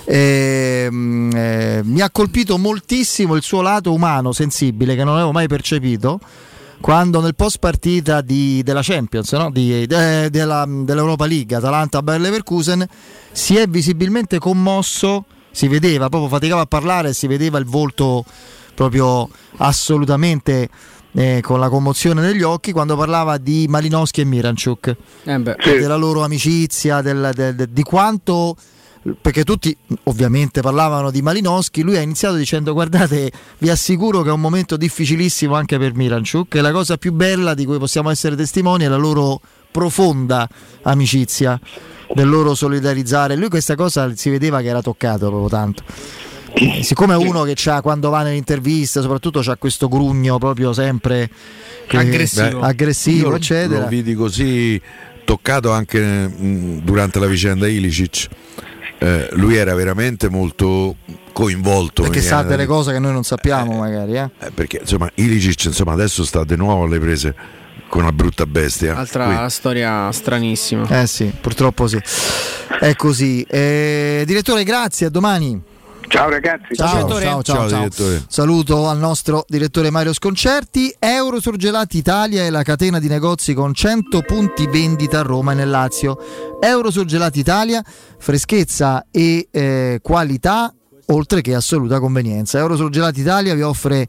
eh, 0.05 0.89
eh, 0.91 1.81
mi 1.83 2.01
ha 2.01 2.11
colpito 2.11 2.59
moltissimo 2.59 3.37
il 3.37 3.43
suo 3.43 3.63
lato 3.63 3.93
umano, 3.93 4.33
sensibile, 4.33 4.95
che 4.97 5.05
non 5.05 5.15
avevo 5.15 5.33
mai 5.33 5.49
percepito 5.49 6.21
quando 6.79 7.23
nel 7.23 7.35
post 7.35 7.59
partita 7.59 8.21
di, 8.21 8.63
della 8.63 8.83
Champions, 8.83 9.33
no? 9.33 9.51
di, 9.51 9.87
de, 9.87 10.29
della, 10.29 10.67
dell'Europa 10.69 11.25
League, 11.25 11.57
Atalanta 11.57 12.03
Bayer 12.03 12.21
Leverkusen, 12.21 12.87
si 13.33 13.57
è 13.57 13.67
visibilmente 13.67 14.39
commosso, 14.39 15.25
si 15.51 15.69
vedeva, 15.69 16.11
proprio 16.11 16.29
faticava 16.29 16.61
a 16.61 16.67
parlare, 16.67 17.15
si 17.15 17.27
vedeva 17.27 17.59
il 17.59 17.65
volto 17.65 18.25
proprio 18.77 19.29
assolutamente 19.57 20.69
eh, 21.13 21.41
con 21.43 21.59
la 21.59 21.71
commozione 21.71 22.21
negli 22.21 22.43
occhi 22.43 22.73
quando 22.73 22.95
parlava 22.95 23.39
di 23.39 23.67
Malinowski 23.69 24.21
e 24.21 24.25
Miranchuk, 24.25 24.97
eh 25.25 25.79
della 25.79 25.97
loro 25.97 26.23
amicizia, 26.23 27.01
del, 27.01 27.31
del, 27.35 27.55
del, 27.57 27.69
di 27.71 27.83
quanto 27.83 28.55
perché 29.21 29.45
tutti 29.45 29.77
ovviamente 30.05 30.61
parlavano 30.61 31.13
di 31.13 31.23
Malinowski, 31.23 31.83
lui 31.83 31.97
ha 31.97 32.01
iniziato 32.01 32.35
dicendo 32.35 32.73
guardate 32.73 33.31
vi 33.59 33.71
assicuro 33.71 34.23
che 34.23 34.31
è 34.31 34.33
un 34.33 34.41
momento 34.41 34.77
difficilissimo 34.77 35.55
anche 35.55 35.79
per 35.79 35.95
Miranchuk 35.95 36.55
e 36.57 36.61
la 36.61 36.73
cosa 36.73 36.97
più 36.97 37.13
bella 37.13 37.55
di 37.55 37.65
cui 37.65 37.79
possiamo 37.79 38.11
essere 38.11 38.37
testimoni 38.37 38.85
è 38.85 38.89
la 38.89 38.97
loro 38.97 39.41
profonda 39.71 40.49
amicizia, 40.83 41.59
del 42.15 42.29
loro 42.29 42.55
solidarizzare. 42.55 43.37
Lui 43.37 43.49
questa 43.49 43.75
cosa 43.75 44.15
si 44.17 44.29
vedeva 44.31 44.61
che 44.61 44.69
era 44.69 44.83
toccato 44.83 45.29
proprio 45.29 45.49
tanto. 45.49 45.83
Eh, 46.59 46.83
siccome 46.83 47.13
è 47.13 47.17
uno 47.19 47.43
che 47.43 47.53
c'ha, 47.55 47.83
quando 47.83 48.09
va 48.09 48.23
nell'intervista, 48.23 49.03
soprattutto 49.03 49.41
c'ha 49.43 49.57
questo 49.57 49.89
grugno 49.89 50.39
proprio 50.39 50.73
sempre 50.73 51.29
che, 51.87 51.99
aggressivo, 51.99 52.61
beh, 52.61 52.67
aggressivo 52.67 53.29
io 53.29 53.37
eccetera. 53.37 53.81
Lo 53.81 53.89
vidi 53.89 54.15
così 54.15 54.81
toccato 55.25 55.71
anche 55.71 56.01
mh, 56.01 56.81
durante 56.83 57.19
la 57.19 57.27
vicenda 57.27 57.69
Ilicic. 57.69 58.29
Eh, 58.99 59.29
lui 59.33 59.57
era 59.57 59.75
veramente 59.75 60.31
molto 60.31 60.97
coinvolto 61.35 62.05
perché 62.05 62.23
sa 62.23 62.43
delle 62.43 62.65
cose 62.65 62.93
che 62.93 62.99
noi 62.99 63.13
non 63.13 63.25
sappiamo 63.25 63.75
eh, 63.75 63.77
magari 63.77 64.17
eh? 64.17 64.31
Eh, 64.39 64.51
perché 64.53 64.79
insomma 64.81 65.11
Ilicic 65.17 65.67
insomma, 65.67 65.93
adesso 65.93 66.25
sta 66.25 66.43
di 66.45 66.57
nuovo 66.57 66.85
alle 66.85 66.99
prese 66.99 67.35
con 67.89 68.01
una 68.01 68.13
brutta 68.13 68.47
bestia. 68.47 68.97
Altra 68.97 69.47
storia 69.51 70.11
stranissima. 70.11 70.89
Eh 71.03 71.07
sì 71.07 71.31
purtroppo 71.39 71.87
sì. 71.87 72.01
È 72.81 72.95
così. 72.95 73.43
Eh, 73.43 74.23
direttore 74.27 74.65
grazie 74.65 75.07
a 75.07 75.11
domani 75.11 75.75
Ciao 76.09 76.31
ragazzi, 76.31 76.75
ciao, 76.75 77.09
ciao, 77.09 77.43
ciao, 77.43 77.69
ciao, 77.69 77.89
ciao. 77.91 78.25
Saluto 78.29 78.89
al 78.89 78.99
nostro 78.99 79.45
direttore 79.49 79.91
Mario 79.91 80.13
Sconcerti. 80.13 80.95
Euro 80.99 81.41
Surgelati 81.41 81.99
Italia 81.99 82.45
è 82.45 82.51
la 82.51 82.63
catena 82.63 82.99
di 82.99 83.09
negozi 83.09 83.55
con 83.55 83.75
100 83.75 84.23
punti 84.23 84.67
vendita 84.67 85.21
a 85.21 85.23
Roma 85.23 85.53
e 85.53 85.55
nel 85.57 85.71
Lazio. 85.71 86.19
Euro 86.61 86.91
Surgelati 86.91 87.41
Italia, 87.41 87.83
freschezza 88.19 89.07
e 89.11 89.49
eh, 89.51 89.99
qualità 90.03 90.73
oltre 91.07 91.41
che 91.41 91.55
assoluta 91.55 92.01
convenienza. 92.01 92.59
Eurosurgelati 92.59 93.21
Italia 93.21 93.55
vi 93.55 93.63
offre 93.63 94.07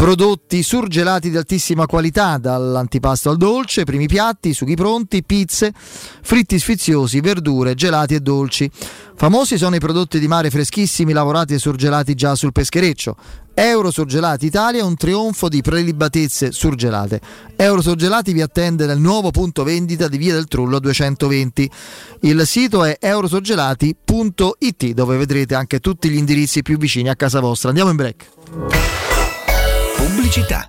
prodotti 0.00 0.62
surgelati 0.62 1.28
di 1.28 1.36
altissima 1.36 1.84
qualità, 1.84 2.38
dall'antipasto 2.38 3.28
al 3.28 3.36
dolce, 3.36 3.84
primi 3.84 4.06
piatti, 4.06 4.54
sughi 4.54 4.74
pronti, 4.74 5.22
pizze, 5.22 5.74
fritti 5.74 6.58
sfiziosi, 6.58 7.20
verdure, 7.20 7.74
gelati 7.74 8.14
e 8.14 8.20
dolci. 8.20 8.70
Famosi 9.14 9.58
sono 9.58 9.76
i 9.76 9.78
prodotti 9.78 10.18
di 10.18 10.26
mare 10.26 10.48
freschissimi 10.48 11.12
lavorati 11.12 11.52
e 11.52 11.58
surgelati 11.58 12.14
già 12.14 12.34
sul 12.34 12.50
peschereccio. 12.50 13.14
Euro 13.52 13.90
Surgelati 13.90 14.46
Italia 14.46 14.80
è 14.80 14.84
un 14.84 14.96
trionfo 14.96 15.50
di 15.50 15.60
prelibatezze 15.60 16.50
surgelate. 16.50 17.20
Euro 17.56 17.82
Surgelati 17.82 18.32
vi 18.32 18.40
attende 18.40 18.86
nel 18.86 18.98
nuovo 18.98 19.30
punto 19.30 19.64
vendita 19.64 20.08
di 20.08 20.16
Via 20.16 20.32
del 20.32 20.46
Trullo 20.46 20.78
220. 20.78 21.70
Il 22.20 22.46
sito 22.46 22.84
è 22.84 22.96
eurosurgelati.it 22.98 24.92
dove 24.92 25.18
vedrete 25.18 25.54
anche 25.54 25.78
tutti 25.78 26.08
gli 26.08 26.16
indirizzi 26.16 26.62
più 26.62 26.78
vicini 26.78 27.10
a 27.10 27.16
casa 27.16 27.40
vostra. 27.40 27.68
Andiamo 27.68 27.90
in 27.90 27.96
break. 27.96 29.09
Pubblicità. 30.10 30.68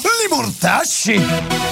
Li 0.00 0.28
mortasci! 0.28 1.20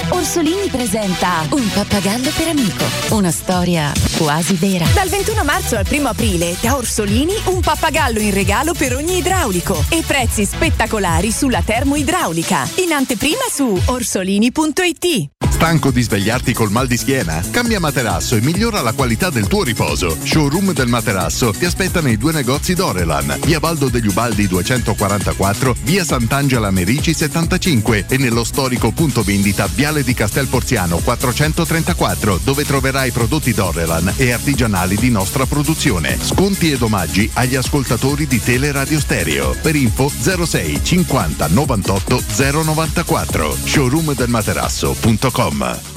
Orsolini 0.09 0.69
presenta 0.69 1.45
Un 1.49 1.69
pappagallo 1.73 2.29
per 2.35 2.47
amico. 2.47 2.83
Una 3.09 3.31
storia 3.31 3.91
quasi 4.17 4.55
vera. 4.55 4.85
Dal 4.93 5.09
21 5.09 5.43
marzo 5.43 5.75
al 5.75 5.85
1 5.89 6.07
aprile 6.07 6.55
da 6.61 6.75
Orsolini 6.75 7.33
un 7.45 7.59
pappagallo 7.59 8.19
in 8.19 8.33
regalo 8.33 8.73
per 8.73 8.95
ogni 8.95 9.17
idraulico 9.17 9.83
e 9.89 10.03
prezzi 10.05 10.45
spettacolari 10.45 11.31
sulla 11.31 11.61
termoidraulica. 11.61 12.67
In 12.75 12.93
anteprima 12.93 13.43
su 13.51 13.79
orsolini.it. 13.85 15.29
Stanco 15.49 15.89
di 15.89 16.03
svegliarti 16.03 16.53
col 16.53 16.69
mal 16.69 16.85
di 16.85 16.97
schiena? 16.97 17.41
Cambia 17.49 17.79
materasso 17.79 18.35
e 18.35 18.41
migliora 18.41 18.81
la 18.81 18.93
qualità 18.93 19.31
del 19.31 19.47
tuo 19.47 19.63
riposo. 19.63 20.15
Showroom 20.23 20.71
del 20.71 20.87
materasso 20.87 21.51
ti 21.51 21.65
aspetta 21.65 21.99
nei 21.99 22.17
due 22.17 22.31
negozi 22.31 22.75
Dorelan, 22.75 23.39
via 23.43 23.59
Baldo 23.59 23.89
degli 23.89 24.07
Ubaldi 24.07 24.47
244, 24.47 25.75
via 25.81 26.03
Sant'Angela 26.03 26.69
Merici 26.69 27.11
75 27.11 27.66
e 27.67 28.17
nello 28.17 28.45
storico 28.45 28.91
punto 28.91 29.23
vendita 29.23 29.67
Viale 29.67 30.01
di 30.01 30.13
Castel 30.13 30.47
Porziano 30.47 30.99
434, 30.99 32.39
dove 32.41 32.63
troverai 32.63 33.11
prodotti 33.11 33.53
Dorelan 33.53 34.13
e 34.15 34.31
artigianali 34.31 34.95
di 34.95 35.09
nostra 35.09 35.45
produzione. 35.45 36.17
Sconti 36.17 36.71
ed 36.71 36.81
omaggi 36.81 37.29
agli 37.33 37.55
ascoltatori 37.55 38.25
di 38.25 38.41
Teleradio 38.41 39.01
Stereo. 39.01 39.53
Per 39.61 39.75
info 39.75 40.09
06 40.09 40.79
50 40.81 41.47
98 41.47 42.23
094 42.63 43.57
showroomdelmaterasso.com 43.65 45.96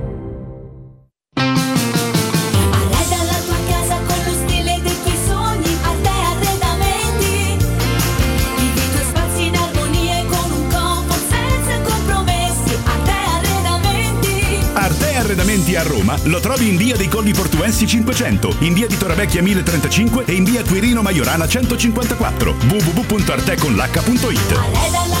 Arredamenti 15.31 15.77
a 15.77 15.83
Roma 15.83 16.19
lo 16.23 16.41
trovi 16.41 16.67
in 16.67 16.75
via 16.75 16.97
dei 16.97 17.07
Colli 17.07 17.31
Portuensi 17.31 17.87
500, 17.87 18.55
in 18.59 18.73
via 18.73 18.87
di 18.87 18.97
Torrevecchia 18.97 19.41
1035 19.41 20.25
e 20.25 20.33
in 20.33 20.43
via 20.43 20.61
Quirino 20.61 21.01
Maiorana 21.01 21.47
154. 21.47 22.53
www.arteconlh.it 22.67 25.20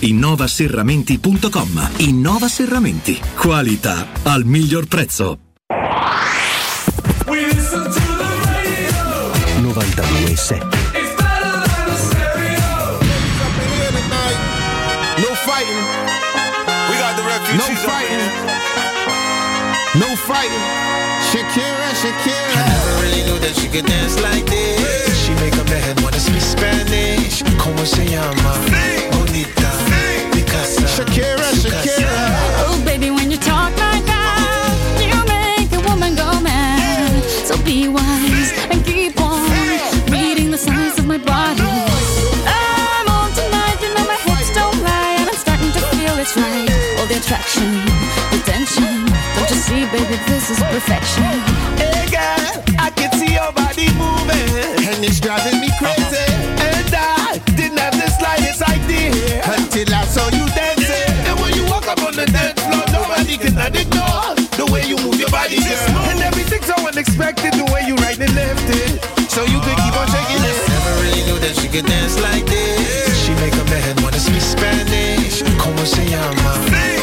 innovaserramenti.com. 0.00 1.90
Innova 1.98 2.48
Serramenti. 2.48 3.20
Qualità 3.36 4.08
al 4.24 4.44
miglior 4.44 4.86
prezzo. 4.86 5.38
92.7 9.60 10.80
No 15.18 15.34
fighting. 15.34 15.84
We 16.88 16.96
got 16.98 17.14
the 17.16 17.22
refugees. 17.22 17.58
No 19.96 20.16
fighting. 20.16 20.64
Shakira, 21.30 21.94
Shakira. 21.94 22.56
I 22.56 22.66
never 22.68 23.02
really 23.02 23.22
knew 23.24 23.38
that 23.40 23.54
she 23.54 23.68
could 23.68 23.86
dance 23.86 24.20
like 24.20 24.46
this. 24.46 25.24
She 25.24 25.32
make 25.34 25.56
up 25.58 25.68
her 25.68 25.78
head 25.78 26.00
wanna 26.00 26.18
speak 26.18 26.40
Spanish. 26.40 27.42
Como 27.58 27.84
se 27.84 28.06
llama? 28.06 29.09
Bonita. 29.40 29.70
Picasa. 30.32 30.84
Shakira, 30.86 31.48
Shakira. 31.62 32.12
Oh, 32.66 32.82
baby, 32.84 33.10
when 33.10 33.30
you 33.30 33.38
talk 33.38 33.70
like 33.78 34.04
that, 34.04 34.76
you 35.00 35.16
make 35.24 35.72
a 35.72 35.80
woman 35.88 36.14
go 36.14 36.28
mad. 36.40 37.24
So 37.46 37.56
be 37.64 37.88
wise 37.88 38.52
and 38.70 38.84
keep 38.84 39.18
on 39.20 39.48
reading 40.10 40.50
the 40.50 40.58
signs 40.58 40.98
of 40.98 41.06
my 41.06 41.16
body. 41.18 41.62
I'm 42.44 43.08
on 43.08 43.32
tonight, 43.32 43.80
you 43.80 43.88
know 43.94 44.04
my 44.04 44.20
hips 44.28 44.52
don't 44.52 44.76
lie, 44.82 45.16
and 45.20 45.28
I'm 45.30 45.36
starting 45.36 45.72
to 45.72 45.80
feel 45.96 46.18
it's 46.18 46.36
right. 46.36 46.68
All 47.00 47.06
the 47.06 47.16
attraction, 47.16 47.70
the 48.32 48.40
tension. 48.44 49.08
Don't 49.36 49.48
you 49.48 49.56
see, 49.56 49.86
baby, 49.88 50.20
this 50.28 50.50
is 50.50 50.60
perfection. 50.60 51.32
Hey 51.80 52.04
girl, 52.12 52.60
I 52.78 52.90
can 52.92 53.10
see 53.16 53.32
your 53.32 53.52
body 53.52 53.88
moving, 53.96 54.84
and 54.84 55.00
it's 55.04 55.18
driving 55.20 55.49
so 67.20 67.26
unexpected, 67.26 67.52
the 67.58 67.72
way 67.72 67.82
you 67.86 67.94
right 67.96 68.18
and 68.18 68.34
left 68.34 68.68
it. 68.68 69.30
So 69.30 69.42
you 69.44 69.60
could 69.60 69.76
keep 69.76 69.96
on 69.96 70.06
shaking 70.08 70.42
it. 70.44 70.68
Never 70.68 71.02
really 71.02 71.22
knew 71.24 71.38
that 71.40 71.54
she 71.56 71.68
could 71.68 71.86
dance 71.86 72.20
like 72.20 72.46
this. 72.46 73.24
She 73.24 73.32
make 73.34 73.54
up 73.54 73.68
her 73.68 73.80
head 73.80 74.00
wanna 74.02 74.18
speak 74.18 74.40
Spanish. 74.40 75.42
Como 75.58 75.84
se 75.84 76.04
llama? 76.06 76.99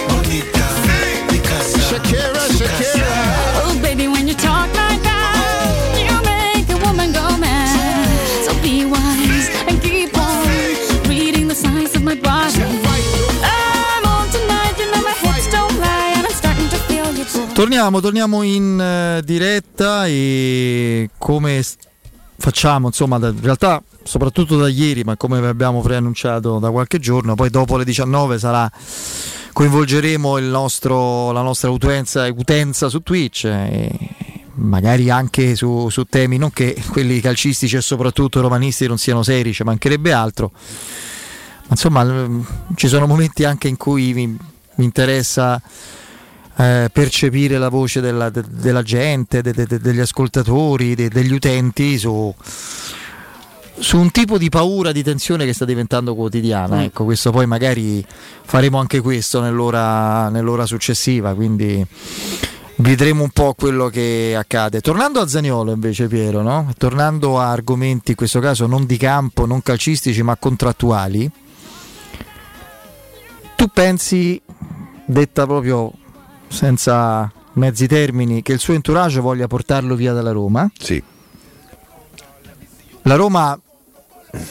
Torniamo, 17.57 18.01
torniamo 18.01 18.43
in 18.43 18.79
eh, 18.79 19.23
diretta 19.25 20.05
e 20.05 21.09
come 21.17 21.65
facciamo, 22.37 22.85
insomma, 22.85 23.15
in 23.15 23.41
realtà 23.41 23.81
soprattutto 24.03 24.57
da 24.57 24.67
ieri, 24.67 25.03
ma 25.03 25.17
come 25.17 25.39
abbiamo 25.39 25.81
preannunciato 25.81 26.59
da 26.59 26.69
qualche 26.69 26.99
giorno, 26.99 27.33
poi 27.33 27.49
dopo 27.49 27.75
le 27.75 27.83
19 27.83 28.37
sarà 28.37 28.71
coinvolgeremo 29.53 30.37
nostro, 30.37 31.31
la 31.31 31.41
nostra 31.41 31.71
utenza, 31.71 32.27
utenza 32.27 32.89
su 32.89 33.01
Twitch 33.01 33.45
e 33.45 33.89
magari 34.53 35.09
anche 35.09 35.55
su, 35.55 35.89
su 35.89 36.03
temi 36.03 36.37
non 36.37 36.51
che 36.51 36.79
quelli 36.91 37.19
calcistici 37.21 37.75
e 37.75 37.81
soprattutto 37.81 38.39
romanisti 38.39 38.85
non 38.85 38.99
siano 38.99 39.23
seri, 39.23 39.51
ci 39.51 39.63
mancherebbe 39.63 40.13
altro. 40.13 40.51
Ma 40.53 41.69
insomma, 41.69 42.45
ci 42.75 42.87
sono 42.87 43.07
momenti 43.07 43.45
anche 43.45 43.67
in 43.67 43.77
cui 43.77 44.13
mi, 44.13 44.27
mi 44.27 44.85
interessa 44.85 45.59
eh, 46.57 46.89
percepire 46.91 47.57
la 47.57 47.69
voce 47.69 48.01
della, 48.01 48.29
de- 48.29 48.43
della 48.49 48.81
gente, 48.81 49.41
de- 49.41 49.53
de- 49.53 49.65
de- 49.65 49.79
degli 49.79 49.99
ascoltatori, 49.99 50.95
de- 50.95 51.09
degli 51.09 51.31
utenti 51.33 51.97
su, 51.97 52.33
su 53.79 53.97
un 53.97 54.09
tipo 54.11 54.37
di 54.37 54.49
paura, 54.49 54.91
di 54.91 55.03
tensione 55.03 55.45
che 55.45 55.53
sta 55.53 55.65
diventando 55.65 56.15
quotidiana. 56.15 56.77
Mm. 56.77 56.81
Ecco, 56.81 57.03
questo 57.03 57.31
poi 57.31 57.45
magari 57.45 58.03
faremo 58.43 58.79
anche 58.79 59.01
questo 59.01 59.39
nell'ora, 59.39 60.29
nell'ora 60.29 60.65
successiva, 60.65 61.33
quindi 61.35 61.85
vedremo 62.77 63.23
un 63.23 63.29
po' 63.29 63.53
quello 63.55 63.87
che 63.89 64.35
accade. 64.35 64.81
Tornando 64.81 65.19
a 65.19 65.27
Zaniolo 65.27 65.71
invece 65.71 66.07
Piero, 66.07 66.41
no? 66.41 66.71
tornando 66.77 67.39
a 67.39 67.51
argomenti 67.51 68.11
in 68.11 68.17
questo 68.17 68.39
caso 68.39 68.65
non 68.65 68.85
di 68.85 68.97
campo, 68.97 69.45
non 69.45 69.61
calcistici 69.61 70.21
ma 70.23 70.35
contrattuali, 70.37 71.29
tu 73.55 73.67
pensi, 73.73 74.39
detta 75.05 75.45
proprio 75.45 75.91
senza 76.47 77.31
mezzi 77.53 77.87
termini, 77.87 78.41
che 78.41 78.53
il 78.53 78.59
suo 78.59 78.73
entourage 78.73 79.19
voglia 79.19 79.47
portarlo 79.47 79.95
via 79.95 80.13
dalla 80.13 80.31
Roma? 80.31 80.69
Sì. 80.77 81.01
La 83.03 83.15
Roma, 83.15 83.57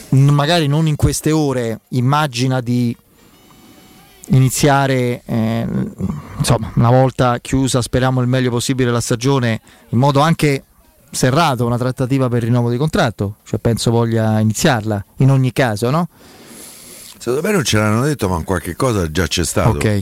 magari 0.09 0.67
non 0.67 0.87
in 0.87 0.95
queste 0.95 1.31
ore, 1.31 1.81
immagina 1.89 2.59
di 2.59 2.95
iniziare, 4.29 5.21
eh, 5.25 5.67
insomma, 6.37 6.71
una 6.75 6.89
volta 6.89 7.39
chiusa, 7.39 7.81
speriamo 7.81 8.19
il 8.21 8.27
meglio 8.27 8.49
possibile 8.49 8.91
la 8.91 8.99
stagione, 8.99 9.61
in 9.89 9.99
modo 9.99 10.19
anche 10.19 10.63
serrato, 11.09 11.65
una 11.65 11.77
trattativa 11.77 12.27
per 12.27 12.39
il 12.39 12.49
rinnovo 12.49 12.69
di 12.69 12.77
contratto. 12.77 13.35
Cioè, 13.43 13.59
penso 13.59 13.91
voglia 13.91 14.39
iniziarla, 14.39 15.05
in 15.17 15.31
ogni 15.31 15.53
caso, 15.53 15.89
no? 15.89 16.09
Secondo 17.17 17.47
me 17.47 17.53
non 17.53 17.63
ce 17.63 17.77
l'hanno 17.77 18.03
detto, 18.03 18.27
ma 18.27 18.41
qualche 18.43 18.75
cosa 18.75 19.09
già 19.09 19.27
c'è 19.27 19.45
stato. 19.45 19.77
Ok. 19.77 19.99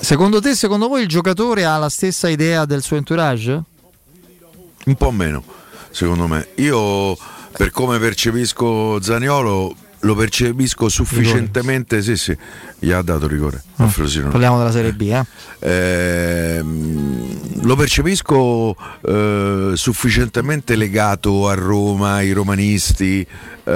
Secondo 0.00 0.40
te, 0.40 0.54
secondo 0.54 0.88
voi 0.88 1.02
il 1.02 1.08
giocatore 1.08 1.64
ha 1.64 1.78
la 1.78 1.88
stessa 1.88 2.28
idea 2.28 2.64
del 2.64 2.82
suo 2.82 2.96
entourage? 2.96 3.62
Un 4.86 4.94
po' 4.94 5.10
meno, 5.10 5.42
secondo 5.90 6.26
me. 6.26 6.48
Io, 6.56 7.16
per 7.52 7.70
come 7.70 7.98
percepisco 7.98 9.00
Zaniolo, 9.00 9.74
lo 10.00 10.14
percepisco 10.14 10.88
sufficientemente. 10.88 12.02
Sì, 12.02 12.16
sì, 12.16 12.36
gli 12.78 12.90
ha 12.92 13.02
dato 13.02 13.26
rigore. 13.26 13.62
a 13.76 13.88
Frosinone. 13.88 14.30
Parliamo 14.30 14.58
della 14.58 14.70
Serie 14.70 14.92
B, 14.92 15.00
eh? 15.02 15.24
Ehm, 16.56 17.62
lo 17.64 17.74
percepisco 17.76 18.76
eh, 19.06 19.72
sufficientemente 19.74 20.76
legato 20.76 21.48
a 21.48 21.54
Roma, 21.54 22.14
ai 22.14 22.32
romanisti, 22.32 23.26
eh, 23.64 23.72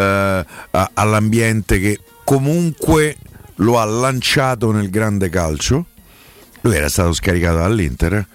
a- 0.71 0.91
all'ambiente 0.95 1.81
che 1.81 1.99
comunque 2.23 3.17
lo 3.57 3.79
ha 3.81 3.85
lanciato 3.85 4.71
nel 4.71 4.91
grande 4.91 5.29
calcio. 5.29 5.87
Lui 6.63 6.77
era 6.77 6.89
stato 6.89 7.13
scaricato 7.13 7.59
dall'Inter, 7.59 8.27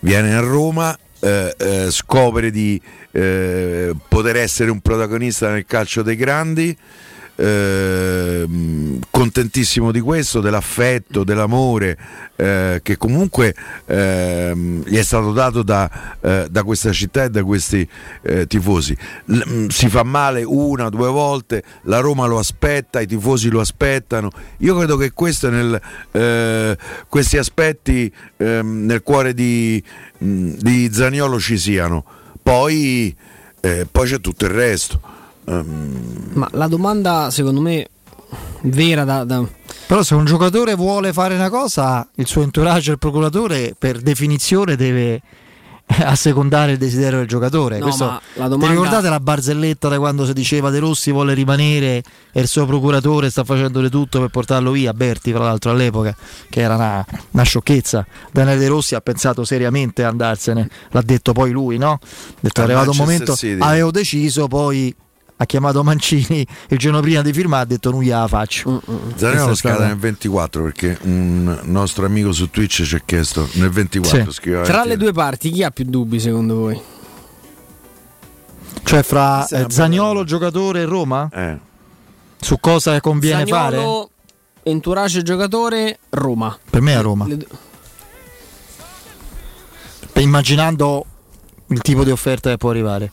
viene 0.00 0.34
a 0.34 0.40
Roma, 0.40 0.96
eh, 1.20 1.54
eh, 1.58 1.90
scopre 1.90 2.50
di 2.50 2.80
eh, 3.12 3.94
poter 4.08 4.36
essere 4.36 4.70
un 4.70 4.80
protagonista 4.80 5.50
nel 5.50 5.64
calcio 5.66 6.02
dei 6.02 6.16
grandi. 6.16 6.76
Ehm, 7.36 8.98
contentissimo 9.10 9.90
di 9.90 10.00
questo, 10.00 10.40
dell'affetto, 10.40 11.24
dell'amore 11.24 11.98
eh, 12.36 12.80
che 12.82 12.96
comunque 12.96 13.54
ehm, 13.86 14.84
gli 14.84 14.96
è 14.96 15.02
stato 15.02 15.32
dato 15.32 15.62
da, 15.62 16.16
eh, 16.20 16.46
da 16.50 16.62
questa 16.62 16.92
città 16.92 17.24
e 17.24 17.30
da 17.30 17.44
questi 17.44 17.86
eh, 18.22 18.46
tifosi. 18.46 18.96
L- 19.26 19.42
mh, 19.44 19.66
si 19.68 19.88
fa 19.88 20.02
male 20.02 20.42
una, 20.44 20.88
due 20.88 21.08
volte, 21.08 21.62
la 21.82 22.00
Roma 22.00 22.26
lo 22.26 22.38
aspetta, 22.38 23.00
i 23.00 23.06
tifosi 23.06 23.48
lo 23.48 23.60
aspettano. 23.60 24.30
Io 24.58 24.76
credo 24.76 24.96
che 24.96 25.12
nel, 25.48 25.80
eh, 26.10 26.76
questi 27.08 27.38
aspetti 27.38 28.12
ehm, 28.36 28.84
nel 28.86 29.02
cuore 29.02 29.34
di, 29.34 29.82
mh, 30.18 30.54
di 30.58 30.90
Zaniolo 30.92 31.38
ci 31.38 31.58
siano. 31.58 32.04
Poi, 32.42 33.14
eh, 33.60 33.86
poi 33.90 34.08
c'è 34.08 34.20
tutto 34.20 34.44
il 34.46 34.50
resto. 34.50 35.20
Ehm, 35.46 36.30
Ma 36.34 36.48
la 36.52 36.66
domanda, 36.68 37.30
secondo 37.30 37.60
me, 37.60 37.88
vera 38.62 39.04
da, 39.04 39.24
da- 39.24 39.44
Però 39.86 40.02
se 40.02 40.14
un 40.14 40.24
giocatore 40.24 40.74
vuole 40.74 41.12
fare 41.12 41.34
una 41.34 41.50
cosa, 41.50 42.06
il 42.16 42.26
suo 42.26 42.42
entourage, 42.42 42.92
il 42.92 42.98
procuratore, 42.98 43.74
per 43.78 43.98
definizione 44.00 44.76
deve 44.76 45.20
assecondare 46.04 46.72
il 46.72 46.78
desiderio 46.78 47.18
del 47.18 47.26
giocatore. 47.28 47.76
No, 47.78 47.84
Questo- 47.86 48.20
domanda- 48.34 48.56
Ti 48.66 48.72
ricordate 48.72 49.08
la 49.10 49.20
barzelletta 49.20 49.88
da 49.88 49.98
quando 49.98 50.24
si 50.24 50.32
diceva 50.32 50.70
De 50.70 50.78
Rossi 50.78 51.10
vuole 51.10 51.34
rimanere 51.34 52.02
e 52.32 52.40
il 52.40 52.46
suo 52.46 52.64
procuratore 52.64 53.28
sta 53.28 53.44
facendo 53.44 53.82
di 53.82 53.90
tutto 53.90 54.20
per 54.20 54.28
portarlo 54.30 54.70
via? 54.70 54.94
Berti, 54.94 55.32
tra 55.32 55.40
l'altro, 55.42 55.70
all'epoca, 55.72 56.16
che 56.48 56.60
era 56.60 56.76
una, 56.76 57.04
una 57.32 57.42
sciocchezza. 57.42 58.06
Daniele 58.30 58.58
De 58.60 58.68
Rossi 58.68 58.94
ha 58.94 59.00
pensato 59.02 59.44
seriamente 59.44 60.04
a 60.04 60.08
andarsene, 60.08 60.68
l'ha 60.92 61.02
detto 61.02 61.32
poi 61.32 61.50
lui, 61.50 61.76
no? 61.76 61.92
Ha 62.00 62.00
detto 62.40 62.60
è 62.60 62.64
arrivato 62.64 62.92
un 62.92 62.96
momento, 62.96 63.34
avevo 63.58 63.90
deciso, 63.90 64.46
poi 64.48 64.94
ha 65.42 65.46
chiamato 65.46 65.82
Mancini 65.82 66.46
il 66.68 66.78
giorno 66.78 67.00
prima 67.00 67.20
di 67.22 67.32
firmare, 67.32 67.62
ha 67.64 67.66
detto 67.66 67.90
non 67.90 68.02
gliela 68.02 68.28
faccio. 68.28 68.80
Zaniolo 69.16 69.16
Questa 69.16 69.50
è 69.50 69.54
scade 69.54 69.54
stata- 69.74 69.86
nel 69.86 69.96
24 69.96 70.62
perché 70.62 70.98
un 71.02 71.58
nostro 71.64 72.06
amico 72.06 72.32
su 72.32 72.48
Twitch 72.50 72.82
ci 72.82 72.94
ha 72.94 73.02
chiesto 73.04 73.48
nel 73.54 73.70
24 73.70 74.30
Sì. 74.30 74.40
Tra 74.62 74.84
le 74.84 74.96
due 74.96 75.12
parti, 75.12 75.50
chi 75.50 75.62
ha 75.62 75.70
più 75.70 75.84
dubbi 75.84 76.18
secondo 76.20 76.54
voi? 76.56 76.80
Cioè 78.84 79.02
fra 79.02 79.46
eh, 79.46 79.66
Zaniolo, 79.68 80.24
giocatore 80.24 80.82
e 80.82 80.84
Roma? 80.84 81.28
Eh. 81.32 81.58
Su 82.40 82.58
cosa 82.58 83.00
conviene 83.00 83.46
fare? 83.46 83.76
Zaniolo, 83.76 84.10
entourage 84.62 85.22
giocatore, 85.22 85.98
Roma. 86.10 86.56
Per 86.70 86.80
me 86.80 86.94
è 86.94 87.00
Roma. 87.00 87.26
Le 87.26 87.46
Immaginando 90.22 91.06
il 91.68 91.80
tipo 91.80 92.04
di 92.04 92.10
offerta 92.10 92.50
che 92.50 92.56
può 92.58 92.70
arrivare. 92.70 93.10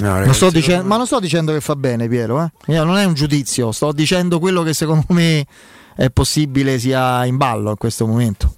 No, 0.00 0.08
Non 0.08 0.18
ragazzi, 0.18 0.34
sto 0.36 0.50
dicendo- 0.50 0.86
ma 0.86 0.96
non 0.96 1.06
sto 1.06 1.20
dicendo 1.20 1.52
che 1.52 1.60
fa 1.60 1.74
bene, 1.76 2.08
Piero. 2.08 2.42
eh. 2.42 2.72
Io 2.72 2.84
Non 2.84 2.96
è 2.98 3.04
un 3.04 3.14
giudizio, 3.14 3.72
sto 3.72 3.92
dicendo 3.92 4.38
quello 4.38 4.62
che 4.62 4.72
secondo 4.74 5.06
me 5.08 5.44
è 5.96 6.10
possibile 6.10 6.78
sia 6.78 7.24
in 7.24 7.36
ballo 7.36 7.70
in 7.70 7.76
questo 7.76 8.06
momento. 8.06 8.54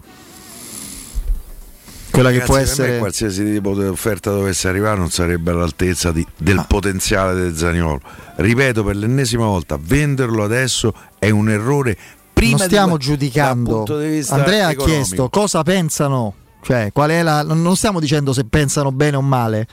quella 2.11 2.31
che 2.31 2.41
Ragazzi, 2.41 2.51
può 2.51 2.57
per 2.59 2.65
me 2.67 2.71
essere 2.73 2.99
qualsiasi 2.99 3.45
tipo 3.53 3.75
di 3.75 3.85
offerta 3.85 4.31
dovesse 4.33 4.67
arrivare 4.69 4.99
non 4.99 5.11
sarebbe 5.11 5.53
all'altezza 5.53 6.11
di- 6.11 6.27
del 6.37 6.59
Ah. 6.59 6.65
potenziale 6.65 7.35
del 7.35 7.57
Zaniolo. 7.57 8.01
Ripeto 8.37 8.83
per 8.83 8.97
l'ennesima 8.97 9.45
volta, 9.47 9.79
venderlo 9.81 10.43
adesso 10.43 10.93
è 11.21 11.31
un 11.31 11.49
errore. 11.51 11.97
Prima 12.33 12.57
non 12.59 12.67
stiamo 12.67 12.97
di, 12.97 13.05
giudicando. 13.05 13.85
Andrea 13.89 14.67
ha 14.67 14.71
economico. 14.73 14.85
chiesto 14.85 15.29
cosa 15.29 15.62
pensano, 15.62 16.35
cioè 16.62 16.91
qual 16.93 17.11
è 17.11 17.23
la. 17.23 17.43
Non 17.45 17.77
stiamo 17.77 18.01
dicendo 18.01 18.33
se 18.33 18.45
pensano 18.45 18.91
bene 18.91 19.17
o 19.17 19.23
male. 19.23 19.67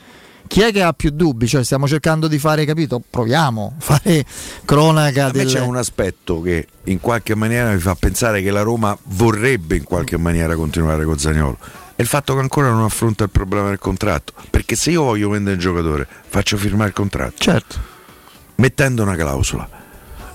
Chi 0.48 0.62
è 0.62 0.72
che 0.72 0.82
ha 0.82 0.92
più 0.92 1.10
dubbi? 1.10 1.46
Cioè, 1.46 1.62
stiamo 1.62 1.86
cercando 1.86 2.26
di 2.26 2.38
fare, 2.38 2.64
capito? 2.64 3.00
Proviamo 3.08 3.74
a 3.78 3.80
fare 3.80 4.24
cronaca 4.64 5.26
A 5.26 5.26
me 5.26 5.32
del. 5.44 5.46
c'è 5.46 5.60
un 5.60 5.76
aspetto 5.76 6.40
che 6.40 6.66
in 6.84 7.00
qualche 7.00 7.34
maniera 7.34 7.70
mi 7.70 7.78
fa 7.78 7.94
pensare 7.94 8.42
che 8.42 8.50
la 8.50 8.62
Roma 8.62 8.96
vorrebbe 9.04 9.76
in 9.76 9.84
qualche 9.84 10.16
maniera 10.16 10.56
continuare 10.56 11.04
con 11.04 11.18
Zaniolo. 11.18 11.58
È 11.94 12.00
il 12.00 12.08
fatto 12.08 12.34
che 12.34 12.40
ancora 12.40 12.70
non 12.70 12.82
affronta 12.82 13.24
il 13.24 13.30
problema 13.30 13.68
del 13.68 13.78
contratto. 13.78 14.32
Perché 14.50 14.74
se 14.74 14.90
io 14.90 15.02
voglio 15.02 15.28
vendere 15.28 15.56
il 15.56 15.60
giocatore, 15.60 16.06
faccio 16.28 16.56
firmare 16.56 16.88
il 16.88 16.94
contratto. 16.94 17.36
Certo. 17.38 17.76
Mettendo 18.56 19.02
una 19.02 19.16
clausola. 19.16 19.68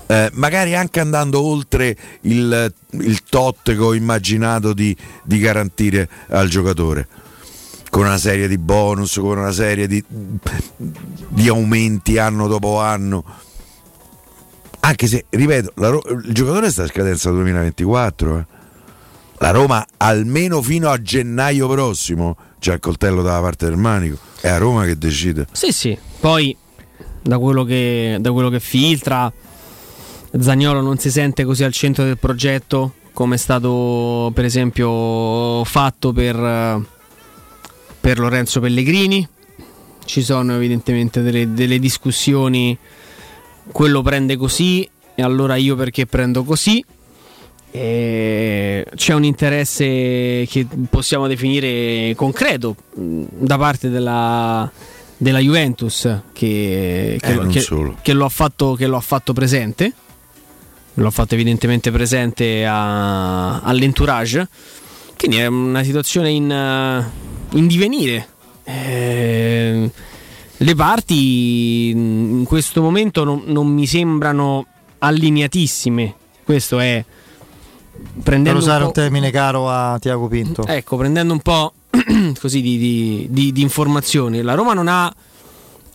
Eh, 0.06 0.30
magari 0.34 0.74
anche 0.74 1.00
andando 1.00 1.42
oltre 1.42 1.96
il, 2.22 2.72
il 2.90 3.22
tot 3.24 3.62
che 3.64 3.76
ho 3.78 3.94
immaginato 3.94 4.74
di, 4.74 4.94
di 5.22 5.38
garantire 5.38 6.08
al 6.28 6.48
giocatore 6.48 7.08
con 7.94 8.06
una 8.06 8.18
serie 8.18 8.48
di 8.48 8.58
bonus, 8.58 9.14
con 9.20 9.38
una 9.38 9.52
serie 9.52 9.86
di, 9.86 10.02
di 11.28 11.46
aumenti 11.46 12.18
anno 12.18 12.48
dopo 12.48 12.80
anno. 12.80 13.22
Anche 14.80 15.06
se, 15.06 15.26
ripeto, 15.28 15.74
la 15.76 15.90
il 16.24 16.32
giocatore 16.32 16.72
sta 16.72 16.82
a 16.82 16.86
scadenza 16.88 17.30
2024. 17.30 18.38
eh. 18.38 18.46
La 19.38 19.52
Roma 19.52 19.86
almeno 19.98 20.60
fino 20.60 20.90
a 20.90 21.00
gennaio 21.00 21.68
prossimo 21.68 22.36
c'è 22.58 22.72
il 22.72 22.80
coltello 22.80 23.22
dalla 23.22 23.40
parte 23.40 23.66
del 23.66 23.76
manico. 23.76 24.16
È 24.40 24.48
a 24.48 24.58
Roma 24.58 24.84
che 24.86 24.98
decide. 24.98 25.46
Sì, 25.52 25.70
sì. 25.70 25.96
Poi, 26.18 26.56
da 27.22 27.38
quello 27.38 27.62
che, 27.62 28.16
da 28.18 28.32
quello 28.32 28.50
che 28.50 28.58
filtra, 28.58 29.32
Zagnolo 30.36 30.80
non 30.80 30.98
si 30.98 31.12
sente 31.12 31.44
così 31.44 31.62
al 31.62 31.72
centro 31.72 32.02
del 32.02 32.18
progetto 32.18 32.94
come 33.12 33.36
è 33.36 33.38
stato, 33.38 34.32
per 34.34 34.44
esempio, 34.44 35.62
fatto 35.64 36.12
per, 36.12 36.82
per 38.04 38.18
Lorenzo 38.18 38.60
Pellegrini. 38.60 39.26
Ci 40.04 40.22
sono 40.22 40.56
evidentemente 40.56 41.22
delle, 41.22 41.54
delle 41.54 41.78
discussioni. 41.78 42.76
Quello 43.72 44.02
prende 44.02 44.36
così, 44.36 44.86
e 45.14 45.22
allora 45.22 45.56
io 45.56 45.74
perché 45.74 46.04
prendo 46.04 46.44
così. 46.44 46.84
E 47.70 48.86
c'è 48.94 49.14
un 49.14 49.24
interesse 49.24 50.46
che 50.46 50.66
possiamo 50.90 51.26
definire 51.26 52.12
concreto 52.14 52.76
mh, 52.94 53.22
da 53.30 53.56
parte 53.56 53.88
della, 53.88 54.70
della 55.16 55.38
Juventus 55.38 56.02
che, 56.34 57.16
che 57.18 57.32
Eh, 57.32 57.46
che- 57.46 57.92
che 58.02 58.12
lo 58.12 58.26
ha 58.26 58.28
fatto, 58.28 58.74
che 58.74 58.86
lo 58.86 58.96
ha 58.98 59.00
fatto 59.00 59.32
presente 59.32 59.92
lo 60.98 61.06
ha 61.08 61.10
fatto 61.10 61.34
evidentemente 61.34 61.90
presente 61.90 62.64
a- 62.64 63.60
all'entourage 63.62 64.46
quindi 65.18 65.38
è 65.38 65.46
una 65.46 65.82
situazione 65.82 66.30
in, 66.30 67.04
in 67.54 67.66
divenire 67.66 68.28
Eh, 68.64 69.90
le 70.56 70.74
parti 70.74 71.90
in 71.90 72.44
questo 72.46 72.80
momento 72.80 73.24
non, 73.24 73.42
non 73.46 73.66
mi 73.66 73.86
sembrano 73.86 74.66
allineatissime 74.98 76.14
questo 76.44 76.78
è 76.78 77.04
Per 77.04 78.22
prendendo 78.22 78.58
usare 78.60 78.80
un 78.80 78.86
un 78.88 78.92
termine 78.92 79.30
caro 79.30 79.68
a 79.68 79.98
Tiago 79.98 80.28
Pinto. 80.28 80.66
ecco 80.66 80.96
prendendo 80.96 81.32
un 81.34 81.40
po' 81.40 81.72
così 82.40 82.60
di, 82.62 82.78
di- 82.78 83.26
di- 83.30 83.52
di 83.52 83.60
informazioni 83.62 84.40
la 84.42 84.54
Roma 84.54 84.72
non 84.72 84.88
ha, 84.88 85.12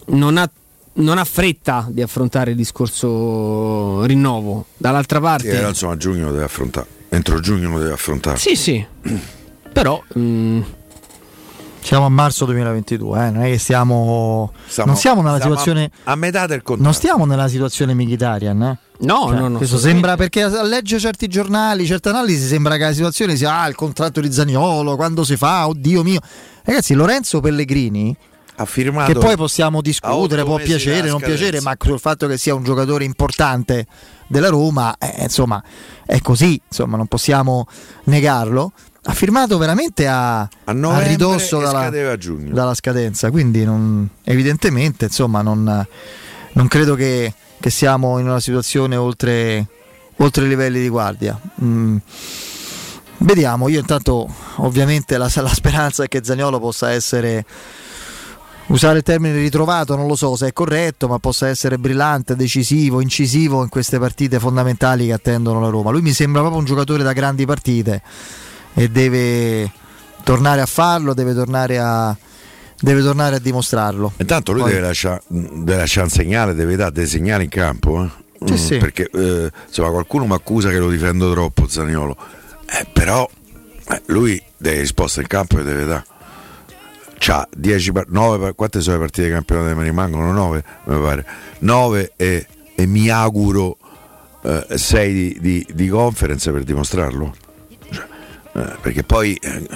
non 0.08 0.38
ha 0.38 0.50
non 0.92 1.18
ha 1.18 1.24
fretta 1.24 1.88
di 1.90 2.02
affrontare 2.02 2.52
il 2.52 2.58
discorso 2.58 4.04
rinnovo 4.06 4.66
dall'altra 4.76 5.20
parte 5.22 5.50
però, 5.50 5.70
insomma, 5.70 5.94
a 5.94 5.98
giugno 5.98 6.26
lo 6.26 6.32
deve 6.34 6.44
affrontare. 6.44 6.88
Entro 7.10 7.40
giugno 7.40 7.70
lo 7.70 7.80
deve 7.80 7.94
affrontare. 7.94 8.38
Sì, 8.38 8.56
sì. 8.56 8.86
Però 9.72 10.04
mm, 10.18 10.62
Siamo 11.82 12.06
a 12.06 12.10
marzo 12.10 12.46
2022, 12.46 13.26
eh, 13.26 13.30
non 13.32 13.44
è 13.44 13.50
che 13.52 13.58
stiamo. 13.58 14.52
Stiamo- 14.68 14.92
non 14.92 15.00
siamo 15.00 15.22
nella 15.22 15.36
stiamo 15.38 15.56
a- 15.56 15.58
situazione. 15.58 15.92
A, 16.04 16.16
metà 16.16 16.46
del 16.46 16.62
contratto. 16.62 16.84
Non 16.84 16.94
stiamo 16.94 17.26
nella 17.26 17.48
situazione 17.48 17.94
Mkhitaryan, 17.94 18.62
eh? 18.64 18.78
No, 19.02 19.28
Cioè, 19.30 19.38
no, 19.40 19.48
no. 19.48 19.58
Questo 19.58 19.78
sembra 19.78 20.16
perché 20.18 20.44
a 20.44 20.62
leggere 20.64 21.00
certi 21.00 21.28
giornali, 21.28 21.86
certe 21.86 22.10
analisi, 22.10 22.46
sembra 22.46 22.76
che 22.76 22.84
la 22.84 22.94
situazione 22.94 23.36
sia 23.38 23.60
ah, 23.62 23.68
il 23.68 23.76
contratto 23.76 24.20
di 24.20 24.32
Zaniolo, 24.32 24.96
quando 24.98 25.24
si 25.24 25.38
fa, 25.38 25.68
oddio 25.68 26.04
mio. 26.04 26.20
Ragazzi, 26.64 26.94
Lorenzo 26.94 27.40
Pellegrini, 27.40 28.16
ha 28.58 28.66
firmato 28.66 29.14
che 29.14 29.18
poi 29.18 29.38
possiamo 29.38 29.82
discutere, 29.82 30.44
può 30.44 30.58
piacere, 30.58 31.08
non 31.08 31.22
piacere, 31.22 31.62
ma 31.62 31.76
sul 31.80 31.98
fatto 32.00 32.28
che 32.28 32.38
sia 32.38 32.54
un 32.54 32.64
giocatore 32.64 33.06
importante 33.06 33.88
della 34.28 34.50
Roma, 34.50 34.96
eh, 35.00 35.24
insomma, 35.24 35.64
è 36.06 36.20
così, 36.20 36.60
insomma, 36.68 36.98
non 36.98 37.08
possiamo 37.08 37.68
negarlo. 38.04 38.74
Ha 39.02 39.14
firmato 39.14 39.58
veramente 39.58 40.08
a, 40.08 40.42
a 40.42 40.72
novembre 40.74 41.08
ridosso 41.08 41.60
dalla, 41.60 41.86
a 41.86 41.90
dalla 41.90 42.74
scadenza, 42.74 43.32
quindi 43.32 43.64
non- 43.64 44.08
evidentemente 44.24 45.06
insomma, 45.06 45.42
non, 45.42 45.88
non 46.52 46.68
credo 46.68 46.96
che, 46.96 47.34
che 47.60 47.70
siamo 47.70 48.20
in 48.20 48.26
una 48.26 48.42
situazione 48.42 48.98
oltre, 48.98 49.66
oltre 50.18 50.46
i 50.46 50.48
livelli 50.50 50.82
di 50.82 50.90
guardia. 50.90 51.40
Mm. 51.64 51.98
Vediamo, 53.20 53.70
io 53.70 53.80
intanto 53.80 54.34
ovviamente 54.58 55.18
la, 55.18 55.30
la 55.34 55.54
speranza 55.54 56.04
è 56.04 56.08
che 56.08 56.22
Zagnolo 56.24 56.60
possa 56.60 56.92
essere 56.92 57.46
usare 58.68 58.98
il 58.98 59.04
termine 59.04 59.36
ritrovato, 59.36 59.96
non 59.96 60.08
lo 60.08 60.16
so 60.16 60.36
se 60.36 60.48
è 60.48 60.54
corretto, 60.54 61.08
ma 61.08 61.20
possa 61.20 61.48
essere 61.48 61.78
brillante, 61.78 62.36
decisivo, 62.36 63.00
incisivo 63.00 63.64
in 63.64 63.70
queste 63.70 63.98
partite 63.98 64.40
fondamentali 64.40 65.08
che 65.08 65.14
attendono 65.14 65.62
la 65.62 65.70
Roma. 65.70 65.90
Lui 65.90 66.02
mi 66.02 66.12
sembra 66.12 66.42
proprio 66.42 66.60
un 66.60 66.68
giocatore 66.68 67.02
da 67.02 67.14
grandi 67.14 67.46
partite 67.46 68.02
e 68.74 68.90
deve 68.90 69.72
tornare 70.24 70.62
a 70.62 70.66
farlo, 70.66 71.14
deve 71.14 71.34
tornare 71.34 71.80
a, 71.80 72.16
deve 72.80 73.02
tornare 73.02 73.36
a 73.38 73.40
dimostrarlo. 73.40 74.14
Intanto 74.18 74.52
lui 74.52 74.62
Poi- 74.62 74.72
deve 74.72 74.86
lasciare, 74.88 75.22
deve 75.28 75.78
lasciare 75.78 76.06
un 76.06 76.12
segnale, 76.12 76.54
deve 76.54 76.76
dare 76.76 76.92
dei 76.92 77.08
segnali 77.08 77.44
in 77.46 77.50
campo. 77.50 78.04
eh. 78.04 78.10
Sì, 78.46 78.54
Mm, 78.54 78.56
sì. 78.56 78.78
Perché 78.78 79.10
eh, 79.12 79.52
insomma, 79.68 79.90
qualcuno 79.90 80.26
mi 80.26 80.34
accusa 80.34 80.70
che 80.70 80.78
lo 80.80 80.90
difendo 80.90 81.30
troppo 81.32 81.68
Zaniolo. 81.68 82.16
Eh, 82.66 82.88
però 82.94 83.30
eh, 83.90 84.02
lui 84.08 84.42
delle 84.56 84.80
risposte 84.80 85.20
in 85.20 85.28
campo 85.28 85.58
le 85.58 85.64
deve 85.64 85.86
dare. 85.86 86.06
C'ha 87.18 87.46
10 87.54 87.92
par- 87.92 88.06
nove 88.08 88.38
par- 88.40 88.56
quante 88.56 88.80
sono 88.80 88.96
le 88.96 89.02
partite 89.02 89.28
di 89.28 89.34
campionato 89.34 89.68
che 89.68 89.76
mi 89.76 89.84
rimangono? 89.84 90.32
9 90.32 90.64
mi 90.86 91.02
pare. 91.02 91.26
9 91.60 92.14
e, 92.16 92.48
e 92.76 92.86
mi 92.86 93.10
auguro 93.10 93.78
6 94.74 95.14
di, 95.14 95.38
di- 95.42 95.68
di 95.74 95.88
conference 95.90 96.50
per 96.50 96.64
dimostrarlo. 96.64 97.36
Eh, 98.54 98.78
perché 98.82 99.04
poi 99.04 99.36
eh, 99.36 99.68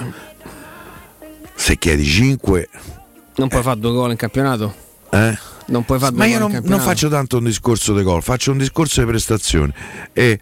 se 1.56 1.78
chiedi 1.78 2.04
5 2.04 2.70
non 3.36 3.48
puoi 3.48 3.64
fare 3.64 3.80
due 3.80 3.92
gol 3.92 4.12
in 4.12 4.18
campionato. 4.18 4.74
eh? 5.12 5.38
Non 5.68 5.86
puoi 5.86 5.98
fare 6.00 6.12
due 6.12 6.20
Ma 6.20 6.26
io 6.26 6.40
gol 6.40 6.50
in 6.52 6.60
non, 6.62 6.70
non 6.70 6.80
faccio 6.80 7.10
tanto 7.10 7.38
un 7.38 7.46
discorso 7.46 7.96
di 7.96 8.04
gol, 8.04 8.22
faccio 8.22 8.52
un 8.52 8.58
discorso 8.58 9.00
di 9.02 9.08
prestazioni. 9.08 9.74
E, 10.12 10.40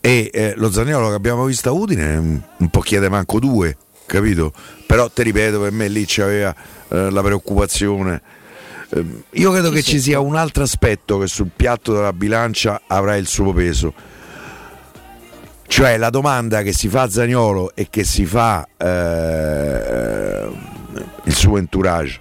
e, 0.00 0.30
eh, 0.32 0.54
lo 0.56 0.70
Zaniolo 0.70 1.08
che 1.08 1.14
abbiamo 1.14 1.44
visto 1.44 1.68
a 1.68 1.72
Udine 1.72 2.16
un, 2.16 2.40
un 2.56 2.68
po' 2.68 2.80
chiede 2.80 3.08
manco 3.08 3.38
due, 3.38 3.76
capito? 4.06 4.52
Però 4.86 5.10
ti 5.10 5.22
ripeto, 5.22 5.60
per 5.60 5.72
me 5.72 5.88
lì 5.88 6.04
c'aveva 6.06 6.54
eh, 6.88 7.10
la 7.10 7.22
preoccupazione. 7.22 8.22
Eh, 8.90 9.04
io 9.32 9.50
credo 9.50 9.68
Sì, 9.68 9.74
che 9.74 9.82
sì. 9.82 9.90
ci 9.90 10.00
sia 10.00 10.20
un 10.20 10.36
altro 10.36 10.62
aspetto 10.62 11.18
che 11.18 11.26
sul 11.26 11.50
piatto 11.54 11.92
della 11.92 12.12
bilancia 12.12 12.82
avrà 12.86 13.16
il 13.16 13.26
suo 13.26 13.52
peso. 13.52 13.92
Cioè 15.66 15.96
la 15.96 16.10
domanda 16.10 16.62
che 16.62 16.72
si 16.72 16.88
fa 16.88 17.02
a 17.02 17.10
Zaniolo 17.10 17.72
e 17.74 17.88
che 17.90 18.04
si 18.04 18.24
fa 18.24 18.66
eh, 18.76 20.48
il 21.24 21.34
suo 21.34 21.58
entourage. 21.58 22.20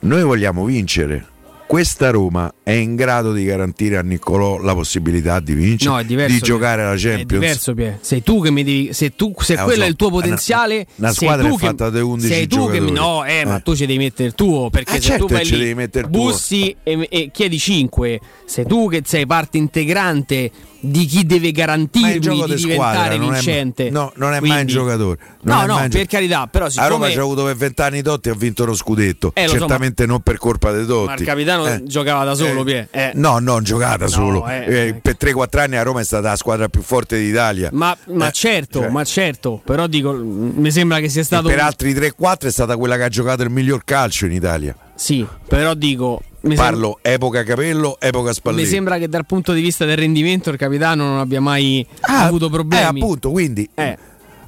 Noi 0.00 0.22
vogliamo 0.22 0.64
vincere. 0.64 1.26
Questa 1.66 2.10
Roma 2.10 2.52
è 2.66 2.72
in 2.72 2.96
grado 2.96 3.32
di 3.32 3.44
garantire 3.44 3.96
a 3.96 4.00
Niccolò 4.02 4.58
la 4.60 4.74
possibilità 4.74 5.38
di 5.38 5.54
vincere, 5.54 5.88
No, 5.88 5.98
è 6.00 6.04
diverso. 6.04 6.34
di 6.34 6.40
giocare 6.40 6.82
alla 6.82 6.94
È 6.94 6.98
Champions. 6.98 7.26
diverso, 7.26 7.74
Pie. 7.74 7.98
Sei 8.00 8.24
tu 8.24 8.42
che 8.42 8.50
mi 8.50 8.64
devi. 8.64 8.92
Se, 8.92 9.14
tu, 9.14 9.32
se 9.38 9.52
Eh, 9.52 9.56
lo 9.58 9.62
quello 9.62 9.78
so. 9.82 9.86
è 9.86 9.88
il 9.88 9.94
tuo 9.94 10.10
potenziale. 10.10 10.86
una 10.96 11.12
sei 11.12 11.14
squadra 11.28 11.48
è 11.48 11.56
fatta 11.58 11.90
da 11.90 12.04
11 12.04 12.32
Sei 12.34 12.46
tu 12.48 12.68
che. 12.68 12.80
No, 12.80 13.24
eh, 13.24 13.44
ma 13.44 13.58
Eh. 13.58 13.62
tu 13.62 13.76
ci 13.76 13.86
devi 13.86 13.98
mettere 13.98 14.26
il 14.30 14.34
tuo. 14.34 14.68
Perché 14.70 14.96
Eh, 14.96 15.00
se 15.00 15.00
certo 15.00 15.26
tu 15.26 15.34
vai 15.34 15.44
lì, 15.44 15.74
bussi 16.08 16.74
e, 16.82 17.06
e 17.08 17.30
chiedi 17.32 17.56
5, 17.56 18.20
sei 18.46 18.66
tu 18.66 18.88
che 18.88 19.02
sei 19.04 19.26
parte 19.26 19.58
integrante 19.58 20.50
di 20.78 21.04
chi 21.06 21.24
deve 21.24 21.44
Ma 21.44 21.48
è 21.48 21.52
garantirmi 21.52 22.18
di 22.18 22.28
di 22.28 22.54
diventare 22.54 22.74
squadra, 22.74 23.16
non 23.16 23.30
è- 23.30 23.32
vincente. 23.34 23.90
no, 23.90 24.12
non 24.16 24.34
è 24.34 24.40
mai 24.40 24.48
un 24.48 24.54
Quindi- 24.54 24.72
giocatore. 24.72 25.18
No, 25.42 25.62
è 25.62 25.66
no, 25.66 25.76
per 25.78 25.88
gio- 25.88 26.04
carità, 26.08 26.46
però 26.48 26.66
A 26.66 26.68
Roma 26.68 26.84
siccome 27.06 27.10
ci 27.12 27.18
ha 27.18 27.22
avuto 27.22 27.44
per 27.44 27.56
vent'anni 27.56 28.02
Totti 28.02 28.28
e 28.28 28.32
ha 28.32 28.34
vinto 28.34 28.64
lo 28.64 28.74
scudetto. 28.74 29.30
Eh, 29.34 29.42
lo 29.44 29.48
so, 29.52 29.58
Certamente 29.58 30.06
non 30.06 30.20
per 30.20 30.36
colpa 30.38 30.72
dei 30.72 30.84
Totti. 30.86 31.06
ma 31.06 31.14
il 31.14 31.24
capitano 31.24 31.66
Eh. 31.66 31.82
giocava 31.84 32.24
da 32.24 32.34
solo, 32.34 32.55
solo, 32.58 32.64
Pie. 32.64 32.88
Eh. 32.90 33.10
No, 33.14 33.38
non 33.38 33.62
giocata 33.62 34.06
solo. 34.06 34.46
eh, 34.48 34.86
Eh, 34.88 34.94
per 34.94 35.16
3-4 35.18 35.58
anni 35.60 35.76
a 35.76 35.82
Roma 35.82 36.00
è 36.00 36.04
stata 36.04 36.28
la 36.30 36.36
squadra 36.36 36.68
più 36.68 36.82
forte 36.82 37.18
d'Italia. 37.18 37.70
Ma, 37.72 37.96
ma 38.12 38.28
Eh, 38.28 38.32
certo, 38.32 38.80
cioè, 38.80 38.88
ma 38.90 39.04
certo, 39.04 39.60
però 39.64 39.86
dico, 39.86 40.12
mi 40.12 40.70
sembra 40.70 40.98
che 41.00 41.08
sia 41.08 41.20
e 41.20 41.24
stato... 41.24 41.48
per 41.48 41.60
altri 41.60 41.92
3-4 41.94 42.38
è 42.46 42.50
stata 42.50 42.76
quella 42.76 42.96
che 42.96 43.02
ha 43.04 43.08
giocato 43.08 43.42
il 43.42 43.50
miglior 43.50 43.82
calcio 43.84 44.26
in 44.26 44.32
Italia. 44.32 44.74
Sì, 44.94 45.26
però 45.46 45.74
dico... 45.74 46.22
Mi 46.46 46.54
sem- 46.54 46.64
Parlo 46.64 46.98
epoca 47.02 47.42
Capello, 47.42 47.96
epoca 47.98 48.32
Spalletti. 48.32 48.62
Mi 48.62 48.68
sembra 48.70 48.98
che 48.98 49.08
dal 49.08 49.26
punto 49.26 49.52
di 49.52 49.60
vista 49.60 49.84
del 49.84 49.96
rendimento 49.96 50.50
il 50.50 50.56
capitano 50.56 51.04
non 51.04 51.18
abbia 51.18 51.40
mai 51.40 51.84
Ah, 52.02 52.26
avuto 52.26 52.48
problemi. 52.48 53.00
Eh, 53.00 53.02
appunto, 53.02 53.30
quindi. 53.32 53.68
Eh. 53.74 53.98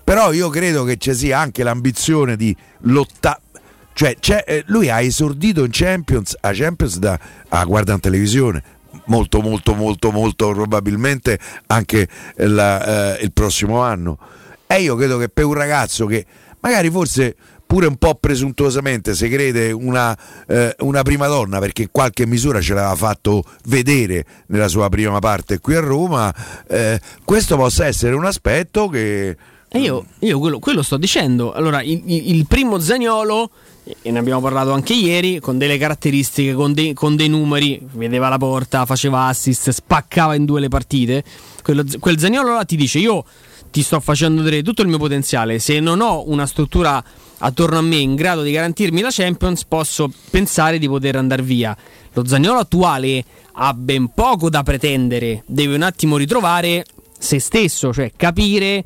Però 0.04 0.32
io 0.32 0.48
credo 0.48 0.84
che 0.84 0.96
ci 0.96 1.12
sia 1.12 1.40
anche 1.40 1.64
l'ambizione 1.64 2.36
di 2.36 2.54
lottare. 2.82 3.40
Cioè, 4.20 4.44
eh, 4.46 4.62
lui 4.66 4.88
ha 4.90 5.00
esordito 5.00 5.64
in 5.64 5.70
Champions, 5.72 6.36
a 6.40 6.52
Champions 6.52 6.98
da 6.98 7.18
a 7.48 7.64
guarda 7.64 7.94
in 7.94 8.00
televisione. 8.00 8.62
Molto, 9.06 9.40
molto, 9.40 9.74
molto, 9.74 10.10
molto 10.12 10.50
probabilmente 10.52 11.38
anche 11.66 12.06
la- 12.36 13.16
eh, 13.18 13.22
il 13.24 13.32
prossimo 13.32 13.80
anno. 13.80 14.18
E 14.66 14.82
io 14.82 14.94
credo 14.96 15.18
che 15.18 15.28
per 15.28 15.44
un 15.46 15.54
ragazzo 15.54 16.06
che 16.06 16.24
magari 16.60 16.90
forse 16.90 17.34
pure 17.66 17.86
un 17.86 17.96
po' 17.96 18.14
presuntuosamente 18.14 19.14
si 19.14 19.28
crede 19.28 19.72
una, 19.72 20.16
eh, 20.46 20.74
una 20.80 21.02
prima 21.02 21.26
donna 21.26 21.58
perché 21.58 21.82
in 21.82 21.88
qualche 21.90 22.24
misura 22.26 22.60
ce 22.60 22.74
l'aveva 22.74 22.94
fatto 22.94 23.42
vedere 23.64 24.24
nella 24.46 24.68
sua 24.68 24.88
prima 24.88 25.18
parte 25.18 25.58
qui 25.58 25.74
a 25.74 25.80
Roma, 25.80 26.32
eh, 26.68 27.00
questo 27.24 27.56
possa 27.56 27.84
essere 27.86 28.14
un 28.14 28.24
aspetto 28.26 28.88
che... 28.88 29.36
Io, 29.72 30.06
io 30.20 30.38
quello, 30.38 30.58
quello 30.60 30.82
sto 30.82 30.96
dicendo. 30.96 31.52
Allora, 31.52 31.82
il- 31.82 32.02
il 32.06 32.46
primo 32.46 32.78
Zagnolo, 32.78 33.50
e 34.02 34.10
ne 34.10 34.18
abbiamo 34.18 34.40
parlato 34.40 34.72
anche 34.72 34.92
ieri, 34.94 35.40
con 35.40 35.58
delle 35.58 35.78
caratteristiche, 35.78 36.54
con, 36.54 36.72
dei- 36.72 36.92
con 36.94 37.16
dei 37.16 37.28
numeri, 37.28 37.80
vedeva 37.92 38.28
la 38.28 38.38
porta, 38.38 38.84
faceva 38.86 39.26
assist, 39.26 39.70
spaccava 39.70 40.34
in 40.34 40.44
due 40.44 40.60
le 40.60 40.68
partite. 40.68 41.24
Quello- 41.62 41.84
quel 41.98 42.18
Zagnolo 42.18 42.54
là 42.54 42.64
ti 42.64 42.76
dice: 42.76 42.98
Io 42.98 43.24
ti 43.70 43.82
sto 43.82 44.00
facendo 44.00 44.42
vedere 44.42 44.62
tutto 44.62 44.82
il 44.82 44.88
mio 44.88 44.98
potenziale. 44.98 45.58
Se 45.58 45.80
non 45.80 46.00
ho 46.00 46.28
una 46.28 46.46
struttura 46.46 47.02
attorno 47.38 47.78
a 47.78 47.82
me 47.82 47.96
in 47.96 48.14
grado 48.14 48.42
di 48.42 48.50
garantirmi 48.50 49.00
la 49.00 49.10
Champions, 49.10 49.64
posso 49.64 50.10
pensare 50.30 50.78
di 50.78 50.88
poter 50.88 51.16
andare 51.16 51.42
via. 51.42 51.76
Lo 52.12 52.26
Zagnolo 52.26 52.58
attuale 52.58 53.24
ha 53.52 53.72
ben 53.74 54.12
poco 54.14 54.48
da 54.50 54.62
pretendere, 54.62 55.42
deve 55.46 55.74
un 55.74 55.82
attimo 55.82 56.16
ritrovare 56.16 56.84
se 57.18 57.40
stesso, 57.40 57.92
cioè 57.92 58.12
capire 58.16 58.84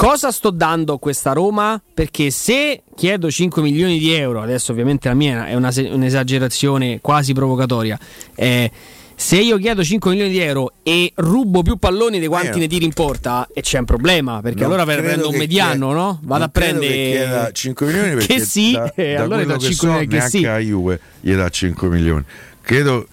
cosa 0.00 0.32
sto 0.32 0.48
dando 0.48 0.94
a 0.94 0.98
questa 0.98 1.32
Roma? 1.32 1.78
Perché 1.92 2.30
se 2.30 2.84
chiedo 2.96 3.30
5 3.30 3.60
milioni 3.60 3.98
di 3.98 4.14
euro, 4.14 4.40
adesso 4.40 4.72
ovviamente 4.72 5.08
la 5.08 5.14
mia 5.14 5.46
è 5.46 5.54
una 5.54 5.70
un'esagerazione 5.76 7.00
quasi 7.02 7.34
provocatoria, 7.34 7.98
eh, 8.34 8.70
se 9.14 9.36
io 9.36 9.58
chiedo 9.58 9.84
5 9.84 10.10
milioni 10.12 10.30
di 10.30 10.38
euro 10.38 10.72
e 10.82 11.12
rubo 11.16 11.60
più 11.60 11.76
palloni 11.76 12.18
di 12.18 12.26
quanti 12.28 12.56
Eh, 12.56 12.60
ne 12.60 12.66
tiri 12.66 12.86
in 12.86 12.94
porta, 12.94 13.46
e 13.52 13.60
c'è 13.60 13.78
un 13.78 13.84
problema, 13.84 14.40
perché 14.40 14.62
Non 14.62 14.72
allora 14.72 14.84
prendo 14.86 15.28
un 15.28 15.36
mediano, 15.36 15.88
chieda- 15.88 16.00
no? 16.00 16.20
Vado 16.22 16.44
a 16.44 16.48
prendere 16.48 16.86
che 16.94 17.10
chieda 17.10 17.52
5 17.52 17.86
milioni 17.86 18.08
perché 18.14 18.34
che 18.34 18.40
sì, 18.40 18.72
da, 18.72 18.92
e 18.94 19.12
da 19.12 19.22
allora 19.22 19.44
do 19.44 19.52
che 19.52 19.66
5 19.66 19.74
so, 19.74 19.86
milioni 19.86 20.06
che 20.08 20.20
sì. 20.30 20.46
a 20.46 20.56
Juve 20.56 21.00
gli 21.20 21.34
dà 21.34 21.48
5 21.50 21.88
milioni. 21.88 22.24
Credo 22.62 23.06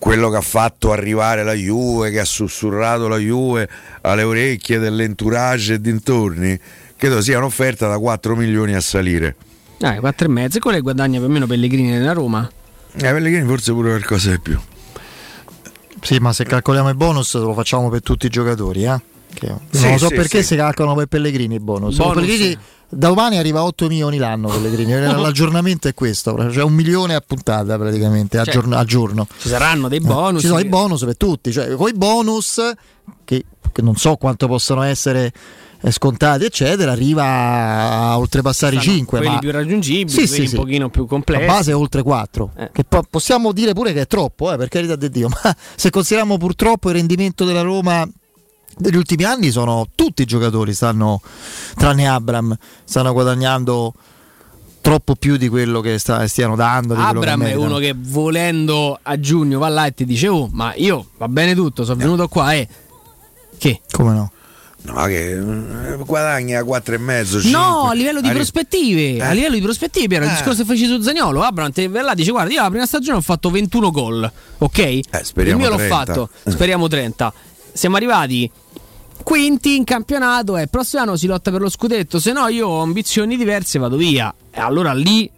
quello 0.00 0.30
che 0.30 0.36
ha 0.36 0.40
fatto 0.40 0.92
arrivare 0.92 1.44
la 1.44 1.52
Juve, 1.52 2.10
che 2.10 2.20
ha 2.20 2.24
sussurrato 2.24 3.06
la 3.06 3.18
Juve 3.18 3.68
alle 4.00 4.22
orecchie 4.22 4.78
dell'entourage 4.78 5.74
e 5.74 5.80
dintorni, 5.80 6.58
credo 6.96 7.20
sia 7.20 7.36
un'offerta 7.36 7.86
da 7.86 7.98
4 7.98 8.34
milioni 8.34 8.74
a 8.74 8.80
salire. 8.80 9.36
Dai, 9.76 9.98
4 9.98 10.26
e 10.26 10.30
mezzo, 10.30 10.56
e 10.56 10.60
quello 10.60 10.80
guadagna 10.80 11.18
più 11.18 11.28
o 11.28 11.30
meno 11.30 11.46
Pellegrini 11.46 11.90
nella 11.90 12.12
Roma. 12.12 12.50
Eh, 12.94 12.98
Pellegrini 12.98 13.46
forse 13.46 13.72
pure 13.72 13.90
qualcosa 13.90 14.30
di 14.30 14.40
più. 14.40 14.58
Sì, 16.02 16.16
ma 16.18 16.32
se 16.32 16.44
calcoliamo 16.44 16.88
i 16.88 16.94
bonus 16.94 17.34
lo 17.34 17.52
facciamo 17.52 17.90
per 17.90 18.02
tutti 18.02 18.24
i 18.26 18.30
giocatori, 18.30 18.84
eh? 18.84 18.98
Che- 19.34 19.54
Sì, 19.70 19.82
non 19.82 19.92
lo 19.92 19.98
so 19.98 20.08
sì, 20.08 20.14
perché 20.14 20.40
sì. 20.40 20.48
si 20.48 20.56
calcolano 20.56 20.96
per 20.96 21.06
Pellegrini 21.06 21.56
i 21.56 21.60
bonus. 21.60 21.96
Bonus. 21.96 22.14
Pellegrini 22.14 22.58
domani 22.90 23.38
arriva 23.38 23.60
a 23.60 23.64
8 23.64 23.86
milioni 23.88 24.18
l'anno 24.18 24.48
Pellegrini. 24.48 24.92
L'aggiornamento 25.00 25.88
è 25.88 25.94
questo, 25.94 26.50
cioè 26.50 26.62
un 26.64 26.72
milione 26.74 27.14
a 27.14 27.20
puntata 27.24 27.78
praticamente 27.78 28.38
a, 28.38 28.44
Cioè, 28.44 28.54
giorno, 28.54 28.76
a 28.76 28.84
giorno. 28.84 29.26
Ci 29.38 29.48
saranno 29.48 29.88
dei 29.88 29.98
Eh, 29.98 30.02
bonus. 30.06 30.40
Ci 30.40 30.46
sono 30.48 30.60
i 30.60 30.66
bonus 30.66 31.04
per 31.04 31.16
tutti, 31.16 31.52
cioè 31.52 31.74
con 31.74 31.88
i 31.88 31.92
bonus 31.94 32.60
che, 33.24 33.44
che 33.72 33.82
non 33.82 33.96
so 33.96 34.16
quanto 34.16 34.46
possono 34.46 34.82
essere 34.82 35.32
eh, 35.82 35.90
scontati, 35.90 36.44
eccetera, 36.44 36.92
arriva 36.92 37.24
a 37.24 38.18
oltrepassare 38.18 38.76
i 38.76 38.80
Stanno 38.80 38.96
5. 38.96 39.18
quelli 39.18 39.32
ma... 39.34 39.38
più 39.40 39.50
raggiungibili, 39.50 40.08
Sì, 40.10 40.16
quelli 40.26 40.34
sì, 40.34 40.40
un 40.42 40.48
sì. 40.48 40.56
pochino 40.56 40.90
più 40.90 41.06
complessi. 41.06 41.46
La 41.46 41.52
base 41.52 41.70
è 41.70 41.74
oltre 41.74 42.02
4, 42.02 42.50
Eh. 42.56 42.70
che 42.72 42.84
po- 42.84 43.04
possiamo 43.08 43.52
dire 43.52 43.72
pure 43.72 43.92
che 43.94 44.02
è 44.02 44.06
troppo, 44.06 44.52
eh, 44.52 44.56
per 44.56 44.68
carità 44.68 44.96
di 44.96 45.08
Dio, 45.08 45.28
ma 45.42 45.56
se 45.76 45.88
consideriamo 45.90 46.36
purtroppo 46.36 46.88
il 46.90 46.96
rendimento 46.96 47.44
della 47.46 47.62
Roma 47.62 48.06
degli 48.80 48.96
ultimi 48.96 49.24
anni 49.24 49.50
sono 49.50 49.86
tutti 49.94 50.22
i 50.22 50.24
giocatori 50.24 50.72
stanno 50.74 51.20
tranne 51.76 52.08
Abram 52.08 52.56
stanno 52.84 53.12
guadagnando 53.12 53.92
troppo 54.80 55.14
più 55.14 55.36
di 55.36 55.48
quello 55.48 55.80
che 55.80 55.98
sta- 55.98 56.26
stiano 56.26 56.56
dando 56.56 56.94
di 56.94 57.00
Abram 57.00 57.42
è 57.44 57.54
uno 57.54 57.76
che 57.76 57.94
volendo 57.96 58.98
a 59.02 59.20
giugno 59.20 59.58
va 59.58 59.68
là 59.68 59.86
e 59.86 59.92
ti 59.94 60.04
dice 60.06 60.28
oh 60.28 60.48
ma 60.52 60.72
io 60.74 61.10
va 61.18 61.28
bene 61.28 61.54
tutto 61.54 61.84
sono 61.84 61.96
venuto 61.98 62.26
qua 62.28 62.54
e 62.54 62.66
che? 63.58 63.80
come 63.90 64.12
no? 64.14 64.32
No, 64.82 65.04
che 65.04 65.32
eh, 65.32 65.96
guadagna 66.06 66.64
4 66.64 66.94
e 66.94 66.98
mezzo. 66.98 67.36
no 67.36 67.42
5. 67.42 67.58
a 67.60 67.92
livello 67.92 68.20
di 68.22 68.28
Arri- 68.28 68.36
prospettive 68.38 69.16
Eh. 69.16 69.22
a 69.22 69.32
livello 69.32 69.54
di 69.56 69.60
prospettive 69.60 70.14
era 70.14 70.24
il 70.24 70.30
Eh. 70.30 70.34
discorso 70.34 70.62
che 70.62 70.68
feci 70.68 70.86
su 70.86 71.02
Zagnolo 71.02 71.42
Abram 71.42 71.70
va 71.90 72.00
là 72.02 72.14
dice 72.14 72.30
guarda 72.30 72.50
io 72.54 72.62
la 72.62 72.70
prima 72.70 72.86
stagione 72.86 73.18
ho 73.18 73.20
fatto 73.20 73.50
21 73.50 73.90
gol 73.90 74.32
ok? 74.56 74.78
il 74.78 75.04
Eh, 75.10 75.22
speriamo 75.24 75.60
mio 75.60 75.68
l'ho 75.68 75.76
30. 75.76 75.94
fatto 75.94 76.30
speriamo 76.48 76.88
30 76.88 77.32
siamo 77.74 77.96
arrivati 77.96 78.50
quinti 79.22 79.76
in 79.76 79.84
campionato 79.84 80.56
e 80.56 80.62
il 80.62 80.68
prossimo 80.70 81.02
anno 81.02 81.16
si 81.16 81.26
lotta 81.26 81.50
per 81.50 81.60
lo 81.60 81.68
scudetto 81.68 82.18
se 82.18 82.32
no 82.32 82.48
io 82.48 82.66
ho 82.68 82.82
ambizioni 82.82 83.36
diverse 83.36 83.78
vado 83.78 83.96
via 83.96 84.32
e 84.50 84.60
allora 84.60 84.92
lì 84.92 85.30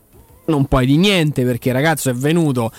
non 0.46 0.66
puoi 0.66 0.86
di 0.86 0.96
niente 0.96 1.44
perché 1.44 1.68
il 1.68 1.74
ragazzo 1.74 2.10
è 2.10 2.14
venuto 2.14 2.70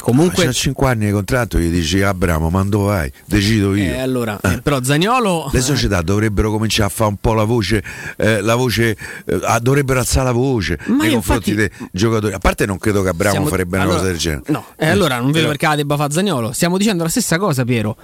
comunque 0.00 0.46
C'ha 0.46 0.50
5 0.52 0.88
anni 0.88 1.06
di 1.06 1.12
contratto, 1.12 1.58
gli 1.60 1.70
dici 1.70 2.02
Abramo, 2.02 2.50
ma 2.50 2.64
dove 2.64 2.86
vai? 2.86 3.12
Decido 3.24 3.72
io. 3.76 3.84
Eh, 3.84 3.98
allora, 4.00 4.36
eh, 4.42 4.60
però 4.60 4.82
Zagnolo 4.82 5.48
Le 5.52 5.60
società 5.60 6.02
dovrebbero 6.02 6.50
cominciare 6.50 6.88
a 6.88 6.92
fare 6.92 7.10
un 7.10 7.16
po' 7.20 7.34
la 7.34 7.44
voce, 7.44 7.84
eh, 8.16 8.40
la 8.40 8.56
voce 8.56 8.96
eh, 9.24 9.40
ah, 9.44 9.60
dovrebbero 9.60 10.00
alzare 10.00 10.24
la 10.24 10.32
voce 10.32 10.76
Ma 10.86 11.04
nei 11.04 11.12
confronti 11.12 11.50
infatti- 11.50 11.76
dei 11.78 11.88
giocatori. 11.92 12.34
A 12.34 12.40
parte 12.40 12.66
non 12.66 12.78
credo 12.78 13.02
che 13.02 13.10
Abramo 13.10 13.30
Siamo- 13.34 13.46
farebbe 13.46 13.76
una 13.76 13.84
allora- 13.84 13.98
cosa 14.00 14.10
del 14.10 14.18
genere. 14.18 14.42
No, 14.48 14.64
e 14.76 14.86
allora 14.88 15.20
non 15.20 15.30
vedo 15.30 15.46
perché 15.46 15.66
la 15.68 15.76
debba 15.76 15.96
fare 15.96 16.12
Zagnolo. 16.12 16.50
Stiamo 16.50 16.78
dicendo 16.78 17.04
la 17.04 17.08
stessa 17.08 17.38
cosa, 17.38 17.62
Piero. 17.64 17.96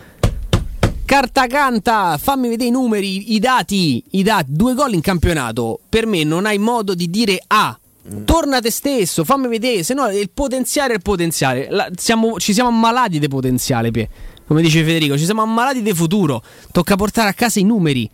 Carta 1.09 1.47
canta, 1.47 2.19
fammi 2.19 2.49
vedere 2.49 2.69
i 2.69 2.71
numeri, 2.71 3.33
i 3.33 3.39
dati, 3.39 4.05
i 4.11 4.23
dati, 4.23 4.53
due 4.53 4.75
gol 4.75 4.93
in 4.93 5.01
campionato. 5.01 5.81
Per 5.89 6.05
me 6.05 6.23
non 6.23 6.45
hai 6.45 6.59
modo 6.59 6.93
di 6.95 7.09
dire 7.09 7.43
A. 7.47 7.79
Torna 8.27 8.61
te 8.61 8.71
stesso, 8.71 9.25
fammi 9.25 9.49
vedere, 9.49 9.83
se 9.85 9.95
no 9.95 10.07
il 10.11 10.29
potenziale 10.29 10.93
è 10.93 10.97
il 10.97 11.03
potenziale. 11.03 11.69
La- 11.71 11.89
siamo- 11.97 12.39
ci 12.39 12.53
siamo 12.53 12.69
ammalati 12.69 13.19
di 13.19 13.27
potenziale, 13.27 13.91
Pie. 13.91 14.11
come 14.47 14.61
dice 14.61 14.85
Federico, 14.85 15.17
ci 15.17 15.25
siamo 15.25 15.41
ammalati 15.41 15.81
di 15.81 15.95
futuro. 15.95 16.43
Tocca 16.73 16.95
portare 16.97 17.31
a 17.31 17.33
casa 17.33 17.59
i 17.59 17.65
numeri. 17.65 18.09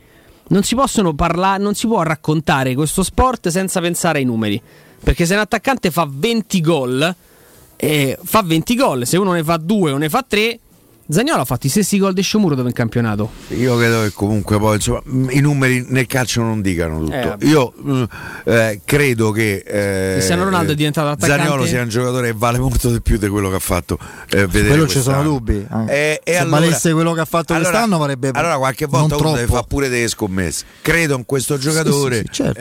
Non 0.51 0.63
si 0.63 0.77
possono 0.77 1.15
parlare, 1.15 1.61
non 1.61 1.75
si 1.75 1.89
può 1.89 2.01
raccontare 2.03 2.77
questo 2.77 3.03
sport 3.03 3.49
senza 3.49 3.81
pensare 3.81 4.21
ai 4.21 4.25
numeri. 4.25 4.63
Perché 5.03 5.27
se 5.27 5.35
un 5.35 5.41
attaccante 5.41 5.91
fa 5.91 6.07
20 6.09 6.61
gol, 6.61 7.17
eh, 7.75 8.17
fa 8.23 8.43
20 8.43 8.77
gol, 8.77 9.05
se 9.05 9.17
uno 9.17 9.33
ne 9.33 9.43
fa 9.43 9.57
2 9.57 9.91
o 9.91 9.97
ne 9.97 10.09
fa 10.09 10.25
3, 10.27 10.61
Zagnolo 11.07 11.43
ha 11.43 11.45
fatto 11.45 11.67
i 11.67 11.71
stessi 11.71 11.99
gol 11.99 12.15
di 12.15 12.23
Sciomuro 12.23 12.55
dove 12.55 12.69
in 12.69 12.75
campionato. 12.75 13.31
Io 13.49 13.77
credo 13.77 14.03
che 14.03 14.13
comunque 14.13 14.59
poi 14.59 14.77
insomma, 14.77 15.03
i 15.31 15.41
numeri 15.41 15.85
nel 15.89 16.07
calcio 16.07 16.41
non 16.41 16.63
dicano 16.63 17.01
tutto. 17.01 17.13
Eh. 17.13 17.37
Io 17.47 17.75
eh, 18.45 18.81
credo 18.85 19.31
che 19.31 19.63
eh, 19.67 20.13
Cristiano 20.15 20.45
Ronaldo 20.45 20.73
è 20.73 20.75
diventato 20.75 21.09
attaccante. 21.09 21.43
Zaniolo 21.45 21.67
sia 21.67 21.83
un 21.83 21.89
giocatore 21.91 22.29
che 22.29 22.35
vale 22.37 22.59
molto 22.59 22.91
di 22.91 23.01
più 23.03 23.19
di 23.19 23.29
quello 23.29 23.51
che 23.51 23.57
ha 23.57 23.61
fatto 23.61 23.99
eh, 24.31 24.47
vedere 24.47 24.69
quello 24.69 24.87
ci 24.89 25.01
sono 25.03 25.23
dubbi. 25.23 25.57
eh. 25.89 25.93
Eh, 25.95 26.21
e 26.25 26.33
Se 26.33 26.39
allora- 26.39 26.61
valesse 26.61 26.93
quello 26.95 27.13
che 27.13 27.21
ha 27.21 27.25
fatto 27.27 27.53
allora- 27.53 27.69
quest'anno 27.69 27.99
varrebbe 27.99 28.31
Allora 28.33 28.57
qualche 28.57 28.87
volta 28.87 29.17
uno 29.17 29.33
deve 29.35 29.47
fare 29.47 29.65
pure 29.69 29.89
delle 29.91 30.09
scommesse. 30.09 30.65
Credo 30.81 31.17
in 31.17 31.27
questo 31.27 31.59
giocatore. 31.59 32.17
sì, 32.17 32.23
sì, 32.27 32.33
certo. 32.33 32.59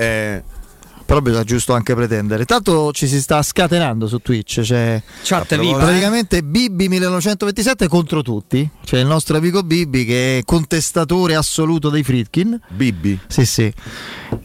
Eh, 1.04 1.06
Però 1.06 1.22
bisogna 1.22 1.44
giusto 1.44 1.74
anche 1.74 1.94
pretendere. 1.94 2.46
Tanto 2.46 2.92
ci 2.92 3.08
si 3.08 3.22
sta 3.22 3.42
scatenando 3.42 4.08
su 4.08 4.20
Twitch. 4.20 4.62
C'è 4.62 5.02
Chat 5.24 5.58
viva. 5.58 5.78
praticamente 5.78 6.44
Bibi 6.44 6.88
1927 6.88 7.88
contro 7.88 8.22
tutti. 8.22 8.68
C'è 8.84 9.00
il 9.00 9.06
nostro 9.06 9.38
amico 9.38 9.64
Bibi 9.64 10.06
che 10.06 10.40
è 10.40 10.44
contestatore 10.44 11.36
assoluto 11.36 11.90
dei 11.90 12.04
Fritkin. 12.04 12.60
Bibi? 12.70 13.20
Sì, 13.28 13.46
sì. 13.46 13.72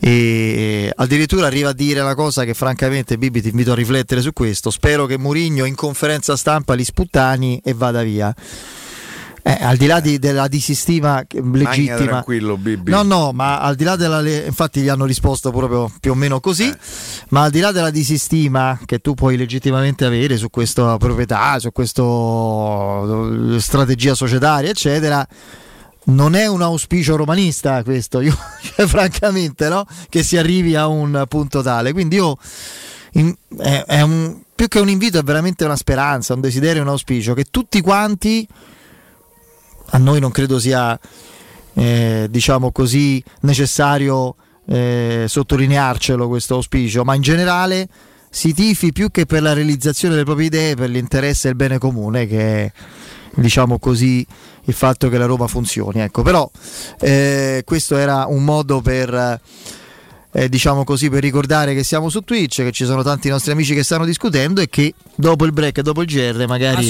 E 0.00 0.92
addirittura 0.94 1.46
arriva 1.46 1.70
a 1.70 1.74
dire 1.74 2.02
la 2.02 2.14
cosa 2.14 2.44
che 2.44 2.54
francamente 2.54 3.16
Bibi 3.18 3.40
ti 3.40 3.48
invito 3.48 3.72
a 3.72 3.74
riflettere 3.74 4.20
su 4.20 4.32
questo. 4.32 4.70
Spero 4.70 5.06
che 5.06 5.18
Mourinho 5.18 5.64
in 5.64 5.74
conferenza 5.74 6.36
stampa 6.36 6.74
li 6.74 6.84
sputtani 6.84 7.60
e 7.64 7.72
vada 7.74 8.02
via. 8.02 8.34
Eh, 9.48 9.56
al 9.64 9.78
di 9.78 9.86
là 9.86 9.98
di- 10.00 10.18
della 10.18 10.46
disistima 10.46 11.24
che- 11.26 11.40
Magna 11.40 11.70
legittima. 11.70 11.96
tranquillo, 11.96 12.58
Bibi. 12.58 12.90
No, 12.90 13.02
no, 13.02 13.32
ma 13.32 13.60
al 13.60 13.76
di 13.76 13.84
là 13.84 13.96
della. 13.96 14.20
le- 14.20 14.44
Infatti, 14.44 14.80
gli 14.82 14.88
hanno 14.88 15.06
risposto 15.06 15.50
proprio 15.50 15.90
più 16.00 16.10
o 16.10 16.14
meno 16.14 16.38
così. 16.38 16.70
Ma 17.30 17.44
al 17.44 17.50
di 17.50 17.60
là 17.60 17.72
della 17.72 17.88
disistima 17.88 18.78
che 18.84 18.98
tu 18.98 19.14
puoi 19.14 19.38
legittimamente 19.38 20.04
avere 20.04 20.36
su 20.36 20.50
questa 20.50 20.98
proprietà, 20.98 21.58
su 21.60 21.72
questa 21.72 22.02
strategia 23.58 24.14
societaria, 24.14 24.68
eccetera. 24.70 25.26
Non 26.04 26.34
è 26.34 26.46
un 26.46 26.62
auspicio 26.62 27.16
romanista 27.16 27.82
questo, 27.82 28.20
io, 28.22 28.36
cioè, 28.62 28.86
francamente, 28.86 29.68
no? 29.68 29.84
Che 30.08 30.22
si 30.22 30.36
arrivi 30.36 30.74
a 30.74 30.86
un 30.86 31.24
punto 31.28 31.62
tale. 31.62 31.92
Quindi 31.92 32.16
io 32.16 32.36
in- 33.12 33.34
è, 33.58 33.84
è 33.86 34.00
un- 34.02 34.40
più 34.54 34.68
che 34.68 34.78
un 34.80 34.88
invito, 34.88 35.18
è 35.18 35.22
veramente 35.22 35.64
una 35.64 35.76
speranza, 35.76 36.34
un 36.34 36.40
desiderio, 36.40 36.82
un 36.82 36.88
auspicio 36.88 37.34
che 37.34 37.44
tutti 37.50 37.80
quanti 37.80 38.46
a 39.90 39.98
noi 39.98 40.20
non 40.20 40.30
credo 40.30 40.58
sia 40.58 40.98
eh, 41.74 42.26
diciamo 42.30 42.72
così 42.72 43.22
necessario 43.40 44.36
eh, 44.66 45.24
sottolinearcelo 45.26 46.28
questo 46.28 46.54
auspicio, 46.54 47.04
ma 47.04 47.14
in 47.14 47.22
generale 47.22 47.88
si 48.30 48.52
tifi 48.52 48.92
più 48.92 49.10
che 49.10 49.26
per 49.26 49.42
la 49.42 49.52
realizzazione 49.52 50.14
delle 50.14 50.26
proprie 50.26 50.46
idee, 50.46 50.74
per 50.74 50.90
l'interesse 50.90 51.48
e 51.48 51.50
il 51.50 51.56
bene 51.56 51.78
comune 51.78 52.26
che 52.26 52.64
è 52.64 52.72
diciamo 53.34 53.78
così 53.78 54.26
il 54.64 54.74
fatto 54.74 55.08
che 55.08 55.18
la 55.18 55.26
Roma 55.26 55.46
funzioni. 55.46 56.00
Ecco, 56.00 56.22
però 56.22 56.48
eh, 57.00 57.62
questo 57.64 57.96
era 57.96 58.26
un 58.26 58.44
modo 58.44 58.80
per 58.80 59.40
eh, 60.32 60.48
diciamo 60.48 60.84
così 60.84 61.08
per 61.08 61.22
ricordare 61.22 61.74
che 61.74 61.82
siamo 61.82 62.10
su 62.10 62.20
Twitch, 62.20 62.62
che 62.62 62.72
ci 62.72 62.84
sono 62.84 63.02
tanti 63.02 63.28
nostri 63.28 63.52
amici 63.52 63.74
che 63.74 63.82
stanno 63.82 64.04
discutendo 64.04 64.60
e 64.60 64.68
che 64.68 64.94
dopo 65.14 65.44
il 65.44 65.52
break 65.52 65.80
dopo 65.80 66.02
il 66.02 66.06
GR 66.06 66.44
magari 66.46 66.84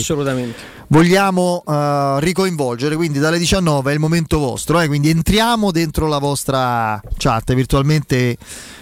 vogliamo 0.89 1.62
eh, 1.66 2.16
ricoinvolgere, 2.20 2.97
quindi 2.97 3.19
dalle 3.19 3.39
19 3.39 3.90
è 3.90 3.94
il 3.94 4.01
momento 4.01 4.39
vostro, 4.39 4.81
eh, 4.81 4.89
quindi 4.89 5.10
entriamo 5.10 5.70
dentro 5.70 6.06
la 6.06 6.19
vostra 6.19 7.01
chat, 7.16 7.55
virtualmente 7.55 8.36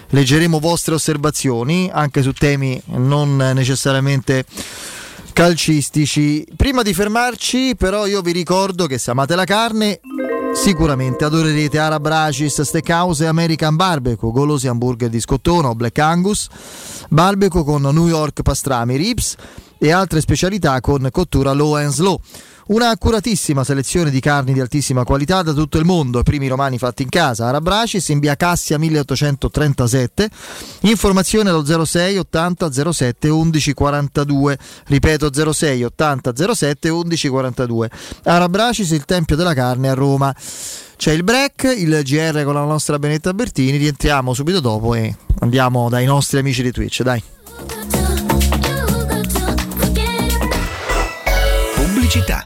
leggeremo 0.09 0.59
vostre 0.59 0.95
osservazioni 0.95 1.89
anche 1.93 2.21
su 2.21 2.31
temi 2.31 2.81
non 2.85 3.35
necessariamente 3.35 4.45
calcistici. 5.33 6.45
Prima 6.55 6.81
di 6.81 6.93
fermarci 6.93 7.75
però 7.77 8.07
io 8.07 8.21
vi 8.21 8.31
ricordo 8.31 8.87
che 8.87 8.97
se 8.97 9.11
amate 9.11 9.35
la 9.35 9.43
carne 9.43 9.99
sicuramente 10.57 11.23
adorerete 11.23 11.77
Arab 11.77 12.07
Racis, 12.07 12.61
Steakhouse 12.61 13.23
e 13.23 13.27
American 13.27 13.75
Barbecue, 13.75 14.31
golosi 14.31 14.67
hamburger 14.67 15.07
di 15.07 15.19
scottone 15.19 15.67
o 15.67 15.75
Black 15.75 15.97
Angus, 15.99 16.47
barbecue 17.09 17.63
con 17.63 17.83
New 17.83 18.07
York 18.07 18.41
pastrami, 18.41 18.97
ribs 18.97 19.35
e 19.77 19.91
altre 19.91 20.19
specialità 20.19 20.81
con 20.81 21.07
cottura 21.11 21.53
low 21.53 21.75
and 21.75 21.91
slow. 21.91 22.19
Una 22.67 22.89
accuratissima 22.89 23.63
selezione 23.63 24.09
di 24.09 24.19
carni 24.19 24.51
di 24.51 24.59
altissima 24.59 25.05
qualità 25.05 25.41
da 25.41 25.53
tutto 25.53 25.77
il 25.77 25.85
mondo, 25.85 26.21
primi 26.21 26.49
romani 26.49 26.77
fatti 26.77 27.01
in 27.01 27.07
casa. 27.07 27.47
Arabracis 27.47 28.09
in 28.09 28.19
via 28.19 28.35
Cassia 28.35 28.77
1837. 28.77 30.29
Informazione 30.81 31.49
allo 31.49 31.85
06 31.85 32.17
80 32.17 32.91
07 32.91 33.29
11 33.29 33.73
42. 33.73 34.57
Ripeto 34.85 35.53
06 35.53 35.83
80 35.85 36.53
07 36.53 36.89
11 36.89 37.29
42. 37.29 37.89
Arabracis, 38.23 38.89
il 38.89 39.05
tempio 39.05 39.37
della 39.37 39.53
carne 39.53 39.87
a 39.87 39.93
Roma. 39.93 40.35
C'è 40.97 41.13
il 41.13 41.23
break, 41.23 41.73
il 41.77 42.01
GR 42.03 42.43
con 42.43 42.53
la 42.53 42.65
nostra 42.65 42.99
Benetta 42.99 43.33
Bertini. 43.33 43.77
Rientriamo 43.77 44.33
subito 44.33 44.59
dopo 44.59 44.93
e 44.93 45.15
andiamo 45.39 45.87
dai 45.87 46.05
nostri 46.05 46.39
amici 46.39 46.63
di 46.63 46.71
Twitch. 46.73 47.01
Dai. 47.01 47.23
Pubblicità. 51.75 52.45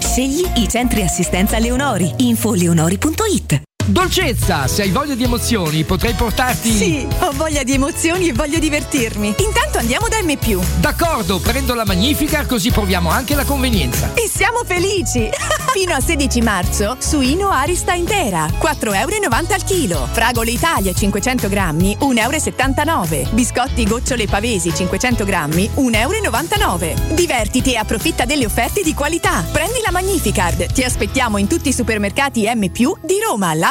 Scegli 0.01 0.43
i 0.55 0.67
centri 0.67 1.03
assistenza 1.03 1.57
Leonori. 1.57 2.11
Info 2.17 2.53
leonori.it. 2.53 3.70
Dolcezza, 3.85 4.67
se 4.67 4.83
hai 4.83 4.91
voglia 4.91 5.15
di 5.15 5.23
emozioni, 5.23 5.83
potrei 5.83 6.13
portarti. 6.13 6.71
Sì, 6.71 7.07
ho 7.19 7.31
voglia 7.31 7.63
di 7.63 7.73
emozioni 7.73 8.29
e 8.29 8.33
voglio 8.33 8.59
divertirmi. 8.59 9.35
Intanto 9.39 9.79
andiamo 9.79 10.07
da 10.07 10.21
M. 10.21 10.37
D'accordo, 10.79 11.39
prendo 11.39 11.73
la 11.73 11.83
magnifica 11.83 12.45
così 12.45 12.71
proviamo 12.71 13.09
anche 13.09 13.35
la 13.35 13.43
convenienza. 13.43 14.13
E 14.13 14.29
siamo 14.31 14.63
felici! 14.65 15.29
Fino 15.73 15.93
al 15.93 16.03
16 16.03 16.41
marzo, 16.41 16.97
suino 16.99 17.49
arista 17.49 17.93
intera, 17.93 18.45
4,90 18.45 18.93
euro 18.93 19.53
al 19.53 19.63
chilo. 19.63 20.07
Fragole 20.11 20.51
Italia 20.51 20.93
500 20.93 21.49
grammi, 21.49 21.97
1,79 21.99 23.13
euro. 23.13 23.29
Biscotti 23.31 23.85
gocciole 23.85 24.27
pavesi 24.27 24.73
500 24.73 25.25
grammi, 25.25 25.69
1,99 25.75 26.83
euro. 26.83 27.15
Divertiti 27.15 27.73
e 27.73 27.77
approfitta 27.77 28.25
delle 28.25 28.45
offerte 28.45 28.83
di 28.83 28.93
qualità. 28.93 29.43
Prendi 29.51 29.79
la 29.83 29.91
Magnificard. 29.91 30.71
Ti 30.71 30.83
aspettiamo 30.83 31.37
in 31.37 31.47
tutti 31.47 31.69
i 31.69 31.73
supermercati 31.73 32.49
M+, 32.53 32.69
di 32.69 33.19
Roma, 33.25 33.53
Lazio 33.53 33.70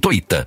Toita 0.00 0.46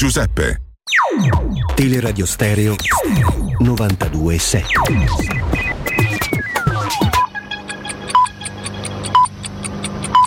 Giuseppe. 0.01 0.63
Teleradio 1.75 2.25
Stereo 2.25 2.73
92.7 3.61 4.63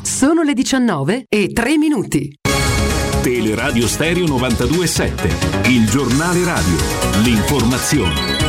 Sono 0.05 0.43
le 0.45 0.55
19 0.55 1.25
e 1.29 1.51
3 1.53 1.77
minuti. 1.77 2.39
Teleradio 3.21 3.89
Stereo 3.89 4.27
92.7, 4.27 5.71
il 5.71 5.91
giornale 5.91 6.45
radio, 6.45 6.77
l'informazione. 7.25 8.44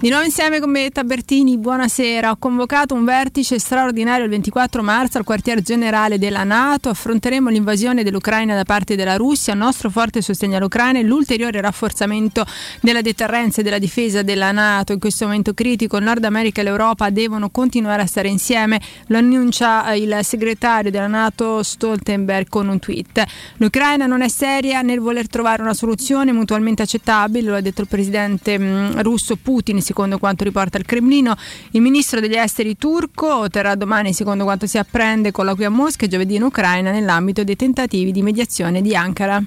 Di 0.00 0.10
nuovo 0.10 0.24
insieme 0.24 0.60
con 0.60 0.70
me 0.70 0.90
Tabertini, 0.90 1.58
buonasera. 1.58 2.30
Ho 2.30 2.36
convocato 2.36 2.94
un 2.94 3.04
vertice 3.04 3.58
straordinario 3.58 4.26
il 4.26 4.30
24 4.30 4.80
marzo 4.80 5.18
al 5.18 5.24
quartier 5.24 5.60
generale 5.60 6.20
della 6.20 6.44
Nato. 6.44 6.88
Affronteremo 6.88 7.48
l'invasione 7.50 8.04
dell'Ucraina 8.04 8.54
da 8.54 8.62
parte 8.62 8.94
della 8.94 9.16
Russia, 9.16 9.54
il 9.54 9.58
nostro 9.58 9.90
forte 9.90 10.22
sostegno 10.22 10.56
all'Ucraina 10.56 11.00
e 11.00 11.02
l'ulteriore 11.02 11.60
rafforzamento 11.60 12.46
della 12.80 13.00
deterrenza 13.00 13.60
e 13.60 13.64
della 13.64 13.80
difesa 13.80 14.22
della 14.22 14.52
Nato. 14.52 14.92
In 14.92 15.00
questo 15.00 15.24
momento 15.24 15.52
critico 15.52 15.98
Nord 15.98 16.22
America 16.22 16.60
e 16.60 16.64
l'Europa 16.64 17.10
devono 17.10 17.50
continuare 17.50 18.02
a 18.02 18.06
stare 18.06 18.28
insieme, 18.28 18.80
lo 19.08 19.18
annuncia 19.18 19.92
il 19.94 20.16
segretario 20.22 20.92
della 20.92 21.08
Nato 21.08 21.64
Stoltenberg 21.64 22.48
con 22.48 22.68
un 22.68 22.78
tweet. 22.78 23.24
L'Ucraina 23.56 24.06
non 24.06 24.22
è 24.22 24.28
seria 24.28 24.80
nel 24.82 25.00
voler 25.00 25.26
trovare 25.26 25.62
una 25.62 25.74
soluzione 25.74 26.30
mutualmente 26.30 26.82
accettabile, 26.82 27.50
lo 27.50 27.56
ha 27.56 27.60
detto 27.60 27.80
il 27.80 27.88
presidente 27.88 28.56
mh, 28.56 29.02
russo 29.02 29.34
Putin 29.34 29.86
secondo 29.88 30.18
quanto 30.18 30.44
riporta 30.44 30.76
il 30.76 30.84
Cremlino. 30.84 31.34
Il 31.70 31.80
ministro 31.80 32.20
degli 32.20 32.36
esteri 32.36 32.76
turco 32.76 33.48
terrà 33.48 33.74
domani, 33.74 34.12
secondo 34.12 34.44
quanto 34.44 34.66
si 34.66 34.76
apprende, 34.76 35.30
con 35.30 35.46
la 35.46 35.54
qui 35.54 35.64
a 35.64 35.70
Mosca 35.70 36.04
e 36.04 36.08
giovedì 36.08 36.34
in 36.34 36.42
Ucraina 36.42 36.90
nell'ambito 36.90 37.42
dei 37.42 37.56
tentativi 37.56 38.12
di 38.12 38.22
mediazione 38.22 38.82
di 38.82 38.94
Ankara. 38.94 39.42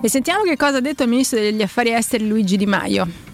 E 0.00 0.08
sentiamo 0.08 0.42
che 0.42 0.56
cosa 0.56 0.76
ha 0.76 0.80
detto 0.80 1.02
il 1.02 1.08
ministro 1.08 1.38
degli 1.38 1.62
affari 1.62 1.92
esteri 1.92 2.28
Luigi 2.28 2.56
Di 2.56 2.66
Maio. 2.66 3.27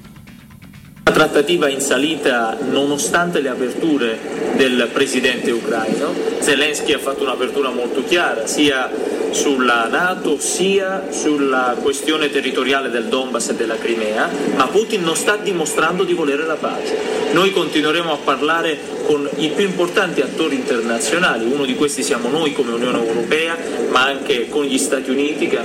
Una 1.06 1.16
trattativa 1.16 1.68
in 1.68 1.80
salita 1.80 2.56
nonostante 2.58 3.40
le 3.40 3.50
aperture 3.50 4.18
del 4.56 4.88
presidente 4.90 5.50
ucraino. 5.50 6.14
Zelensky 6.38 6.94
ha 6.94 6.98
fatto 6.98 7.24
un'apertura 7.24 7.68
molto 7.68 8.02
chiara 8.04 8.46
sia 8.46 8.90
sulla 9.30 9.86
Nato 9.90 10.38
sia 10.38 11.08
sulla 11.10 11.76
questione 11.82 12.30
territoriale 12.30 12.88
del 12.88 13.06
Donbass 13.06 13.50
e 13.50 13.54
della 13.54 13.76
Crimea, 13.76 14.30
ma 14.54 14.66
Putin 14.68 15.02
non 15.02 15.14
sta 15.14 15.36
dimostrando 15.36 16.04
di 16.04 16.14
volere 16.14 16.46
la 16.46 16.54
pace. 16.54 16.96
Noi 17.32 17.50
continueremo 17.50 18.12
a 18.12 18.18
parlare 18.24 18.78
con 19.04 19.28
i 19.36 19.48
più 19.48 19.64
importanti 19.64 20.22
attori 20.22 20.54
internazionali, 20.54 21.44
uno 21.44 21.64
di 21.64 21.74
questi 21.74 22.02
siamo 22.02 22.28
noi 22.28 22.52
come 22.52 22.72
Unione 22.72 23.04
Europea, 23.06 23.58
ma 23.90 24.04
anche 24.04 24.48
con 24.48 24.64
gli 24.64 24.78
Stati 24.78 25.10
Uniti 25.10 25.48
che 25.48 25.58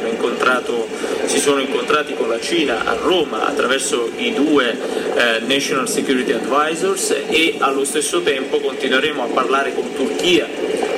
si 1.25 1.39
sono 1.39 1.59
incontrati 1.59 2.15
con 2.15 2.27
la 2.27 2.39
Cina 2.39 2.85
a 2.85 2.95
Roma 2.95 3.45
attraverso 3.45 4.09
i 4.17 4.33
due 4.33 4.75
eh, 5.15 5.28
National 5.37 5.87
Security 5.87 6.31
Advisors 6.31 7.11
e 7.29 7.55
allo 7.59 7.85
stesso 7.85 8.21
tempo 8.21 8.59
continueremo 8.59 9.23
a 9.23 9.27
parlare 9.27 9.73
con 9.73 9.93
Turchia, 9.93 10.47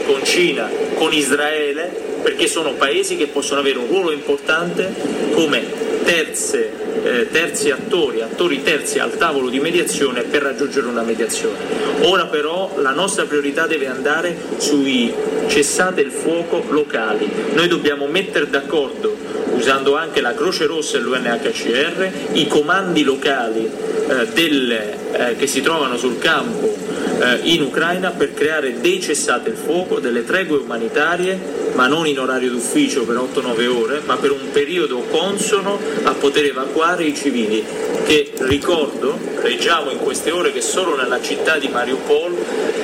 con 0.06 0.24
Cina, 0.24 0.70
con 0.96 1.12
Israele 1.12 2.11
perché 2.22 2.48
sono 2.48 2.74
paesi 2.74 3.18
che 3.18 3.28
possono 3.28 3.60
avere 3.60 3.78
un 3.78 3.88
ruolo 3.88 4.12
importante 4.12 4.94
come 5.34 5.64
terze 6.04 6.82
eh, 7.04 7.30
terzi 7.32 7.72
attori, 7.72 8.22
attori 8.22 8.62
terzi 8.62 9.00
al 9.00 9.18
tavolo 9.18 9.50
di 9.50 9.60
mediazione 9.60 10.22
per 10.24 10.44
raggiungere 10.44 10.88
una 10.88 11.02
mediazione. 11.02 11.58
Ora 12.02 12.26
però 12.26 12.74
la 12.78 12.92
nostra 12.92 13.26
priorità 13.26 13.66
deve 13.66 13.88
andare 13.88 14.36
sui 14.58 15.14
cessate 15.48 16.02
il 16.02 16.12
fuoco 16.12 16.64
locali. 16.70 17.30
Noi 17.54 17.68
dobbiamo 17.68 18.08
mettere 18.08 18.50
d'accordo, 18.50 19.16
usando 19.54 19.96
anche 19.96 20.22
la 20.22 20.34
Croce 20.34 20.66
Rossa 20.66 20.98
e 20.98 21.02
l'UNHCR, 21.02 22.12
i 22.34 22.48
comandi 22.48 23.04
locali 23.04 23.66
eh, 23.66 24.28
delle, 24.34 24.98
eh, 25.12 25.36
che 25.36 25.48
si 25.48 25.62
trovano 25.62 25.98
sul 25.98 26.20
campo 26.20 26.76
eh, 27.22 27.40
in 27.44 27.62
Ucraina 27.62 28.12
per 28.12 28.34
creare 28.34 28.80
dei 28.80 29.00
cessate 29.00 29.50
il 29.50 29.56
fuoco, 29.56 30.00
delle 30.00 30.26
tregue 30.26 30.58
umanitarie, 30.58 31.40
ma 31.74 31.88
non 31.88 32.08
in 32.12 32.20
orario 32.20 32.52
d'ufficio 32.52 33.04
per 33.06 33.16
8-9 33.16 33.68
ore, 33.68 34.02
ma 34.06 34.18
per 34.18 34.32
un 34.32 34.52
periodo 34.52 35.00
consono 35.10 35.80
a 36.04 36.14
poter 36.14 36.46
evacuare 36.46 37.06
i 37.06 37.16
civili, 37.16 37.64
che 38.06 38.34
ricordo, 38.40 39.18
leggiamo 39.42 39.90
in 39.92 39.98
queste 39.98 40.32
ore 40.32 40.52
che 40.52 40.62
solo 40.62 40.96
nella 40.96 41.22
città 41.22 41.58
di 41.58 41.68
Mariupol 41.70 42.36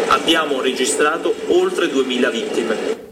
abbiamo 0.08 0.62
registrato 0.62 1.34
oltre 1.48 1.90
2000 1.90 2.30
vittime. 2.30 3.07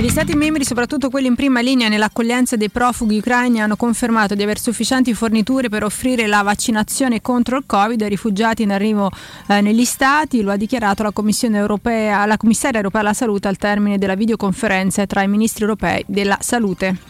Gli 0.00 0.08
Stati 0.08 0.34
membri, 0.34 0.64
soprattutto 0.64 1.10
quelli 1.10 1.26
in 1.26 1.34
prima 1.34 1.60
linea 1.60 1.88
nell'accoglienza 1.88 2.56
dei 2.56 2.70
profughi 2.70 3.18
ucraini, 3.18 3.60
hanno 3.60 3.76
confermato 3.76 4.34
di 4.34 4.42
aver 4.42 4.58
sufficienti 4.58 5.12
forniture 5.12 5.68
per 5.68 5.84
offrire 5.84 6.26
la 6.26 6.40
vaccinazione 6.40 7.20
contro 7.20 7.58
il 7.58 7.64
Covid 7.66 8.00
ai 8.00 8.08
rifugiati 8.08 8.62
in 8.62 8.72
arrivo 8.72 9.10
eh, 9.46 9.60
negli 9.60 9.84
Stati. 9.84 10.40
Lo 10.40 10.52
ha 10.52 10.56
dichiarato 10.56 11.02
la, 11.02 11.12
europea, 11.58 12.24
la 12.24 12.38
Commissaria 12.38 12.78
europea 12.78 13.02
alla 13.02 13.12
salute 13.12 13.48
al 13.48 13.58
termine 13.58 13.98
della 13.98 14.14
videoconferenza 14.14 15.04
tra 15.04 15.22
i 15.22 15.28
ministri 15.28 15.64
europei 15.64 16.02
della 16.06 16.38
salute. 16.40 17.09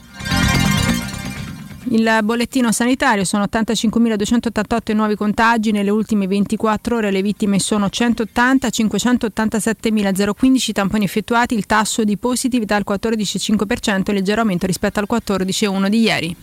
Il 1.93 2.21
bollettino 2.23 2.71
sanitario 2.71 3.25
sono 3.25 3.47
85.288 3.51 4.95
nuovi 4.95 5.17
contagi, 5.17 5.73
nelle 5.73 5.91
ultime 5.91 6.29
24 6.29 6.97
ore 6.97 7.11
le 7.11 7.21
vittime 7.21 7.59
sono 7.59 7.91
180, 7.91 8.69
587.015 8.69 10.71
tamponi 10.71 11.05
effettuati, 11.05 11.55
il 11.55 11.67
tasso 11.67 12.05
di 12.05 12.17
positività 12.17 12.77
al 12.77 12.85
14,5%, 12.87 14.13
leggero 14.13 14.43
aumento 14.43 14.67
rispetto 14.67 15.01
al 15.01 15.09
14,1 15.11 15.89
di 15.89 16.01
ieri. 16.01 16.37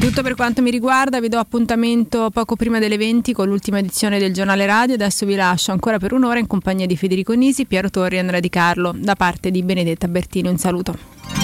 Tutto 0.00 0.22
per 0.22 0.34
quanto 0.34 0.60
mi 0.60 0.72
riguarda, 0.72 1.20
vi 1.20 1.28
do 1.28 1.38
appuntamento 1.38 2.30
poco 2.30 2.56
prima 2.56 2.80
delle 2.80 2.96
20 2.96 3.32
con 3.32 3.46
l'ultima 3.46 3.78
edizione 3.78 4.18
del 4.18 4.34
giornale 4.34 4.66
radio. 4.66 4.94
Adesso 4.94 5.24
vi 5.24 5.36
lascio 5.36 5.70
ancora 5.70 5.98
per 5.98 6.12
un'ora 6.12 6.40
in 6.40 6.48
compagnia 6.48 6.86
di 6.86 6.96
Federico 6.96 7.32
Nisi, 7.32 7.64
Piero 7.64 7.90
Torri 7.90 8.16
e 8.16 8.18
Andrea 8.18 8.40
Di 8.40 8.50
Carlo. 8.50 8.92
Da 8.94 9.14
parte 9.14 9.52
di 9.52 9.62
Benedetta 9.62 10.08
Bertini 10.08 10.48
un 10.48 10.58
saluto. 10.58 11.43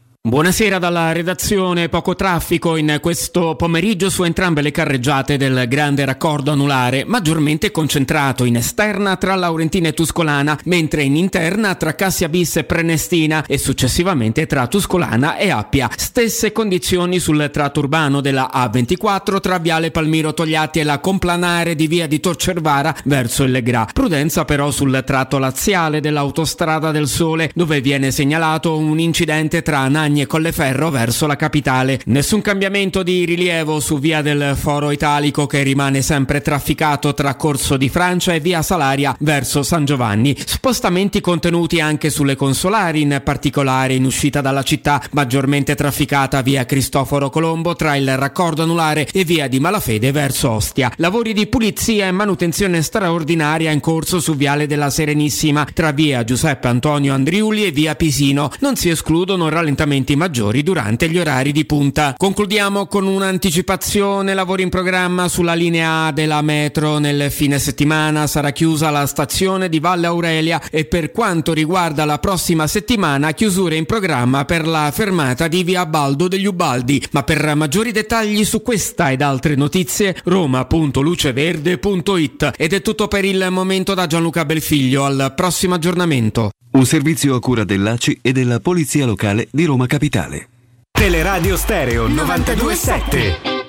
Buonasera 0.23 0.77
dalla 0.77 1.13
redazione, 1.13 1.89
poco 1.89 2.13
traffico 2.13 2.75
in 2.75 2.99
questo 3.01 3.55
pomeriggio 3.55 4.11
su 4.11 4.21
entrambe 4.21 4.61
le 4.61 4.69
carreggiate 4.69 5.35
del 5.35 5.65
grande 5.67 6.05
raccordo 6.05 6.51
anulare, 6.51 7.05
maggiormente 7.05 7.71
concentrato 7.71 8.43
in 8.43 8.57
esterna 8.57 9.15
tra 9.15 9.33
Laurentina 9.33 9.87
e 9.87 9.93
Tuscolana, 9.93 10.59
mentre 10.65 11.01
in 11.01 11.15
interna 11.15 11.73
tra 11.73 11.95
Cassia 11.95 12.29
Bis 12.29 12.57
e 12.57 12.65
Prenestina 12.65 13.43
e 13.47 13.57
successivamente 13.57 14.45
tra 14.45 14.67
Tuscolana 14.67 15.37
e 15.37 15.49
Appia. 15.49 15.89
Stesse 15.95 16.51
condizioni 16.51 17.17
sul 17.17 17.49
tratto 17.51 17.79
urbano 17.79 18.21
della 18.21 18.51
A24 18.53 19.39
tra 19.39 19.57
Viale 19.57 19.89
Palmiro 19.89 20.35
Togliatti 20.35 20.81
e 20.81 20.83
la 20.83 20.99
complanare 20.99 21.73
di 21.73 21.87
via 21.87 22.05
di 22.05 22.19
Torcervara 22.19 22.95
verso 23.05 23.41
il 23.43 23.49
Legra. 23.49 23.87
Prudenza 23.91 24.45
però 24.45 24.69
sul 24.69 25.01
tratto 25.03 25.39
laziale 25.39 25.99
dell'autostrada 25.99 26.91
del 26.91 27.07
Sole, 27.07 27.49
dove 27.55 27.81
viene 27.81 28.11
segnalato 28.11 28.77
un 28.77 28.99
incidente 28.99 29.63
tra 29.63 29.87
Nagni 29.87 30.09
e 30.19 30.25
Colleferro 30.27 30.89
verso 30.89 31.27
la 31.27 31.37
capitale. 31.37 32.01
Nessun 32.07 32.41
cambiamento 32.41 33.03
di 33.03 33.23
rilievo 33.23 33.79
su 33.79 33.99
via 33.99 34.21
del 34.21 34.55
Foro 34.57 34.91
Italico 34.91 35.47
che 35.47 35.63
rimane 35.63 36.01
sempre 36.01 36.41
trafficato 36.41 37.13
tra 37.13 37.35
Corso 37.35 37.77
di 37.77 37.87
Francia 37.87 38.33
e 38.33 38.41
via 38.41 38.61
Salaria 38.61 39.15
verso 39.19 39.63
San 39.63 39.85
Giovanni. 39.85 40.35
Spostamenti 40.37 41.21
contenuti 41.21 41.79
anche 41.79 42.09
sulle 42.09 42.35
consolari, 42.35 43.01
in 43.01 43.21
particolare 43.23 43.93
in 43.93 44.03
uscita 44.03 44.41
dalla 44.41 44.63
città, 44.63 45.01
maggiormente 45.11 45.75
trafficata 45.75 46.41
via 46.41 46.65
Cristoforo 46.65 47.29
Colombo 47.29 47.75
tra 47.75 47.95
il 47.95 48.17
raccordo 48.17 48.63
anulare 48.63 49.07
e 49.13 49.23
via 49.23 49.47
di 49.47 49.59
Malafede 49.59 50.11
verso 50.11 50.49
Ostia. 50.49 50.91
Lavori 50.97 51.33
di 51.33 51.45
pulizia 51.45 52.07
e 52.07 52.11
manutenzione 52.11 52.81
straordinaria 52.81 53.71
in 53.71 53.79
corso 53.79 54.19
su 54.19 54.35
viale 54.35 54.65
della 54.65 54.89
Serenissima 54.89 55.67
tra 55.71 55.91
via 55.91 56.23
Giuseppe 56.23 56.67
Antonio 56.67 57.13
Andriuli 57.13 57.65
e 57.65 57.71
via 57.71 57.93
Pisino. 57.93 58.49
Non 58.61 58.75
si 58.75 58.89
escludono 58.89 59.49
rallentamenti 59.49 60.00
maggiori 60.15 60.63
durante 60.63 61.09
gli 61.09 61.17
orari 61.17 61.51
di 61.51 61.65
punta. 61.65 62.15
Concludiamo 62.17 62.87
con 62.87 63.05
un'anticipazione 63.05 64.33
lavori 64.33 64.63
in 64.63 64.69
programma 64.69 65.27
sulla 65.27 65.53
linea 65.53 66.05
A 66.05 66.11
della 66.11 66.41
metro. 66.41 66.97
Nel 66.97 67.29
fine 67.31 67.59
settimana 67.59 68.25
sarà 68.27 68.51
chiusa 68.51 68.89
la 68.89 69.05
stazione 69.05 69.69
di 69.69 69.79
Valle 69.79 70.07
Aurelia 70.07 70.61
e 70.69 70.85
per 70.85 71.11
quanto 71.11 71.53
riguarda 71.53 72.05
la 72.05 72.17
prossima 72.17 72.65
settimana 72.67 73.33
chiusure 73.33 73.75
in 73.75 73.85
programma 73.85 74.45
per 74.45 74.65
la 74.67 74.91
fermata 74.93 75.47
di 75.47 75.63
via 75.63 75.85
Baldo 75.85 76.27
degli 76.27 76.45
Ubaldi. 76.45 77.03
Ma 77.11 77.23
per 77.23 77.55
maggiori 77.55 77.91
dettagli 77.91 78.43
su 78.43 78.61
questa 78.61 79.11
ed 79.11 79.21
altre 79.21 79.55
notizie 79.55 80.15
roma.luceverde.it 80.23 82.51
ed 82.57 82.73
è 82.73 82.81
tutto 82.81 83.07
per 83.07 83.25
il 83.25 83.47
momento 83.49 83.93
da 83.93 84.07
Gianluca 84.07 84.45
Belfiglio. 84.45 85.05
Al 85.05 85.33
prossimo 85.35 85.75
aggiornamento. 85.75 86.49
Un 86.71 86.85
servizio 86.85 87.35
a 87.35 87.41
cura 87.41 87.65
dell'ACI 87.65 88.19
e 88.21 88.31
della 88.31 88.61
Polizia 88.61 89.05
Locale 89.05 89.49
di 89.51 89.65
Roma 89.65 89.87
Capitale. 89.91 90.47
Teleradio 90.89 91.57
Stereo 91.57 92.07
927. 92.07 93.60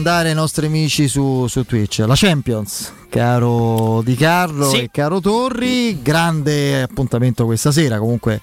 Di 0.00 0.06
andare 0.08 0.28
ai 0.30 0.34
nostri 0.34 0.66
amici 0.66 1.08
su, 1.08 1.46
su 1.46 1.64
Twitch, 1.64 1.98
la 2.06 2.14
Champions, 2.16 2.92
caro 3.10 4.00
Di 4.02 4.14
Carlo 4.16 4.68
Sì. 4.70 4.82
e 4.82 4.90
caro 4.90 5.20
Torri, 5.20 6.00
grande 6.00 6.82
appuntamento 6.82 7.44
questa 7.44 7.70
sera, 7.70 7.98
comunque 7.98 8.40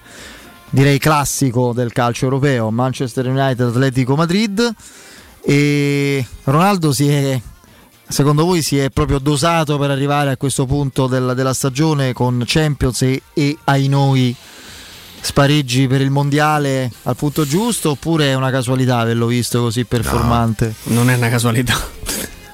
direi 0.70 0.98
classico 0.98 1.72
del 1.72 1.92
calcio 1.92 2.24
europeo, 2.26 2.70
Manchester 2.70 3.26
United 3.26 3.68
Atletico 3.68 4.14
Madrid 4.14 4.72
e 5.42 6.24
Ronaldo 6.44 6.92
si 6.92 7.08
è 7.08 7.40
secondo 8.06 8.44
voi 8.44 8.62
si 8.62 8.78
è 8.78 8.88
proprio 8.90 9.18
dosato 9.18 9.76
per 9.78 9.90
arrivare 9.90 10.30
a 10.30 10.36
questo 10.36 10.64
punto 10.64 11.06
del- 11.08 11.32
della 11.34 11.52
stagione 11.52 12.12
con 12.12 12.42
Champions 12.46 13.02
e, 13.02 13.20
e 13.34 13.56
ai 13.64 13.88
noi 13.88 14.34
spareggi 15.20 15.86
per 15.86 16.00
il 16.00 16.10
mondiale 16.10 16.90
al 17.04 17.16
punto 17.16 17.46
giusto 17.46 17.90
oppure 17.90 18.26
è 18.26 18.34
una 18.34 18.50
casualità 18.50 18.98
averlo 18.98 19.26
visto 19.26 19.60
così 19.60 19.84
performante? 19.84 20.74
Non 20.84 21.10
è 21.10 21.16
una 21.16 21.28
casualità. 21.28 21.76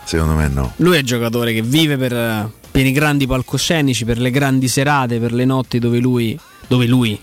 Secondo 0.04 0.34
me 0.34 0.48
no. 0.48 0.72
Lui 0.76 0.96
è 0.96 0.98
un 0.98 1.04
giocatore 1.04 1.52
che 1.52 1.62
vive 1.62 1.96
per, 1.96 2.50
per 2.70 2.86
i 2.86 2.92
grandi 2.92 3.26
palcoscenici, 3.26 4.04
per 4.04 4.18
le 4.18 4.30
grandi 4.30 4.68
serate, 4.68 5.18
per 5.18 5.32
le 5.32 5.44
notti 5.44 5.78
dove 5.78 5.98
lui, 5.98 6.38
dove 6.66 6.86
lui 6.86 7.18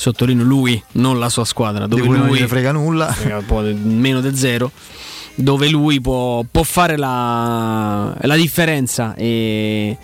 sottolineo 0.00 0.44
lui, 0.44 0.82
non 0.92 1.18
la 1.18 1.28
sua 1.28 1.44
squadra, 1.44 1.86
dove 1.86 2.00
Di 2.00 2.08
cui 2.08 2.16
non 2.16 2.26
lui 2.26 2.36
gliene 2.36 2.48
frega 2.48 2.72
nulla. 2.72 3.14
meno 3.84 4.20
del 4.20 4.34
zero, 4.34 4.72
dove 5.34 5.68
lui 5.68 6.00
può, 6.00 6.42
può 6.50 6.62
fare 6.62 6.96
la, 6.96 8.16
la 8.18 8.36
differenza 8.36 9.14
e 9.14 9.96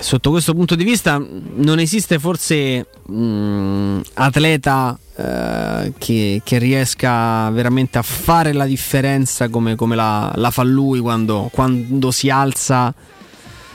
sotto 0.00 0.30
questo 0.30 0.54
punto 0.54 0.76
di 0.76 0.84
vista 0.84 1.18
non 1.18 1.80
esiste 1.80 2.18
forse 2.18 2.86
mh, 3.06 4.00
atleta 4.14 4.96
eh, 5.16 5.92
che, 5.98 6.42
che 6.44 6.58
riesca 6.58 7.50
veramente 7.50 7.98
a 7.98 8.02
fare 8.02 8.52
la 8.52 8.66
differenza 8.66 9.48
come, 9.48 9.74
come 9.74 9.96
la, 9.96 10.32
la 10.36 10.50
fa 10.50 10.62
lui 10.62 11.00
quando, 11.00 11.48
quando 11.52 12.10
si 12.12 12.30
alza 12.30 12.94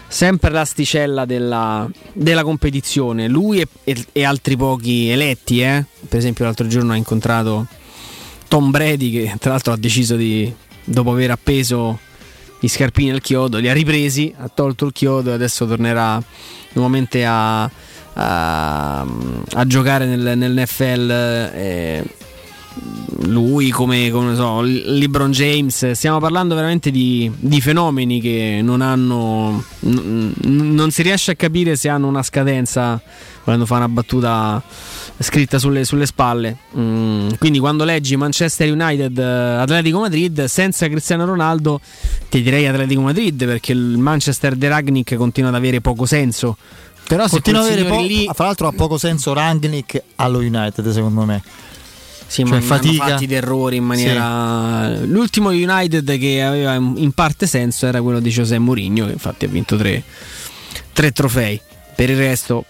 sempre 0.08 0.52
l'asticella 0.52 1.26
della, 1.26 1.90
della 2.14 2.44
competizione. 2.44 3.28
Lui 3.28 3.62
e, 3.62 3.68
e- 3.84 4.06
e 4.12 4.24
altri 4.24 4.56
pochi 4.58 5.10
eletti, 5.10 5.62
eh. 5.62 5.84
per 6.08 6.20
esempio 6.20 6.46
l'altro 6.46 6.68
giorno 6.68 6.92
ha 6.94 6.98
incontrato 6.98 7.66
Tom 8.48 8.72
Brady 8.72 9.12
che 9.12 9.36
tra 9.40 9.52
l'altro 9.52 9.74
ha 9.74 9.78
deciso 9.78 10.16
di, 10.16 10.54
dopo 10.84 11.12
aver 11.12 11.32
appeso 11.32 12.00
gli 12.62 12.68
scarpini 12.68 13.10
al 13.10 13.22
chiodo, 13.22 13.58
li 13.58 13.68
ha 13.68 13.74
ripresi, 13.74 14.32
ha 14.38 14.48
tolto 14.48 14.86
il 14.86 14.92
chiodo 14.92 15.32
e 15.32 15.34
adesso 15.34 15.66
tornerà 15.66 16.22
nuovamente 16.74 17.26
a, 17.26 17.64
a, 17.64 19.02
a 19.02 19.66
giocare 19.66 20.06
nel, 20.06 20.38
nell'NFL. 20.38 21.12
eh, 21.12 22.04
lui 23.24 23.70
come, 23.70 24.10
come 24.10 24.36
so, 24.36 24.62
LeBron 24.62 25.32
James, 25.32 25.92
stiamo 25.92 26.20
parlando 26.20 26.56
veramente 26.56 26.90
di, 26.92 27.30
di 27.38 27.62
fenomeni 27.62 28.20
che 28.22 28.62
non 28.64 28.82
hanno, 28.82 29.64
n- 29.82 30.32
non 30.42 30.92
si 30.92 31.02
riesce 31.02 31.32
a 31.32 31.36
capire 31.36 31.76
se 31.76 31.90
hanno 31.90 32.08
una 32.08 32.24
scadenza 32.24 33.02
volendo 33.44 33.66
fare 33.66 33.84
una 33.84 33.94
battuta 33.94 34.62
scritta 35.20 35.60
sulle, 35.60 35.84
sulle 35.84 36.06
spalle. 36.06 36.58
Mm, 36.78 37.32
quindi 37.40 37.60
quando 37.60 37.84
leggi 37.84 38.16
Manchester 38.16 38.72
United 38.72 39.18
eh, 39.18 39.24
Atletico 39.24 40.00
Madrid 40.00 40.46
senza 40.46 40.88
Cristiano 40.88 41.26
Ronaldo 41.26 41.80
ti 42.30 42.42
direi 42.42 42.68
Atletico 42.68 43.02
Madrid 43.02 43.46
perché 43.46 43.72
il 43.72 43.98
Manchester 43.98 44.56
De 44.56 44.68
Ragnick 44.68 45.16
continua 45.16 45.50
ad 45.50 45.56
avere 45.56 45.82
poco 45.82 46.06
senso. 46.06 46.58
Però 47.08 47.24
se 47.26 47.30
Continua 47.32 47.62
a 47.62 47.66
avere 47.66 47.84
po- 47.84 48.00
lì 48.02 48.30
fra 48.34 48.46
l'altro 48.46 48.68
ha 48.68 48.72
poco 48.72 48.98
senso 48.98 49.34
Rangnick 49.34 50.02
allo 50.16 50.38
United 50.38 50.90
secondo 50.92 51.26
me. 51.26 51.44
Sì, 52.32 52.46
Cioè, 52.46 52.60
ma 52.60 52.62
fatica. 52.62 53.04
hanno 53.04 53.12
fatti 53.12 53.28
d'errori 53.28 53.76
in 53.76 53.84
maniera. 53.84 54.96
L'ultimo 55.04 55.50
United 55.50 56.18
che 56.18 56.42
aveva 56.42 56.76
in 56.76 57.12
parte 57.14 57.46
senso 57.46 57.88
era 57.88 58.02
quello 58.02 58.22
di 58.22 58.30
José 58.30 58.58
Mourinho, 58.58 59.06
che 59.08 59.12
infatti 59.12 59.44
ha 59.44 59.50
vinto 59.50 59.76
tre, 59.76 60.02
tre 60.94 61.12
trofei. 61.12 61.60
Per 61.94 62.10
il 62.10 62.16
resto, 62.16 62.64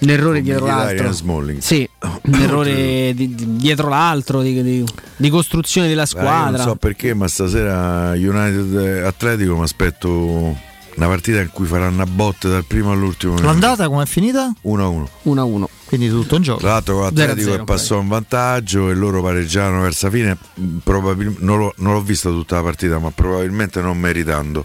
l'errore 0.00 0.42
dietro 0.42 0.66
Mkhitaryan 0.66 0.96
l'altro. 0.96 1.12
Smalling. 1.16 1.58
Sì, 1.60 1.88
un 2.24 2.34
errore 2.34 3.14
di- 3.14 3.34
di- 3.34 3.56
dietro 3.56 3.88
l'altro 3.88 4.42
di, 4.42 4.62
di- 4.62 4.84
di 5.16 5.30
costruzione 5.30 5.88
della 5.88 6.04
squadra. 6.04 6.58
non 6.58 6.60
so 6.60 6.76
perché, 6.76 7.14
ma 7.14 7.26
stasera 7.26 8.10
United 8.10 9.02
Atletico 9.02 9.56
mi 9.56 9.62
aspetto 9.62 10.54
una 10.96 11.06
partita 11.08 11.40
in 11.40 11.50
cui 11.52 11.66
faranno 11.66 12.02
a 12.02 12.06
botte 12.06 12.48
dal 12.48 12.64
primo 12.64 12.92
all'ultimo. 12.92 13.34
minuto. 13.34 13.50
L'andata 13.50 13.88
com'è 13.88 14.06
finita? 14.06 14.52
1-1. 14.64 15.06
1-1. 15.26 15.64
Quindi 15.86 16.08
tutto 16.08 16.36
un 16.36 16.42
gioco. 16.42 16.58
Tra 16.60 16.70
l'altro 16.70 17.02
l'Atletico 17.02 17.50
0-0 17.52 17.56
che 17.58 17.64
passò 17.64 18.00
in 18.00 18.08
vantaggio 18.08 18.90
e 18.90 18.94
loro 18.94 19.22
pareggiarono 19.22 19.82
verso 19.82 20.06
la 20.06 20.12
fine, 20.12 20.36
probabil- 20.82 21.36
non, 21.40 21.58
l'ho, 21.58 21.74
non 21.76 21.92
l'ho 21.92 22.02
vista 22.02 22.30
tutta 22.30 22.56
la 22.56 22.62
partita, 22.62 22.98
ma 22.98 23.10
probabilmente 23.10 23.80
non 23.80 23.98
meritando. 23.98 24.64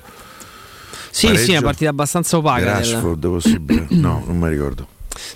Sì, 1.11 1.25
Pareggio 1.27 1.43
sì, 1.43 1.51
è 1.51 1.57
una 1.57 1.65
partita 1.65 1.89
abbastanza 1.89 2.37
opaca. 2.37 2.59
del- 2.63 2.73
Rashford 2.73 3.27
possibile? 3.27 3.85
No, 3.91 4.23
non 4.25 4.37
mi 4.37 4.47
ricordo. 4.49 4.87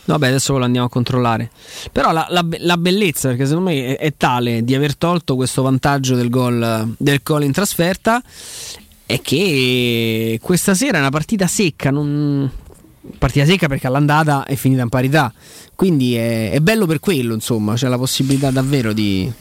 Vabbè, 0.05 0.27
adesso 0.27 0.57
lo 0.57 0.63
andiamo 0.63 0.87
a 0.87 0.89
controllare. 0.89 1.51
Però 1.91 2.11
la, 2.13 2.25
la 2.29 2.45
la 2.59 2.77
bellezza, 2.77 3.27
perché 3.27 3.45
secondo 3.45 3.69
me 3.71 3.97
è, 3.97 3.97
è 3.97 4.13
tale 4.15 4.63
di 4.63 4.73
aver 4.73 4.95
tolto 4.95 5.35
questo 5.35 5.61
vantaggio 5.61 6.15
del 6.15 6.29
gol, 6.29 6.95
del 6.97 7.19
gol 7.21 7.43
in 7.43 7.51
trasferta, 7.51 8.23
è 9.05 9.21
che 9.21 10.39
questa 10.41 10.73
sera 10.73 10.97
è 10.97 10.99
una 10.99 11.09
partita 11.09 11.47
secca. 11.47 11.91
Non... 11.91 12.49
Partita 13.17 13.45
secca 13.45 13.67
perché 13.67 13.87
all'andata 13.87 14.45
è 14.45 14.55
finita 14.55 14.81
in 14.81 14.89
parità. 14.89 15.31
Quindi 15.75 16.15
è, 16.15 16.51
è 16.51 16.59
bello 16.59 16.85
per 16.85 16.99
quello, 16.99 17.33
insomma, 17.33 17.75
c'è 17.75 17.87
la 17.87 17.97
possibilità 17.97 18.49
davvero 18.49 18.93
di, 18.93 19.31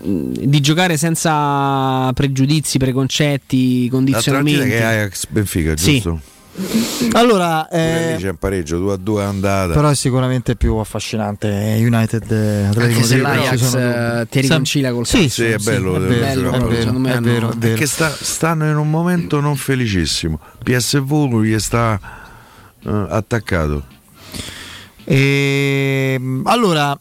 di 0.00 0.60
giocare 0.60 0.96
senza 0.96 2.12
pregiudizi, 2.12 2.78
preconcetti, 2.78 3.88
condizionamenti. 3.88 4.58
partita 4.58 4.76
che 4.76 4.82
è 4.82 4.84
Ajax 4.84 5.26
Benfica, 5.28 5.76
Sì. 5.76 6.02
Allora, 7.12 7.68
eh, 7.68 8.14
lì 8.16 8.22
c'è 8.22 8.30
un 8.30 8.36
pareggio 8.36 8.78
2 8.78 8.92
a 8.94 8.96
2 8.96 9.24
andata. 9.24 9.74
però 9.74 9.90
è 9.90 9.94
sicuramente 9.94 10.56
più 10.56 10.76
affascinante 10.76 11.48
eh, 11.48 11.84
United 11.84 12.30
e 12.30 12.64
Atletico 12.66 13.00
Anche 13.00 13.02
se 13.02 13.16
l'Ajax, 13.18 13.74
eh, 13.74 14.26
ti 14.30 14.40
riconcilia 14.40 14.92
col 14.92 15.06
sì, 15.06 15.18
calcio. 15.18 15.28
Sì, 15.28 15.44
è 15.44 15.56
bello, 15.58 15.96
è 15.96 16.00
vero, 16.00 16.52
è 16.52 16.90
me 16.92 17.14
è 17.14 17.20
vero, 17.20 17.52
sta- 17.84 18.16
stanno 18.18 18.68
in 18.68 18.76
un 18.76 18.88
momento 18.88 19.40
non 19.40 19.56
felicissimo. 19.56 20.40
PSV 20.62 21.42
gli 21.42 21.58
sta 21.58 22.00
eh, 22.84 23.06
attaccato. 23.08 23.84
E, 25.04 26.20
allora, 26.44 26.98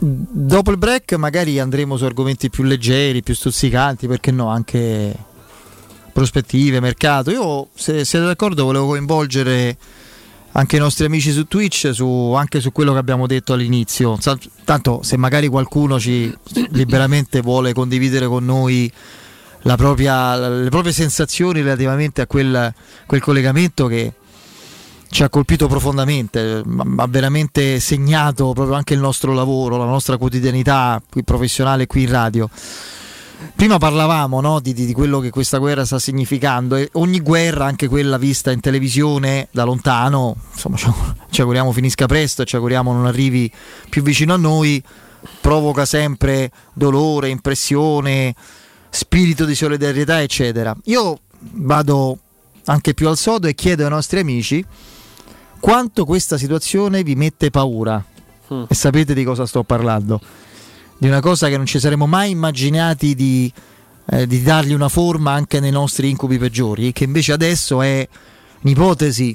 dopo 0.00 0.70
il 0.70 0.78
break 0.78 1.12
magari 1.14 1.58
andremo 1.58 1.96
su 1.96 2.04
argomenti 2.04 2.48
più 2.48 2.64
leggeri, 2.64 3.22
più 3.22 3.34
stuzzicanti, 3.34 4.06
perché 4.06 4.30
no, 4.30 4.48
anche 4.48 5.28
prospettive, 6.20 6.80
mercato. 6.80 7.30
Io, 7.30 7.68
se 7.74 8.04
siete 8.04 8.26
d'accordo, 8.26 8.64
volevo 8.64 8.88
coinvolgere 8.88 9.76
anche 10.52 10.76
i 10.76 10.78
nostri 10.78 11.06
amici 11.06 11.32
su 11.32 11.46
Twitch, 11.46 11.90
su- 11.94 12.34
anche 12.36 12.60
su 12.60 12.72
quello 12.72 12.92
che 12.92 12.98
abbiamo 12.98 13.26
detto 13.26 13.54
all'inizio. 13.54 14.18
Tanto 14.64 15.00
se 15.02 15.16
magari 15.16 15.48
qualcuno 15.48 15.98
ci 15.98 16.32
liberamente 16.72 17.40
vuole 17.40 17.72
condividere 17.72 18.26
con 18.26 18.44
noi 18.44 18.92
propria- 19.76 20.36
le 20.36 20.68
proprie 20.68 20.92
sensazioni 20.92 21.62
relativamente 21.62 22.20
a 22.20 22.26
quel, 22.26 22.74
quel 23.06 23.20
collegamento 23.22 23.86
che 23.86 24.12
ci 25.08 25.22
ha 25.22 25.28
colpito 25.30 25.68
profondamente, 25.68 26.62
ha 26.96 27.06
veramente 27.08 27.80
segnato 27.80 28.52
proprio 28.52 28.76
anche 28.76 28.92
il 28.92 29.00
nostro 29.00 29.32
lavoro, 29.32 29.78
la 29.78 29.84
nostra 29.84 30.18
quotidianità 30.18 31.02
qui 31.10 31.24
professionale 31.24 31.86
qui 31.86 32.02
in 32.02 32.10
radio. 32.10 32.50
Prima 33.54 33.78
parlavamo 33.78 34.40
no, 34.40 34.60
di, 34.60 34.72
di- 34.72 34.92
quello 34.92 35.20
che 35.20 35.30
questa 35.30 35.58
guerra 35.58 35.84
sta 35.84 35.98
significando 35.98 36.76
e 36.76 36.88
ogni 36.94 37.20
guerra, 37.20 37.66
anche 37.66 37.88
quella 37.88 38.18
vista 38.18 38.50
in 38.50 38.60
televisione 38.60 39.48
da 39.50 39.64
lontano, 39.64 40.36
insomma 40.52 40.76
ci 41.30 41.40
auguriamo 41.40 41.72
finisca 41.72 42.06
presto 42.06 42.42
e 42.42 42.44
ci 42.44 42.56
auguriamo 42.56 42.92
non 42.92 43.06
arrivi 43.06 43.50
più 43.88 44.02
vicino 44.02 44.34
a 44.34 44.36
noi, 44.36 44.82
provoca 45.40 45.84
sempre 45.84 46.50
dolore, 46.72 47.28
impressione, 47.28 48.34
spirito 48.88 49.44
di 49.44 49.54
solidarietà, 49.54 50.20
eccetera. 50.22 50.76
Io 50.84 51.20
vado 51.52 52.18
anche 52.66 52.94
più 52.94 53.08
al 53.08 53.16
sodo 53.16 53.46
e 53.46 53.54
chiedo 53.54 53.84
ai 53.84 53.90
nostri 53.90 54.20
amici 54.20 54.64
quanto 55.60 56.04
questa 56.04 56.38
situazione 56.38 57.02
vi 57.02 57.14
mette 57.14 57.50
paura. 57.50 58.02
Mm. 58.52 58.64
E 58.68 58.74
sapete 58.74 59.14
di 59.14 59.24
cosa 59.24 59.46
sto 59.46 59.62
parlando? 59.62 60.20
Di 61.00 61.08
una 61.08 61.20
cosa 61.20 61.48
che 61.48 61.56
non 61.56 61.64
ci 61.64 61.80
saremmo 61.80 62.06
mai 62.06 62.32
immaginati 62.32 63.14
di, 63.14 63.50
eh, 64.10 64.26
di 64.26 64.42
dargli 64.42 64.74
una 64.74 64.90
forma 64.90 65.32
anche 65.32 65.58
nei 65.58 65.70
nostri 65.70 66.10
incubi 66.10 66.36
peggiori, 66.36 66.92
che 66.92 67.04
invece 67.04 67.32
adesso 67.32 67.80
è 67.80 68.06
un'ipotesi 68.60 69.34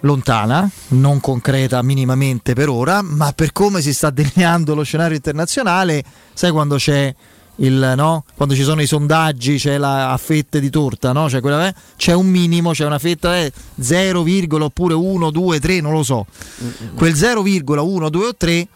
lontana, 0.00 0.68
non 0.88 1.20
concreta 1.20 1.80
minimamente 1.82 2.54
per 2.54 2.68
ora, 2.68 3.00
ma 3.00 3.30
per 3.30 3.52
come 3.52 3.80
si 3.80 3.94
sta 3.94 4.10
delineando 4.10 4.74
lo 4.74 4.82
scenario 4.82 5.14
internazionale, 5.14 6.02
sai 6.34 6.50
quando 6.50 6.74
c'è 6.74 7.14
il, 7.60 7.92
no? 7.94 8.24
quando 8.34 8.56
ci 8.56 8.64
sono 8.64 8.82
i 8.82 8.86
sondaggi 8.86 9.56
c'è 9.56 9.78
la 9.78 10.10
a 10.10 10.16
fette 10.16 10.58
di 10.58 10.68
torta, 10.68 11.12
no? 11.12 11.26
C'è, 11.26 11.40
quella- 11.40 11.68
eh, 11.68 11.74
c'è 11.96 12.12
un 12.12 12.26
minimo, 12.26 12.72
c'è 12.72 12.84
una 12.84 12.98
fetta 12.98 13.38
eh, 13.38 13.52
0, 13.78 14.24
oppure 14.64 14.94
1, 14.94 15.30
2, 15.30 15.60
3, 15.60 15.80
non 15.80 15.92
lo 15.92 16.02
so. 16.02 16.26
Quel 16.96 17.14
0,1, 17.14 18.08
2 18.08 18.26
o 18.26 18.34
3 18.36 18.68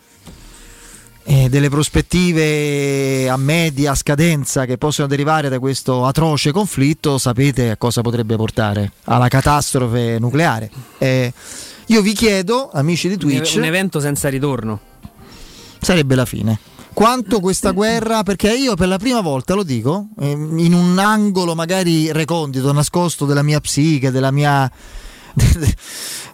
eh, 1.24 1.48
delle 1.48 1.68
prospettive 1.68 3.28
a 3.28 3.36
media 3.36 3.94
scadenza 3.94 4.64
che 4.64 4.78
possono 4.78 5.06
derivare 5.08 5.48
da 5.48 5.58
questo 5.58 6.04
atroce 6.06 6.52
conflitto, 6.52 7.18
sapete 7.18 7.70
a 7.70 7.76
cosa 7.76 8.00
potrebbe 8.02 8.36
portare? 8.36 8.92
Alla 9.04 9.28
catastrofe 9.28 10.18
nucleare. 10.18 10.70
Eh, 10.98 11.32
Io 11.86 12.00
vi 12.02 12.12
chiedo, 12.14 12.70
amici 12.72 13.08
di 13.08 13.16
Twitch, 13.16 13.54
Un 13.56 13.64
evento 13.64 14.00
senza 14.00 14.28
ritorno. 14.28 14.80
sarebbe 15.80 16.14
la 16.14 16.24
fine. 16.24 16.58
Quanto 16.94 17.40
questa 17.40 17.70
guerra, 17.70 18.22
perché 18.22 18.52
io 18.52 18.74
per 18.74 18.86
la 18.86 18.98
prima 18.98 19.20
volta 19.22 19.54
lo 19.54 19.62
dico, 19.62 20.08
ehm, 20.20 20.58
in 20.58 20.74
un 20.74 20.98
angolo 20.98 21.54
magari 21.54 22.12
recondito, 22.12 22.70
nascosto 22.72 23.24
della 23.24 23.42
mia 23.42 23.60
psiche, 23.60 24.10
della 24.10 24.30
mia, 24.30 24.70
de- 25.34 25.74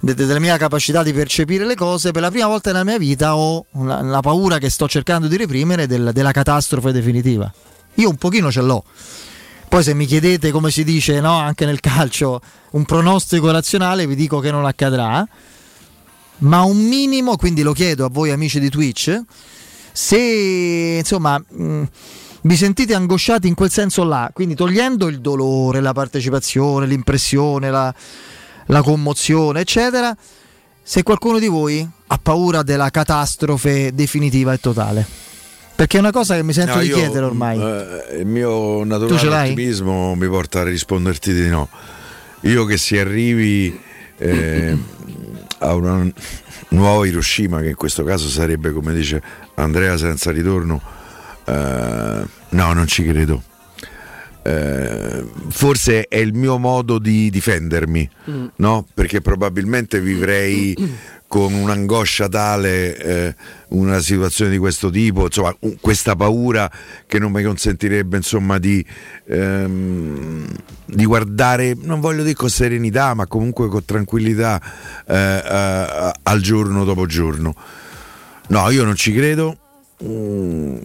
de- 0.00 0.14
della 0.14 0.38
mia 0.38 0.56
capacità 0.56 1.02
di 1.02 1.12
percepire 1.12 1.64
le 1.66 1.74
cose, 1.74 2.10
per 2.10 2.22
la 2.22 2.30
prima 2.30 2.46
volta 2.46 2.72
nella 2.72 2.84
mia 2.84 2.98
vita 2.98 3.36
ho 3.36 3.66
la, 3.72 4.00
la 4.00 4.20
paura 4.20 4.58
che 4.58 4.70
sto 4.70 4.88
cercando 4.88 5.26
di 5.26 5.36
reprimere 5.36 5.86
del- 5.86 6.10
della 6.12 6.32
catastrofe 6.32 6.92
definitiva. 6.92 7.52
Io 7.94 8.08
un 8.08 8.16
pochino 8.16 8.50
ce 8.50 8.60
l'ho. 8.60 8.84
Poi 9.68 9.82
se 9.82 9.92
mi 9.92 10.06
chiedete 10.06 10.50
come 10.50 10.70
si 10.70 10.82
dice 10.82 11.20
no, 11.20 11.38
anche 11.38 11.66
nel 11.66 11.80
calcio 11.80 12.40
un 12.70 12.84
pronostico 12.84 13.50
razionale, 13.50 14.06
vi 14.06 14.14
dico 14.14 14.40
che 14.40 14.50
non 14.50 14.64
accadrà. 14.64 15.26
Ma 16.38 16.62
un 16.62 16.76
minimo, 16.76 17.36
quindi 17.36 17.62
lo 17.62 17.72
chiedo 17.72 18.04
a 18.04 18.08
voi 18.08 18.30
amici 18.30 18.60
di 18.60 18.70
Twitch, 18.70 19.20
se 19.92 20.96
insomma 20.98 21.36
mh, 21.36 21.82
vi 22.42 22.56
sentite 22.56 22.94
angosciati 22.94 23.48
in 23.48 23.54
quel 23.54 23.70
senso 23.70 24.04
là, 24.04 24.30
quindi 24.32 24.54
togliendo 24.54 25.08
il 25.08 25.20
dolore, 25.20 25.80
la 25.80 25.92
partecipazione, 25.92 26.86
l'impressione, 26.86 27.70
la, 27.70 27.92
la 28.68 28.82
commozione, 28.82 29.60
eccetera, 29.60 30.16
se 30.82 31.02
qualcuno 31.02 31.38
di 31.38 31.48
voi 31.48 31.86
ha 32.06 32.18
paura 32.22 32.62
della 32.62 32.88
catastrofe 32.90 33.92
definitiva 33.92 34.52
e 34.54 34.58
totale. 34.58 35.06
Perché 35.74 35.98
è 35.98 36.00
una 36.00 36.10
cosa 36.10 36.34
che 36.34 36.42
mi 36.42 36.52
sento 36.52 36.74
No, 36.74 36.80
di 36.80 36.88
io, 36.88 36.96
chiedere 36.96 37.24
ormai. 37.24 37.60
eh, 37.60 38.18
il 38.20 38.26
mio 38.26 38.82
naturale 38.84 39.50
ottimismo 39.50 40.14
mi 40.16 40.26
porta 40.26 40.60
a 40.60 40.64
risponderti 40.64 41.32
di 41.32 41.48
no. 41.48 41.68
Io 42.42 42.64
che 42.64 42.76
si 42.78 42.98
arrivi 42.98 43.78
eh, 44.16 44.76
a 45.58 45.74
una 45.74 46.10
nuova 46.70 47.06
Hiroshima, 47.06 47.60
che 47.60 47.68
in 47.68 47.74
questo 47.76 48.02
caso 48.02 48.28
sarebbe 48.28 48.72
come 48.72 48.92
dice 48.92 49.22
Andrea 49.54 49.96
senza 49.96 50.32
ritorno, 50.32 50.80
eh, 51.44 52.24
no, 52.48 52.72
non 52.72 52.86
ci 52.88 53.04
credo. 53.04 53.42
Eh, 54.42 55.24
forse 55.48 56.06
è 56.08 56.16
il 56.16 56.32
mio 56.34 56.58
modo 56.58 56.98
di 56.98 57.28
difendermi, 57.30 58.08
Mm. 58.30 58.46
no? 58.56 58.86
Perché 58.94 59.20
probabilmente 59.20 60.00
vivrei 60.00 60.74
con 61.26 61.52
un'angoscia 61.52 62.28
tale 62.28 62.96
eh, 62.96 63.34
una 63.68 64.00
situazione 64.00 64.50
di 64.50 64.56
questo 64.56 64.88
tipo, 64.88 65.24
insomma, 65.26 65.54
questa 65.80 66.16
paura 66.16 66.70
che 67.06 67.18
non 67.18 67.32
mi 67.32 67.42
consentirebbe 67.42 68.16
insomma 68.16 68.58
di, 68.58 68.82
ehm, 69.26 70.46
di 70.86 71.04
guardare, 71.04 71.76
non 71.78 72.00
voglio 72.00 72.22
dire 72.22 72.34
con 72.34 72.48
serenità, 72.48 73.12
ma 73.12 73.26
comunque 73.26 73.68
con 73.68 73.84
tranquillità 73.84 74.58
eh, 75.06 76.12
al 76.22 76.40
giorno 76.40 76.84
dopo 76.84 77.04
giorno. 77.04 77.54
No, 78.48 78.70
io 78.70 78.84
non 78.84 78.94
ci 78.94 79.12
credo. 79.12 79.58
Mm. 80.02 80.76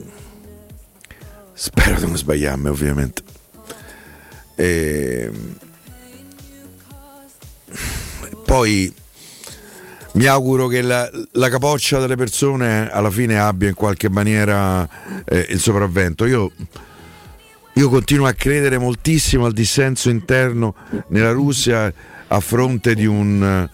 Spero 1.54 1.96
di 2.00 2.06
non 2.08 2.18
sbagliarmi, 2.18 2.68
ovviamente. 2.68 3.22
E... 4.56 5.32
Poi 8.46 8.94
mi 10.14 10.26
auguro 10.26 10.68
che 10.68 10.82
la, 10.82 11.10
la 11.32 11.50
capoccia 11.50 12.00
delle 12.00 12.16
persone 12.16 12.90
alla 12.92 13.10
fine 13.10 13.40
abbia 13.40 13.68
in 13.70 13.74
qualche 13.74 14.10
maniera 14.10 14.88
eh, 15.26 15.48
il 15.50 15.60
sopravvento. 15.60 16.26
Io, 16.26 16.52
io 17.74 17.90
continuo 17.90 18.28
a 18.28 18.34
credere 18.34 18.78
moltissimo 18.78 19.46
al 19.46 19.54
dissenso 19.54 20.10
interno 20.10 20.76
nella 21.08 21.32
Russia 21.32 21.92
a 22.28 22.40
fronte 22.40 22.94
un, 23.06 23.68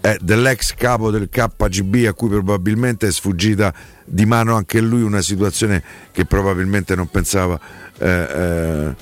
eh, 0.00 0.18
dell'ex 0.20 0.74
capo 0.74 1.10
del 1.10 1.28
KGB 1.30 2.06
a 2.06 2.12
cui 2.12 2.28
probabilmente 2.28 3.06
è 3.06 3.12
sfuggita 3.12 3.72
di 4.04 4.26
mano 4.26 4.54
anche 4.54 4.80
lui 4.80 5.02
una 5.02 5.22
situazione 5.22 5.82
che 6.12 6.26
probabilmente 6.26 6.94
non 6.94 7.08
pensava 7.08 7.58
eh, 7.98 8.06
eh, 8.08 8.94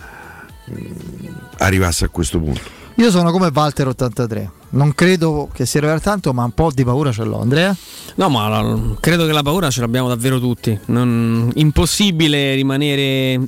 arrivasse 1.59 2.05
a 2.05 2.09
questo 2.09 2.39
punto. 2.39 2.81
Io 2.97 3.11
sono 3.11 3.31
come 3.33 3.51
Walter 3.53 3.89
83. 3.89 4.51
Non 4.71 4.95
credo 4.95 5.49
che 5.53 5.67
sia 5.67 5.81
arrivato 5.81 6.01
tanto, 6.03 6.33
ma 6.33 6.45
un 6.45 6.53
po' 6.53 6.71
di 6.73 6.85
paura 6.85 7.11
ce 7.13 7.25
l'ho, 7.25 7.41
Andrea. 7.41 7.75
No, 8.17 8.29
ma 8.29 8.49
la- 8.49 8.79
credo 9.01 9.27
che 9.27 9.33
la 9.33 9.43
paura 9.43 9.71
ce 9.71 9.81
l'abbiamo 9.81 10.09
davvero 10.09 10.39
tutti. 10.39 10.79
Non- 10.87 11.51
impossibile 11.55 12.55
rimanere 12.55 13.41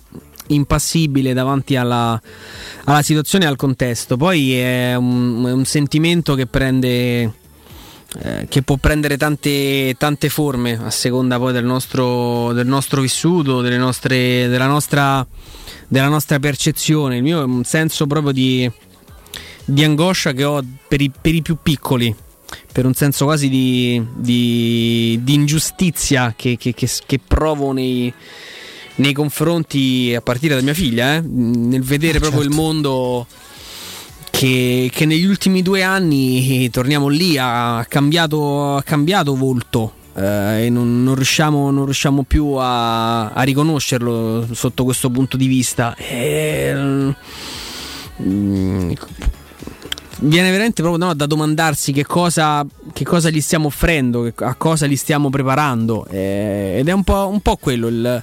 impassibile 0.48 1.32
davanti 1.32 1.74
alla, 1.76 2.20
alla 2.84 3.02
situazione 3.02 3.44
e 3.44 3.48
al 3.48 3.56
contesto. 3.56 4.16
Poi 4.16 4.54
è 4.58 4.94
un, 4.94 5.44
è 5.46 5.52
un 5.52 5.64
sentimento 5.64 6.34
che 6.34 6.46
prende. 6.46 7.32
Eh, 8.22 8.46
che 8.48 8.62
può 8.62 8.76
prendere 8.76 9.16
tante, 9.16 9.94
tante 9.98 10.28
forme 10.28 10.78
a 10.82 10.90
seconda 10.90 11.38
poi 11.38 11.52
del 11.52 11.64
nostro, 11.64 12.52
del 12.52 12.66
nostro 12.66 13.00
vissuto, 13.00 13.60
delle 13.60 13.76
nostre, 13.76 14.46
della, 14.48 14.66
nostra, 14.66 15.26
della 15.88 16.08
nostra 16.08 16.38
percezione. 16.38 17.16
Il 17.16 17.22
mio 17.22 17.40
è 17.40 17.44
un 17.44 17.64
senso 17.64 18.06
proprio 18.06 18.32
di, 18.32 18.70
di 19.64 19.82
angoscia 19.84 20.32
che 20.32 20.44
ho 20.44 20.62
per 20.86 21.00
i, 21.00 21.10
per 21.20 21.34
i 21.34 21.42
più 21.42 21.56
piccoli, 21.62 22.14
per 22.72 22.86
un 22.86 22.94
senso 22.94 23.24
quasi 23.24 23.48
di, 23.48 24.04
di- 24.16 25.18
di 25.22 25.34
ingiustizia 25.34 26.34
che, 26.36 26.56
che- 26.56 26.72
che- 26.74 26.88
che 27.06 27.18
provo 27.26 27.72
nei, 27.72 28.12
nei 28.96 29.12
confronti, 29.12 30.12
a 30.14 30.20
partire 30.20 30.54
da 30.54 30.60
mia 30.62 30.74
figlia, 30.74 31.16
eh, 31.16 31.20
nel 31.20 31.82
vedere 31.82 32.20
proprio 32.20 32.42
il 32.42 32.50
mondo 32.50 33.26
che, 34.34 34.90
che 34.92 35.06
negli 35.06 35.24
ultimi 35.24 35.62
due 35.62 35.82
anni, 35.82 36.64
eh, 36.64 36.70
torniamo 36.70 37.06
lì, 37.06 37.38
ha 37.38 37.86
cambiato, 37.88 38.74
ha 38.76 38.82
cambiato 38.82 39.36
volto. 39.36 39.92
eh, 40.16 40.66
e 40.66 40.70
non, 40.70 41.04
non 41.04 41.14
riusciamo, 41.14 41.70
non 41.70 41.84
riusciamo 41.84 42.24
più 42.24 42.54
a, 42.54 43.30
a 43.30 43.42
riconoscerlo 43.42 44.46
sotto 44.52 44.82
questo 44.82 45.08
punto 45.08 45.36
di 45.36 45.46
vista. 45.46 45.94
E, 45.94 46.74
mm, 48.20 48.92
viene 50.20 50.50
veramente 50.50 50.82
proprio 50.82 51.06
no, 51.06 51.14
da 51.14 51.26
domandarsi 51.26 51.92
che 51.92 52.04
cosa, 52.04 52.66
che 52.92 53.04
cosa 53.04 53.30
gli 53.30 53.40
stiamo 53.40 53.68
offrendo, 53.68 54.32
a 54.34 54.54
cosa 54.56 54.86
li 54.86 54.96
stiamo 54.96 55.30
preparando. 55.30 56.06
eh, 56.10 56.76
ed 56.78 56.88
è 56.88 56.92
un 56.92 57.04
po', 57.04 57.28
un 57.28 57.40
po' 57.40 57.56
quello 57.56 57.86
il, 57.86 58.22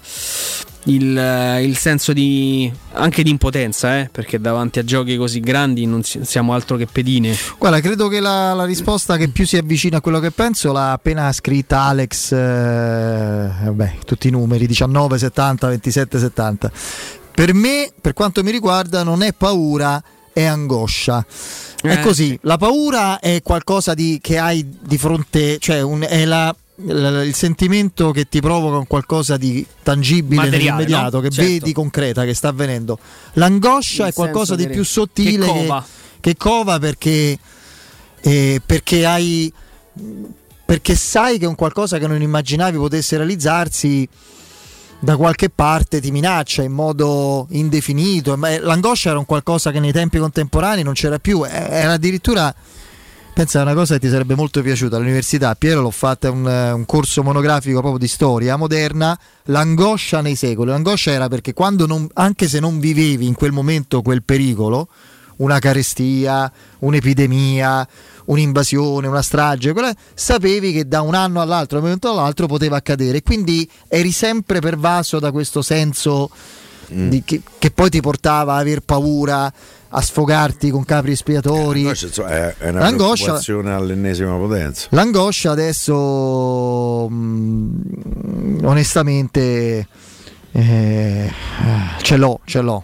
il- 0.86 1.60
il 1.64 1.78
senso 1.78 2.12
di, 2.14 2.72
anche 2.94 3.22
di 3.24 3.30
impotenza, 3.30 4.00
eh, 4.00 4.10
perché 4.12 4.40
davanti 4.40 4.80
a 4.80 4.84
giochi 4.84 5.16
così 5.18 5.40
grandi 5.40 5.86
non 5.86 6.04
si- 6.04 6.22
siamo 6.24 6.54
altro 6.54 6.76
che 6.78 6.88
pedine. 6.88 7.36
Guarda, 7.58 7.80
credo 7.82 8.08
che 8.08 8.20
la, 8.20 8.54
la 8.54 8.66
risposta 8.66 9.18
che 9.18 9.28
più 9.30 9.46
si 9.46 9.58
avvicina 9.58 9.98
a 9.98 10.02
quello 10.02 10.20
che 10.20 10.32
penso 10.32 10.72
l'ha 10.72 10.92
appena 10.94 11.32
scritta 11.32 11.82
Alex, 11.82 12.32
eh, 12.32 13.52
vabbè, 13.66 13.98
tutti 14.06 14.28
i 14.28 14.32
numeri, 14.32 14.66
19, 14.68 15.18
70, 15.18 15.68
27, 15.68 16.20
70. 16.20 16.72
Per 17.34 17.54
me, 17.54 17.92
per 18.00 18.14
quanto 18.14 18.44
mi 18.44 18.52
riguarda, 18.52 19.04
non 19.04 19.22
è 19.24 19.34
paura, 19.34 20.02
è 20.34 20.44
angoscia. 20.44 21.26
È 21.82 21.92
Eh, 21.94 22.00
così, 22.02 22.38
la 22.44 22.58
paura 22.58 23.20
è 23.20 23.42
qualcosa 23.42 23.94
di- 23.94 24.20
che 24.22 24.38
hai 24.38 24.68
di 24.86 24.98
fronte, 24.98 25.58
cioè 25.60 25.82
un- 25.82 26.06
è 26.08 26.26
la- 26.26 26.56
il 26.84 27.34
sentimento 27.36 28.12
che 28.12 28.28
ti 28.28 28.40
provoca 28.42 28.78
un 28.78 28.88
qualcosa 28.88 29.38
di 29.38 29.66
tangibile 29.84 30.42
Materiale, 30.44 30.64
nell'immediato, 30.64 31.18
no? 31.18 31.22
che 31.24 31.30
Certo. 31.30 31.50
vedi 31.52 31.74
concreta, 31.74 32.24
che 32.26 32.34
sta 32.34 32.50
avvenendo. 32.50 32.98
L'angoscia 33.34 34.06
Il 34.06 34.12
è 34.12 34.14
qualcosa 34.14 34.56
di 34.56 34.66
che- 34.66 34.72
più 34.72 34.84
sottile 34.84 35.46
che 35.46 35.52
cova. 35.52 35.86
che 36.20 36.36
cova 36.38 36.80
perché, 36.80 37.38
eh, 38.22 38.62
perché 38.66 39.06
hai 39.06 39.52
perché 40.66 40.96
sai 40.96 41.38
che 41.38 41.46
un 41.46 41.56
qualcosa 41.56 41.98
che 41.98 42.08
non 42.08 42.22
immaginavi 42.22 42.78
potesse 42.78 43.18
realizzarsi 43.18 44.08
da 45.00 45.18
qualche 45.18 45.50
parte 45.50 46.00
ti 46.00 46.12
minaccia 46.12 46.62
in 46.64 46.72
modo 46.72 47.46
indefinito. 47.50 48.38
Ma 48.38 48.58
L'angoscia 48.60 49.10
era 49.10 49.20
un 49.20 49.26
qualcosa 49.26 49.72
che 49.72 49.80
nei 49.82 49.92
tempi 49.92 50.18
contemporanei 50.18 50.84
non 50.84 50.94
c'era 50.94 51.20
più, 51.20 51.44
eh, 51.46 51.50
era 51.50 51.94
addirittura. 51.94 52.54
Pensa 53.34 53.60
a 53.60 53.62
una 53.64 53.74
cosa 53.74 53.96
che 53.96 54.02
ti 54.02 54.10
sarebbe 54.10 54.36
molto 54.36 54.62
piaciuta 54.62 54.98
all'università. 54.98 55.56
Piero 55.56 55.82
l'ho 55.82 55.90
fatta 55.90 56.30
un, 56.30 56.48
eh, 56.48 56.72
un 56.74 56.86
corso 56.86 57.24
monografico 57.24 57.80
proprio 57.80 57.98
di 57.98 58.08
storia 58.08 58.56
moderna. 58.56 59.18
L'angoscia 59.46 60.22
nei 60.22 60.36
secoli. 60.36 60.70
L'angoscia 60.70 61.12
era 61.12 61.28
perché 61.28 61.54
quando 61.54 61.88
non, 61.88 62.08
anche 62.14 62.48
se 62.48 62.60
non 62.60 62.80
vivevi 62.80 63.26
in 63.26 63.34
quel 63.34 63.52
momento 63.52 64.02
quel 64.04 64.22
pericolo, 64.24 64.90
una 65.38 65.58
carestia, 65.60 66.52
un'epidemia, 66.80 67.88
un'invasione, 68.26 69.08
una 69.08 69.24
strage, 69.24 69.72
quella- 69.72 69.96
sapevi 70.14 70.72
che 70.74 70.88
da 70.88 71.02
un 71.02 71.16
anno 71.16 71.42
all'altro, 71.42 71.78
da 71.80 71.84
un 71.84 71.84
momento 71.84 72.12
all'altro 72.12 72.46
poteva 72.46 72.76
accadere. 72.76 73.20
E 73.20 73.24
Quindi 73.24 73.68
eri 73.88 74.12
sempre 74.12 74.60
pervaso 74.60 75.20
da 75.20 75.32
questo 75.32 75.62
senso 75.64 76.30
di- 77.08 77.24
che, 77.24 77.42
che 77.58 77.72
poi 77.72 77.90
ti 77.90 78.02
portava 78.02 78.54
a 78.56 78.58
aver 78.58 78.82
paura, 78.82 79.52
a 79.94 80.02
sfogarti 80.02 80.70
con 80.70 80.86
capri 80.86 81.12
espiatori. 81.12 81.84
L'angoscia, 81.84 82.06
insomma, 82.06 82.30
è, 82.30 82.56
è 82.58 82.70
una 82.70 82.80
L'angoscia- 82.80 83.42
all'ennesima 83.76 84.36
potenza. 84.38 84.88
L'angoscia 84.92 85.52
adesso, 85.52 87.10
mh, 87.10 88.60
onestamente, 88.64 89.88
eh, 90.52 91.32
ce 92.02 92.18
l'ho, 92.18 92.40
ce 92.46 92.62
l'ho. 92.62 92.84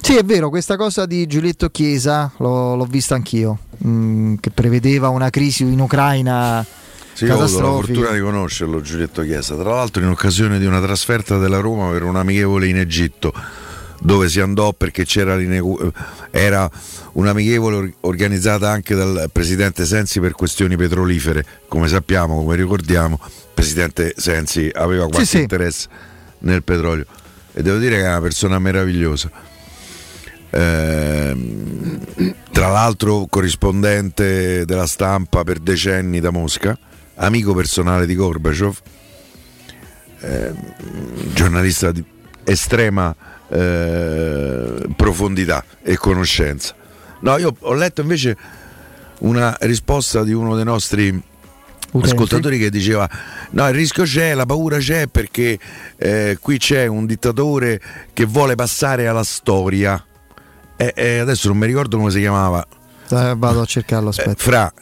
Sì, 0.00 0.16
è 0.16 0.22
vero, 0.22 0.50
questa 0.50 0.76
cosa 0.76 1.06
di 1.06 1.26
Giulietto 1.26 1.70
Chiesa 1.70 2.30
l'ho, 2.38 2.74
l'ho 2.74 2.84
vista 2.84 3.14
anch'io, 3.14 3.58
mm, 3.86 4.34
che 4.40 4.50
prevedeva 4.50 5.08
una 5.08 5.30
crisi 5.30 5.62
in 5.62 5.80
Ucraina 5.80 6.64
Sì, 7.14 7.24
ho 7.26 7.40
avuto 7.40 7.60
la 7.60 7.68
fortuna 7.68 8.10
di 8.10 8.20
conoscerlo 8.20 8.80
Giulietto 8.82 9.22
Chiesa, 9.22 9.56
tra 9.56 9.70
l'altro 9.70 10.02
in 10.02 10.08
occasione 10.08 10.58
di 10.58 10.66
una 10.66 10.80
trasferta 10.80 11.38
della 11.38 11.60
Roma 11.60 11.90
per 11.90 12.02
un 12.02 12.16
amichevole 12.16 12.66
in 12.66 12.76
Egitto, 12.76 13.32
dove 14.00 14.28
si 14.28 14.40
andò 14.40 14.72
perché 14.72 15.04
c'era 15.04 15.38
era 16.30 16.70
un'amichevole 17.12 17.76
or- 17.76 17.92
organizzata 18.00 18.70
anche 18.70 18.94
dal 18.94 19.28
presidente 19.32 19.84
Sensi 19.86 20.20
per 20.20 20.32
questioni 20.32 20.76
petrolifere, 20.76 21.44
come 21.68 21.88
sappiamo, 21.88 22.36
come 22.36 22.56
ricordiamo, 22.56 23.18
il 23.22 23.30
presidente 23.54 24.14
Sensi 24.16 24.70
aveva 24.72 25.06
qualche 25.06 25.26
sì. 25.26 25.40
interesse 25.40 25.88
nel 26.40 26.62
petrolio 26.62 27.06
e 27.56 27.62
devo 27.62 27.78
dire 27.78 27.96
che 27.96 28.02
è 28.02 28.08
una 28.08 28.20
persona 28.20 28.58
meravigliosa. 28.58 29.30
Ehm, 30.50 32.00
tra 32.50 32.68
l'altro 32.68 33.26
corrispondente 33.28 34.64
della 34.64 34.86
stampa 34.86 35.44
per 35.44 35.60
decenni 35.60 36.18
da 36.18 36.30
Mosca, 36.30 36.76
amico 37.16 37.54
personale 37.54 38.06
di 38.06 38.14
Gorbaciov, 38.16 38.76
ehm, 40.20 41.32
giornalista 41.32 41.92
di 41.92 42.04
estrema 42.42 43.14
eh, 43.54 44.86
profondità 44.96 45.64
e 45.82 45.96
conoscenza. 45.96 46.74
No, 47.20 47.38
io 47.38 47.54
ho 47.58 47.74
letto 47.74 48.00
invece 48.00 48.36
una 49.20 49.56
risposta 49.60 50.24
di 50.24 50.32
uno 50.32 50.56
dei 50.56 50.64
nostri 50.64 51.22
ascoltatori 52.02 52.58
che 52.58 52.70
diceva 52.70 53.08
no 53.50 53.68
il 53.68 53.74
rischio 53.74 54.02
c'è, 54.02 54.34
la 54.34 54.44
paura 54.44 54.78
c'è 54.78 55.06
perché 55.06 55.56
eh, 55.96 56.36
qui 56.40 56.58
c'è 56.58 56.86
un 56.86 57.06
dittatore 57.06 57.80
che 58.12 58.24
vuole 58.24 58.56
passare 58.56 59.06
alla 59.06 59.24
storia. 59.24 60.04
E, 60.76 60.92
e 60.96 61.18
adesso 61.18 61.46
non 61.48 61.58
mi 61.58 61.66
ricordo 61.66 61.96
come 61.96 62.10
si 62.10 62.18
chiamava. 62.18 62.66
Eh, 63.08 63.34
vado 63.36 63.60
a 63.60 63.64
cercarlo, 63.64 64.08
aspetta. 64.08 64.30
eh, 64.32 64.34
fra 64.36 64.72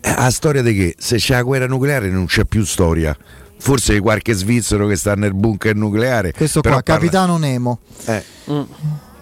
eh, 0.00 0.14
la 0.14 0.30
storia 0.30 0.62
di 0.62 0.74
che? 0.74 0.94
Se 0.98 1.16
c'è 1.16 1.34
la 1.34 1.42
guerra 1.42 1.66
nucleare 1.66 2.08
non 2.10 2.26
c'è 2.26 2.44
più 2.44 2.64
storia 2.64 3.16
forse 3.64 3.98
qualche 4.00 4.34
svizzero 4.34 4.86
che 4.86 4.94
sta 4.94 5.14
nel 5.14 5.32
bunker 5.32 5.74
nucleare 5.74 6.32
Questo 6.32 6.60
qua, 6.60 6.82
parla- 6.82 6.82
Capitano 6.82 7.38
Nemo. 7.38 7.78
eh, 8.04 8.22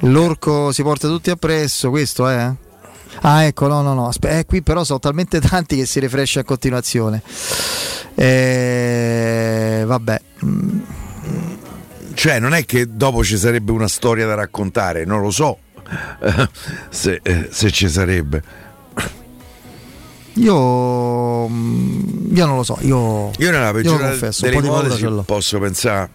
L'orco 0.00 0.72
si 0.72 0.82
porta 0.82 1.06
tutti 1.06 1.30
appresso, 1.30 1.90
questo 1.90 2.26
è? 2.28 2.50
Ah, 3.20 3.44
ecco, 3.44 3.68
no, 3.68 3.82
no, 3.82 3.94
no. 3.94 4.08
Aspe- 4.08 4.38
eh, 4.40 4.44
qui 4.46 4.60
però 4.62 4.82
sono 4.82 4.98
talmente 4.98 5.38
tanti 5.40 5.76
che 5.76 5.86
si 5.86 6.00
refresce 6.00 6.40
a 6.40 6.44
continuazione. 6.44 7.22
Eh, 8.16 9.84
vabbè. 9.86 10.20
Mm, 10.44 10.80
cioè 12.14 12.40
non 12.40 12.52
è 12.52 12.64
che 12.64 12.86
dopo 12.96 13.22
ci 13.22 13.38
sarebbe 13.38 13.70
una 13.70 13.86
storia 13.88 14.26
da 14.26 14.34
raccontare 14.34 15.04
non 15.04 15.20
lo 15.22 15.30
so 15.30 15.58
se, 16.90 17.20
eh, 17.22 17.48
se 17.50 17.70
ci 17.70 17.88
sarebbe 17.88 18.42
Io, 20.34 21.48
mm, 21.48 22.34
io 22.36 22.46
non 22.46 22.56
lo 22.56 22.62
so. 22.62 22.78
Io, 22.80 23.30
Io 23.38 23.50
nella 23.50 23.72
peggiore 23.72 24.08
confesso, 24.10 24.44
un 24.44 24.50
delle 24.50 24.66
ipotesi 24.66 25.08
posso 25.24 25.58
pensare 25.58 26.10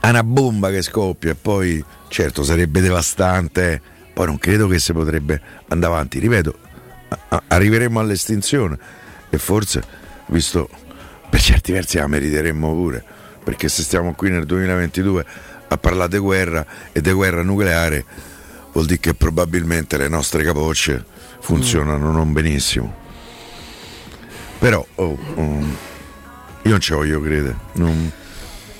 a 0.00 0.08
una 0.08 0.24
bomba 0.24 0.70
che 0.70 0.82
scoppia 0.82 1.32
e 1.32 1.34
poi 1.34 1.84
certo 2.08 2.42
sarebbe 2.42 2.80
devastante, 2.80 3.80
poi 4.14 4.26
non 4.26 4.38
credo 4.38 4.66
che 4.66 4.78
si 4.78 4.92
potrebbe 4.92 5.40
andare 5.68 5.92
avanti, 5.92 6.18
ripeto, 6.18 6.54
arriveremo 7.48 8.00
all'estinzione 8.00 8.78
e 9.28 9.38
forse, 9.38 9.82
visto 10.26 10.68
per 11.28 11.40
certi 11.40 11.72
versi 11.72 11.98
la 11.98 12.06
meriteremmo 12.06 12.72
pure, 12.72 13.04
perché 13.44 13.68
se 13.68 13.82
stiamo 13.82 14.14
qui 14.14 14.30
nel 14.30 14.46
2022 14.46 15.26
a 15.68 15.76
parlare 15.76 16.08
di 16.08 16.18
guerra 16.18 16.66
e 16.92 17.00
di 17.00 17.12
guerra 17.12 17.42
nucleare 17.42 18.04
vuol 18.72 18.86
dire 18.86 19.00
che 19.00 19.14
probabilmente 19.14 19.96
le 19.96 20.08
nostre 20.08 20.42
capocce 20.44 21.04
funzionano 21.40 22.10
non 22.12 22.32
benissimo. 22.32 22.94
Però 24.58 24.84
oh, 24.96 25.18
oh, 25.34 25.58
io 26.62 26.70
non 26.70 26.80
ci 26.80 26.92
voglio 26.92 27.20
credere. 27.20 27.56
non- 27.74 28.10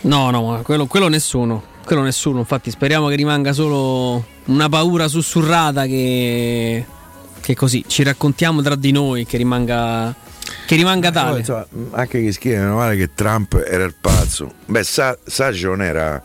No, 0.03 0.31
no, 0.31 0.43
ma 0.51 0.59
quello, 0.63 0.87
quello 0.87 1.09
nessuno. 1.09 1.63
Quello 1.85 2.03
nessuno. 2.03 2.39
Infatti, 2.39 2.71
speriamo 2.71 3.09
che 3.09 3.17
rimanga 3.17 3.53
solo 3.53 4.25
una 4.47 4.69
paura 4.69 5.09
sussurrata 5.09 5.85
che, 5.87 6.85
che 7.41 7.55
così 7.55 7.85
ci 7.87 8.03
raccontiamo 8.03 8.63
tra 8.63 8.77
di 8.77 8.93
noi, 8.93 9.27
che 9.27 9.37
rimanga, 9.37 10.15
che 10.67 10.77
rimanga 10.77 11.11
tale. 11.11 11.39
insomma, 11.41 11.67
anche 11.93 12.21
chi 12.23 12.33
scrive, 12.33 12.59
meno 12.59 12.77
male 12.77 12.97
che 12.97 13.11
Trump 13.15 13.63
era 13.67 13.85
il 13.85 13.95
pazzo. 13.99 14.53
Beh, 14.67 14.85
Sa- 14.85 15.19
Sage 15.25 15.67
non 15.67 15.83
era. 15.83 16.23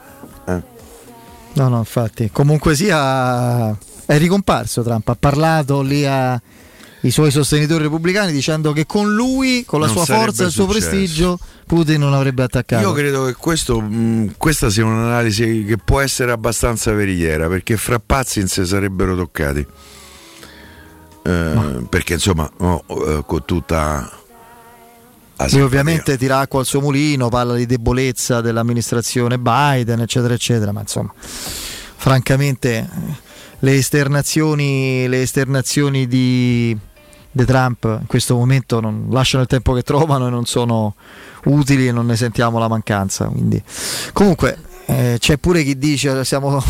eh. 0.48 0.62
No, 1.56 1.68
no, 1.70 1.80
infatti. 1.80 2.30
Comunque 2.32 2.76
sia, 2.76 3.70
è 4.06 4.18
ricomparso 4.18 4.84
Trump. 4.84 5.08
Ha 5.10 5.16
parlato 5.18 5.82
lì 5.82 6.06
ai 6.06 6.40
suoi 7.12 7.32
sostenitori 7.32 7.84
repubblicani 7.84 8.32
dicendo 8.32 8.72
che 8.74 8.86
con 8.86 9.14
lui, 9.14 9.64
con 9.66 9.80
la 9.80 9.86
Non 9.88 9.96
sua 9.96 10.06
forza 10.06 10.44
e 10.44 10.48
il 10.48 10.52
suo 10.52 10.66
successo. 10.66 10.90
prestigio, 10.90 11.40
Putin 11.66 12.00
non 12.00 12.14
avrebbe 12.14 12.44
attaccato. 12.44 12.82
Io 12.82 12.94
credo 12.94 13.26
che 13.26 13.34
questo, 13.34 13.80
mh, 13.80 14.34
questa 14.38 14.70
sia 14.70 14.86
un'analisi 14.86 15.66
che 15.68 15.78
può 15.78 16.00
essere 16.02 16.32
abbastanza 16.32 16.92
veritiera 16.92 17.48
perché 17.48 17.78
fra 17.78 18.00
pazzi 18.00 18.40
non 18.40 18.48
si 18.48 18.66
sarebbero 18.66 19.16
toccati. 19.16 19.66
Eh, 21.28 21.86
perché 21.90 22.14
insomma, 22.14 22.50
oh, 22.58 22.84
eh, 22.88 23.24
con 23.26 23.44
tutta. 23.46 24.12
Lui 25.38 25.50
simpatia. 25.50 25.66
ovviamente 25.66 26.18
tira 26.18 26.40
acqua 26.40 26.60
al 26.60 26.66
suo 26.66 26.82
mulino, 26.82 27.30
parla 27.30 27.56
di 27.56 27.66
debolezza 27.66 28.42
dell'amministrazione 28.42 29.38
Biden, 29.38 30.00
eccetera, 30.00 30.34
eccetera, 30.34 30.72
ma 30.72 30.82
insomma, 30.82 31.14
francamente 31.18 32.90
le 33.60 33.76
esternazioni, 33.76 35.08
le 35.08 35.22
esternazioni 35.22 36.08
di, 36.08 36.78
di 37.32 37.46
Trump 37.46 37.84
in 37.84 38.08
questo 38.08 38.36
momento 38.36 38.80
non 38.80 39.08
lasciano 39.10 39.44
il 39.44 39.50
tempo 39.50 39.74
che 39.74 39.82
trovano 39.82 40.28
e 40.28 40.30
non 40.30 40.46
sono 40.46 40.96
utili 41.46 41.88
e 41.88 41.92
non 41.92 42.06
ne 42.06 42.16
sentiamo 42.16 42.58
la 42.60 42.68
mancanza. 42.68 43.26
Quindi. 43.26 43.62
Comunque 44.14 44.58
eh, 44.86 45.18
c'è 45.20 45.38
pure 45.38 45.64
chi 45.64 45.78
dice 45.78 46.24
siamo, 46.24 46.64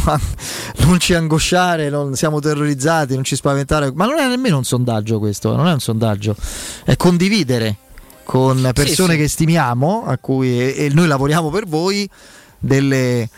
non 0.78 1.00
ci 1.00 1.14
angosciare, 1.14 1.90
non 1.90 2.16
siamo 2.16 2.40
terrorizzati, 2.40 3.14
non 3.14 3.24
ci 3.24 3.36
spaventare, 3.36 3.92
ma 3.94 4.06
non 4.06 4.18
è 4.18 4.28
nemmeno 4.28 4.58
un 4.58 4.64
sondaggio 4.64 5.20
questo, 5.20 5.56
non 5.56 5.68
è 5.68 5.74
un 5.74 5.80
sondaggio, 5.82 6.36
è 6.84 6.96
condividere 6.96 7.78
con 8.26 8.70
persone 8.74 9.14
sì. 9.14 9.20
che 9.20 9.28
stimiamo, 9.30 10.04
a 10.06 10.18
cui 10.18 10.60
e, 10.60 10.76
e 10.86 10.90
noi 10.92 11.08
lavoriamo 11.08 11.50
per 11.50 11.66
voi, 11.66 12.10
delle, 12.60 13.30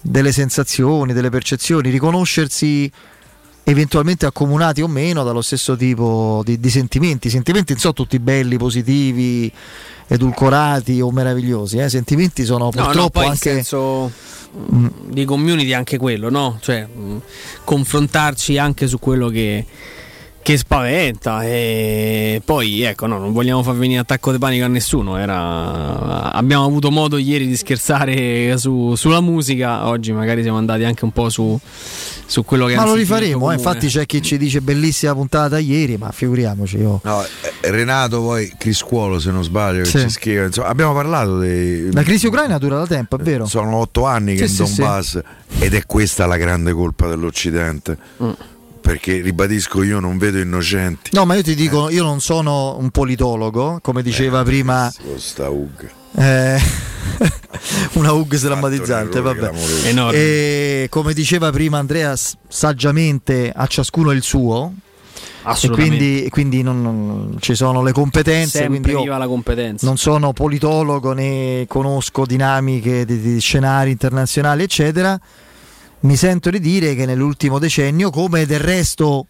delle 0.00 0.32
sensazioni, 0.32 1.12
delle 1.12 1.30
percezioni, 1.30 1.90
riconoscersi 1.90 2.90
eventualmente 3.66 4.26
accomunati 4.26 4.82
o 4.82 4.88
meno 4.88 5.24
dallo 5.24 5.40
stesso 5.40 5.74
tipo 5.76 6.42
di, 6.44 6.60
di 6.60 6.70
sentimenti. 6.70 7.30
Sentimenti 7.30 7.72
non 7.72 7.80
sono 7.80 7.94
tutti 7.94 8.18
belli, 8.18 8.58
positivi, 8.58 9.50
edulcorati 10.06 11.00
o 11.00 11.10
meravigliosi. 11.10 11.78
eh. 11.78 11.88
Sentimenti 11.88 12.44
sono 12.44 12.68
No, 12.72 12.80
no, 12.80 12.84
purtroppo 12.84 13.10
poi 13.10 13.24
il 13.24 13.30
anche. 13.30 13.50
senso 13.54 14.12
mh, 14.52 14.86
di 15.08 15.24
community 15.24 15.72
anche 15.72 15.96
quello, 15.96 16.28
no? 16.28 16.58
Cioè, 16.60 16.84
mh, 16.84 17.20
confrontarci 17.64 18.58
anche 18.58 18.86
su 18.86 18.98
quello 18.98 19.28
che, 19.30 19.64
che 20.44 20.58
spaventa. 20.58 21.42
E 21.42 22.42
poi, 22.44 22.82
ecco, 22.82 23.06
no, 23.06 23.18
non 23.18 23.32
vogliamo 23.32 23.62
far 23.62 23.74
venire 23.76 24.00
attacco 24.00 24.30
di 24.30 24.38
panico 24.38 24.66
a 24.66 24.68
nessuno. 24.68 25.16
Era... 25.16 26.30
Abbiamo 26.32 26.66
avuto 26.66 26.90
modo 26.90 27.16
ieri 27.16 27.46
di 27.46 27.56
scherzare 27.56 28.56
su- 28.58 28.94
sulla 28.94 29.22
musica. 29.22 29.88
Oggi 29.88 30.12
magari 30.12 30.42
siamo 30.42 30.58
andati 30.58 30.84
anche 30.84 31.04
un 31.04 31.12
po' 31.12 31.30
su, 31.30 31.58
su 32.26 32.44
quello 32.44 32.66
che 32.66 32.74
è 32.74 32.76
Ma 32.76 32.84
lo 32.84 32.94
rifaremo, 32.94 33.50
eh. 33.50 33.54
infatti 33.54 33.86
c'è 33.88 34.04
chi 34.04 34.20
ci 34.20 34.36
dice 34.36 34.60
bellissima 34.60 35.14
puntata 35.14 35.58
ieri, 35.58 35.96
ma 35.96 36.10
figuriamoci 36.12 36.76
io. 36.76 37.00
No, 37.02 37.22
eh, 37.24 37.70
Renato, 37.70 38.20
poi 38.20 38.52
Criscuolo, 38.58 39.18
se 39.18 39.30
non 39.30 39.42
sbaglio, 39.42 39.82
che 39.82 39.88
Sì. 39.88 40.00
ci 40.00 40.10
scrive. 40.10 40.44
Insomma, 40.44 40.68
abbiamo 40.68 40.92
parlato 40.92 41.38
dei. 41.38 41.90
La 41.90 42.02
crisi 42.02 42.26
ucraina 42.26 42.58
dura 42.58 42.76
da 42.76 42.86
tempo, 42.86 43.18
è 43.18 43.22
vero? 43.22 43.46
Sono 43.46 43.76
otto 43.76 44.04
anni 44.04 44.34
che 44.34 44.46
Sì, 44.46 44.60
in 44.60 44.66
sì, 44.68 44.76
Donbass 44.80 45.20
ed 45.58 45.72
è 45.72 45.86
questa 45.86 46.26
la 46.26 46.36
grande 46.36 46.74
colpa 46.74 47.08
dell'Occidente. 47.08 47.96
Mm. 48.22 48.30
Perché 48.84 49.22
ribadisco, 49.22 49.82
io 49.82 49.98
non 49.98 50.18
vedo 50.18 50.38
innocenti. 50.38 51.08
No, 51.14 51.24
ma 51.24 51.36
io 51.36 51.42
ti 51.42 51.54
dico, 51.54 51.88
io 51.88 52.02
non 52.02 52.20
sono 52.20 52.76
un 52.78 52.90
politologo, 52.90 53.78
come 53.80 54.02
diceva 54.02 54.42
prima 54.42 54.92
Sta 55.16 55.48
UG. 55.48 55.90
eh, 56.16 56.60
una 57.94 58.12
UG 58.12 58.36
drammatizzante, 58.36 59.22
vabbè. 59.22 59.50
E 60.12 60.86
come 60.90 61.14
diceva 61.14 61.50
prima 61.50 61.78
Andrea, 61.78 62.14
saggiamente 62.46 63.50
a 63.56 63.66
ciascuno 63.66 64.10
il 64.10 64.22
suo. 64.22 64.70
E 64.76 65.22
Assolutamente. 65.44 65.96
quindi, 65.96 66.28
quindi 66.28 66.62
non, 66.62 66.82
non- 66.82 67.36
ci 67.40 67.54
sono 67.54 67.82
le 67.82 67.92
competenze. 67.92 68.58
Sempre 68.58 68.80
quindi 68.80 68.90
io 68.90 69.00
viva 69.02 69.16
la 69.16 69.26
competenza. 69.26 69.86
non 69.86 69.96
sono 69.96 70.34
politologo 70.34 71.12
né 71.12 71.64
conosco 71.68 72.26
dinamiche 72.26 73.06
di, 73.06 73.18
di 73.18 73.40
scenari 73.40 73.90
internazionali, 73.90 74.62
eccetera. 74.62 75.18
Mi 76.04 76.16
sento 76.16 76.50
di 76.50 76.60
dire 76.60 76.94
che 76.94 77.06
nell'ultimo 77.06 77.58
decennio, 77.58 78.10
come 78.10 78.44
del 78.44 78.60
resto 78.60 79.26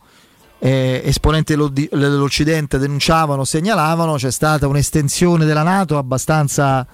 eh, 0.59 1.03
esponenti 1.05 1.53
dello- 1.53 1.69
dell'Occidente 1.69 2.78
denunciavano, 2.78 3.44
segnalavano, 3.44 4.15
c'è 4.17 4.33
stata 4.33 4.67
un'estensione 4.67 5.44
della 5.44 5.62
Nato 5.62 5.99
abbastanza 5.99 6.85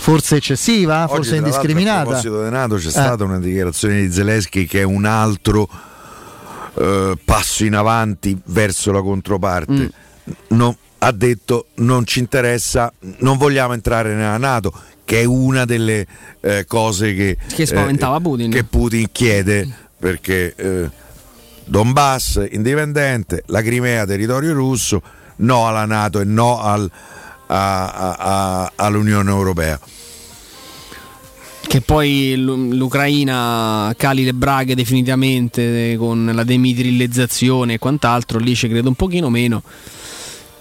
forse 0.00 0.36
eccessiva, 0.36 1.04
Oggi, 1.04 1.14
forse 1.14 1.30
l'altro, 1.30 1.46
A 1.46 1.48
indiscriminata. 1.48 2.02
proposito 2.04 2.44
di 2.44 2.50
NATO 2.50 2.74
c'è 2.76 2.86
Eh. 2.88 2.90
stata 2.90 3.24
una 3.24 3.38
dichiarazione 3.38 4.00
di 4.02 4.12
Zelensky 4.12 4.66
che 4.66 4.80
è 4.80 4.84
un 4.84 5.04
altro 5.06 5.68
eh, 6.74 7.18
passo 7.24 7.64
in 7.64 7.74
avanti 7.74 8.38
verso 8.44 8.92
la 8.92 9.00
controparte. 9.00 9.72
Mm. 9.72 9.86
No, 10.48 10.76
ha 10.98 11.12
detto 11.12 11.68
non 11.76 12.04
ci 12.04 12.18
interessa, 12.18 12.92
non 13.18 13.38
vogliamo 13.38 13.72
entrare 13.72 14.14
nella 14.14 14.36
NATO, 14.38 14.72
che 15.10 15.22
è 15.22 15.24
una 15.24 15.64
delle 15.64 16.06
eh, 16.40 16.64
cose 16.68 17.12
che, 17.16 17.36
Che 17.52 17.66
spaventava 17.66 18.18
eh, 18.18 18.20
Putin. 18.20 18.50
che 18.52 18.62
Putin 18.62 19.08
chiede 19.10 19.68
perché 19.98 20.54
eh, 20.54 20.88
Donbass 21.64 22.46
indipendente, 22.52 23.42
la 23.46 23.60
Crimea 23.60 24.06
territorio 24.06 24.52
russo, 24.52 25.02
no 25.38 25.66
alla 25.66 25.84
NATO 25.84 26.20
e 26.20 26.24
no 26.24 26.60
al- 26.60 26.88
a- 27.48 28.14
a- 28.18 28.72
all'Unione 28.76 29.28
Europea. 29.30 29.80
Che 31.66 31.80
poi 31.80 32.36
l'U- 32.36 32.72
l'Ucraina 32.72 33.92
cali 33.96 34.22
le 34.24 34.32
braghe 34.32 34.76
definitivamente 34.76 35.92
eh, 35.92 35.96
con 35.96 36.30
la 36.32 36.44
demitrillizzazione 36.44 37.74
e 37.74 37.78
quant'altro, 37.78 38.38
lì 38.38 38.54
ci 38.54 38.68
credo 38.68 38.88
un 38.88 38.94
pochino 38.94 39.28
meno. 39.28 39.62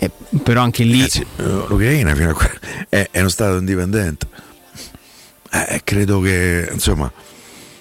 Eh, 0.01 0.09
però 0.41 0.61
anche 0.61 0.85
lì 0.85 0.99
Ragazzi, 0.99 1.25
eh, 1.35 1.43
l'Ucraina 1.43 2.15
fino 2.15 2.29
a 2.29 2.33
qua 2.33 2.49
è, 2.87 3.09
è 3.11 3.19
uno 3.19 3.27
Stato 3.27 3.57
indipendente. 3.57 4.27
Eh, 5.51 5.81
credo 5.83 6.21
che 6.21 6.69
insomma, 6.71 7.11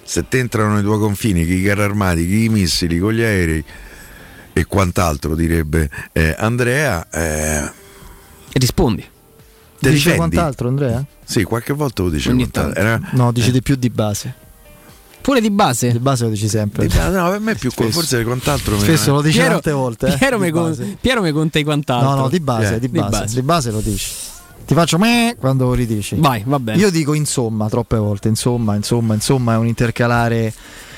se 0.03 0.27
ti 0.27 0.37
entrano 0.37 0.73
nei 0.73 0.83
tuoi 0.83 0.99
confini 0.99 1.45
chi 1.45 1.53
i 1.53 1.63
carri 1.63 1.83
armati, 1.83 2.27
chi 2.27 2.43
i 2.45 2.49
missili, 2.49 2.99
con 2.99 3.13
gli 3.13 3.21
aerei 3.21 3.63
e 4.51 4.65
quant'altro, 4.65 5.33
direbbe 5.35 5.89
eh, 6.11 6.35
Andrea, 6.37 7.07
eh, 7.09 7.71
rispondi. 8.53 9.01
Te 9.01 9.91
Dice 9.91 10.11
difendi? 10.11 10.17
quant'altro, 10.17 10.67
Andrea? 10.67 11.05
Sì, 11.23 11.43
qualche 11.43 11.71
volta 11.71 12.03
lo 12.03 12.09
dice. 12.09 12.33
No, 13.13 13.31
dici 13.31 13.51
di 13.51 13.61
più 13.61 13.75
di 13.75 13.89
base. 13.89 14.47
Pure 15.29 15.41
di 15.41 15.51
base? 15.51 15.91
Di 15.91 15.99
base 15.99 16.23
lo 16.23 16.31
dici 16.31 16.49
sempre. 16.49 16.87
Di 16.87 16.95
base, 16.95 17.15
no, 17.15 17.29
per 17.29 17.39
me 17.39 17.51
è 17.51 17.55
più 17.55 17.69
Spesso. 17.69 17.91
forse 17.91 18.23
quant'altro 18.23 18.79
Spesso 18.79 19.09
eh. 19.11 19.13
lo 19.13 19.21
dici 19.21 19.37
Piero- 19.37 19.51
tante 19.53 19.71
volte. 19.73 20.07
eh, 20.07 20.17
Piero, 20.17 20.37
di 20.37 20.41
me 20.41 20.49
con- 20.51 20.63
base. 20.69 20.97
Piero 20.99 21.21
mi 21.21 21.31
conta 21.31 21.59
i 21.59 21.63
quant'altro. 21.63 22.09
No, 22.09 22.15
no, 22.15 22.29
di 22.29 22.39
base, 22.39 22.73
Eh. 22.75 22.79
di, 22.79 22.87
base, 22.87 23.25
di 23.35 23.41
base 23.43 23.69
lo 23.69 23.79
dici. 23.79 24.11
Ti 24.65 24.73
faccio 24.73 24.97
me 24.97 25.35
quando 25.37 25.65
lo 25.65 25.73
ridici. 25.73 26.15
Vai, 26.17 26.41
va 26.47 26.57
bene. 26.57 26.79
Io 26.79 26.89
dico 26.89 27.13
insomma 27.13 27.69
troppe 27.69 27.97
volte, 27.97 28.27
insomma, 28.27 28.73
insomma, 28.73 29.13
insomma, 29.13 29.53
è 29.53 29.57
un 29.57 29.67
intercalare 29.67 30.51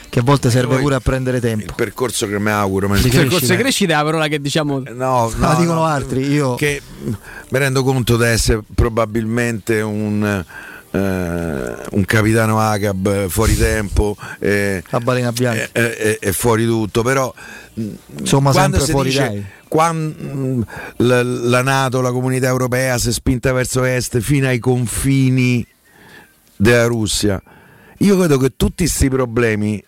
che 0.07 0.19
a 0.19 0.23
volte 0.23 0.49
serve 0.49 0.77
pure 0.77 0.95
a 0.95 1.01
prendere 1.01 1.41
tempo. 1.41 1.65
Il 1.65 1.73
percorso 1.75 2.25
che 2.25 2.39
mi 2.39 2.51
auguro. 2.51 2.87
ma- 2.87 2.97
Di 2.97 3.07
Il 3.07 3.11
percorso 3.13 3.53
di 3.53 3.57
crescita 3.59 3.91
è 3.93 3.95
la 3.97 4.03
parola 4.03 4.27
che 4.29 4.39
diciamo. 4.39 4.79
No, 4.79 4.93
no, 4.95 5.31
La 5.39 5.55
dicono 5.55 5.79
no, 5.79 5.83
altri, 5.83 6.25
io 6.31 6.55
che 6.55 6.81
mi 7.03 7.59
rendo 7.59 7.83
conto 7.83 8.15
di 8.15 8.23
essere 8.23 8.61
probabilmente 8.73 9.81
un, 9.81 10.45
eh, 10.91 11.75
un 11.91 12.05
capitano 12.05 12.59
Agab 12.59 13.07
eh, 13.07 13.29
fuori 13.29 13.55
tempo 13.57 14.15
e, 14.39 14.83
la 14.89 14.99
balena 14.99 15.31
bianca. 15.31 15.69
e- 15.71 15.95
e- 15.97 16.17
e 16.21 16.31
fuori 16.33 16.65
tutto, 16.65 17.01
però 17.01 17.33
mh, 17.73 17.87
Insomma, 18.19 18.51
quando 18.51 18.77
sempre 18.79 18.85
si 18.85 18.91
fuori 18.91 19.09
dice 19.09 19.21
dai. 19.21 19.45
quan- 19.67 20.05
mh, 20.07 20.65
la, 21.03 21.23
la 21.23 21.61
Nato, 21.61 22.01
la 22.01 22.11
comunità 22.11 22.47
europea 22.47 22.97
si 22.97 23.09
è 23.09 23.11
spinta 23.11 23.51
verso 23.53 23.83
est 23.83 24.19
fino 24.19 24.47
ai 24.47 24.59
confini 24.59 25.65
della 26.55 26.85
Russia, 26.85 27.41
io 27.99 28.17
credo 28.17 28.37
che 28.37 28.53
tutti 28.57 28.83
questi 28.83 29.09
problemi 29.09 29.83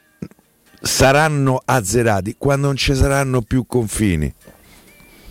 saranno 0.82 1.62
azzerati 1.64 2.36
quando 2.38 2.68
non 2.68 2.76
ci 2.76 2.96
saranno 2.96 3.42
più 3.42 3.66
confini. 3.66 4.34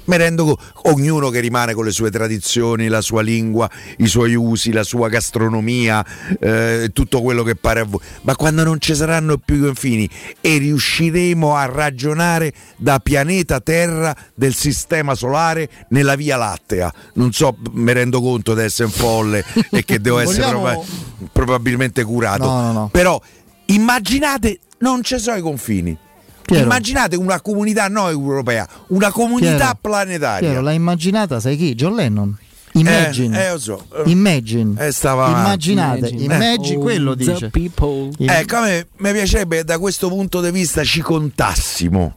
Mi 0.04 0.16
rendo 0.16 0.44
conto, 0.44 0.62
ognuno 0.90 1.30
che 1.30 1.40
rimane 1.40 1.74
con 1.74 1.84
le 1.84 1.90
sue 1.92 2.10
tradizioni, 2.10 2.88
la 2.88 3.00
sua 3.00 3.22
lingua, 3.22 3.70
i 3.98 4.06
suoi 4.06 4.34
usi, 4.34 4.72
la 4.72 4.82
sua 4.82 5.08
gastronomia, 5.08 6.04
eh, 6.40 6.90
tutto 6.92 7.22
quello 7.22 7.42
che 7.42 7.54
pare 7.54 7.80
a 7.80 7.84
voi, 7.84 8.00
ma 8.22 8.34
quando 8.34 8.64
non 8.64 8.80
ci 8.80 8.94
saranno 8.94 9.38
più 9.38 9.56
i 9.56 9.60
confini 9.60 10.08
e 10.40 10.58
riusciremo 10.58 11.54
a 11.54 11.66
ragionare 11.66 12.52
da 12.76 12.98
pianeta 12.98 13.60
Terra 13.60 14.14
del 14.34 14.54
sistema 14.54 15.14
solare 15.14 15.68
nella 15.90 16.16
Via 16.16 16.36
Lattea. 16.36 16.92
Non 17.14 17.32
so, 17.32 17.56
mi 17.72 17.92
rendo 17.92 18.20
conto 18.20 18.54
di 18.54 18.62
essere 18.62 18.86
un 18.86 18.92
folle 18.94 19.44
e 19.70 19.84
che 19.84 20.00
devo 20.00 20.18
essere 20.20 20.52
Vogliamo- 20.52 20.62
proba- 20.84 21.28
probabilmente 21.32 22.02
curato, 22.04 22.44
No, 22.44 22.60
no, 22.60 22.72
no. 22.72 22.88
però 22.90 23.20
immaginate, 23.66 24.58
non 24.78 25.02
ci 25.02 25.18
sono 25.18 25.36
i 25.36 25.40
confini. 25.42 25.96
Piero. 26.44 26.64
Immaginate 26.64 27.16
una 27.16 27.40
comunità 27.40 27.88
non 27.88 28.10
europea, 28.10 28.68
una 28.88 29.10
comunità 29.10 29.56
Piero, 29.56 29.78
planetaria. 29.80 30.48
Piero, 30.48 30.62
l'ha 30.62 30.72
immaginata, 30.72 31.40
sai 31.40 31.56
chi? 31.56 31.74
John 31.74 31.94
Lennon. 31.94 32.36
Imagine. 32.74 33.48
Eh, 33.48 33.52
eh, 33.52 33.58
so. 33.58 33.84
Eh, 33.94 34.10
Imagine. 34.10 34.86
eh, 34.86 34.92
stava 34.92 35.28
Immaginate, 35.28 36.06
avanti. 36.06 36.24
imagine 36.24 36.74
Eh. 36.74 36.78
quello 36.78 37.14
the 37.14 37.24
dice. 37.24 37.50
Ecco, 37.52 38.56
a 38.56 38.60
me 38.62 38.86
mi 38.96 39.12
piacerebbe 39.12 39.56
che 39.58 39.64
da 39.64 39.78
questo 39.78 40.08
punto 40.08 40.40
di 40.40 40.50
vista 40.50 40.82
ci 40.82 41.00
contassimo. 41.00 42.16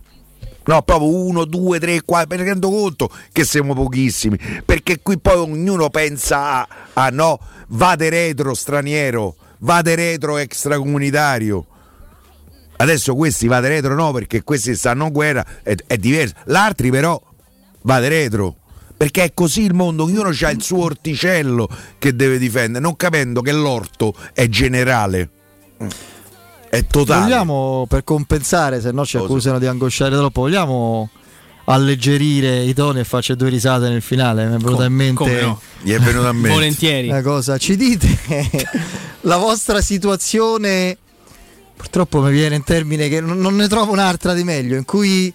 No, 0.68 0.82
proprio 0.82 1.14
uno, 1.14 1.46
due, 1.46 1.80
tre, 1.80 2.02
quattro, 2.04 2.38
mi 2.38 2.44
rendo 2.44 2.70
conto 2.72 3.12
che 3.32 3.44
siamo 3.44 3.76
pochissimi, 3.76 4.40
perché 4.66 5.00
qui 5.02 5.20
poi 5.20 5.36
ognuno 5.36 5.90
pensa 5.92 6.62
a, 6.62 6.68
a 6.94 7.10
no, 7.10 7.38
vade 7.68 8.10
retro 8.10 8.56
straniero, 8.56 9.36
vade 9.60 9.94
retro 9.94 10.38
extracomunitario. 10.38 11.66
Adesso 12.78 13.16
questi 13.16 13.48
vade 13.48 13.70
retro 13.70 13.96
no, 13.96 14.12
perché 14.12 14.44
questi 14.44 14.76
stanno 14.76 15.06
in 15.06 15.12
guerra, 15.12 15.46
è, 15.64 15.76
è 15.88 15.98
diverso. 15.98 16.36
L'altri 16.46 16.90
però 16.90 17.22
vade 17.82 18.10
retro. 18.10 18.58
Perché 18.98 19.24
è 19.24 19.34
così 19.34 19.64
il 19.64 19.74
mondo, 19.74 20.04
ognuno 20.04 20.30
ha 20.30 20.50
il 20.52 20.62
suo 20.62 20.84
orticello 20.84 21.68
che 21.98 22.16
deve 22.16 22.38
difendere, 22.38 22.80
non 22.80 22.96
capendo 22.96 23.42
che 23.42 23.52
l'orto 23.52 24.14
è 24.34 24.48
generale. 24.48 25.30
È 26.70 26.86
totale. 26.88 27.24
Vogliamo, 27.24 27.86
per 27.90 28.06
compensare, 28.06 28.80
se 28.80 28.92
no 28.92 29.06
ci 29.06 29.18
accusano 29.18 29.60
di 29.60 29.66
angosciare 29.66 30.16
troppo, 30.16 30.42
vogliamo 30.42 31.10
alleggerire 31.66 32.62
i 32.62 32.74
toni 32.74 33.00
e 33.00 33.04
farci 33.04 33.36
due 33.36 33.50
risate 33.50 33.90
nel 33.90 34.02
finale? 34.02 34.46
Mi 34.46 34.56
è 34.56 34.58
venuta 34.58 34.86
in 34.86 34.94
mente 34.94 35.16
come 35.16 35.42
no? 35.42 35.62
Gli 35.82 35.92
è 35.92 36.00
venuto 36.00 36.28
a 36.28 36.34
mente. 36.34 36.50
Volentieri. 36.50 37.10
una 37.10 37.22
cosa. 37.22 37.58
Ci 37.58 37.76
dite 37.76 38.18
la 39.22 39.38
vostra 39.38 39.82
situazione? 39.82 40.98
Purtroppo 41.76 42.22
mi 42.22 42.32
viene 42.32 42.56
in 42.56 42.64
termine 42.64 43.10
che 43.10 43.22
non, 43.22 43.56
ne 43.56 43.68
trovo 43.68 43.92
un'altra 43.92 44.34
di 44.34 44.44
meglio, 44.44 44.76
in 44.76 44.86
cui 44.86 45.34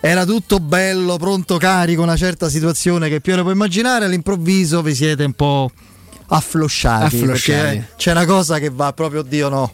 era 0.00 0.24
tutto 0.24 0.60
bello, 0.60 1.16
pronto, 1.16 1.56
carico, 1.56 2.02
una 2.02 2.16
certa 2.16 2.48
situazione 2.48 3.08
che 3.08 3.20
Piero 3.20 3.42
può 3.42 3.50
immaginare, 3.50 4.04
all'improvviso 4.04 4.82
vi 4.82 4.94
siete 4.94 5.24
un 5.24 5.32
po' 5.32 5.70
afflosciati. 6.26 7.16
Afflosciati. 7.16 7.84
c'è 7.96 8.10
una 8.10 8.26
cosa 8.26 8.58
che 8.58 8.70
va 8.70 8.92
proprio, 8.92 9.20
oddio 9.20 9.48
no. 9.48 9.72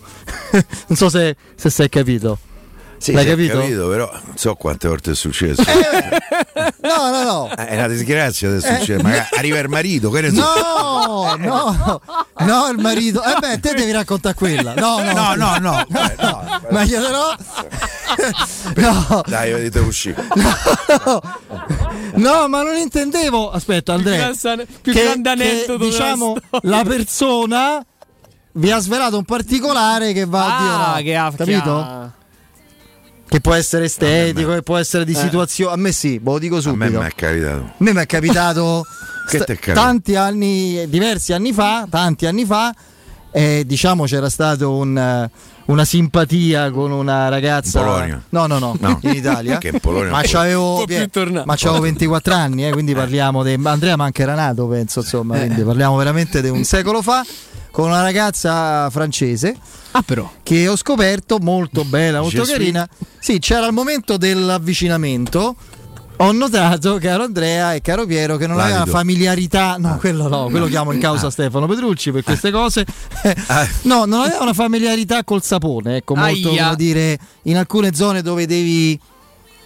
non 0.86 0.96
so 0.96 1.08
se, 1.08 1.36
se 1.54 1.70
sei 1.70 1.88
capito. 1.88 2.38
Sì, 3.00 3.12
L'hai 3.12 3.24
sì, 3.24 3.30
ho 3.30 3.36
capito? 3.56 3.88
però 3.88 4.10
non 4.12 4.36
so 4.36 4.54
quante 4.56 4.86
volte 4.86 5.12
è 5.12 5.14
successo. 5.14 5.62
No, 6.82 7.10
no, 7.10 7.22
no. 7.22 7.50
Eh, 7.56 7.66
È 7.68 7.74
una 7.76 7.88
disgrazia 7.88 8.48
adesso 8.48 8.74
succede. 8.74 9.02
Magari 9.02 9.26
arriva 9.38 9.58
il 9.58 9.68
marito, 9.70 10.10
che 10.10 10.20
ne 10.20 10.30
so. 10.30 10.42
No, 10.42 11.34
no, 11.38 12.00
no, 12.40 12.68
il 12.68 12.78
marito. 12.78 13.22
Eh 13.22 13.36
beh, 13.40 13.58
te 13.60 13.72
devi 13.74 13.90
raccontare 13.92 14.34
quella. 14.34 14.74
No, 14.74 15.02
no, 15.02 15.12
No, 15.12 15.34
no, 15.34 15.58
no. 15.60 15.78
eh, 15.80 16.14
no. 16.20 16.60
Ma 16.70 16.82
io 16.82 17.00
no. 17.00 17.34
No, 18.76 19.22
Dai, 19.26 19.52
vedete 19.52 19.78
uscire. 19.78 20.22
no, 22.14 22.48
ma 22.48 22.62
non 22.62 22.76
intendevo. 22.76 23.50
Aspetta, 23.50 23.94
Andrea. 23.94 24.30
Più 24.82 24.92
che, 24.92 25.02
grande 25.04 25.30
aneddoto 25.30 25.76
diciamo 25.84 26.36
la 26.62 26.82
persona 26.86 27.84
vi 28.52 28.70
ha 28.70 28.78
svelato 28.78 29.16
un 29.16 29.24
particolare 29.24 30.12
che 30.12 30.24
va 30.26 30.44
Ah, 30.44 30.92
a 30.94 30.96
Dio, 30.96 31.04
che 31.04 31.16
ha 31.16 31.24
no. 31.28 31.34
capito? 31.36 32.12
Che 33.30 33.40
può 33.40 33.54
essere 33.54 33.84
estetico, 33.84 34.52
che 34.54 34.62
può 34.62 34.76
essere 34.76 35.04
di 35.04 35.12
Eh. 35.12 35.14
situazione. 35.14 35.72
A 35.72 35.76
me 35.76 35.92
sì, 35.92 36.18
ve 36.18 36.32
lo 36.32 36.38
dico 36.40 36.56
A 36.56 36.58
me 36.58 36.62
subito. 36.62 36.98
mi 37.00 37.06
è 37.06 37.14
capitato. 37.14 37.60
A 37.62 37.74
me 37.76 37.92
mi 37.94 38.00
è 38.00 38.06
capitato 38.06 38.84
è 39.30 39.72
tanti 39.72 40.16
anni, 40.16 40.88
diversi 40.88 41.32
anni 41.32 41.52
fa, 41.52 41.86
tanti 41.88 42.26
anni 42.26 42.44
fa, 42.44 42.74
e 43.30 43.62
diciamo 43.64 44.04
c'era 44.06 44.28
stato 44.28 44.74
un, 44.74 44.98
eh, 44.98 45.30
una 45.66 45.84
simpatia 45.84 46.72
con 46.72 46.90
una 46.90 47.28
ragazza. 47.28 47.78
In 47.78 47.84
Polonia? 47.86 48.22
No, 48.30 48.46
no, 48.48 48.58
no, 48.58 48.76
No. 48.80 48.98
in 49.02 49.10
Italia. 49.14 49.58
Che 49.58 49.68
in 49.68 49.78
Polonia 49.78 50.10
ma 50.10 50.22
c'avevo, 50.24 50.84
ma 51.44 51.54
c'avevo 51.56 51.80
24 51.82 52.34
anni, 52.34 52.66
eh, 52.66 52.72
quindi 52.72 52.92
parliamo 52.94 53.44
di. 53.44 53.56
Andrea 53.62 53.94
manca 53.94 54.22
era 54.22 54.34
nato, 54.34 54.66
penso, 54.66 54.98
insomma, 55.00 55.38
quindi 55.38 55.62
parliamo 55.62 55.94
veramente 55.96 56.42
di 56.42 56.48
un 56.48 56.64
secolo 56.64 57.00
fa. 57.00 57.24
Con 57.70 57.86
una 57.88 58.02
ragazza 58.02 58.88
francese 58.90 59.56
Ah, 59.92 60.02
però. 60.02 60.30
che 60.42 60.66
ho 60.68 60.76
scoperto 60.76 61.38
molto 61.40 61.84
bella, 61.84 62.20
molto 62.20 62.44
suis- 62.44 62.50
carina. 62.58 62.88
Sì, 63.18 63.38
c'era 63.38 63.66
il 63.66 63.72
momento 63.72 64.16
dell'avvicinamento. 64.16 65.54
Ho 66.16 66.32
notato, 66.32 66.98
caro 67.00 67.22
Andrea 67.24 67.72
e 67.72 67.80
caro 67.80 68.04
Piero, 68.04 68.36
che 68.36 68.46
non 68.46 68.58
aveva 68.60 68.78
Valido. 68.80 68.96
familiarità. 68.96 69.76
No, 69.78 69.96
quello 69.98 70.28
no, 70.28 70.48
quello 70.50 70.66
chiamo 70.66 70.92
in 70.92 71.00
causa 71.00 71.30
Stefano 71.30 71.66
Petrucci 71.66 72.12
per 72.12 72.22
queste 72.24 72.50
cose. 72.50 72.84
no, 73.84 74.04
non 74.04 74.20
aveva 74.20 74.42
una 74.42 74.52
familiarità 74.52 75.24
col 75.24 75.42
sapone. 75.42 75.96
Ecco, 75.96 76.14
molto 76.14 76.50
Aia. 76.50 76.64
come 76.64 76.76
dire, 76.76 77.18
in 77.44 77.56
alcune 77.56 77.94
zone 77.94 78.20
dove 78.20 78.44
devi 78.46 79.00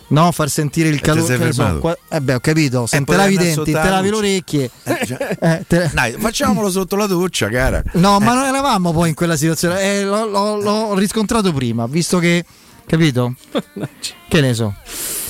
No, 0.09 0.31
far 0.33 0.49
sentire 0.51 0.89
il 0.89 1.01
calore. 1.01 1.53
so, 1.53 1.79
qua- 1.81 1.97
eh 2.09 2.21
beh, 2.21 2.35
ho 2.35 2.41
capito. 2.41 2.87
Se 2.87 2.97
Eh, 2.99 3.05
te 3.05 3.17
lavi 3.17 3.35
i 3.35 3.37
denti, 3.37 3.65
te 3.65 3.73
lavi 3.73 3.89
la 3.89 4.01
le 4.01 4.17
orecchie. 4.17 4.71
eh, 4.85 5.65
te- 5.67 5.91
Dai, 5.93 6.13
facciamolo 6.19 6.71
sotto 6.71 6.95
la 6.97 7.07
doccia, 7.07 7.49
cara. 7.49 7.83
No, 7.95 8.19
ma 8.21 8.35
non 8.35 8.45
eravamo 8.45 8.93
poi 8.93 9.09
in 9.09 9.15
quella 9.15 9.37
situazione. 9.37 9.81
Eh, 9.81 10.05
l'ho, 10.05 10.27
l'ho- 10.27 10.57
l'ho 10.61 10.95
riscontrato 10.95 11.53
prima, 11.53 11.87
visto 11.87 12.19
che. 12.19 12.45
Capito? 12.87 13.35
Che 14.29 14.41
ne 14.41 14.53
so. 14.55 14.75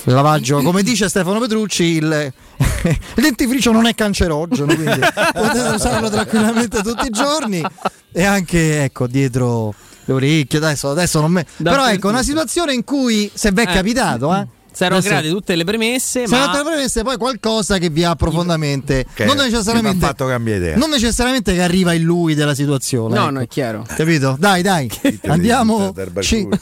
Il 0.07 0.13
lavaggio, 0.13 0.61
come 0.61 0.81
dice 0.83 1.07
Stefano 1.09 1.39
Petrucci, 1.39 1.83
il, 1.83 2.33
il 2.83 3.21
dentifricio 3.21 3.71
non 3.71 3.85
è 3.87 3.93
cancerogeno, 3.95 4.73
quindi 4.75 4.99
potete 5.33 5.69
usarlo 5.69 6.09
tranquillamente 6.09 6.81
tutti 6.81 7.05
i 7.07 7.09
giorni. 7.11 7.63
E 8.11 8.23
anche, 8.23 8.83
ecco, 8.83 9.07
dietro 9.07 9.73
le 10.05 10.13
orecchie. 10.13 10.57
Adesso, 10.59 10.89
adesso 10.89 11.21
non 11.21 11.31
me. 11.31 11.45
Però 11.61 11.87
ecco, 11.87 12.09
una 12.09 12.23
situazione 12.23 12.73
in 12.73 12.83
cui 12.83 13.29
se 13.33 13.51
vi 13.51 13.61
è 13.61 13.69
Eh. 13.69 13.73
capitato, 13.73 14.35
eh. 14.35 14.47
Si 14.75 14.83
erano 14.83 14.97
Adesso- 14.99 15.15
create 15.15 15.29
tutte 15.33 15.55
le 15.55 15.63
premesse, 15.63 16.27
se 16.27 16.35
ma 16.35 16.39
non 16.45 16.51
te 16.51 16.57
le 16.57 16.63
premesse, 16.65 17.01
poi 17.03 17.15
qualcosa 17.17 17.77
che 17.77 17.89
vi 17.89 18.03
ha 18.03 18.13
profondamente. 18.15 19.05
Che 19.13 19.23
non 19.23 19.37
necessariamente. 19.37 20.05
fatto 20.05 20.25
cambiare 20.27 20.59
idea. 20.59 20.75
Non 20.75 20.89
necessariamente 20.89 21.53
che 21.53 21.61
arriva 21.61 21.93
in 21.93 22.03
lui 22.03 22.35
della 22.35 22.53
situazione. 22.53 23.15
No, 23.15 23.21
ecco. 23.23 23.31
no, 23.31 23.39
è 23.39 23.47
chiaro. 23.47 23.85
Capito? 23.95 24.35
Dai, 24.37 24.61
dai. 24.61 24.91
Andiamo. 25.27 25.93
ci- 26.19 26.47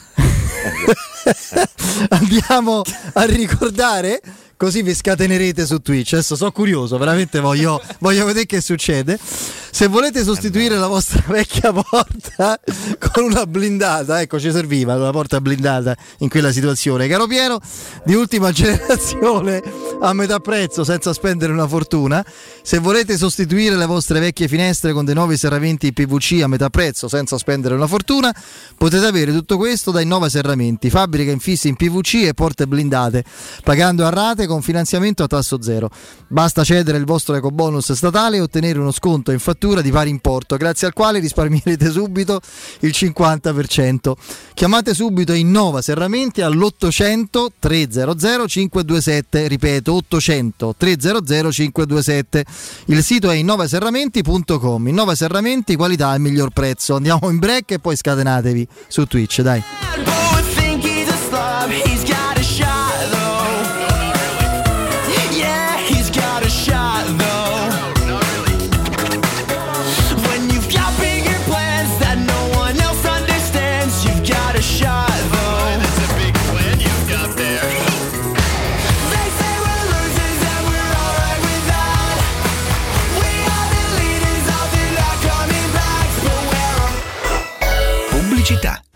Andiamo 2.10 2.82
a 3.14 3.24
ricordare. 3.24 4.22
Così 4.64 4.82
vi 4.82 4.96
scatenerete 4.96 5.66
su 5.66 5.82
Twitch. 5.82 6.14
Adesso 6.14 6.38
sono 6.38 6.54
curioso, 6.54 6.98
veramente 6.98 7.42
voglio, 7.42 7.82
voglio 8.00 8.24
vedere 8.24 8.46
che 8.46 8.62
succede. 8.62 9.20
Se 9.20 9.88
volete 9.88 10.24
sostituire 10.24 10.78
la 10.78 10.88
vostra 10.88 11.22
vecchia 11.28 11.74
porta 11.74 12.58
con 12.98 13.26
una 13.26 13.46
blindata, 13.46 14.22
ecco 14.22 14.40
ci 14.40 14.52
serviva 14.52 14.96
una 14.96 15.12
porta 15.12 15.42
blindata 15.42 15.98
in 16.20 16.30
quella 16.30 16.54
situazione. 16.54 17.10
Caro 17.10 17.28
Piero, 17.28 17.60
di 18.06 18.14
ultima 18.14 18.54
generazione 18.56 19.62
a 20.00 20.14
metà 20.14 20.40
prezzo 20.40 20.86
senza 20.86 21.12
spendere 21.12 21.52
una 21.52 21.68
fortuna. 21.68 22.26
Se 22.66 22.80
volete 22.80 23.18
sostituire 23.18 23.76
le 23.76 23.86
vostre 23.86 24.22
vecchie 24.22 24.48
finestre 24.48 24.94
con 24.94 25.04
dei 25.04 25.14
nuovi 25.14 25.36
serramenti 25.36 25.92
PVC 25.92 26.42
a 26.44 26.48
metà 26.48 26.70
prezzo 26.70 27.10
senza 27.10 27.38
spendere 27.38 27.76
una 27.76 27.88
fortuna, 27.88 28.34
potete 28.78 29.06
avere 29.06 29.34
tutto 29.34 29.58
questo 29.58 29.92
da 29.92 30.00
Innova 30.00 30.30
Serramenti, 30.30 30.90
fabbrica 30.90 31.30
infissi 31.30 31.68
in 31.68 31.76
PVC 31.76 32.24
e 32.24 32.34
porte 32.34 32.66
blindate, 32.66 33.26
pagando 33.66 34.06
a 34.06 34.10
rate 34.10 34.48
con 34.48 34.62
finanziamento 34.62 35.24
a 35.24 35.28
tasso 35.28 35.62
zero. 35.62 35.90
Basta 36.30 36.64
cedere 36.64 36.98
il 36.98 37.04
vostro 37.04 37.36
ecobonus 37.36 37.92
statale 37.92 38.38
e 38.38 38.40
ottenere 38.40 38.80
uno 38.80 38.92
sconto 38.92 39.32
in 39.32 39.40
fattura 39.40 39.82
di 39.82 39.92
pari 39.92 40.10
importo, 40.10 40.56
grazie 40.56 40.88
al 40.88 40.94
quale 40.94 41.20
risparmierete 41.20 41.92
subito 41.92 42.40
il 42.80 42.94
50%. 42.96 44.14
Chiamate 44.54 44.94
subito 44.94 45.34
Innova 45.34 45.82
Serramenti 45.82 46.42
all'800 46.42 47.48
300 47.60 48.48
527, 48.48 49.48
ripeto 49.50 49.94
800 49.96 50.76
300 50.78 51.52
527. 51.52 52.46
Il 52.86 53.04
sito 53.04 53.30
è 53.30 53.36
innovaserramenti.com. 53.36 54.88
Innova 54.88 55.16
Serramenti, 55.16 55.76
qualità 55.76 56.10
al 56.10 56.20
miglior 56.20 56.52
prezzo. 56.52 56.96
Andiamo 56.96 57.30
in 57.30 57.40
break 57.40 57.72
e 57.72 57.80
poi 57.80 57.96
scatenatevi 57.96 58.68
su 58.88 59.06
Twitch, 59.06 59.42
dai. 59.42 60.23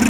Mejor 0.00 0.09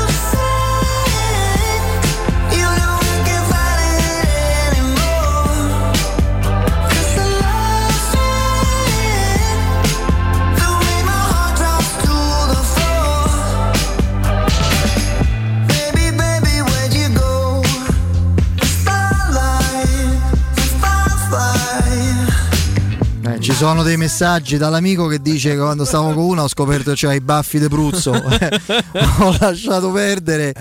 sono 23.61 23.83
dei 23.83 23.95
messaggi 23.95 24.57
dall'amico 24.57 25.05
che 25.05 25.21
dice 25.21 25.51
che 25.51 25.57
quando 25.61 25.85
stavo 25.85 26.13
con 26.13 26.23
una 26.23 26.41
ho 26.41 26.47
scoperto 26.47 26.89
che 26.89 26.95
c'era 26.95 27.13
i 27.13 27.21
baffi 27.21 27.59
de 27.59 27.67
Pruzzo. 27.67 28.09
ho 29.19 29.35
lasciato 29.39 29.91
perdere. 29.91 30.51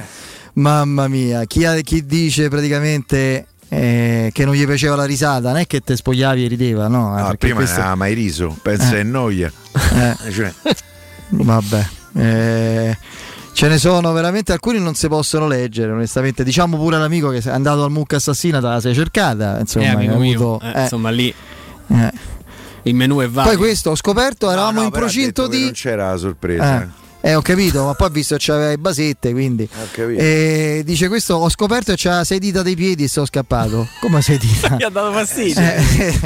Mamma 0.55 1.09
mia, 1.09 1.45
chi, 1.45 1.65
ha- 1.65 1.77
chi 1.81 2.05
dice 2.05 2.51
praticamente 2.51 3.47
eh, 3.71 4.29
che 4.35 4.45
non 4.45 4.53
gli 4.55 4.67
piaceva 4.67 4.97
la 4.97 5.07
risata, 5.07 5.49
non 5.49 5.61
è 5.61 5.67
che 5.67 5.81
te 5.81 5.97
spogliavi 5.97 6.45
e 6.45 6.49
rideva, 6.49 6.89
no? 6.89 7.17
eh, 7.17 7.21
No, 7.23 7.27
perché 7.29 7.37
prima 7.39 7.55
questo- 7.55 7.77
non 7.77 7.85
aveva 7.87 7.97
mai 7.97 8.13
riso, 8.13 8.55
pensa 8.61 8.97
Eh. 8.97 9.01
è 9.01 9.03
noia. 9.03 9.51
Eh. 9.95 10.17
Cioè, 10.31 10.53
Vabbè, 11.31 11.87
eh, 12.17 12.99
ce 13.55 13.69
ne 13.69 13.79
sono 13.79 14.13
veramente 14.13 14.53
alcuni 14.53 14.79
non 14.79 14.95
si 14.95 15.09
possono 15.09 15.47
leggere, 15.47 15.91
onestamente. 15.93 16.45
Diciamo 16.45 16.77
pure 16.77 16.97
all'amico 16.97 17.31
che 17.31 17.39
è 17.43 17.49
andato 17.49 17.83
al 17.83 17.91
mucca 17.91 18.17
assassina, 18.17 18.61
te 18.61 18.67
la 18.67 18.81
sei 18.81 18.93
cercata. 18.93 19.59
Insomma, 19.59 19.87
eh, 19.87 19.89
hai 19.89 20.19
mio, 20.19 20.35
avuto- 20.35 20.61
eh, 20.67 20.73
eh. 20.75 20.83
insomma 20.83 21.09
lì 21.09 21.33
Eh. 21.89 22.13
Il 22.85 22.95
menù 22.95 23.19
è 23.21 23.29
vario. 23.29 23.51
Poi 23.53 23.59
questo 23.59 23.91
ho 23.91 23.97
scoperto, 23.97 24.51
eravamo 24.51 24.79
no, 24.81 24.85
in 24.85 24.91
però 24.91 25.05
ha 25.05 25.09
procinto 25.09 25.47
di. 25.47 25.63
Non 25.63 25.73
c'era 25.73 26.11
la 26.11 26.17
sorpresa. 26.17 26.83
Eh. 26.83 27.09
Eh, 27.23 27.35
ho 27.35 27.43
capito, 27.43 27.85
ma 27.85 27.93
poi 27.93 28.07
ho 28.09 28.11
visto 28.11 28.37
che 28.37 28.43
c'aveva 28.47 28.71
i 28.73 28.79
basette, 28.79 29.33
quindi. 29.33 29.69
capito. 29.93 30.19
E 30.23 30.81
dice 30.87 31.09
questo, 31.09 31.35
ho 31.35 31.51
scoperto 31.51 31.93
che 31.93 31.99
c'ha 31.99 32.25
sei 32.25 32.39
dita 32.39 32.63
dei 32.63 32.75
piedi 32.75 33.05
e 33.05 33.09
sono 33.09 33.27
scappato. 33.27 33.87
Come 34.01 34.23
sei 34.23 34.39
dita? 34.39 34.77
Gli 34.81 34.85
ha 34.85 34.89
dato 34.89 35.13
fastidio. 35.13 35.61
Eh, 35.61 36.19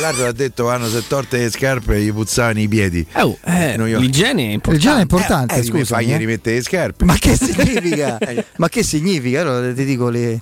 L'altro 0.00 0.26
ha 0.26 0.32
detto 0.32 0.68
hanno 0.68 0.88
se 0.88 1.06
torte 1.06 1.38
le 1.38 1.50
scarpe 1.50 2.00
gli 2.00 2.12
puzzavano 2.12 2.58
i 2.58 2.66
piedi. 2.66 3.06
Oh, 3.14 3.38
eh, 3.44 3.74
io- 3.76 4.00
l'igiene 4.00 4.48
è 4.48 4.52
importante. 4.52 4.72
L'igiene 4.72 4.98
è 4.98 5.02
importante, 5.02 5.54
Eh, 5.54 5.58
eh, 5.58 5.62
scusami, 5.62 5.84
fagli 5.84 6.12
eh. 6.12 6.16
rimettere 6.16 6.56
le 6.56 6.62
scarpe. 6.62 7.04
Ma 7.04 7.14
che 7.16 7.36
significa? 7.36 8.18
Ma 8.56 8.68
che 8.68 8.82
significa? 8.82 9.40
Allora 9.42 9.72
ti 9.72 9.84
dico 9.84 10.08
le. 10.08 10.40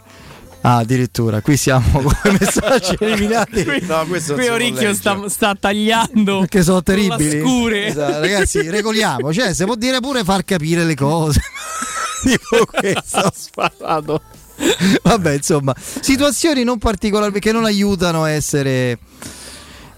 Ah, 0.62 0.76
addirittura, 0.76 1.40
qui 1.40 1.56
siamo 1.56 2.02
con 2.02 2.12
i 2.24 2.36
messaggi 2.38 2.94
eliminati. 3.00 3.64
No, 3.86 4.04
questo 4.06 4.34
Qui 4.34 4.48
Oricchio 4.48 4.92
sta, 4.92 5.26
sta 5.28 5.54
tagliando 5.58 6.40
Perché 6.44 6.62
sono 6.62 6.82
terribili. 6.82 7.40
scure. 7.40 7.86
Esatto, 7.86 8.20
ragazzi, 8.20 8.60
regoliamo. 8.68 9.32
Cioè, 9.32 9.54
si 9.54 9.64
può 9.64 9.74
dire 9.74 10.00
pure 10.00 10.22
far 10.22 10.44
capire 10.44 10.84
le 10.84 10.94
cose. 10.94 11.40
tipo 12.22 12.66
questo. 12.66 13.30
sparato. 13.34 14.20
Vabbè, 15.02 15.32
insomma, 15.32 15.74
situazioni 15.78 16.62
non 16.64 16.76
particolari 16.76 17.40
che 17.40 17.52
non 17.52 17.64
aiutano 17.64 18.24
a 18.24 18.30
essere. 18.30 18.98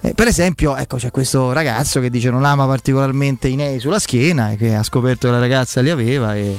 eh, 0.00 0.14
per 0.14 0.28
esempio, 0.28 0.76
ecco, 0.76 0.96
c'è 0.96 1.10
questo 1.10 1.50
ragazzo 1.52 1.98
che 1.98 2.08
dice 2.08 2.30
non 2.30 2.44
ama 2.44 2.66
particolarmente 2.66 3.48
i 3.48 3.56
nei 3.56 3.80
sulla 3.80 3.98
schiena 3.98 4.52
e 4.52 4.56
che 4.56 4.76
ha 4.76 4.84
scoperto 4.84 5.26
che 5.26 5.32
la 5.32 5.40
ragazza 5.40 5.80
li 5.80 5.90
aveva 5.90 6.36
e 6.36 6.56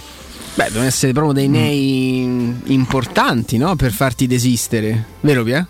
Beh, 0.55 0.65
devono 0.65 0.85
essere 0.85 1.13
proprio 1.13 1.33
dei 1.33 1.47
nei 1.47 2.61
importanti, 2.65 3.57
no? 3.57 3.75
Per 3.75 3.91
farti 3.91 4.27
desistere. 4.27 5.05
Vero 5.21 5.43
Pia? 5.43 5.67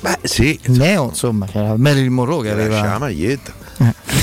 Beh, 0.00 0.18
sì. 0.22 0.58
il 0.64 0.72
neo, 0.78 1.08
insomma, 1.08 1.46
c'era 1.46 1.76
Marilyn 1.76 2.12
Monroe 2.12 2.42
che 2.42 2.54
Lascia 2.54 2.82
la 2.82 2.94
aveva 2.94 3.10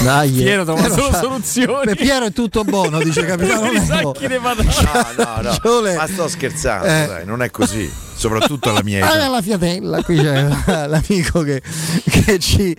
Dai, 0.03 0.29
Piero 0.31 0.65
trova 0.65 0.89
solo 0.89 1.11
soluzioni. 1.13 1.85
Per 1.85 1.95
Piero 1.95 2.25
è 2.25 2.31
tutto 2.33 2.63
buono, 2.63 2.99
dice 3.01 3.25
Capitano 3.25 3.71
sacchi 3.85 4.27
di 4.27 4.37
patate. 4.41 5.15
No, 5.17 5.41
no, 5.41 5.81
no. 5.81 5.93
Ma 5.95 6.07
sto 6.07 6.27
scherzando, 6.27 6.85
Eh. 6.85 7.05
dai, 7.07 7.25
non 7.25 7.41
è 7.41 7.49
così. 7.51 7.89
Soprattutto 8.17 8.69
alla 8.69 8.81
mia 8.83 9.05
Ah, 9.05 9.15
età. 9.15 9.27
la 9.27 9.41
fiatella, 9.41 10.01
qui 10.03 10.17
c'è 10.17 10.47
l'amico 10.87 11.41
che, 11.41 11.61
che 12.09 12.39
ci, 12.39 12.75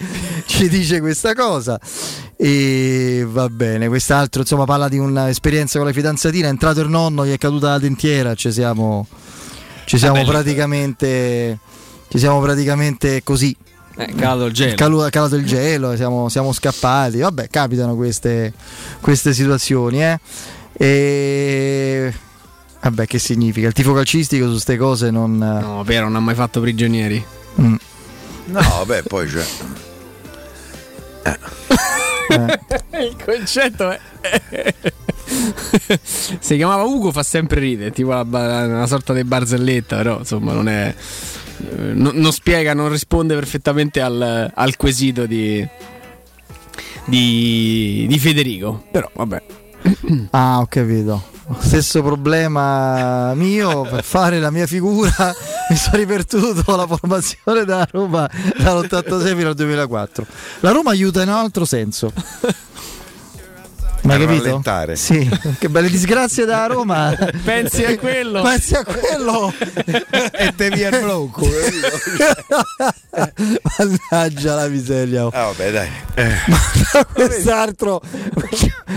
ci 0.46 0.68
dice 0.68 1.00
questa 1.00 1.34
cosa. 1.34 1.78
E 2.36 3.24
va 3.28 3.48
bene, 3.48 3.88
quest'altro 3.88 4.42
insomma 4.42 4.64
parla 4.64 4.88
di 4.88 4.98
un'esperienza 4.98 5.78
con 5.78 5.86
la 5.86 5.92
fidanzatina, 5.92 6.46
è 6.46 6.50
entrato 6.50 6.80
il 6.80 6.88
nonno, 6.88 7.26
gli 7.26 7.32
è 7.32 7.38
caduta 7.38 7.68
la 7.70 7.78
dentiera, 7.78 8.34
ci 8.34 8.50
siamo, 8.52 9.06
ci 9.86 9.98
siamo 9.98 10.16
Ah, 10.16 10.20
bello. 10.20 10.30
praticamente 10.32 11.58
ci 12.08 12.18
siamo 12.18 12.40
praticamente 12.40 13.22
così. 13.22 13.54
Eh, 13.96 14.14
calato 14.14 14.44
il 14.46 14.52
gelo. 14.52 15.06
È 15.06 15.10
calato 15.10 15.36
il 15.36 15.46
gelo, 15.46 15.96
siamo, 15.96 16.28
siamo 16.28 16.52
scappati. 16.52 17.18
Vabbè, 17.18 17.48
capitano 17.48 17.96
queste, 17.96 18.52
queste 19.00 19.32
situazioni. 19.32 20.04
Eh? 20.04 20.18
E 20.72 22.12
vabbè, 22.82 23.06
che 23.06 23.18
significa? 23.18 23.66
Il 23.66 23.72
tifo 23.72 23.94
calcistico 23.94 24.44
su 24.44 24.52
queste 24.52 24.76
cose 24.76 25.10
non. 25.10 25.38
No, 25.38 25.82
Piero 25.84 26.04
non 26.04 26.16
ha 26.16 26.20
mai 26.20 26.34
fatto 26.34 26.60
prigionieri. 26.60 27.24
Mm. 27.60 27.74
No, 28.46 28.60
vabbè, 28.60 29.02
poi 29.02 29.26
c'è. 29.26 29.44
Il 32.98 33.16
concetto 33.24 33.90
è. 33.90 34.00
si 36.02 36.56
chiamava 36.56 36.82
Ugo, 36.84 37.12
fa 37.12 37.22
sempre 37.22 37.60
ridere, 37.60 37.90
tipo 37.90 38.10
una, 38.10 38.22
una 38.22 38.86
sorta 38.86 39.12
di 39.12 39.24
barzelletta, 39.24 39.96
però 39.96 40.18
insomma 40.18 40.52
non 40.52 40.68
è. 40.68 40.94
Eh, 41.58 41.92
non, 41.94 42.16
non 42.16 42.32
spiega, 42.32 42.74
non 42.74 42.90
risponde 42.90 43.34
perfettamente 43.34 44.00
al, 44.00 44.50
al 44.52 44.76
quesito 44.76 45.26
di, 45.26 45.66
di, 47.06 48.06
di 48.08 48.18
Federico. 48.18 48.84
Però 48.90 49.10
vabbè. 49.14 49.42
Ah, 50.30 50.58
ho 50.58 50.66
capito. 50.66 51.34
Stesso 51.60 52.02
problema 52.02 53.32
mio 53.34 53.82
per 53.82 54.02
fare 54.02 54.40
la 54.40 54.50
mia 54.50 54.66
figura. 54.66 55.12
Mi 55.70 55.76
sono 55.76 55.96
riperduto 55.96 56.76
la 56.76 56.86
formazione 56.86 57.64
da 57.64 57.86
Roma 57.90 58.28
dall'86 58.58 59.36
fino 59.36 59.48
al 59.48 59.54
2004. 59.54 60.26
La 60.60 60.72
Roma 60.72 60.90
aiuta 60.90 61.22
in 61.22 61.28
un 61.28 61.34
altro 61.34 61.64
senso. 61.64 62.12
Ma 64.06 64.18
capito? 64.18 64.44
rallentare. 64.44 64.96
Sì, 64.96 65.28
che 65.58 65.68
belle 65.68 65.90
disgrazie 65.90 66.44
da 66.44 66.66
Roma. 66.66 67.14
Pensi 67.44 67.84
a 67.84 67.98
quello? 67.98 68.42
Pensi 68.42 68.74
a 68.74 68.84
quello 68.84 69.52
e 70.32 70.54
te 70.54 70.70
via 70.70 70.88
il 70.90 71.00
blocco. 71.02 71.46
Mannaggia 74.10 74.54
la 74.54 74.68
miseria. 74.68 75.26
oh. 75.26 75.30
Ah, 75.32 75.46
vabbè, 75.46 75.70
dai. 75.72 75.88
Quest'altro, 77.12 78.00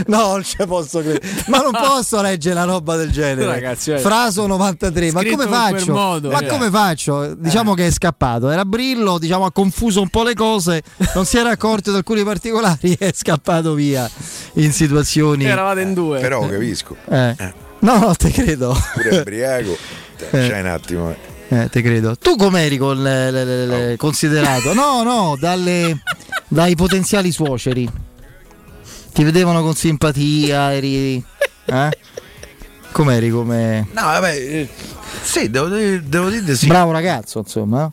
no, 0.07 0.27
non 0.27 0.43
ci 0.43 0.57
posso 0.65 0.99
credere. 0.99 1.27
Ma 1.47 1.59
non 1.59 1.71
posso 1.71 2.21
leggere 2.21 2.55
una 2.55 2.65
roba 2.65 2.95
del 2.95 3.09
genere. 3.11 3.47
Ragazzi, 3.47 3.91
eh. 3.91 3.99
Fraso 3.99 4.45
93. 4.45 5.11
Ma 5.11 5.23
come 5.23 5.47
faccio? 5.47 5.93
modo, 5.93 6.29
ma 6.29 6.39
eh. 6.39 6.47
come 6.47 6.69
faccio? 6.69 7.33
Diciamo 7.35 7.73
che 7.73 7.87
è 7.87 7.91
scappato. 7.91 8.49
Era 8.49 8.65
Brillo, 8.65 9.17
diciamo, 9.17 9.45
ha 9.45 9.51
confuso 9.51 10.01
un 10.01 10.09
po' 10.09 10.23
le 10.23 10.33
cose. 10.35 10.83
Non 11.15 11.25
si 11.25 11.37
era 11.37 11.49
accorto 11.49 11.91
di 11.91 11.97
alcuni 11.97 12.23
particolari 12.23 12.95
e 12.99 13.07
è 13.07 13.11
scappato 13.13 13.73
via 13.73 14.09
in 14.53 14.71
situazioni. 15.03 15.45
Eravate 15.45 15.81
in 15.81 15.93
due. 15.93 16.19
Però 16.19 16.47
capisco. 16.47 16.95
Eh. 17.09 17.35
No, 17.79 17.97
no, 17.99 18.13
te 18.15 18.29
credo. 18.31 18.75
Pure 18.93 19.19
ubriaco. 19.19 19.77
C'è 20.31 20.59
un 20.59 20.67
attimo. 20.67 21.11
eh. 21.11 21.17
Eh, 21.51 21.69
te 21.69 21.81
credo. 21.81 22.15
Tu 22.17 22.35
com'eri 22.35 22.77
con 22.77 23.01
le- 23.01 23.31
le- 23.31 23.43
le- 23.45 23.65
le- 23.65 23.97
considerato? 23.97 24.73
No, 24.73 25.01
no, 25.03 25.35
dalle- 25.39 26.01
dai 26.47 26.75
potenziali 26.75 27.31
suoceri. 27.31 27.89
Ti 29.13 29.23
vedevano 29.23 29.61
con 29.63 29.73
simpatia, 29.73 30.73
eri... 30.73 31.23
Eh? 31.65 31.89
Com'eri 32.91 33.29
come... 33.31 33.87
No, 33.93 34.01
vabbè. 34.01 34.31
eh, 34.35 34.69
Sì, 35.23 35.49
devo, 35.49 35.67
dire- 35.69 36.03
devo 36.05 36.29
dire 36.29 36.55
sì. 36.55 36.67
Bravo 36.67 36.91
ragazzo, 36.91 37.39
insomma. 37.39 37.89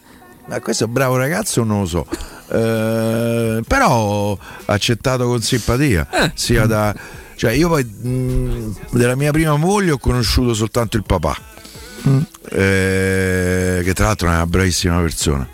Ma 0.46 0.60
questo 0.60 0.86
bravo 0.88 1.16
ragazzo, 1.16 1.62
non 1.64 1.80
lo 1.80 1.86
so. 1.86 2.06
Eh, 2.48 3.60
però 3.66 4.38
accettato 4.66 5.26
con 5.26 5.40
simpatia. 5.42 6.32
Sia 6.34 6.66
da. 6.66 6.94
Cioè, 7.34 7.52
io 7.52 7.68
poi 7.68 7.84
mh, 7.84 8.76
della 8.90 9.14
mia 9.14 9.30
prima 9.30 9.56
moglie 9.56 9.92
ho 9.92 9.98
conosciuto 9.98 10.54
soltanto 10.54 10.96
il 10.96 11.04
papà. 11.04 11.36
Mm. 12.08 12.20
eh, 12.50 13.80
che 13.82 13.92
tra 13.92 14.06
l'altro 14.06 14.28
è 14.28 14.30
una 14.30 14.46
bravissima 14.46 15.00
persona. 15.00 15.48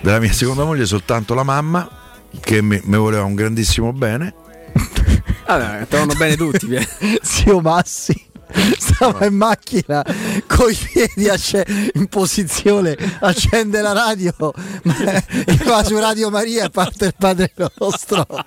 Della 0.00 0.18
mia 0.20 0.32
seconda 0.32 0.64
moglie 0.64 0.86
soltanto 0.86 1.34
la 1.34 1.42
mamma, 1.42 1.88
che 2.40 2.62
mi, 2.62 2.80
mi 2.84 2.96
voleva 2.96 3.24
un 3.24 3.34
grandissimo 3.34 3.92
bene. 3.92 4.34
Vabbè, 5.46 5.86
trovano 5.88 6.14
bene 6.14 6.36
tutti. 6.36 6.66
Piero. 6.66 6.86
Zio 7.22 7.60
Massi 7.60 8.25
stava 8.78 9.26
in 9.26 9.34
macchina 9.34 10.04
coi 10.46 10.74
piedi 10.74 11.28
acce- 11.28 11.66
in 11.94 12.06
posizione, 12.06 12.96
accende 13.20 13.80
la 13.80 13.92
radio, 13.92 14.32
ma 14.82 14.94
va 15.64 15.84
su 15.84 15.98
Radio 15.98 16.30
Maria 16.30 16.64
e 16.64 16.70
parte 16.70 17.06
il 17.06 17.14
Padre 17.16 17.52
Nostro. 17.78 18.26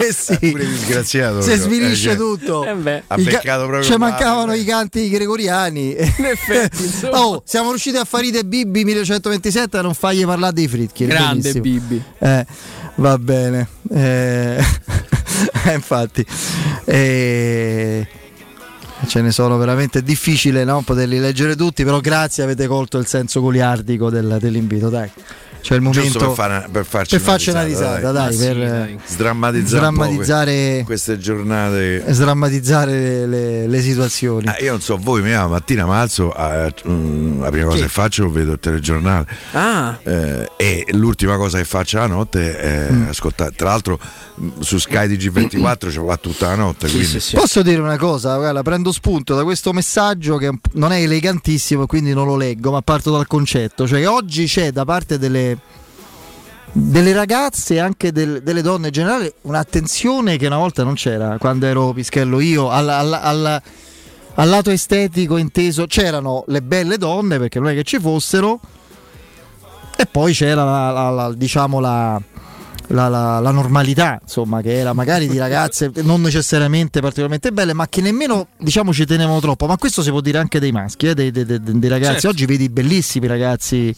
E 0.00 0.12
sì, 0.12 0.36
Pure 0.38 0.64
disgraziato. 0.66 1.40
si 1.42 1.54
svilisce 1.56 2.10
Eh, 2.12 2.16
cioè, 2.16 2.16
tutto. 2.16 2.64
Eh 2.64 3.02
I 3.16 3.24
ca- 3.24 3.40
Ci 3.82 3.96
male, 3.96 3.96
mancavano 3.98 4.52
eh. 4.52 4.58
i 4.58 4.64
canti 4.64 5.08
gregoriani. 5.08 5.94
effetti, 5.96 6.84
insomma. 6.84 7.20
oh, 7.20 7.42
siamo 7.44 7.70
riusciti 7.70 7.96
a 7.96 8.04
farire 8.04 8.44
Bibi 8.44 8.84
1127 8.84 9.78
a 9.78 9.82
non 9.82 9.94
fargli 9.94 10.24
parlare 10.24 10.52
dei 10.52 10.68
fritchi. 10.68 11.06
Grande 11.06 11.52
Benissimo. 11.52 11.62
Bibi. 11.62 12.02
Eh, 12.18 12.46
va 12.96 13.18
bene. 13.18 13.68
Eh, 13.90 14.64
eh, 15.66 15.72
infatti. 15.74 16.24
Eh, 16.84 18.06
ce 19.06 19.20
ne 19.22 19.30
sono 19.30 19.56
veramente 19.56 20.02
difficile 20.02 20.64
no? 20.64 20.82
poterli 20.82 21.18
leggere 21.18 21.56
tutti, 21.56 21.84
però 21.84 22.00
grazie 22.00 22.42
avete 22.42 22.66
colto 22.66 22.98
il 22.98 23.06
senso 23.06 23.40
goliardico 23.40 24.10
del- 24.10 24.38
dell'invito, 24.40 24.88
dai. 24.88 25.10
C'è 25.68 25.74
il 25.74 25.82
momento 25.82 26.02
Giusto 26.08 26.18
per, 26.28 26.34
fare- 26.34 26.68
per 26.72 26.86
farci 26.86 27.18
per 27.20 27.38
una 27.52 27.62
risata, 27.62 28.10
dai, 28.10 28.24
Ma 28.24 28.30
sì, 28.32 28.38
per 28.46 28.56
dai. 28.56 28.98
Sdrammatizzare, 29.06 29.66
Sdrammatizzare- 29.66 30.54
que- 30.76 30.82
queste 30.86 31.18
giornate. 31.18 32.04
sdrammatizzare 32.08 32.92
le, 32.92 33.26
le- 33.26 33.66
le 33.66 33.80
situazioni. 33.82 34.46
Ah, 34.48 34.56
io 34.60 34.70
non 34.70 34.80
so 34.80 34.96
voi, 34.96 35.20
ma 35.20 35.46
mattina 35.46 35.84
mi 35.84 35.92
alzo, 35.92 36.34
eh, 36.34 36.72
mm, 36.88 37.42
la 37.42 37.50
prima 37.50 37.64
cosa 37.66 37.76
Sì. 37.76 37.82
che 37.82 37.88
faccio 37.90 38.30
vedo 38.30 38.52
il 38.52 38.58
telegiornale 38.60 39.26
Ah, 39.52 39.98
eh, 40.04 40.50
e 40.56 40.86
l'ultima 40.92 41.36
cosa 41.36 41.58
che 41.58 41.64
faccio 41.64 41.98
la 41.98 42.06
notte 42.06 42.58
è 42.58 42.90
Mm. 42.90 43.08
ascoltare. 43.08 43.52
Tra 43.54 43.68
l'altro 43.68 43.98
mm, 44.40 44.60
su 44.60 44.78
Sky 44.78 45.06
TG24 45.06 45.90
ci 45.90 45.98
va 45.98 46.16
tutta 46.16 46.46
la 46.48 46.54
notte, 46.54 46.86
sì, 46.86 46.94
quindi 46.94 47.10
sì, 47.10 47.20
sì. 47.20 47.36
Posso 47.36 47.60
dire 47.60 47.82
una 47.82 47.98
cosa? 47.98 48.36
Guarda, 48.36 48.62
prendo 48.62 48.90
spunto 48.90 49.34
da 49.34 49.44
questo 49.44 49.74
messaggio 49.74 50.38
che 50.38 50.50
non 50.72 50.92
è 50.92 51.02
elegantissimo 51.02 51.84
quindi 51.86 52.14
non 52.14 52.26
lo 52.26 52.36
leggo, 52.36 52.70
ma 52.70 52.80
parto 52.80 53.10
dal 53.10 53.26
concetto. 53.26 53.86
Cioè, 53.86 54.00
che 54.00 54.06
oggi 54.06 54.46
c'è 54.46 54.70
da 54.72 54.84
parte 54.86 55.18
delle, 55.18 55.57
delle 56.72 57.12
ragazze 57.12 57.74
e 57.74 57.78
anche 57.78 58.12
del- 58.12 58.42
delle 58.42 58.62
donne 58.62 58.88
in 58.88 58.92
generale 58.92 59.34
un'attenzione 59.42 60.36
che 60.36 60.46
una 60.46 60.58
volta 60.58 60.84
non 60.84 60.94
c'era 60.94 61.36
quando 61.38 61.66
ero 61.66 61.92
pischello 61.92 62.40
io 62.40 62.70
al, 62.70 62.88
al- 62.88 63.12
al- 63.14 63.62
al 64.34 64.48
lato 64.48 64.70
estetico 64.70 65.36
inteso. 65.38 65.86
C'erano 65.86 66.44
le 66.48 66.62
belle 66.62 66.96
donne 66.98 67.38
perché 67.38 67.58
non 67.58 67.70
è 67.70 67.74
che 67.74 67.82
ci 67.84 67.98
fossero, 67.98 68.60
e 69.96 70.06
poi 70.06 70.32
c'era 70.32 70.62
la, 70.64 70.90
la- 70.90 71.10
la- 71.10 71.32
diciamo 71.34 71.80
la 71.80 72.20
la, 72.88 73.08
la- 73.08 73.38
la 73.40 73.50
normalità, 73.50 74.18
insomma, 74.22 74.60
che 74.62 74.78
era 74.78 74.92
magari 74.92 75.28
di 75.28 75.38
ragazze 75.38 75.90
non 76.02 76.20
necessariamente 76.22 77.00
particolarmente 77.00 77.52
belle, 77.52 77.72
ma 77.74 77.86
che 77.88 78.00
nemmeno 78.00 78.48
diciamo 78.58 78.92
ci 78.92 79.04
tenevano 79.06 79.40
troppo. 79.40 79.66
Ma 79.66 79.76
questo 79.76 80.02
si 80.02 80.10
può 80.10 80.20
dire 80.20 80.38
anche 80.38 80.58
dei 80.60 80.72
maschi, 80.72 81.06
eh, 81.08 81.14
dei, 81.14 81.30
dei- 81.30 81.44
dei- 81.44 81.60
dei 81.62 81.88
ragazzi. 81.88 82.12
Certo. 82.12 82.28
Oggi 82.28 82.46
vedi 82.46 82.68
bellissimi 82.68 83.26
ragazzi, 83.26 83.94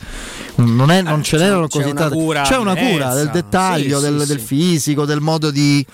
non, 0.57 0.91
è- 0.91 1.03
non 1.03 1.23
ce 1.23 1.37
c'è- 1.37 1.43
n'erano 1.45 1.69
così 1.69 1.93
tanti. 1.93 2.17
C'è 2.43 2.57
una 2.57 2.75
cura 2.77 3.15
del 3.15 3.31
dettaglio, 3.31 3.99
Sì, 3.99 4.05
del, 4.05 4.21
sì, 4.23 4.27
del 4.27 4.39
sì. 4.41 4.45
fisico, 4.47 5.05
del 5.05 5.21
modo 5.21 5.51
di. 5.51 5.85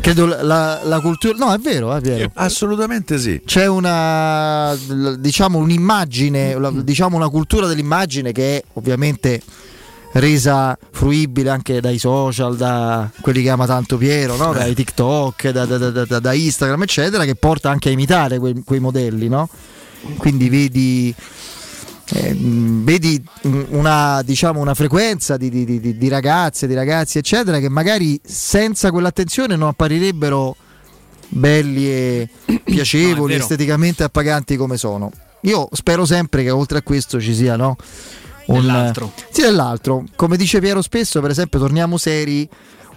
Credo 0.00 0.26
la, 0.26 0.80
la 0.82 1.00
cultura. 1.00 1.36
No, 1.38 1.52
è 1.54 1.58
vero, 1.58 1.94
è 1.94 2.00
vero. 2.00 2.28
assolutamente 2.34 3.16
sì. 3.16 3.40
C'è 3.44 3.66
una 3.66 4.76
diciamo 5.18 5.58
un'immagine, 5.58 6.56
diciamo 6.82 7.16
una 7.16 7.28
cultura 7.28 7.68
dell'immagine 7.68 8.32
che 8.32 8.56
è 8.56 8.62
ovviamente 8.72 9.40
resa 10.14 10.76
fruibile 10.92 11.50
anche 11.50 11.80
dai 11.80 11.98
social, 11.98 12.56
da 12.56 13.10
quelli 13.20 13.42
che 13.42 13.50
ama 13.50 13.66
tanto 13.66 13.96
Piero, 13.96 14.36
no? 14.36 14.52
dai 14.52 14.74
TikTok, 14.74 15.48
da, 15.50 15.64
da- 15.66 15.78
da- 15.90 16.04
da- 16.04 16.18
da 16.20 16.32
Instagram, 16.32 16.82
eccetera, 16.82 17.24
che 17.24 17.34
porta 17.34 17.70
anche 17.70 17.88
a 17.88 17.92
imitare 17.92 18.38
quei, 18.38 18.62
quei 18.64 18.78
modelli, 18.80 19.28
no? 19.28 19.48
Quindi 20.16 20.48
vedi, 20.48 21.12
eh, 22.12 22.36
vedi 22.38 23.22
una, 23.70 24.22
diciamo, 24.22 24.60
una 24.60 24.74
frequenza 24.74 25.36
di, 25.36 25.48
di- 25.50 25.80
di- 25.80 25.96
di 25.96 26.08
ragazze, 26.08 26.66
di 26.66 26.74
ragazzi, 26.74 27.18
eccetera, 27.18 27.58
che 27.58 27.68
magari 27.68 28.20
senza 28.22 28.90
quell'attenzione 28.90 29.56
non 29.56 29.68
apparirebbero 29.68 30.54
belli 31.28 31.88
e 31.90 32.28
piacevoli, 32.62 33.32
vero. 33.32 33.42
esteticamente 33.42 34.04
appaganti 34.04 34.56
come 34.56 34.76
sono. 34.76 35.10
Io 35.40 35.68
spero 35.72 36.04
sempre 36.06 36.42
che 36.42 36.50
oltre 36.50 36.78
a 36.78 36.82
questo 36.82 37.20
ci 37.20 37.34
sia 37.34 37.56
no, 37.56 37.76
un, 38.46 38.60
Dell'altro. 38.60 39.12
Sì, 39.30 39.42
dell'altro. 39.42 40.04
Come 40.16 40.36
dice 40.36 40.60
Piero 40.60 40.82
spesso, 40.82 41.20
per 41.20 41.30
esempio, 41.30 41.58
torniamo 41.58 41.96
seri. 41.96 42.48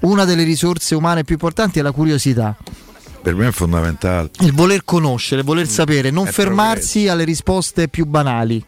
una 0.01 0.25
delle 0.25 0.43
risorse 0.43 0.93
umane 0.95 1.23
più 1.23 1.33
importanti 1.35 1.79
è 1.79 1.81
la 1.81 1.91
curiosità. 1.91 2.55
Per 3.21 3.35
me 3.35 3.47
è 3.47 3.51
fondamentale. 3.51 4.29
Il 4.41 4.53
voler 4.53 4.83
conoscere, 4.85 5.41
voler 5.41 5.67
sapere, 5.67 6.11
non 6.11 6.27
È 6.27 6.31
fermarsi 6.31 7.07
alle 7.07 7.23
risposte 7.23 7.87
più 7.87 8.05
banali. 8.05 8.63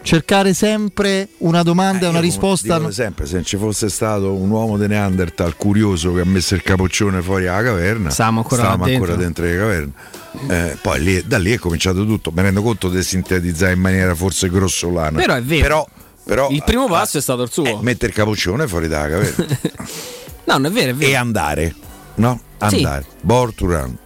Cercare 0.00 0.54
sempre 0.54 1.28
una 1.38 1.62
domanda 1.64 2.06
e 2.06 2.08
una 2.08 2.18
Io 2.18 2.24
risposta. 2.24 2.78
dico 2.78 2.90
sempre, 2.92 3.26
se 3.26 3.34
non 3.34 3.44
ci 3.44 3.56
fosse 3.56 3.88
stato 3.88 4.32
un 4.32 4.48
uomo 4.48 4.78
di 4.78 4.86
Neanderthal 4.86 5.56
curioso 5.56 6.12
che 6.14 6.20
ha 6.20 6.24
messo 6.24 6.54
il 6.54 6.62
capoccione 6.62 7.20
fuori 7.20 7.48
alla 7.48 7.62
caverna, 7.62 8.10
Stavamo 8.10 8.40
ancora 8.42 8.62
stavamo 8.62 8.84
ancora 8.84 9.16
dentro. 9.16 9.44
dentro 9.44 9.44
le 9.44 9.56
caverne. 9.56 10.70
Eh, 10.70 10.76
poi 10.80 11.02
lì- 11.02 11.24
da 11.26 11.38
lì 11.38 11.50
è 11.52 11.58
cominciato 11.58 12.06
tutto. 12.06 12.30
Mi 12.30 12.42
rendo 12.42 12.62
conto 12.62 12.88
di 12.88 13.02
sintetizzare 13.02 13.72
in 13.72 13.80
maniera 13.80 14.14
forse 14.14 14.48
grossolana. 14.48 15.18
Però 15.18 15.34
è 15.34 15.42
vero. 15.42 15.62
Però, 15.62 15.88
però, 16.28 16.50
Il 16.50 16.62
primo 16.62 16.86
passo 16.88 17.16
è 17.16 17.20
stato 17.22 17.40
il 17.42 17.50
suo. 17.50 17.78
mettere 17.80 18.08
il 18.08 18.14
capoccione 18.14 18.68
fuori 18.68 18.86
dalla 18.86 19.08
caverna 19.08 19.46
No, 20.44 20.58
non 20.58 20.66
è 20.66 20.70
vero, 20.70 20.90
è 20.90 20.94
vero. 20.94 21.10
e 21.10 21.14
andare, 21.14 21.74
no? 22.16 22.38
Sì. 22.68 22.76
Andare. 22.76 23.06
Born 23.22 23.54
to 23.54 23.66
run. 23.66 23.96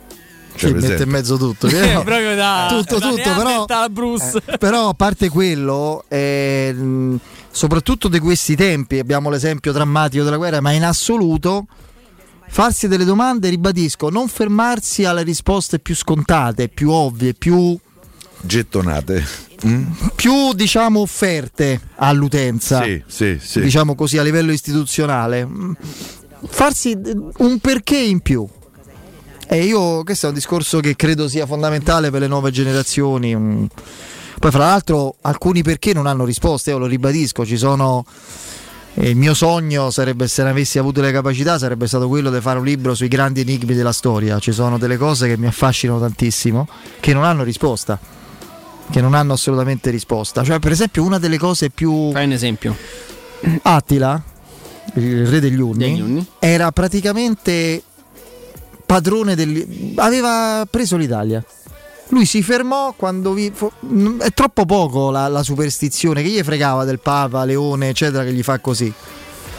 Cioè, 0.54 0.70
Sì, 0.70 0.74
mette 0.86 1.02
in 1.02 1.08
mezzo 1.08 1.36
tutto. 1.36 1.66
Eh, 1.68 1.70
Però- 1.70 2.02
proprio 2.02 2.34
da 2.36 2.66
tutto, 2.68 2.98
da 2.98 3.08
tutto, 3.08 3.34
però, 3.34 3.88
Bruce. 3.90 4.40
però 4.58 4.88
a 4.90 4.94
parte 4.94 5.28
quello, 5.28 6.04
eh, 6.08 7.16
soprattutto 7.50 8.06
di 8.08 8.18
questi 8.20 8.54
tempi, 8.54 8.98
abbiamo 9.00 9.28
l'esempio 9.30 9.72
drammatico 9.72 10.22
della 10.24 10.36
guerra, 10.36 10.60
ma 10.60 10.70
in 10.72 10.84
assoluto 10.84 11.66
farsi 12.48 12.86
delle 12.86 13.04
domande, 13.04 13.48
ribadisco, 13.48 14.10
non 14.10 14.28
fermarsi 14.28 15.04
alle 15.04 15.22
risposte 15.24 15.78
più 15.78 15.96
scontate, 15.96 16.68
più 16.68 16.90
ovvie, 16.90 17.34
più, 17.34 17.76
Gettonate. 18.40 19.24
Mm? 19.64 19.84
più 20.16 20.52
diciamo 20.54 21.00
offerte 21.00 21.80
all'utenza. 21.96 22.82
Sì, 22.82 23.02
sì, 23.06 23.38
sì. 23.40 23.60
diciamo 23.60 23.94
così 23.94 24.18
a 24.18 24.22
livello 24.22 24.50
istituzionale, 24.52 25.44
Mm, 25.46 25.72
farsi 26.48 26.98
un 27.38 27.58
perché 27.60 27.96
in 27.96 28.20
più. 28.20 28.46
E 29.46 29.64
io, 29.64 30.02
questo 30.02 30.26
è 30.26 30.28
un 30.30 30.34
discorso 30.34 30.80
che 30.80 30.96
credo 30.96 31.28
sia 31.28 31.46
fondamentale 31.46 32.10
per 32.10 32.20
le 32.20 32.26
nuove 32.26 32.50
generazioni. 32.50 33.36
mm. 33.36 33.64
Poi, 34.40 34.50
fra 34.50 34.66
l'altro, 34.66 35.16
alcuni 35.20 35.62
perché 35.62 35.92
non 35.92 36.06
hanno 36.06 36.24
risposte, 36.24 36.70
io 36.70 36.78
lo 36.78 36.86
ribadisco, 36.86 37.44
ci 37.46 37.56
sono. 37.56 38.04
eh, 38.94 39.10
Il 39.10 39.16
mio 39.16 39.34
sogno 39.34 39.90
sarebbe, 39.90 40.26
se 40.26 40.42
ne 40.42 40.50
avessi 40.50 40.78
avuto 40.78 41.00
le 41.00 41.12
capacità, 41.12 41.58
sarebbe 41.58 41.86
stato 41.86 42.08
quello 42.08 42.30
di 42.30 42.40
fare 42.40 42.58
un 42.58 42.64
libro 42.64 42.94
sui 42.94 43.08
grandi 43.08 43.42
enigmi 43.42 43.74
della 43.74 43.92
storia. 43.92 44.38
Ci 44.40 44.50
sono 44.52 44.78
delle 44.78 44.96
cose 44.96 45.28
che 45.28 45.36
mi 45.36 45.46
affascinano 45.46 46.00
tantissimo, 46.00 46.66
che 46.98 47.12
non 47.12 47.22
hanno 47.24 47.44
risposta. 47.44 47.98
Che 48.92 49.00
non 49.00 49.14
hanno 49.14 49.32
assolutamente 49.32 49.88
risposta. 49.88 50.44
Cioè, 50.44 50.58
per 50.58 50.70
esempio, 50.70 51.02
una 51.02 51.18
delle 51.18 51.38
cose 51.38 51.70
più. 51.70 52.12
Fai 52.12 52.26
un 52.26 52.32
esempio. 52.32 52.76
Attila, 53.62 54.22
il 54.94 55.26
re 55.26 55.40
degli 55.40 55.58
Unni, 55.58 56.26
era 56.38 56.70
praticamente 56.72 57.82
padrone 58.84 59.34
del... 59.34 59.94
aveva 59.96 60.66
preso 60.70 60.98
l'Italia. 60.98 61.42
Lui 62.08 62.26
si 62.26 62.42
fermò 62.42 62.92
quando 62.94 63.32
vi... 63.32 63.50
è 64.18 64.30
troppo 64.34 64.66
poco 64.66 65.10
la, 65.10 65.26
la 65.28 65.42
superstizione 65.42 66.22
che 66.22 66.28
gli 66.28 66.42
fregava 66.42 66.84
del 66.84 66.98
Papa, 66.98 67.46
Leone, 67.46 67.88
eccetera, 67.88 68.22
che 68.24 68.32
gli 68.32 68.42
fa 68.42 68.58
così. 68.58 68.92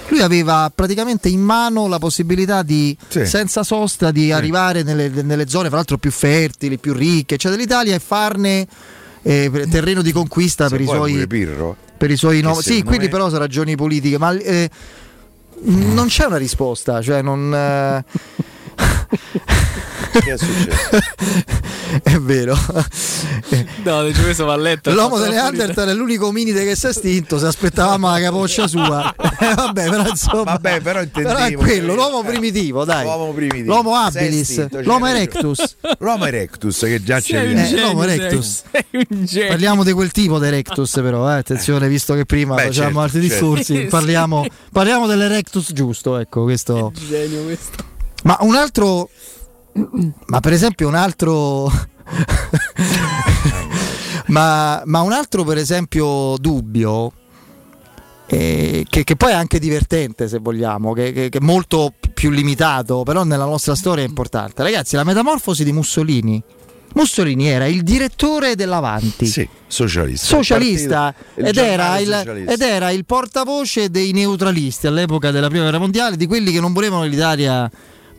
Lui 0.09 0.21
aveva 0.21 0.71
praticamente 0.73 1.29
in 1.29 1.41
mano 1.41 1.87
la 1.87 1.97
possibilità 1.97 2.61
di, 2.61 2.95
Sì. 3.07 3.25
senza 3.25 3.63
sosta, 3.63 4.11
di 4.11 4.31
arrivare 4.31 4.83
nelle, 4.83 5.09
nelle 5.09 5.47
zone, 5.47 5.69
fra 5.69 5.77
l'altro, 5.77 5.97
più 5.97 6.11
fertili, 6.11 6.77
più 6.77 6.93
ricche, 6.93 7.33
eccetera, 7.35 7.55
dell'Italia 7.55 7.95
e 7.95 7.99
farne 7.99 8.67
eh, 9.23 9.67
terreno 9.69 10.01
di 10.01 10.11
conquista 10.11 10.69
per 10.69 10.81
i, 10.81 10.85
suoi, 10.85 11.27
Pirro. 11.27 11.75
per 11.97 12.11
i 12.11 12.17
suoi 12.17 12.41
no- 12.41 12.59
Sì, 12.61 12.83
quelli 12.83 13.05
me- 13.05 13.09
però 13.09 13.27
sono 13.27 13.39
ragioni 13.39 13.75
politiche, 13.75 14.17
ma 14.17 14.31
eh, 14.37 14.69
non 15.63 16.07
c'è 16.07 16.25
una 16.25 16.37
risposta, 16.37 17.01
cioè 17.01 17.21
non... 17.21 17.51
eh, 20.13 20.19
Che 20.21 20.33
è 20.33 20.37
successo? 20.37 20.97
è 22.03 22.17
vero. 22.19 22.57
No, 23.83 24.03
dice 24.03 24.21
questo 24.23 24.45
va 24.45 24.53
a 24.53 24.57
letto. 24.57 24.91
L'uomo 24.93 25.17
delle 25.19 25.35
Neanderthal 25.35 25.89
è 25.89 25.93
l'unico 25.93 26.27
ominide 26.27 26.63
che 26.65 26.75
si 26.75 26.85
è 26.87 26.89
estinto. 26.89 27.37
Se 27.37 27.45
aspettavamo 27.47 28.09
la 28.09 28.19
capoccia 28.19 28.67
sua, 28.67 29.13
Eh, 29.43 29.53
vabbè, 29.55 29.89
però 29.89 30.07
insomma, 30.07 30.43
Vabbè, 30.43 30.81
però 30.81 31.01
intendevo. 31.01 31.35
però 31.35 31.45
è 31.45 31.53
quello, 31.53 31.95
l'uomo 31.95 32.23
primitivo, 32.23 32.85
dai. 32.85 33.03
L'uomo 33.03 33.31
primitivo. 33.33 33.73
L'uomo 33.73 34.09
Sei 34.09 34.23
habilis, 34.25 34.49
estinto, 34.49 34.81
l'uomo 34.81 35.07
erectus. 35.07 35.75
L'uomo 35.99 36.25
erectus 36.25 36.79
che 36.79 37.03
già 37.03 37.19
c'è 37.19 37.43
Eh, 37.43 37.79
l'uomo 37.79 38.03
erectus. 38.03 38.63
Parliamo 39.47 39.83
di 39.83 39.91
quel 39.91 40.11
tipo 40.11 40.39
di 40.39 40.47
erectus, 40.47 40.91
però, 40.93 41.29
eh, 41.29 41.35
attenzione, 41.37 41.87
visto 41.87 42.13
che 42.13 42.25
prima 42.25 42.55
Beh, 42.55 42.63
facciamo 42.63 42.85
certo, 42.85 42.99
altri 42.99 43.21
certo. 43.27 43.35
discorsi, 43.45 43.75
Sì. 43.81 43.85
parliamo, 43.85 44.45
parliamo 44.71 45.07
dell'erectus 45.07 45.71
giusto, 45.73 46.17
ecco, 46.17 46.43
questo. 46.43 46.91
Genio 47.07 47.43
questo. 47.43 47.83
Ma 48.23 48.37
un 48.41 48.55
altro, 48.55 49.09
ma 50.27 50.39
per 50.39 50.53
esempio 50.53 50.87
un 50.87 50.95
altro, 50.95 51.69
ma, 54.27 54.81
ma 54.85 55.01
un 55.01 55.11
altro 55.11 55.43
per 55.43 55.57
esempio 55.57 56.35
dubbio, 56.37 57.11
eh, 58.27 58.85
che, 58.89 59.03
che 59.03 59.15
poi 59.15 59.31
è 59.31 59.35
anche 59.35 59.59
divertente 59.59 60.27
se 60.27 60.39
vogliamo, 60.39 60.93
che, 60.93 61.11
che- 61.11 61.29
che 61.29 61.37
è 61.37 61.41
molto 61.41 61.93
più 62.13 62.29
limitato, 62.29 63.03
però 63.03 63.23
nella 63.23 63.45
nostra 63.45 63.75
storia 63.75 64.03
è 64.03 64.07
importante. 64.07 64.63
Ragazzi, 64.63 64.95
la 64.95 65.03
metamorfosi 65.03 65.63
di 65.63 65.71
Mussolini. 65.71 66.41
Mussolini 66.95 67.47
era 67.47 67.65
il 67.65 67.81
direttore 67.81 68.55
dell'Avanti. 68.55 69.25
Sì, 69.25 69.47
socialista. 69.65 70.27
Socialista 70.27 71.11
Partito- 71.11 71.47
ed 71.49 71.57
era, 71.57 71.97
il, 71.97 72.05
socialista. 72.13 72.51
ed 72.53 72.61
era 72.61 72.91
il 72.91 73.03
portavoce 73.03 73.89
dei 73.89 74.11
neutralisti 74.11 74.85
all'epoca 74.85 75.31
della 75.31 75.47
prima 75.47 75.63
guerra 75.63 75.79
mondiale, 75.79 76.17
di 76.17 76.27
quelli 76.27 76.51
che 76.51 76.59
non 76.59 76.71
volevano 76.71 77.03
l'Italia 77.05 77.67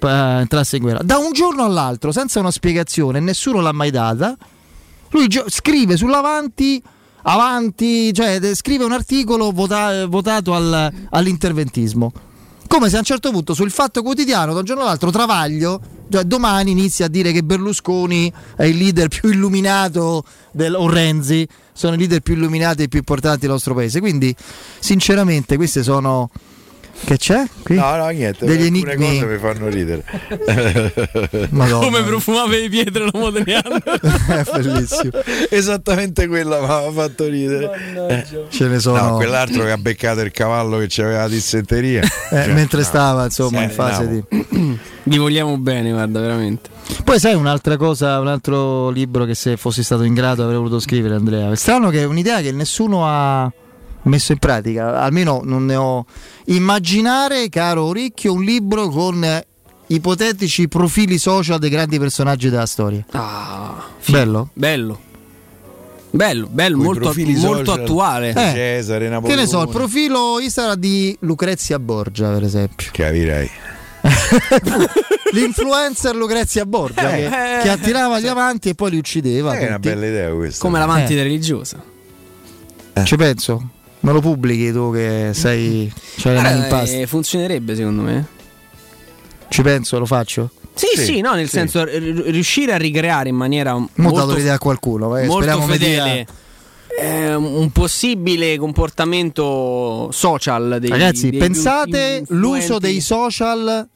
eh, 0.04 0.40
entrasse 0.40 0.76
in 0.76 0.82
guerra. 0.82 1.02
Da 1.02 1.18
un 1.18 1.32
giorno 1.32 1.64
all'altro, 1.64 2.12
senza 2.12 2.40
una 2.40 2.50
spiegazione, 2.50 3.20
nessuno 3.20 3.60
l'ha 3.60 3.72
mai 3.72 3.90
data. 3.90 4.36
Lui 5.10 5.26
gio- 5.28 5.44
scrive 5.48 5.96
sull'avanti, 5.96 6.82
avanti, 7.22 8.12
cioè 8.12 8.38
de- 8.38 8.54
scrive 8.54 8.84
un 8.84 8.92
articolo 8.92 9.50
vota- 9.50 10.06
votato 10.06 10.54
al- 10.54 10.92
all'interventismo. 11.10 12.12
Come 12.66 12.88
se 12.88 12.96
a 12.96 12.98
un 13.00 13.04
certo 13.04 13.30
punto 13.30 13.54
sul 13.54 13.70
fatto 13.70 14.02
quotidiano, 14.02 14.52
da 14.52 14.58
un 14.60 14.64
giorno 14.64 14.82
all'altro, 14.82 15.10
Travaglio, 15.10 15.80
cioè 16.10 16.24
domani 16.24 16.72
inizia 16.72 17.06
a 17.06 17.08
dire 17.08 17.30
che 17.30 17.42
Berlusconi 17.42 18.32
è 18.56 18.64
il 18.64 18.76
leader 18.76 19.08
più 19.08 19.28
illuminato 19.30 20.24
del, 20.50 20.74
o 20.74 20.88
Renzi 20.88 21.46
sono 21.72 21.94
i 21.94 21.98
leader 21.98 22.20
più 22.20 22.34
illuminati 22.34 22.82
e 22.82 22.88
più 22.88 22.98
importanti 22.98 23.40
del 23.40 23.50
nostro 23.50 23.74
paese. 23.74 24.00
Quindi, 24.00 24.34
sinceramente, 24.80 25.56
queste 25.56 25.82
sono. 25.82 26.30
Che 27.04 27.16
c'è? 27.18 27.44
Qui? 27.62 27.76
No, 27.76 27.96
no, 27.96 28.08
niente. 28.08 28.46
Degli 28.46 28.62
alcune 28.66 28.92
enigmi. 28.92 29.20
cose 29.20 29.32
mi 29.32 29.38
fanno 29.38 29.68
ridere. 29.68 30.04
Madonna. 31.50 31.84
Come 31.84 32.02
profumava 32.02 32.56
di 32.56 32.68
pietre 32.68 33.08
l'uomo 33.10 33.30
delle 33.30 33.44
Neanderthal. 33.62 34.00
È 34.00 34.44
bellissimo. 34.52 35.10
Esattamente 35.50 36.26
quella 36.26 36.60
mi 36.60 36.64
aveva 36.64 36.92
fatto 37.02 37.26
ridere. 37.26 38.46
Ce 38.48 38.66
ne 38.68 38.78
sono. 38.78 39.02
No, 39.10 39.14
quell'altro 39.16 39.64
che 39.64 39.70
ha 39.70 39.76
beccato 39.78 40.20
il 40.20 40.30
cavallo 40.30 40.78
che 40.78 41.02
aveva 41.02 41.18
la 41.22 41.28
dissenteria. 41.28 42.00
Eh, 42.02 42.08
Cioè, 42.30 42.52
mentre 42.52 42.78
no. 42.78 42.84
stava 42.84 43.24
insomma 43.24 43.58
Sì, 43.58 43.64
in 43.64 43.70
fase 43.70 44.04
no. 44.04 44.24
di. 44.48 44.78
Vi 45.02 45.18
vogliamo 45.18 45.58
bene, 45.58 45.90
guarda, 45.92 46.20
veramente. 46.20 46.70
Poi 47.02 47.18
sai 47.18 47.34
un'altra 47.34 47.76
cosa, 47.76 48.18
un 48.20 48.28
altro 48.28 48.88
libro 48.90 49.24
che 49.24 49.34
se 49.34 49.56
fossi 49.56 49.82
stato 49.82 50.04
in 50.04 50.14
grado 50.14 50.42
avrei 50.44 50.56
voluto 50.56 50.80
scrivere 50.80 51.14
Andrea. 51.14 51.50
È 51.50 51.56
strano 51.56 51.90
che 51.90 52.00
è 52.00 52.04
un'idea 52.04 52.40
che 52.40 52.52
nessuno 52.52 53.06
ha 53.06 53.50
messo 54.02 54.32
in 54.32 54.38
pratica, 54.38 55.00
almeno 55.00 55.40
non 55.44 55.66
ne 55.66 55.76
ho. 55.76 56.06
Immaginare, 56.46 57.48
caro 57.48 57.92
Ricchio, 57.92 58.32
un 58.34 58.42
libro 58.42 58.88
con 58.88 59.24
eh, 59.24 59.46
ipotetici 59.86 60.68
profili 60.68 61.18
social 61.18 61.58
dei 61.58 61.70
grandi 61.70 61.98
personaggi 61.98 62.50
della 62.50 62.66
storia. 62.66 63.04
Ah, 63.12 63.84
Bello? 64.08 64.50
bello. 64.52 65.00
Bello, 66.10 66.46
bello, 66.48 66.76
molto, 66.76 67.00
profili 67.00 67.34
molto 67.34 67.72
attuale. 67.72 68.28
Eh, 68.30 68.34
Cesare, 68.34 69.06
Che 69.06 69.10
Napoleone. 69.10 69.42
ne 69.42 69.48
so, 69.48 69.62
il 69.62 69.68
profilo 69.68 70.38
Instagram 70.38 70.76
di 70.76 71.16
Lucrezia 71.20 71.78
Borgia, 71.80 72.30
per 72.30 72.44
esempio. 72.44 72.88
Capirei. 72.92 73.50
L'influencer 75.32 76.14
Lucrezia 76.14 76.64
Borgia 76.66 77.10
Eh, 77.10 77.16
che, 77.28 77.56
eh, 77.58 77.62
che 77.62 77.68
attirava 77.68 78.20
gli 78.20 78.28
avanti 78.28 78.68
e 78.68 78.74
poi 78.76 78.90
li 78.92 78.98
uccideva. 78.98 79.54
È 79.54 79.66
una 79.66 79.78
bella 79.80 80.06
idea 80.06 80.30
questa. 80.32 80.60
Come 80.62 80.78
l'amante 80.78 81.14
Eh. 81.14 81.22
religiosa. 81.22 81.82
Ci 83.02 83.16
penso. 83.16 83.70
Me 84.04 84.12
lo 84.12 84.20
pubblichi 84.20 84.70
tu 84.70 84.92
che 84.92 85.30
sei. 85.32 85.90
Mani 86.24 86.58
in 86.58 87.00
Eh, 87.00 87.06
funzionerebbe 87.06 87.74
secondo 87.74 88.02
me. 88.02 88.26
Ci 89.48 89.62
penso, 89.62 89.98
lo 89.98 90.04
faccio. 90.04 90.50
Sì, 90.74 90.88
sì, 90.96 91.04
Sì, 91.04 91.20
no, 91.20 91.32
nel 91.34 91.46
sì. 91.48 91.56
senso 91.56 91.84
r- 91.84 91.88
riuscire 92.26 92.72
a 92.72 92.76
ricreare 92.76 93.30
in 93.30 93.36
maniera 93.36 93.72
Mo' 93.74 93.86
ho 93.86 93.88
dato 93.96 94.12
molto, 94.26 94.34
l'idea 94.34 94.54
a 94.54 94.58
qualcuno. 94.58 95.16
eh, 95.16 95.26
molto 95.26 95.60
fedele 95.62 96.26
eh, 97.00 97.34
un 97.34 97.70
possibile 97.72 98.58
comportamento 98.58 100.10
social 100.12 100.76
dei 100.80 100.90
Ragazzi, 100.90 101.30
dei 101.30 101.38
pensate 101.38 102.16
influenti. 102.20 102.34
l'uso 102.34 102.78
dei 102.78 103.00
social 103.00 103.88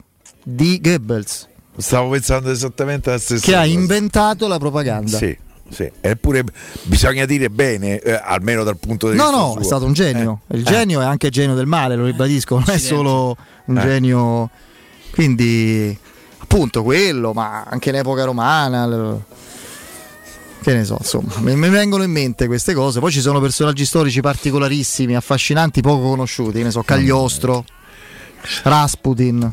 di 0.43 0.79
Goebbels 0.81 1.47
Stavo 1.77 2.09
pensando 2.09 2.49
esattamente 2.49 3.09
la 3.11 3.19
stessa 3.19 3.45
che 3.45 3.55
ha 3.55 3.59
cosa. 3.61 3.71
inventato 3.71 4.47
la 4.47 4.57
propaganda. 4.57 5.17
Sì, 5.17 5.37
sì. 5.69 5.89
Eppure 6.01 6.43
bisogna 6.83 7.25
dire 7.25 7.49
bene, 7.49 7.99
eh, 7.99 8.19
almeno 8.23 8.63
dal 8.63 8.77
punto 8.77 9.09
di 9.09 9.15
No, 9.17 9.23
vista 9.25 9.37
no, 9.39 9.51
suo. 9.51 9.61
è 9.61 9.63
stato 9.63 9.85
un 9.85 9.93
genio. 9.93 10.41
Eh. 10.47 10.57
Il 10.57 10.61
Eh. 10.67 10.71
genio 10.71 11.01
è 11.01 11.05
anche 11.05 11.29
genio 11.29 11.55
del 11.55 11.65
male, 11.67 11.95
lo 11.95 12.05
ribadisco, 12.05 12.55
non 12.55 12.69
è 12.69 12.77
solo 12.77 13.35
un 13.65 13.77
Eh. 13.77 13.81
genio 13.81 14.49
Quindi, 15.11 15.97
appunto, 16.37 16.83
quello, 16.83 17.33
ma 17.33 17.63
anche 17.67 17.89
in 17.89 17.95
epoca 17.95 18.23
romana. 18.23 18.85
l- 18.85 19.21
Che 20.61 20.73
ne 20.73 20.83
so, 20.83 20.97
insomma, 20.99 21.33
mi, 21.39 21.55
mi 21.55 21.69
vengono 21.69 22.03
in 22.03 22.11
mente 22.11 22.45
queste 22.47 22.73
cose. 22.73 22.99
Poi 22.99 23.11
ci 23.11 23.21
sono 23.21 23.39
personaggi 23.39 23.85
storici 23.85 24.19
particolarissimi, 24.21 25.15
affascinanti, 25.15 25.81
poco 25.81 26.09
conosciuti. 26.09 26.57
Che 26.59 26.63
ne 26.65 26.71
so, 26.71 26.83
Cagliostro, 26.83 27.63
Rasputin, 28.63 29.51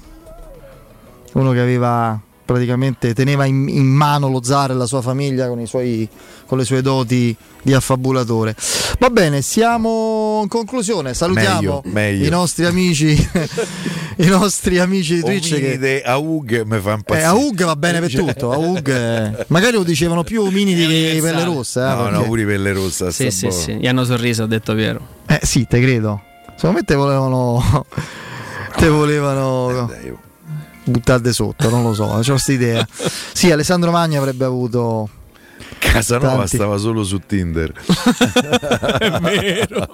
uno 1.32 1.52
che 1.52 1.60
aveva 1.60 2.20
praticamente 2.46 3.12
teneva 3.12 3.44
in, 3.44 3.68
in 3.68 3.84
mano 3.84 4.28
lo 4.30 4.42
zar 4.42 4.70
e 4.70 4.74
la 4.74 4.86
sua 4.86 5.02
famiglia 5.02 5.48
con, 5.48 5.60
i 5.60 5.66
suoi, 5.66 6.08
con 6.46 6.56
le 6.56 6.64
sue 6.64 6.80
doti 6.80 7.36
di 7.62 7.74
affabulatore. 7.74 8.54
Va 8.98 9.10
bene, 9.10 9.42
siamo 9.42 10.40
in 10.42 10.48
conclusione. 10.48 11.12
Salutiamo 11.12 11.56
Meglio, 11.60 11.82
meglio. 11.84 12.26
i 12.26 12.30
nostri 12.30 12.64
amici, 12.64 13.08
i 14.18 14.26
nostri 14.26 14.78
amici 14.78 15.16
di 15.16 15.20
Twitch. 15.20 15.48
Che, 15.50 15.56
Ominide 15.56 16.02
Aug 16.02 16.62
mi 16.64 16.80
fa 16.80 16.90
eh, 16.90 16.94
impazzire. 16.94 17.26
Aug 17.26 17.64
va 17.64 17.76
bene 17.76 18.00
per 18.00 18.14
tutto. 18.14 18.52
Aug, 18.52 18.88
eh, 18.88 19.44
magari 19.48 19.76
lo 19.76 19.82
dicevano 19.82 20.22
più 20.22 20.42
ominidi 20.42 20.86
che 20.86 21.18
pelle 21.20 21.44
rosse. 21.44 21.80
eh, 21.80 21.84
No, 21.84 21.94
no, 21.96 22.08
perché- 22.10 22.24
pure 22.26 22.42
i 22.42 22.46
pelle 22.46 22.72
rosse. 22.72 23.10
Sì, 23.12 23.30
sì, 23.30 23.48
buono. 23.48 23.62
sì. 23.62 23.72
Gli 23.74 23.86
hanno 23.88 24.04
sorriso, 24.04 24.44
ha 24.44 24.46
detto 24.46 24.74
Piero. 24.74 25.00
Eh 25.26 25.40
sì, 25.42 25.66
te 25.66 25.80
credo. 25.80 26.22
Secondo 26.54 26.78
me 26.78 26.82
te 26.84 26.94
volevano. 26.94 27.84
te 28.78 28.88
volevano. 28.88 29.90
Buttarde 30.88 31.32
sotto, 31.32 31.68
non 31.68 31.82
lo 31.82 31.94
so, 31.94 32.04
ho 32.04 32.22
questa 32.22 32.52
idea. 32.52 32.86
Sì, 33.36 33.50
Alessandro 33.50 33.90
Magni 33.90 34.16
avrebbe 34.16 34.44
avuto. 34.44 35.08
Casanova 35.78 36.36
tanti- 36.36 36.56
stava 36.56 36.78
solo 36.78 37.04
su 37.04 37.18
Tinder. 37.26 37.72
È 38.98 39.10
vero. 39.20 39.86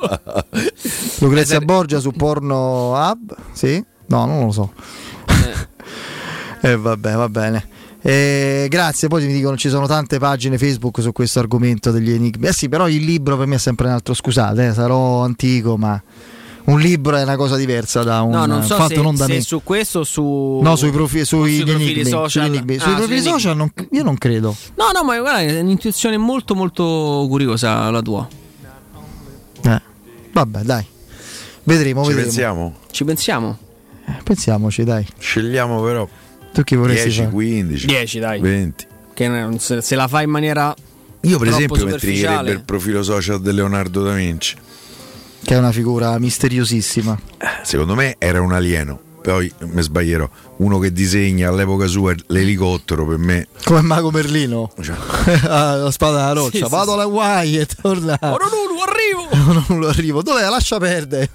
Lucrezia 1.18 1.60
Borgia 1.60 1.98
su 1.98 2.12
Porno 2.12 2.92
Hub? 2.92 3.36
Sì? 3.52 3.84
No, 4.06 4.26
non 4.26 4.46
lo 4.46 4.52
so. 4.52 4.72
Eh, 6.64 6.76
vabbè, 6.76 7.14
va 7.14 7.28
bene. 7.28 7.66
Eh, 8.00 8.68
grazie, 8.70 9.08
poi 9.08 9.26
mi 9.26 9.32
dicono 9.32 9.56
ci 9.56 9.68
sono 9.68 9.88
tante 9.88 10.18
pagine 10.18 10.58
Facebook 10.58 11.00
su 11.00 11.10
questo 11.10 11.40
argomento 11.40 11.90
degli 11.90 12.12
enigmi. 12.12 12.46
Eh 12.46 12.52
sì, 12.52 12.68
però 12.68 12.88
il 12.88 13.02
libro 13.04 13.36
per 13.36 13.48
me 13.48 13.56
è 13.56 13.58
sempre 13.58 13.86
un 13.86 13.92
altro, 13.94 14.14
scusate, 14.14 14.68
eh, 14.68 14.72
sarò 14.72 15.24
antico, 15.24 15.76
ma 15.76 16.00
un 16.64 16.78
libro 16.80 17.16
è 17.16 17.22
una 17.22 17.36
cosa 17.36 17.56
diversa 17.56 18.02
da 18.02 18.22
un 18.22 18.30
No, 18.30 18.46
non 18.46 18.62
so 18.62 18.76
fatto 18.76 18.94
se, 18.94 19.02
non 19.02 19.16
da 19.16 19.24
se 19.26 19.32
me. 19.34 19.40
su 19.40 19.60
questo 19.64 20.00
o 20.00 20.04
su. 20.04 20.60
No, 20.62 20.76
sui, 20.76 20.90
profi- 20.90 21.24
sui 21.24 21.56
sui 21.56 21.64
profili 21.64 21.90
enigmi, 21.92 22.04
social. 22.08 22.30
sugli 22.46 22.56
enigmi. 22.56 22.76
Ah, 22.76 22.80
Sui 22.80 22.94
profili 22.94 23.20
social 23.20 23.56
non- 23.56 23.72
io 23.90 24.02
non 24.02 24.16
credo. 24.18 24.54
No, 24.76 24.90
no, 24.92 25.04
ma 25.04 25.18
guarda, 25.18 25.40
è 25.40 25.60
un'intuizione 25.60 26.16
molto, 26.16 26.54
molto 26.54 27.26
curiosa 27.28 27.90
la 27.90 28.00
tua. 28.02 28.28
Eh, 29.64 29.80
vabbè, 30.32 30.60
dai. 30.62 30.84
Vedremo, 31.64 32.02
Ci 32.02 32.08
vedremo. 32.08 32.26
pensiamo? 32.28 32.74
Ci 32.90 33.04
pensiamo? 33.04 33.58
Eh, 34.06 34.14
pensiamoci, 34.24 34.84
dai. 34.84 35.06
Scegliamo 35.18 35.80
però 35.82 36.08
Tu 36.52 36.62
chi 36.64 36.74
vorresti 36.74 37.04
10, 37.04 37.18
fare? 37.20 37.30
15, 37.30 37.86
10, 37.86 38.18
dai. 38.18 38.40
20. 38.40 38.86
Che 39.14 39.48
se, 39.58 39.80
se 39.80 39.94
la 39.94 40.08
fai 40.08 40.24
in 40.24 40.30
maniera. 40.30 40.74
Io 41.24 41.38
per 41.38 41.48
esempio 41.48 41.84
metterei 41.86 42.50
il 42.50 42.62
profilo 42.64 43.02
social 43.04 43.40
di 43.40 43.52
Leonardo 43.52 44.02
da 44.02 44.12
Vinci. 44.12 44.56
Che 45.44 45.54
è 45.54 45.58
una 45.58 45.72
figura 45.72 46.18
misteriosissima. 46.18 47.18
Secondo 47.62 47.94
me 47.94 48.16
era 48.18 48.40
un 48.40 48.52
alieno. 48.52 49.00
Poi 49.22 49.52
mi 49.60 49.82
sbaglierò. 49.82 50.28
Uno 50.56 50.78
che 50.78 50.92
disegna 50.92 51.48
all'epoca 51.48 51.86
sua 51.86 52.14
l'elicottero 52.26 53.06
per 53.06 53.18
me. 53.18 53.46
Come 53.64 53.80
Mago 53.80 54.10
Merlino. 54.10 54.72
Ah, 55.46 55.76
la 55.76 55.90
spada 55.92 56.18
della 56.18 56.32
roccia. 56.32 56.56
Sì, 56.58 56.64
sì, 56.64 56.68
Vado 56.68 56.94
alla 56.94 57.04
Hawaii 57.04 57.58
e 57.58 57.66
torna. 57.66 58.18
Orolulu, 58.20 58.80
arrivo! 58.80 59.62
non 59.68 59.78
lo 59.78 59.88
arrivo. 59.88 60.22
Dov'è? 60.22 60.48
Lascia 60.48 60.78
perdere. 60.78 61.30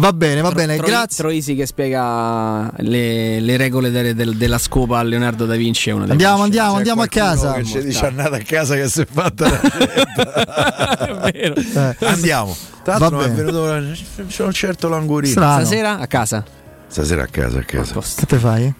Va 0.00 0.12
bene, 0.14 0.40
va 0.40 0.50
bene. 0.50 0.76
Troi- 0.76 0.88
Grazie. 0.88 1.16
Troisi 1.22 1.54
che 1.54 1.66
spiega 1.66 2.72
le, 2.78 3.38
le 3.38 3.56
regole 3.58 3.90
del- 3.90 4.14
del- 4.14 4.34
della 4.36 4.56
scopa 4.56 4.98
a 4.98 5.02
Leonardo 5.02 5.44
da 5.44 5.56
Vinci 5.56 5.90
è 5.90 5.92
una 5.92 6.06
Andiamo, 6.10 6.42
andiamo, 6.42 6.76
andiamo 6.76 7.02
a 7.02 7.06
casa. 7.06 7.52
Che 7.52 7.64
ci 7.64 7.82
dice 7.82 8.06
andate 8.06 8.36
a 8.36 8.42
casa 8.42 8.76
che 8.76 8.88
si 8.88 9.02
è 9.02 9.06
fatta 9.10 9.48
la 9.50 9.60
Eh. 11.32 11.96
Andiamo. 12.06 12.56
Tra 12.82 12.94
Va 12.96 13.10
l'altro 13.10 13.18
mi 13.18 13.24
è 13.24 13.30
venuto 13.30 13.92
c'è 14.26 14.42
un 14.42 14.52
certo 14.52 14.88
langurino. 14.88 15.32
Strano. 15.32 15.60
Stasera 15.64 15.98
a 15.98 16.06
casa. 16.06 16.44
Stasera 16.86 17.22
a 17.24 17.26
casa, 17.26 17.58
a 17.58 17.62
casa. 17.62 18.00
Che 18.16 18.26
te 18.26 18.36
fai? 18.38 18.74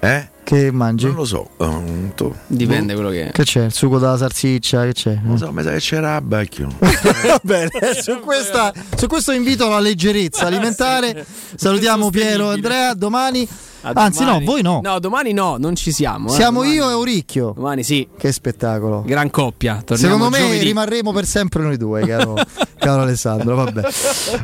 Eh? 0.00 0.28
Che 0.50 0.72
mangi? 0.72 1.06
Non 1.06 1.14
lo 1.14 1.24
so. 1.24 1.48
um, 1.58 2.12
tu- 2.16 2.34
Dipende 2.48 2.94
quello 2.94 3.10
che 3.10 3.28
è. 3.28 3.30
Che 3.30 3.44
c'è? 3.44 3.66
Il 3.66 3.72
sugo 3.72 4.00
della 4.00 4.16
salsiccia? 4.16 4.82
Che 4.86 4.92
c'è? 4.92 5.18
Non 5.22 5.38
so, 5.38 5.52
mi 5.52 5.62
sa 5.62 5.70
che 5.70 5.78
c'era 5.78 6.16
a 6.16 6.20
becchio. 6.20 6.66
Va 6.76 7.38
bene, 7.40 7.70
su, 8.02 8.18
questa- 8.18 8.72
su 8.96 9.06
questo 9.06 9.30
invito 9.30 9.66
alla 9.66 9.78
leggerezza 9.78 10.46
alimentare. 10.46 11.24
Salutiamo 11.54 12.10
Piero 12.10 12.50
e 12.50 12.54
Andrea. 12.54 12.94
Domani, 12.94 13.46
A 13.82 13.92
anzi, 13.94 14.24
domani. 14.24 14.44
no, 14.44 14.50
voi 14.50 14.62
no. 14.62 14.80
No, 14.82 14.98
domani 14.98 15.32
no, 15.32 15.56
non 15.56 15.76
ci 15.76 15.92
siamo. 15.92 16.30
eh. 16.30 16.34
Siamo 16.34 16.62
Domani- 16.62 16.74
io 16.78 16.88
e 16.88 16.92
Auricchio. 16.94 17.52
Domani 17.54 17.84
sì. 17.84 18.08
Che 18.18 18.32
spettacolo. 18.32 19.04
Gran 19.06 19.30
coppia. 19.30 19.80
Torniamo 19.84 20.14
Secondo 20.14 20.36
me 20.36 20.42
giovedì. 20.42 20.64
rimarremo 20.64 21.12
per 21.12 21.26
sempre 21.26 21.62
noi 21.62 21.76
due, 21.76 22.04
caro, 22.04 22.34
caro 22.76 23.02
Alessandro. 23.02 23.54
Vabbè. 23.54 23.82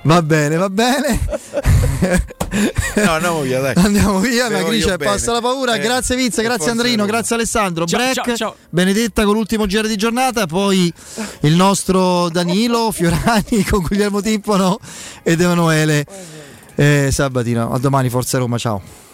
Va 0.05 0.23
bene, 0.23 0.55
va 0.57 0.71
bene. 0.71 1.19
No, 2.95 3.11
andiamo 3.11 3.41
via, 3.43 3.61
dai. 3.61 3.75
Andiamo 3.77 4.19
via, 4.21 4.49
la 4.49 4.63
gricia 4.63 4.97
passa 4.97 5.33
la 5.33 5.41
paura. 5.41 5.75
Eh, 5.75 5.81
grazie 5.97 6.17
Vince, 6.17 6.41
e 6.41 6.45
grazie 6.45 6.71
Andrino, 6.71 7.05
grazie 7.07 7.37
Alessandro. 7.37 7.87
Ciao, 7.87 7.99
Break, 7.99 8.15
ciao, 8.15 8.37
ciao. 8.37 8.57
Benedetta 8.69 9.25
con 9.25 9.35
l'ultimo 9.35 9.67
giro 9.67 9.87
di 9.87 9.97
giornata, 9.97 10.47
poi 10.47 10.93
il 11.41 11.55
nostro 11.55 12.29
Danilo 12.29 12.91
Fiorani 12.93 13.65
con 13.69 13.83
Guglielmo 13.83 14.21
Timpano 14.21 14.79
ed 15.23 15.41
Emanuele 15.41 16.05
eh, 16.75 17.09
Sabatino. 17.11 17.73
A 17.73 17.79
domani, 17.79 18.11
Forza 18.11 18.39
Roma, 18.39 18.59
ciao. 18.59 19.06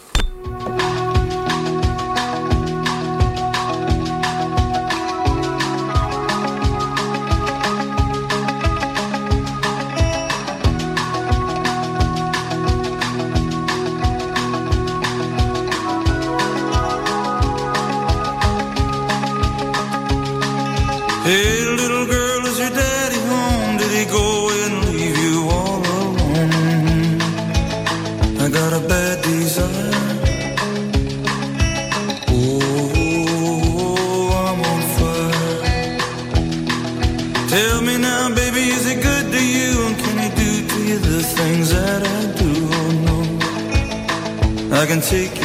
Take 45.13 45.42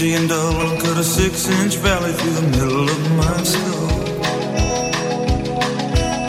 and 0.00 0.30
i'll 0.30 0.80
cut 0.80 0.96
a 0.96 1.02
six 1.02 1.48
inch 1.48 1.74
valley 1.76 2.12
through 2.12 2.30
the 2.30 2.42
middle 2.56 2.77